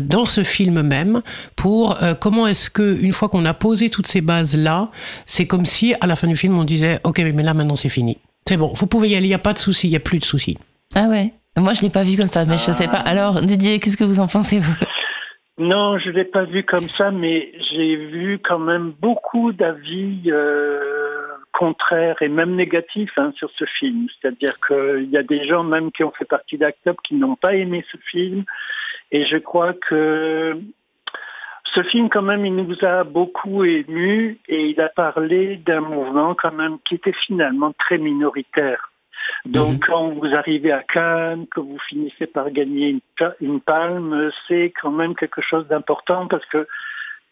dans 0.00 0.24
ce 0.24 0.42
film 0.42 0.82
même 0.82 1.22
pour 1.56 2.02
euh, 2.02 2.14
comment 2.14 2.46
est-ce 2.46 2.70
que 2.70 3.00
une 3.00 3.12
fois 3.12 3.28
qu'on 3.28 3.44
a 3.44 3.54
posé 3.54 3.90
toutes 3.90 4.06
ces 4.06 4.20
bases 4.20 4.56
là, 4.56 4.90
c'est 5.26 5.46
comme 5.46 5.66
si 5.66 5.94
à 6.00 6.06
la 6.06 6.16
fin 6.16 6.26
du 6.26 6.36
film 6.36 6.58
on 6.58 6.64
disait 6.64 7.00
ok 7.04 7.18
mais 7.34 7.42
là 7.42 7.54
maintenant 7.54 7.76
c'est 7.76 7.88
fini. 7.88 8.18
C'est 8.46 8.56
bon, 8.56 8.72
vous 8.74 8.86
pouvez 8.86 9.08
y 9.08 9.16
aller, 9.16 9.26
il 9.26 9.30
y 9.30 9.34
a 9.34 9.38
pas 9.38 9.52
de 9.52 9.58
souci, 9.58 9.88
il 9.88 9.90
y 9.90 9.96
a 9.96 10.00
plus 10.00 10.18
de 10.18 10.24
soucis. 10.24 10.58
Ah 10.94 11.08
ouais. 11.08 11.32
Moi 11.56 11.72
je 11.74 11.82
l'ai 11.82 11.90
pas 11.90 12.02
vu 12.02 12.16
comme 12.16 12.28
ça, 12.28 12.44
mais 12.44 12.54
ah. 12.54 12.64
je 12.66 12.72
sais 12.72 12.88
pas. 12.88 12.98
Alors 12.98 13.42
Didier, 13.42 13.78
qu'est-ce 13.78 13.96
que 13.96 14.04
vous 14.04 14.20
en 14.20 14.26
pensez 14.26 14.58
vous? 14.58 14.74
Non, 15.58 15.98
je 15.98 16.10
l'ai 16.10 16.24
pas 16.24 16.44
vu 16.44 16.62
comme 16.62 16.88
ça, 16.90 17.10
mais 17.10 17.50
j'ai 17.72 17.96
vu 17.96 18.38
quand 18.38 18.60
même 18.60 18.92
beaucoup 19.00 19.52
d'avis. 19.52 20.22
Euh 20.26 21.08
contraires 21.58 22.22
et 22.22 22.28
même 22.28 22.54
négatifs 22.54 23.16
hein, 23.16 23.32
sur 23.36 23.50
ce 23.50 23.64
film. 23.64 24.06
C'est-à-dire 24.08 24.54
qu'il 24.66 25.10
y 25.10 25.16
a 25.16 25.24
des 25.24 25.44
gens 25.44 25.64
même 25.64 25.90
qui 25.90 26.04
ont 26.04 26.12
fait 26.12 26.24
partie 26.24 26.56
d'Actop 26.56 26.98
qui 27.02 27.16
n'ont 27.16 27.34
pas 27.34 27.54
aimé 27.54 27.84
ce 27.90 27.96
film. 28.10 28.44
Et 29.10 29.24
je 29.26 29.36
crois 29.38 29.72
que 29.72 30.60
ce 31.74 31.82
film, 31.82 32.08
quand 32.08 32.22
même, 32.22 32.46
il 32.46 32.54
nous 32.54 32.84
a 32.84 33.04
beaucoup 33.04 33.64
émus 33.64 34.38
et 34.48 34.70
il 34.70 34.80
a 34.80 34.88
parlé 34.88 35.56
d'un 35.56 35.80
mouvement 35.80 36.34
quand 36.34 36.52
même 36.52 36.78
qui 36.84 36.94
était 36.94 37.12
finalement 37.12 37.72
très 37.78 37.98
minoritaire. 37.98 38.90
Donc, 39.44 39.74
mmh. 39.74 39.80
quand 39.86 40.08
vous 40.10 40.34
arrivez 40.34 40.72
à 40.72 40.82
Cannes, 40.82 41.46
que 41.48 41.60
vous 41.60 41.78
finissez 41.88 42.26
par 42.26 42.50
gagner 42.50 42.90
une, 42.90 43.00
une 43.40 43.60
palme, 43.60 44.30
c'est 44.46 44.72
quand 44.80 44.90
même 44.90 45.14
quelque 45.14 45.42
chose 45.42 45.66
d'important 45.68 46.26
parce 46.28 46.46
que 46.46 46.66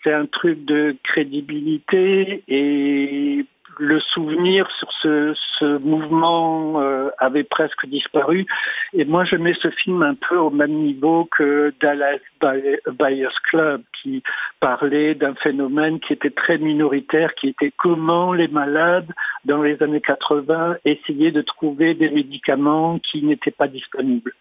c'est 0.03 0.13
un 0.13 0.27
truc 0.27 0.65
de 0.65 0.97
crédibilité 1.03 2.45
et 2.49 3.47
le 3.79 4.01
souvenir 4.01 4.71
sur 4.73 4.91
ce, 5.03 5.79
mouvement 5.79 6.81
euh, 6.81 7.11
avait 7.19 7.45
presque 7.45 7.87
disparu. 7.87 8.47
Et 8.93 9.05
moi, 9.05 9.25
je 9.25 9.37
mets 9.37 9.55
ce 9.55 9.71
film 9.71 10.03
un 10.03 10.15
peu 10.15 10.37
au 10.37 10.51
même 10.51 10.73
niveau 10.73 11.29
que 11.37 11.73
Dallas 11.81 12.19
Buyers 12.41 13.29
Club, 13.45 13.83
qui 14.01 14.23
parlait 14.61 15.15
d'un 15.15 15.35
phénomène 15.35 16.01
qui 16.01 16.13
était 16.13 16.31
très 16.31 16.59
minoritaire, 16.59 17.35
qui 17.35 17.49
était 17.49 17.73
comment 17.77 18.33
les 18.33 18.49
malades, 18.49 19.11
dans 19.45 19.63
les 19.63 19.83
années 19.83 20.01
80, 20.01 20.77
essayaient 20.85 21.33
de 21.33 21.43
trouver 21.43 21.95
des 21.95 22.11
médicaments 22.11 22.99
qui 22.99 23.23
n'étaient 23.23 23.51
pas 23.51 23.69
disponibles. 23.69 24.33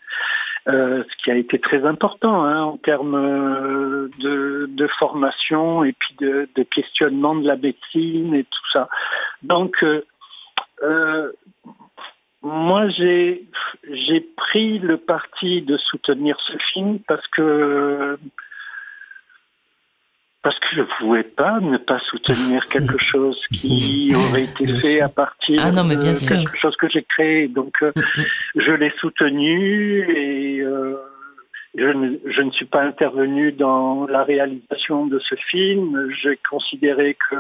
Euh, 0.67 1.03
ce 1.03 1.23
qui 1.23 1.29
a 1.29 1.35
été 1.35 1.59
très 1.59 1.85
important 1.85 2.43
hein, 2.43 2.63
en 2.63 2.77
termes 2.77 3.13
euh, 3.13 4.09
de, 4.17 4.87
formation 4.97 5.83
et 5.83 5.93
puis 5.93 6.15
de, 6.19 6.47
questionnement 6.63 7.35
de 7.35 7.45
la 7.47 7.55
médecine 7.55 8.33
et 8.33 8.45
tout 8.45 8.69
ça. 8.73 8.89
Donc, 9.43 9.83
euh, 9.83 10.03
euh 10.83 11.31
moi, 12.41 12.87
j'ai 12.89 13.47
pris 14.37 14.77
le 14.77 14.97
parti 14.97 15.63
de 15.63 15.77
soutenir 15.77 16.39
ce 16.39 16.55
film 16.73 16.99
parce 17.07 17.27
que 17.29 18.19
parce 20.45 20.59
que 20.59 20.67
je 20.73 20.81
ne 20.81 20.85
pouvais 20.99 21.23
pas 21.23 21.59
ne 21.59 21.77
pas 21.77 21.97
soutenir 21.97 22.67
quelque 22.67 22.99
chose 22.99 23.41
qui 23.51 24.13
aurait 24.15 24.43
été 24.43 24.67
fait 24.76 25.01
à 25.01 25.09
partir 25.09 25.59
ah 25.65 25.72
non, 25.72 25.84
mais 25.84 25.97
bien 25.97 26.11
de 26.11 26.17
sûr. 26.17 26.38
quelque 26.38 26.55
chose 26.55 26.77
que 26.77 26.88
j'ai 26.88 27.01
créé. 27.01 27.47
Donc, 27.47 27.73
euh, 27.81 27.91
je 28.55 28.72
l'ai 28.72 28.91
soutenu 28.99 30.07
et 30.15 30.61
euh, 30.61 30.97
je, 31.76 31.88
ne, 31.88 32.17
je, 32.27 32.43
ne, 32.43 32.51
suis 32.51 32.65
pas 32.65 32.84
intervenu 32.84 33.53
dans 33.53 34.05
la 34.05 34.23
réalisation 34.23 35.07
de 35.07 35.17
ce 35.17 35.34
film. 35.34 36.11
J'ai 36.22 36.38
considéré 36.47 37.17
que 37.27 37.38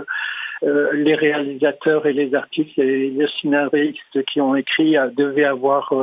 euh, 0.63 0.89
les 0.93 1.13
réalisateurs 1.13 2.07
et 2.07 2.13
les 2.13 2.33
artistes 2.33 2.79
et 2.79 3.11
les 3.11 3.27
scénaristes 3.39 4.25
qui 4.25 4.41
ont 4.41 4.55
écrit 4.55 4.95
devaient 5.15 5.45
avoir 5.45 5.93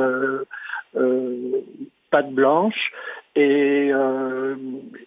patte 2.11 2.31
blanche 2.31 2.93
et, 3.35 3.89
euh, 3.91 4.55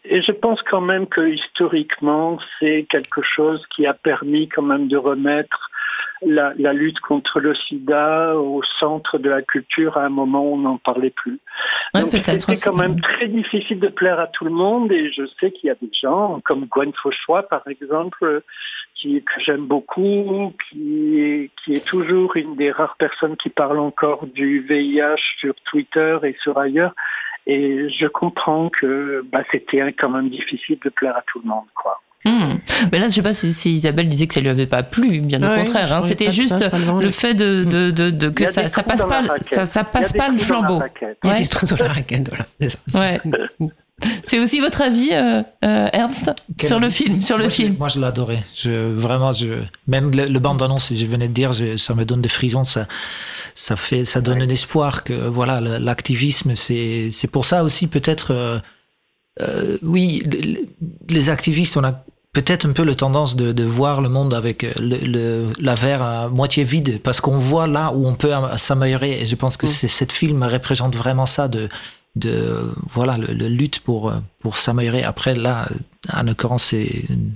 et, 0.04 0.20
je 0.20 0.32
pense 0.32 0.60
quand 0.62 0.80
même 0.80 1.06
que 1.06 1.20
historiquement, 1.20 2.38
c'est 2.58 2.84
quelque 2.88 3.22
chose 3.22 3.64
qui 3.68 3.86
a 3.86 3.94
permis 3.94 4.48
quand 4.48 4.62
même 4.62 4.88
de 4.88 4.96
remettre 4.96 5.70
la, 6.22 6.52
la, 6.58 6.72
lutte 6.72 6.98
contre 7.00 7.38
le 7.38 7.54
sida 7.54 8.34
au 8.36 8.62
centre 8.80 9.18
de 9.18 9.28
la 9.28 9.42
culture 9.42 9.96
à 9.96 10.04
un 10.06 10.08
moment 10.08 10.42
où 10.42 10.54
on 10.54 10.58
n'en 10.58 10.78
parlait 10.78 11.10
plus. 11.10 11.38
Ouais, 11.94 12.00
Donc 12.00 12.12
c'était 12.12 12.54
quand 12.56 12.74
même 12.74 13.00
très 13.00 13.28
difficile 13.28 13.78
de 13.78 13.88
plaire 13.88 14.18
à 14.18 14.26
tout 14.26 14.44
le 14.44 14.50
monde 14.50 14.90
et 14.90 15.12
je 15.12 15.24
sais 15.38 15.52
qu'il 15.52 15.68
y 15.68 15.70
a 15.70 15.74
des 15.74 15.90
gens 15.92 16.40
comme 16.44 16.66
Gwen 16.66 16.92
Fauchois 16.94 17.44
par 17.44 17.62
exemple 17.68 18.42
qui, 18.94 19.22
que 19.22 19.40
j'aime 19.40 19.66
beaucoup, 19.66 20.52
qui 20.68 21.20
est, 21.20 21.50
qui 21.62 21.74
est 21.74 21.86
toujours 21.86 22.34
une 22.36 22.56
des 22.56 22.72
rares 22.72 22.96
personnes 22.96 23.36
qui 23.36 23.50
parle 23.50 23.78
encore 23.78 24.26
du 24.26 24.60
VIH 24.60 25.36
sur 25.38 25.54
Twitter 25.64 26.18
et 26.24 26.34
sur 26.40 26.58
ailleurs 26.58 26.94
et 27.46 27.88
je 27.88 28.06
comprends 28.06 28.70
que 28.70 29.24
bah, 29.32 29.42
c'était 29.52 29.80
quand 29.92 30.10
même 30.10 30.30
difficile 30.30 30.78
de 30.84 30.90
plaire 30.90 31.16
à 31.16 31.22
tout 31.26 31.40
le 31.42 31.48
monde, 31.48 31.66
quoi. 31.74 32.00
Mmh. 32.24 32.58
Mais 32.90 32.98
là, 32.98 33.06
je 33.06 33.12
sais 33.12 33.22
pas 33.22 33.32
si, 33.32 33.52
si, 33.52 33.74
Isabelle 33.74 34.08
disait 34.08 34.26
que 34.26 34.34
ça 34.34 34.40
lui 34.40 34.48
avait 34.48 34.66
pas 34.66 34.82
plu, 34.82 35.20
bien 35.20 35.38
au 35.38 35.56
contraire. 35.56 35.94
Hein, 35.94 36.02
C'était 36.02 36.32
juste 36.32 36.58
ça, 36.58 36.70
le 37.00 37.10
fait 37.12 37.34
de, 37.34 37.62
de, 37.62 37.92
de, 37.92 38.10
de 38.10 38.28
que 38.30 38.46
ça, 38.46 38.66
ça 38.66 38.82
passe 38.82 39.06
pas, 39.06 39.22
ça, 39.42 39.64
ça 39.64 39.84
passe 39.84 40.12
pas 40.12 40.28
le 40.28 40.38
flambeau. 40.38 40.82
Il 41.22 41.30
y 41.30 41.32
a 41.32 41.34
des 41.36 41.46
trous 41.46 41.66
dans 41.66 41.76
la 41.76 41.92
raquette, 41.92 42.28
voilà. 42.28 42.46
Ouais. 42.94 43.20
C'est 44.24 44.38
aussi 44.38 44.60
votre 44.60 44.82
avis, 44.82 45.10
euh, 45.12 45.42
euh, 45.64 45.88
Ernst, 45.92 46.30
Quel 46.58 46.68
sur 46.68 46.78
le 46.78 46.90
film, 46.90 47.22
sur 47.22 47.38
le 47.38 47.44
moi, 47.44 47.50
film. 47.50 47.72
Je, 47.74 47.78
moi, 47.78 47.88
je 47.88 48.00
l'adorais. 48.00 48.42
Je, 48.54 48.92
vraiment, 48.92 49.32
je, 49.32 49.62
même 49.86 50.10
le, 50.10 50.24
le 50.24 50.38
bande 50.38 50.62
annonce, 50.62 50.92
je 50.92 51.06
venais 51.06 51.28
de 51.28 51.32
dire, 51.32 51.52
je, 51.52 51.76
ça 51.76 51.94
me 51.94 52.04
donne 52.04 52.20
des 52.20 52.28
frissons. 52.28 52.64
Ça, 52.64 52.86
ça 53.54 53.76
fait, 53.76 54.04
ça 54.04 54.20
donne 54.20 54.38
ouais. 54.38 54.44
un 54.44 54.48
espoir 54.48 55.02
que 55.02 55.14
voilà, 55.14 55.60
l'activisme, 55.60 56.54
c'est, 56.54 57.08
c'est 57.10 57.28
pour 57.28 57.46
ça 57.46 57.64
aussi 57.64 57.86
peut-être. 57.86 58.60
Euh, 59.40 59.78
oui, 59.82 60.22
les 61.08 61.30
activistes, 61.30 61.76
on 61.76 61.84
a 61.84 62.04
peut-être 62.32 62.66
un 62.66 62.72
peu 62.72 62.84
la 62.84 62.94
tendance 62.94 63.34
de, 63.34 63.52
de, 63.52 63.64
voir 63.64 64.02
le 64.02 64.10
monde 64.10 64.34
avec 64.34 64.62
le, 64.78 64.98
le, 64.98 65.52
la 65.58 65.74
verre 65.74 66.02
à 66.02 66.28
moitié 66.28 66.64
vide, 66.64 67.00
parce 67.02 67.22
qu'on 67.22 67.38
voit 67.38 67.66
là 67.66 67.92
où 67.94 68.06
on 68.06 68.14
peut 68.14 68.32
s'améliorer. 68.56 69.20
Et 69.20 69.24
je 69.24 69.34
pense 69.36 69.56
que 69.56 69.66
mmh. 69.66 69.88
cette 69.88 70.12
film 70.12 70.42
représente 70.42 70.96
vraiment 70.96 71.24
ça 71.26 71.48
de 71.48 71.68
de 72.16 72.72
voilà 72.90 73.16
le, 73.18 73.32
le, 73.32 73.48
lutte 73.48 73.80
pour 73.80 74.12
pour 74.40 74.56
s'améliorer. 74.56 75.04
Après 75.04 75.34
là 75.34 75.68
en 76.12 76.22
l'occurrence 76.22 76.64
c'est 76.64 77.04
une, 77.08 77.32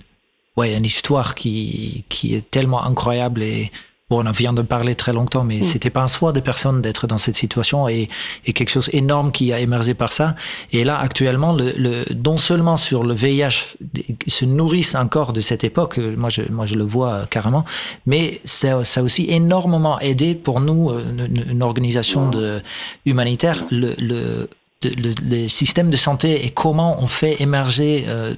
ouais 0.57 0.75
une 0.77 0.85
histoire 0.85 1.35
qui 1.35 2.05
qui 2.09 2.35
est 2.35 2.51
tellement 2.51 2.85
incroyable 2.85 3.43
et 3.43 3.71
Bon, 4.11 4.27
on 4.27 4.31
vient 4.33 4.53
de 4.53 4.63
parler 4.63 4.97
très 4.97 5.13
longtemps, 5.13 5.45
mais 5.45 5.63
c'était 5.63 5.89
pas 5.89 6.03
un 6.03 6.09
choix 6.09 6.33
de 6.33 6.41
personne 6.41 6.83
d'être 6.83 7.07
dans 7.07 7.17
cette 7.17 7.37
situation 7.37 7.89
et, 7.89 8.09
et, 8.45 8.53
quelque 8.53 8.69
chose 8.71 8.91
énorme 8.93 9.31
qui 9.31 9.53
a 9.53 9.61
émergé 9.61 9.95
par 9.95 10.11
ça. 10.11 10.35
Et 10.73 10.83
là, 10.83 10.99
actuellement, 10.99 11.53
le, 11.53 11.71
le, 11.77 12.05
non 12.17 12.37
seulement 12.37 12.77
sur 12.77 13.05
le 13.05 13.15
VIH 13.15 13.77
se 14.27 14.45
nourrissent 14.45 14.97
encore 14.97 15.33
de 15.33 15.41
cette 15.41 15.63
époque, 15.63 15.99
moi 15.99 16.29
je, 16.29 16.43
moi 16.51 16.67
je 16.67 16.75
le 16.75 16.83
vois 16.83 17.27
carrément, 17.31 17.65
mais 18.05 18.41
ça, 18.45 18.83
ça 18.83 18.99
a 18.99 19.03
aussi 19.05 19.27
énormément 19.31 20.01
aidé 20.01 20.35
pour 20.35 20.61
nous, 20.61 20.91
une, 20.91 21.45
une 21.49 21.63
organisation 21.63 22.29
de, 22.31 22.61
humanitaire, 23.07 23.63
le, 23.71 23.95
le, 24.01 24.49
le, 24.85 25.13
le, 25.43 25.49
système 25.49 25.91
de 25.91 25.97
santé 25.97 26.45
et 26.47 26.51
comment 26.51 27.03
on 27.03 27.07
fait 27.07 27.41
émerger 27.43 28.05
euh, 28.09 28.35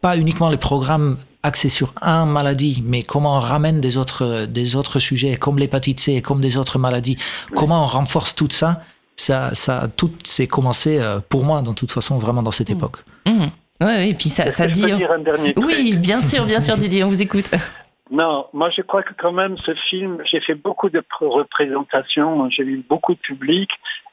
pas 0.00 0.16
uniquement 0.16 0.48
les 0.48 0.56
programmes 0.56 1.18
axé 1.42 1.68
sur 1.68 1.94
un 2.02 2.26
maladie, 2.26 2.82
mais 2.84 3.02
comment 3.02 3.36
on 3.36 3.40
ramène 3.40 3.80
des 3.80 3.96
autres, 3.96 4.44
des 4.46 4.76
autres 4.76 4.98
sujets 4.98 5.36
comme 5.36 5.58
l'hépatite 5.58 6.00
C, 6.00 6.20
comme 6.22 6.40
des 6.40 6.56
autres 6.58 6.78
maladies, 6.78 7.16
comment 7.54 7.82
on 7.84 7.86
renforce 7.86 8.34
tout 8.34 8.48
ça, 8.50 8.82
ça, 9.16 9.54
ça 9.54 9.88
tout 9.96 10.10
s'est 10.24 10.46
commencé 10.46 10.98
euh, 10.98 11.20
pour 11.26 11.44
moi, 11.44 11.62
dans 11.62 11.72
toute 11.74 11.92
façon, 11.92 12.18
vraiment 12.18 12.42
dans 12.42 12.50
cette 12.50 12.68
Mmh. 12.70 12.72
époque. 12.76 12.96
Mmh. 13.26 13.46
Oui, 13.82 14.08
et 14.10 14.14
puis 14.14 14.28
ça, 14.28 14.50
ça 14.50 14.68
Je 14.68 14.74
dit. 14.74 14.82
peux 14.82 14.90
dire 14.96 15.10
un 15.12 15.20
dernier 15.20 15.54
truc? 15.54 15.64
Oui, 15.64 15.94
bien 15.94 16.20
sûr, 16.20 16.44
bien 16.44 16.60
sûr, 16.60 16.76
Didier, 16.76 17.04
on 17.04 17.08
vous 17.08 17.22
écoute. 17.22 17.48
Non, 18.12 18.46
moi 18.52 18.70
je 18.70 18.82
crois 18.82 19.04
que 19.04 19.12
quand 19.16 19.30
même 19.30 19.56
ce 19.56 19.72
film, 19.88 20.18
j'ai 20.24 20.40
fait 20.40 20.56
beaucoup 20.56 20.90
de 20.90 21.00
représentations, 21.20 22.50
j'ai 22.50 22.64
vu 22.64 22.84
beaucoup 22.88 23.14
de 23.14 23.20
public, 23.20 23.70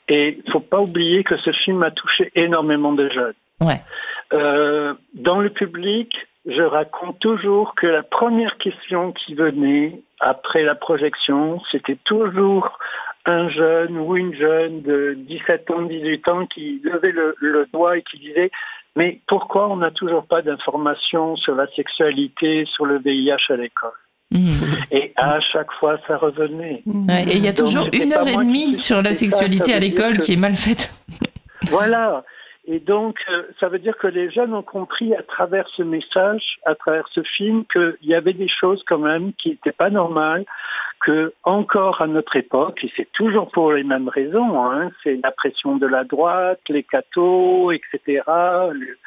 et 0.07 0.39
il 0.45 0.51
faut 0.51 0.59
pas 0.59 0.79
oublier 0.79 1.23
que 1.23 1.37
ce 1.37 1.51
film 1.51 1.83
a 1.83 1.91
touché 1.91 2.31
énormément 2.35 2.93
de 2.93 3.09
jeunes. 3.09 3.33
Ouais. 3.61 3.81
Euh, 4.33 4.93
dans 5.13 5.39
le 5.39 5.49
public, 5.49 6.27
je 6.45 6.61
raconte 6.61 7.19
toujours 7.19 7.75
que 7.75 7.87
la 7.87 8.03
première 8.03 8.57
question 8.57 9.11
qui 9.11 9.35
venait 9.35 10.01
après 10.19 10.63
la 10.63 10.75
projection, 10.75 11.59
c'était 11.71 11.97
toujours 12.03 12.79
un 13.25 13.49
jeune 13.49 13.97
ou 13.97 14.15
une 14.15 14.33
jeune 14.33 14.81
de 14.81 15.15
17 15.17 15.71
ans, 15.71 15.81
18 15.81 16.29
ans 16.29 16.45
qui 16.45 16.81
levait 16.83 17.11
le, 17.11 17.35
le 17.39 17.67
doigt 17.73 17.97
et 17.97 18.01
qui 18.03 18.19
disait 18.19 18.51
mais 18.97 19.21
pourquoi 19.27 19.69
on 19.69 19.77
n'a 19.77 19.91
toujours 19.91 20.25
pas 20.25 20.41
d'informations 20.41 21.35
sur 21.35 21.53
la 21.53 21.67
sexualité, 21.67 22.65
sur 22.65 22.85
le 22.85 22.97
VIH 22.97 23.51
à 23.51 23.55
l'école? 23.55 23.91
Mmh. 24.31 24.49
Et 24.91 25.13
à 25.15 25.39
chaque 25.39 25.71
fois, 25.79 25.97
ça 26.07 26.17
revenait. 26.17 26.83
Ouais, 26.85 27.23
et 27.29 27.37
il 27.37 27.43
y 27.43 27.47
a 27.47 27.53
Donc, 27.53 27.65
toujours 27.67 27.87
une 27.93 28.11
heure 28.13 28.27
et 28.27 28.35
demie 28.35 28.75
sur 28.75 29.01
la 29.01 29.13
sexualité 29.13 29.71
ça 29.71 29.77
à 29.77 29.79
l'école 29.79 30.17
que- 30.17 30.23
qui 30.23 30.33
est 30.33 30.37
mal 30.37 30.55
faite. 30.55 30.91
Voilà. 31.69 32.23
Et 32.69 32.79
donc, 32.79 33.15
euh, 33.31 33.43
ça 33.61 33.69
veut 33.69 33.79
dire 33.79 33.97
que 33.97 34.07
les 34.07 34.29
jeunes 34.29 34.53
ont 34.53 34.61
compris 34.61 35.15
à 35.15 35.23
travers 35.23 35.65
ce 35.69 35.83
message, 35.83 36.59
à 36.65 36.75
travers 36.75 37.07
ce 37.11 37.23
film, 37.23 37.63
qu'il 37.71 37.95
y 38.03 38.13
avait 38.13 38.33
des 38.33 38.49
choses 38.49 38.83
quand 38.85 38.99
même 38.99 39.31
qui 39.33 39.51
n'étaient 39.51 39.71
pas 39.71 39.89
normales, 39.89 40.45
que 40.99 41.33
encore 41.43 42.01
à 42.01 42.07
notre 42.07 42.35
époque, 42.35 42.83
et 42.83 42.91
c'est 42.97 43.09
toujours 43.13 43.49
pour 43.51 43.71
les 43.71 43.83
mêmes 43.85 44.09
raisons, 44.09 44.61
hein, 44.65 44.91
c'est 45.03 45.17
la 45.23 45.31
pression 45.31 45.77
de 45.77 45.87
la 45.87 46.03
droite, 46.03 46.59
les 46.67 46.83
cathos, 46.83 47.71
etc. 47.71 48.21
le- 48.73 48.97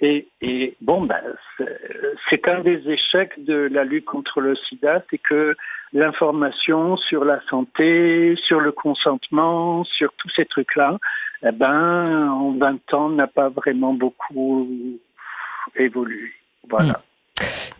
et, 0.00 0.28
et 0.40 0.76
bon, 0.80 1.02
ben, 1.02 1.20
c'est- 2.30 2.48
un 2.48 2.60
des 2.60 2.88
échecs 2.88 3.44
de 3.44 3.68
la 3.72 3.84
lutte 3.84 4.04
contre 4.04 4.40
le 4.40 4.54
sida, 4.54 5.02
c'est 5.10 5.18
que 5.18 5.56
l'information 5.92 6.96
sur 6.96 7.24
la 7.24 7.40
santé, 7.48 8.36
sur 8.36 8.60
le 8.60 8.72
consentement, 8.72 9.84
sur 9.84 10.12
tous 10.14 10.28
ces 10.30 10.44
trucs-là, 10.44 10.98
eh 11.42 11.52
ben, 11.52 12.04
en 12.28 12.52
20 12.52 12.94
ans, 12.94 13.08
n'a 13.08 13.26
pas 13.26 13.48
vraiment 13.48 13.92
beaucoup 13.92 14.68
évolué. 15.74 16.32
Voilà. 16.68 17.02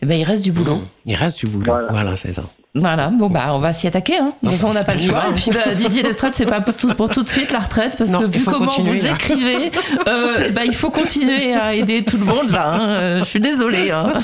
Eh 0.03 0.07
ben, 0.07 0.19
il 0.19 0.25
reste 0.25 0.45
du 0.45 0.53
boulot. 0.53 0.81
Il 1.07 1.15
reste 1.17 1.39
du 1.41 1.47
boulot. 1.47 1.73
Voilà, 1.91 2.15
c'est 2.17 2.33
ça. 2.33 2.43
Voilà, 2.75 3.09
bon 3.09 3.29
bah 3.29 3.47
on 3.55 3.59
va 3.59 3.73
s'y 3.73 3.87
attaquer. 3.89 4.19
Hein. 4.19 4.33
De 4.43 4.49
toute 4.49 4.57
façon, 4.57 4.69
on 4.69 4.75
n'a 4.75 4.85
pas 4.85 4.95
le 4.95 5.01
choix. 5.01 5.25
Et 5.31 5.35
puis 5.35 5.51
bah, 5.51 5.75
Didier 5.75 6.03
Lestrade, 6.03 6.35
c'est 6.35 6.47
pas 6.47 6.61
pour 6.61 6.77
tout, 6.77 6.95
pour 6.95 7.09
tout 7.09 7.23
de 7.25 7.29
suite 7.29 7.51
la 7.51 7.59
retraite, 7.61 7.97
parce 7.99 8.11
Non, 8.13 8.21
que 8.21 8.27
vu 8.27 8.45
comment 8.45 8.71
vous 8.79 8.93
là. 8.93 9.15
écrivez, 9.15 9.73
euh, 10.07 10.45
eh 10.47 10.51
ben, 10.53 10.63
il 10.65 10.75
faut 10.75 10.91
continuer 10.91 11.55
à 11.55 11.75
aider 11.75 12.05
tout 12.05 12.19
le 12.19 12.27
monde 12.27 12.51
là. 12.51 12.69
hein. 12.75 12.89
Euh, 12.91 13.19
Je 13.21 13.25
suis 13.25 13.41
désolée. 13.41 13.91
hein. 13.91 14.13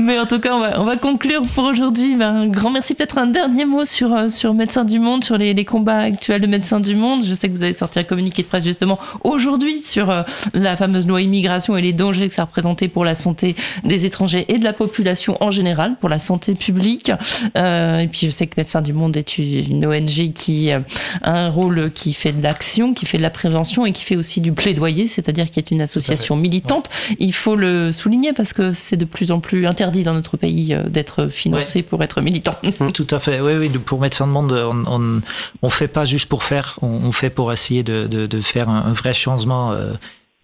Mais 0.00 0.18
en 0.18 0.24
tout 0.24 0.40
cas, 0.40 0.54
on 0.54 0.60
va, 0.60 0.80
on 0.80 0.84
va 0.84 0.96
conclure 0.96 1.42
pour 1.42 1.64
aujourd'hui. 1.64 2.16
Ben, 2.16 2.34
un 2.34 2.46
grand 2.46 2.70
merci. 2.70 2.94
Peut-être 2.94 3.18
un 3.18 3.26
dernier 3.26 3.66
mot 3.66 3.84
sur, 3.84 4.14
euh, 4.14 4.28
sur 4.30 4.54
Médecins 4.54 4.86
du 4.86 4.98
Monde, 4.98 5.22
sur 5.24 5.36
les, 5.36 5.52
les 5.52 5.66
combats 5.66 5.98
actuels 5.98 6.40
de 6.40 6.46
Médecins 6.46 6.80
du 6.80 6.94
Monde. 6.94 7.22
Je 7.22 7.34
sais 7.34 7.50
que 7.50 7.52
vous 7.52 7.62
avez 7.62 7.74
sorti 7.74 7.98
un 7.98 8.04
communiqué 8.04 8.42
de 8.42 8.48
presse 8.48 8.64
justement 8.64 8.98
aujourd'hui 9.24 9.78
sur 9.78 10.08
euh, 10.08 10.22
la 10.54 10.74
fameuse 10.78 11.06
loi 11.06 11.20
immigration 11.20 11.76
et 11.76 11.82
les 11.82 11.92
dangers 11.92 12.28
que 12.28 12.34
ça 12.34 12.44
représentait 12.44 12.88
pour 12.88 13.04
la 13.04 13.14
santé 13.14 13.54
des 13.84 14.06
étrangers 14.06 14.46
et 14.48 14.56
de 14.56 14.64
la 14.64 14.72
population 14.72 15.36
en 15.40 15.50
général, 15.50 15.96
pour 16.00 16.08
la 16.08 16.18
santé 16.18 16.54
publique. 16.54 17.12
Euh, 17.58 17.98
et 17.98 18.08
puis 18.08 18.20
je 18.26 18.30
sais 18.30 18.46
que 18.46 18.54
Médecins 18.56 18.80
du 18.80 18.94
Monde 18.94 19.18
est 19.18 19.36
une 19.36 19.84
ONG 19.84 20.32
qui 20.32 20.72
euh, 20.72 20.80
a 21.20 21.32
un 21.32 21.50
rôle 21.50 21.90
qui 21.92 22.14
fait 22.14 22.32
de 22.32 22.42
l'action, 22.42 22.94
qui 22.94 23.04
fait 23.04 23.18
de 23.18 23.22
la 23.22 23.28
prévention 23.28 23.84
et 23.84 23.92
qui 23.92 24.04
fait 24.04 24.16
aussi 24.16 24.40
du 24.40 24.52
plaidoyer, 24.52 25.06
c'est-à-dire 25.08 25.50
qui 25.50 25.60
est 25.60 25.70
une 25.70 25.82
association 25.82 26.36
militante. 26.36 26.88
Il 27.18 27.34
faut 27.34 27.54
le 27.54 27.92
souligner 27.92 28.32
parce 28.32 28.54
que 28.54 28.72
c'est 28.72 28.96
de 28.96 29.04
plus 29.04 29.30
en 29.30 29.40
plus 29.40 29.66
interdit 29.90 30.04
dans 30.04 30.14
notre 30.14 30.36
pays 30.36 30.74
euh, 30.74 30.88
d'être 30.88 31.28
financé 31.28 31.82
pour 31.82 32.02
être 32.02 32.20
militant. 32.20 32.54
Tout 32.94 33.06
à 33.10 33.18
fait. 33.18 33.40
Oui, 33.40 33.54
oui. 33.58 33.68
Pour 33.70 34.00
Médecins 34.00 34.26
du 34.26 34.32
Monde, 34.32 34.52
on, 34.52 34.84
on, 34.86 35.20
on 35.62 35.68
fait 35.70 35.88
pas 35.88 36.04
juste 36.04 36.26
pour 36.26 36.44
faire, 36.44 36.78
on, 36.82 36.86
on 36.88 37.12
fait 37.12 37.30
pour 37.30 37.52
essayer 37.52 37.82
de, 37.82 38.06
de, 38.06 38.26
de 38.26 38.40
faire 38.40 38.68
un, 38.68 38.84
un, 38.86 38.92
vrai 38.92 39.12
changement 39.12 39.72
euh, 39.72 39.92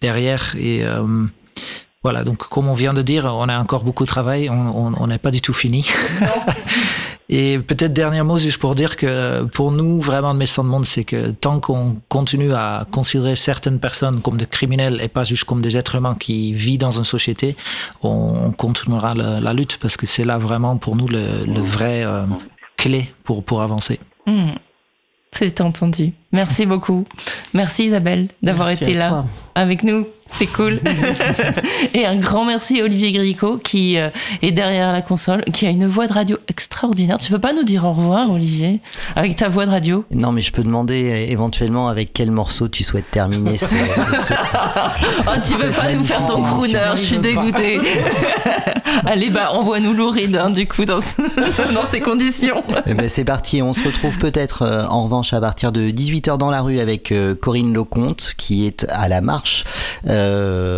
derrière. 0.01 0.55
Et 0.59 0.83
euh, 0.83 1.03
voilà. 2.03 2.23
Donc, 2.23 2.37
comme 2.49 2.67
on 2.67 2.73
vient 2.73 2.93
de 2.93 3.01
dire, 3.01 3.25
on 3.25 3.47
a 3.47 3.57
encore 3.57 3.83
beaucoup 3.83 4.03
de 4.03 4.09
travail. 4.09 4.49
On 4.49 5.07
n'est 5.07 5.17
pas 5.17 5.31
du 5.31 5.41
tout 5.41 5.53
fini. 5.53 5.89
Et 7.29 7.59
peut-être 7.59 7.91
dernier 7.91 8.23
mot 8.23 8.37
juste 8.37 8.57
pour 8.57 8.73
dire 8.73 8.95
que 8.95 9.43
pour 9.43 9.71
nous, 9.71 9.99
vraiment, 9.99 10.31
le 10.31 10.39
Médecins 10.39 10.63
du 10.63 10.69
Monde, 10.69 10.85
c'est 10.85 11.03
que 11.03 11.31
tant 11.31 11.59
qu'on 11.59 11.97
continue 12.07 12.53
à 12.53 12.87
considérer 12.89 13.35
certaines 13.35 13.79
personnes 13.79 14.21
comme 14.21 14.37
des 14.37 14.45
criminels 14.45 14.99
et 15.03 15.09
pas 15.09 15.23
juste 15.23 15.43
comme 15.43 15.61
des 15.61 15.75
êtres 15.75 15.95
humains 15.95 16.15
qui 16.17 16.53
vivent 16.53 16.79
dans 16.79 16.91
une 16.97 17.03
société, 17.03 17.57
on 18.01 18.51
continuera 18.51 19.13
la, 19.13 19.41
la 19.41 19.53
lutte 19.53 19.77
parce 19.81 19.97
que 19.97 20.05
c'est 20.05 20.23
là 20.23 20.37
vraiment 20.37 20.77
pour 20.77 20.95
nous 20.95 21.07
le, 21.07 21.45
le 21.45 21.59
vrai 21.59 22.03
euh, 22.05 22.23
clé 22.77 23.13
pour, 23.25 23.43
pour 23.43 23.61
avancer. 23.61 23.99
Mmh. 24.25 24.51
C'est 25.33 25.61
entendu. 25.61 26.13
Merci 26.31 26.65
beaucoup. 26.65 27.05
Merci 27.53 27.87
Isabelle 27.87 28.29
d'avoir 28.41 28.69
été 28.69 28.93
là 28.93 29.09
toi. 29.09 29.25
avec 29.55 29.83
nous. 29.83 30.07
C'est 30.31 30.47
cool. 30.47 30.79
et 31.93 32.05
un 32.05 32.15
grand 32.15 32.45
merci 32.45 32.81
à 32.81 32.83
Olivier 32.83 33.11
Gricot 33.11 33.57
qui 33.57 33.97
euh, 33.97 34.09
est 34.41 34.51
derrière 34.51 34.91
la 34.91 35.01
console, 35.01 35.43
qui 35.45 35.65
a 35.65 35.69
une 35.69 35.87
voix 35.87 36.07
de 36.07 36.13
radio 36.13 36.37
extraordinaire. 36.47 37.17
Tu 37.17 37.31
veux 37.31 37.39
pas 37.39 37.53
nous 37.53 37.63
dire 37.63 37.85
au 37.85 37.93
revoir, 37.93 38.31
Olivier, 38.31 38.79
avec 39.15 39.35
ta 39.35 39.47
voix 39.47 39.65
de 39.65 39.71
radio? 39.71 40.05
Non, 40.11 40.31
mais 40.31 40.41
je 40.41 40.51
peux 40.51 40.63
demander 40.63 41.11
euh, 41.11 41.31
éventuellement 41.31 41.87
avec 41.87 42.13
quel 42.13 42.31
morceau 42.31 42.67
tu 42.67 42.83
souhaites 42.83 43.09
terminer 43.11 43.57
ce. 43.57 43.67
ce 43.75 44.33
oh, 45.27 45.31
tu 45.45 45.53
veux 45.53 45.71
pas 45.71 45.93
nous 45.93 46.03
faire 46.03 46.25
ton 46.25 46.41
crooner 46.43 46.91
Je 46.95 47.01
suis 47.01 47.19
dégoûtée. 47.19 47.79
Allez, 49.05 49.29
bah 49.29 49.51
envoie-nous 49.51 49.93
Louride, 49.93 50.35
hein, 50.35 50.49
du 50.49 50.67
coup, 50.67 50.85
dans, 50.85 50.99
ce, 50.99 51.73
dans 51.73 51.85
ces 51.85 51.99
conditions. 51.99 52.63
Eh 52.85 52.93
ben, 52.93 53.07
c'est 53.09 53.23
parti. 53.23 53.61
On 53.61 53.73
se 53.73 53.83
retrouve 53.83 54.17
peut-être 54.17 54.63
euh, 54.63 54.85
en 54.85 55.03
revanche 55.03 55.33
à 55.33 55.39
partir 55.39 55.71
de 55.71 55.89
18h 55.89 56.37
dans 56.37 56.49
la 56.49 56.61
rue 56.61 56.79
avec 56.79 57.11
euh, 57.11 57.35
Corinne 57.35 57.73
Lecomte 57.73 58.33
qui 58.37 58.65
est 58.65 58.85
à 58.89 59.07
la 59.07 59.21
marche 59.21 59.63
euh, 60.07 60.16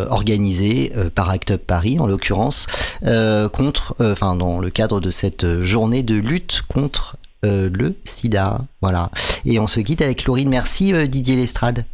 organisée 0.10 0.92
euh, 0.96 1.10
par 1.10 1.30
Act 1.30 1.52
Up 1.52 1.62
Paris 1.66 2.00
en 2.00 2.08
l'occurrence 2.08 2.68
euh, 3.04 3.50
contre, 3.50 3.96
enfin 4.00 4.36
dans 4.36 4.60
le 4.60 4.70
cadre 4.70 5.00
de 5.00 5.12
cette 5.12 5.62
journée 5.62 6.04
de 6.04 6.16
lutte 6.16 6.62
contre 6.68 7.18
euh, 7.46 7.70
le 7.72 7.96
SIDA. 8.04 8.60
Voilà. 8.82 9.10
Et 9.46 9.60
on 9.60 9.68
se 9.68 9.80
quitte 9.80 10.02
avec 10.02 10.26
Laurine. 10.26 10.50
Merci 10.50 10.94
euh, 10.94 11.06
Didier 11.06 11.38
Lestrade. 11.38 11.86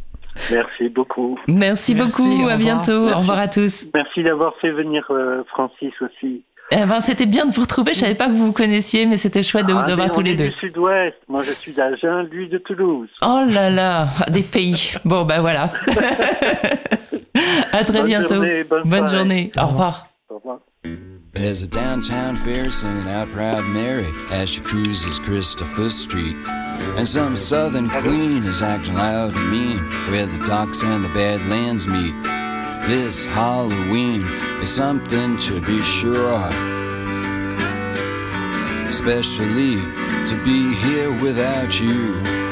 Merci 0.50 0.88
beaucoup. 0.88 1.38
Merci, 1.46 1.94
Merci 1.94 1.94
beaucoup. 1.94 2.48
À 2.48 2.56
bientôt. 2.56 3.04
Merci. 3.04 3.14
Au 3.14 3.18
revoir 3.20 3.38
à 3.38 3.48
tous. 3.48 3.86
Merci 3.94 4.24
d'avoir 4.24 4.56
fait 4.56 4.72
venir 4.72 5.06
euh, 5.10 5.44
Francis 5.48 5.92
aussi. 6.00 6.42
Eh 6.72 6.84
ben, 6.84 6.98
c'était 7.00 7.26
bien 7.26 7.46
de 7.46 7.52
vous 7.52 7.60
retrouver. 7.60 7.94
Je 7.94 8.00
savais 8.00 8.16
pas 8.16 8.26
que 8.26 8.32
vous 8.32 8.46
vous 8.46 8.52
connaissiez, 8.52 9.06
mais 9.06 9.16
c'était 9.16 9.42
chouette 9.42 9.66
de 9.66 9.72
vous 9.72 9.78
ah, 9.78 9.92
avoir 9.92 10.10
tous 10.10 10.20
les 10.20 10.34
deux. 10.34 10.48
du 10.48 10.52
Sud-Ouest. 10.52 11.16
Moi, 11.28 11.44
je 11.44 11.52
suis 11.52 11.72
d'Agen, 11.72 12.24
lui 12.24 12.48
de 12.48 12.58
Toulouse. 12.58 13.08
Oh 13.24 13.42
là 13.48 13.70
là, 13.70 14.08
des 14.30 14.42
pays. 14.42 14.94
Bon, 15.04 15.24
ben 15.24 15.40
voilà. 15.40 15.70
à 17.72 17.84
très 17.84 17.98
bonne 17.98 18.06
bientôt. 18.06 18.34
Journée, 18.34 18.64
bonne, 18.64 18.88
bonne 18.88 19.06
journée. 19.06 19.52
Au 19.58 19.66
revoir. 19.66 20.08
Au 20.28 20.34
revoir. 20.36 20.60
There's 21.32 21.62
a 21.62 21.66
downtown 21.66 22.36
fair 22.36 22.70
singing 22.70 23.08
out 23.08 23.30
Proud 23.32 23.64
Mary 23.66 24.06
as 24.30 24.48
she 24.48 24.60
cruises 24.62 25.18
Christopher 25.18 25.90
Street. 25.90 26.36
And 26.96 27.06
some 27.06 27.36
southern 27.36 27.90
queen 27.90 28.44
is 28.44 28.62
acting 28.62 28.94
loud 28.94 29.34
and 29.34 29.50
mean 29.50 29.78
where 30.10 30.24
the 30.26 30.42
docks 30.44 30.82
and 30.82 31.04
the 31.04 31.10
badlands 31.10 31.86
meet. 31.86 32.14
This 32.88 33.24
Halloween 33.26 34.26
is 34.62 34.74
something 34.74 35.36
to 35.38 35.60
be 35.60 35.82
sure. 35.82 36.40
Especially 38.86 39.76
to 40.24 40.40
be 40.42 40.74
here 40.74 41.12
without 41.20 41.78
you. 41.78 42.45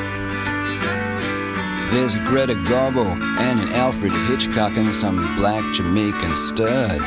There's 1.92 2.14
a 2.14 2.18
Greta 2.20 2.54
Garbo 2.54 3.06
and 3.38 3.60
an 3.60 3.72
Alfred 3.72 4.12
Hitchcock 4.28 4.76
and 4.76 4.94
some 4.94 5.36
black 5.36 5.62
Jamaican 5.74 6.36
stud. 6.36 7.00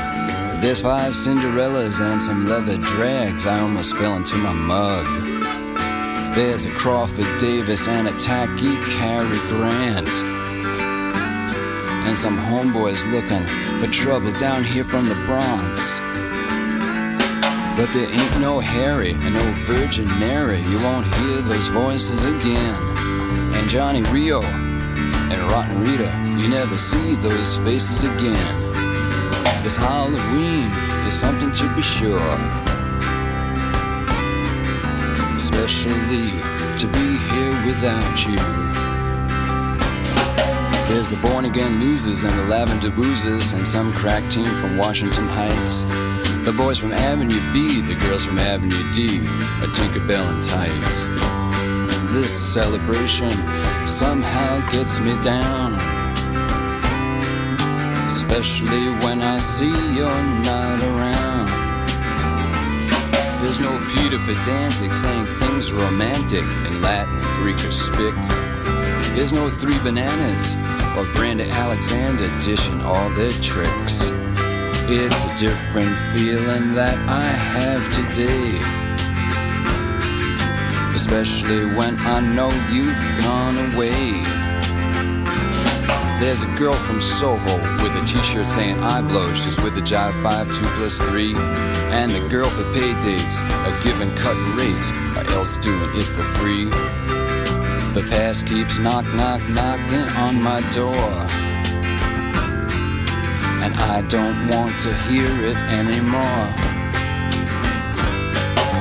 There's 0.61 0.81
five 0.81 1.13
Cinderellas 1.13 1.99
and 1.99 2.21
some 2.21 2.47
leather 2.47 2.77
drags. 2.77 3.45
I 3.45 3.59
almost 3.59 3.95
fell 3.95 4.15
into 4.15 4.37
my 4.37 4.53
mug. 4.53 5.05
There's 6.35 6.65
a 6.65 6.71
Crawford 6.71 7.39
Davis 7.39 7.87
and 7.87 8.07
a 8.07 8.17
tacky 8.17 8.75
Cary 8.97 9.37
Grant. 9.47 10.09
And 12.07 12.17
some 12.17 12.37
homeboys 12.37 13.03
looking 13.11 13.45
for 13.79 13.87
trouble 13.91 14.31
down 14.31 14.63
here 14.63 14.83
from 14.83 15.09
the 15.09 15.15
Bronx. 15.25 15.97
But 17.77 17.93
there 17.93 18.09
ain't 18.09 18.39
no 18.39 18.59
Harry 18.59 19.11
and 19.11 19.35
no 19.35 19.51
Virgin 19.51 20.07
Mary. 20.19 20.61
You 20.61 20.79
won't 20.79 21.05
hear 21.15 21.41
those 21.41 21.67
voices 21.67 22.23
again. 22.23 22.73
And 23.53 23.69
Johnny 23.69 24.01
Rio 24.03 24.41
and 25.31 25.41
Rotten 25.51 25.81
Rita, 25.81 26.11
you 26.39 26.47
never 26.47 26.77
see 26.77 27.15
those 27.15 27.57
faces 27.57 28.03
again. 28.03 28.73
This 29.63 29.75
Halloween 29.75 30.71
is 31.05 31.13
something 31.13 31.51
to 31.51 31.75
be 31.75 31.81
sure. 31.81 32.31
Especially 35.35 36.29
to 36.79 36.87
be 36.93 37.17
here 37.29 37.65
without 37.65 38.25
you. 38.25 38.37
There's 40.87 41.09
the 41.09 41.17
born 41.17 41.45
again 41.45 41.81
losers 41.81 42.23
and 42.23 42.37
the 42.39 42.45
lavender 42.45 42.89
boozers 42.89 43.53
and 43.53 43.67
some 43.67 43.91
crack 43.93 44.29
team 44.31 44.55
from 44.55 44.77
Washington 44.77 45.27
Heights. 45.27 45.83
The 46.45 46.53
boys 46.55 46.79
from 46.79 46.93
Avenue 46.93 47.41
B, 47.51 47.81
the 47.81 47.95
girls 47.95 48.25
from 48.25 48.39
Avenue 48.39 48.93
D, 48.93 49.17
a 49.17 49.67
Tinkerbell 49.75 50.33
and 50.33 50.41
tights. 50.41 51.03
This 52.13 52.31
celebration 52.31 53.31
somehow 53.87 54.59
gets 54.69 54.99
me 54.99 55.19
down. 55.21 55.73
Especially 58.07 58.89
when 59.03 59.21
I 59.21 59.39
see 59.39 59.71
you're 59.95 60.23
not 60.43 60.81
around. 60.81 61.47
There's 63.41 63.59
no 63.61 63.79
Peter 63.93 64.19
Pedantic 64.19 64.93
saying 64.93 65.25
things 65.39 65.71
romantic 65.71 66.43
in 66.43 66.81
Latin, 66.81 67.17
Greek, 67.41 67.59
or 67.63 67.71
Spic. 67.71 68.15
There's 69.15 69.31
no 69.31 69.49
three 69.49 69.79
bananas 69.79 70.55
or 70.97 71.05
Brenda 71.13 71.47
Alexander 71.49 72.27
dishing 72.41 72.81
all 72.81 73.09
their 73.11 73.31
tricks. 73.41 74.01
It's 74.89 75.23
a 75.23 75.37
different 75.37 75.97
feeling 76.13 76.73
that 76.73 76.97
I 77.07 77.27
have 77.27 77.83
today. 77.93 78.86
Especially 81.07 81.73
when 81.73 81.97
I 81.99 82.19
know 82.19 82.49
you've 82.69 83.23
gone 83.23 83.57
away. 83.71 84.11
There's 86.19 86.41
a 86.41 86.53
girl 86.57 86.73
from 86.73 86.99
Soho 86.99 87.55
with 87.81 87.95
a 87.95 88.05
t-shirt 88.05 88.45
saying 88.47 88.77
I 88.79 89.01
blow. 89.01 89.33
She's 89.33 89.57
with 89.61 89.75
the 89.75 89.81
Jive 89.81 90.21
5 90.21 90.47
2 90.47 90.53
plus 90.75 90.97
3. 90.97 91.33
And 91.33 92.11
the 92.11 92.27
girl 92.27 92.49
for 92.49 92.65
pay 92.73 92.99
dates 92.99 93.37
are 93.39 93.81
giving 93.83 94.13
cut 94.17 94.35
rates 94.59 94.91
or 95.15 95.23
else 95.31 95.55
doing 95.55 95.89
it 95.95 96.03
for 96.03 96.23
free. 96.23 96.65
The 96.65 98.05
past 98.09 98.45
keeps 98.45 98.77
knock 98.77 99.05
knock 99.15 99.41
knocking 99.47 100.09
on 100.09 100.43
my 100.43 100.59
door. 100.71 101.15
And 103.63 103.73
I 103.75 104.01
don't 104.09 104.49
want 104.49 104.77
to 104.81 104.93
hear 105.07 105.31
it 105.45 105.57
anymore. 105.71 106.76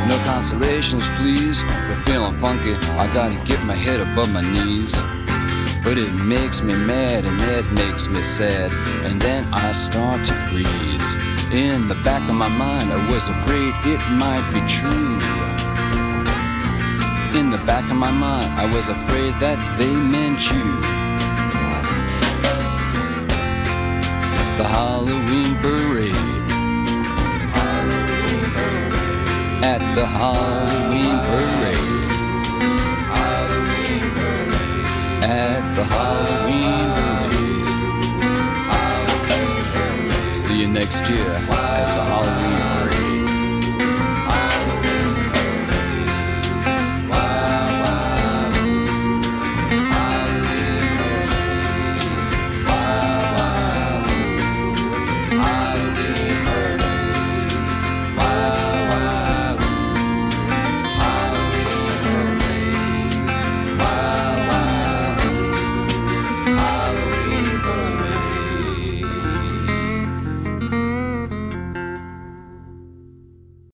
No 0.08 0.16
consolations, 0.24 1.08
please, 1.16 1.62
for 1.62 1.96
feeling 1.96 2.34
funky. 2.34 2.74
I 2.74 3.12
gotta 3.12 3.42
get 3.44 3.64
my 3.64 3.74
head 3.74 3.98
above 3.98 4.30
my 4.30 4.40
knees. 4.40 4.92
But 5.82 5.98
it 5.98 6.12
makes 6.12 6.62
me 6.62 6.74
mad 6.74 7.24
and 7.24 7.40
that 7.40 7.64
makes 7.72 8.06
me 8.06 8.22
sad. 8.22 8.70
And 9.04 9.20
then 9.20 9.52
I 9.52 9.72
start 9.72 10.24
to 10.26 10.32
freeze. 10.32 11.08
In 11.52 11.88
the 11.88 11.96
back 12.04 12.28
of 12.28 12.36
my 12.36 12.48
mind, 12.48 12.92
I 12.92 13.00
was 13.10 13.28
afraid 13.28 13.74
it 13.84 14.00
might 14.22 14.46
be 14.54 14.60
true. 14.78 15.18
In 17.38 17.50
the 17.50 17.62
back 17.66 17.90
of 17.90 17.96
my 17.96 18.10
mind, 18.10 18.50
I 18.54 18.66
was 18.72 18.88
afraid 18.88 19.34
that 19.40 19.58
they 19.76 19.94
meant 19.94 20.40
you. 20.52 20.66
The 24.56 24.68
Halloween 24.68 25.56
parade. 25.56 26.35
At 29.66 29.82
the 29.96 30.06
Halloween 30.06 31.18
parade. 31.26 32.10
At 35.24 35.74
the 35.74 35.84
Halloween 35.84 36.86
parade. 40.14 40.36
See 40.36 40.58
you 40.60 40.68
next 40.68 41.08
year 41.10 41.30
at 41.30 41.40
the 41.96 42.04
Halloween 42.04 42.58
parade. 42.58 42.75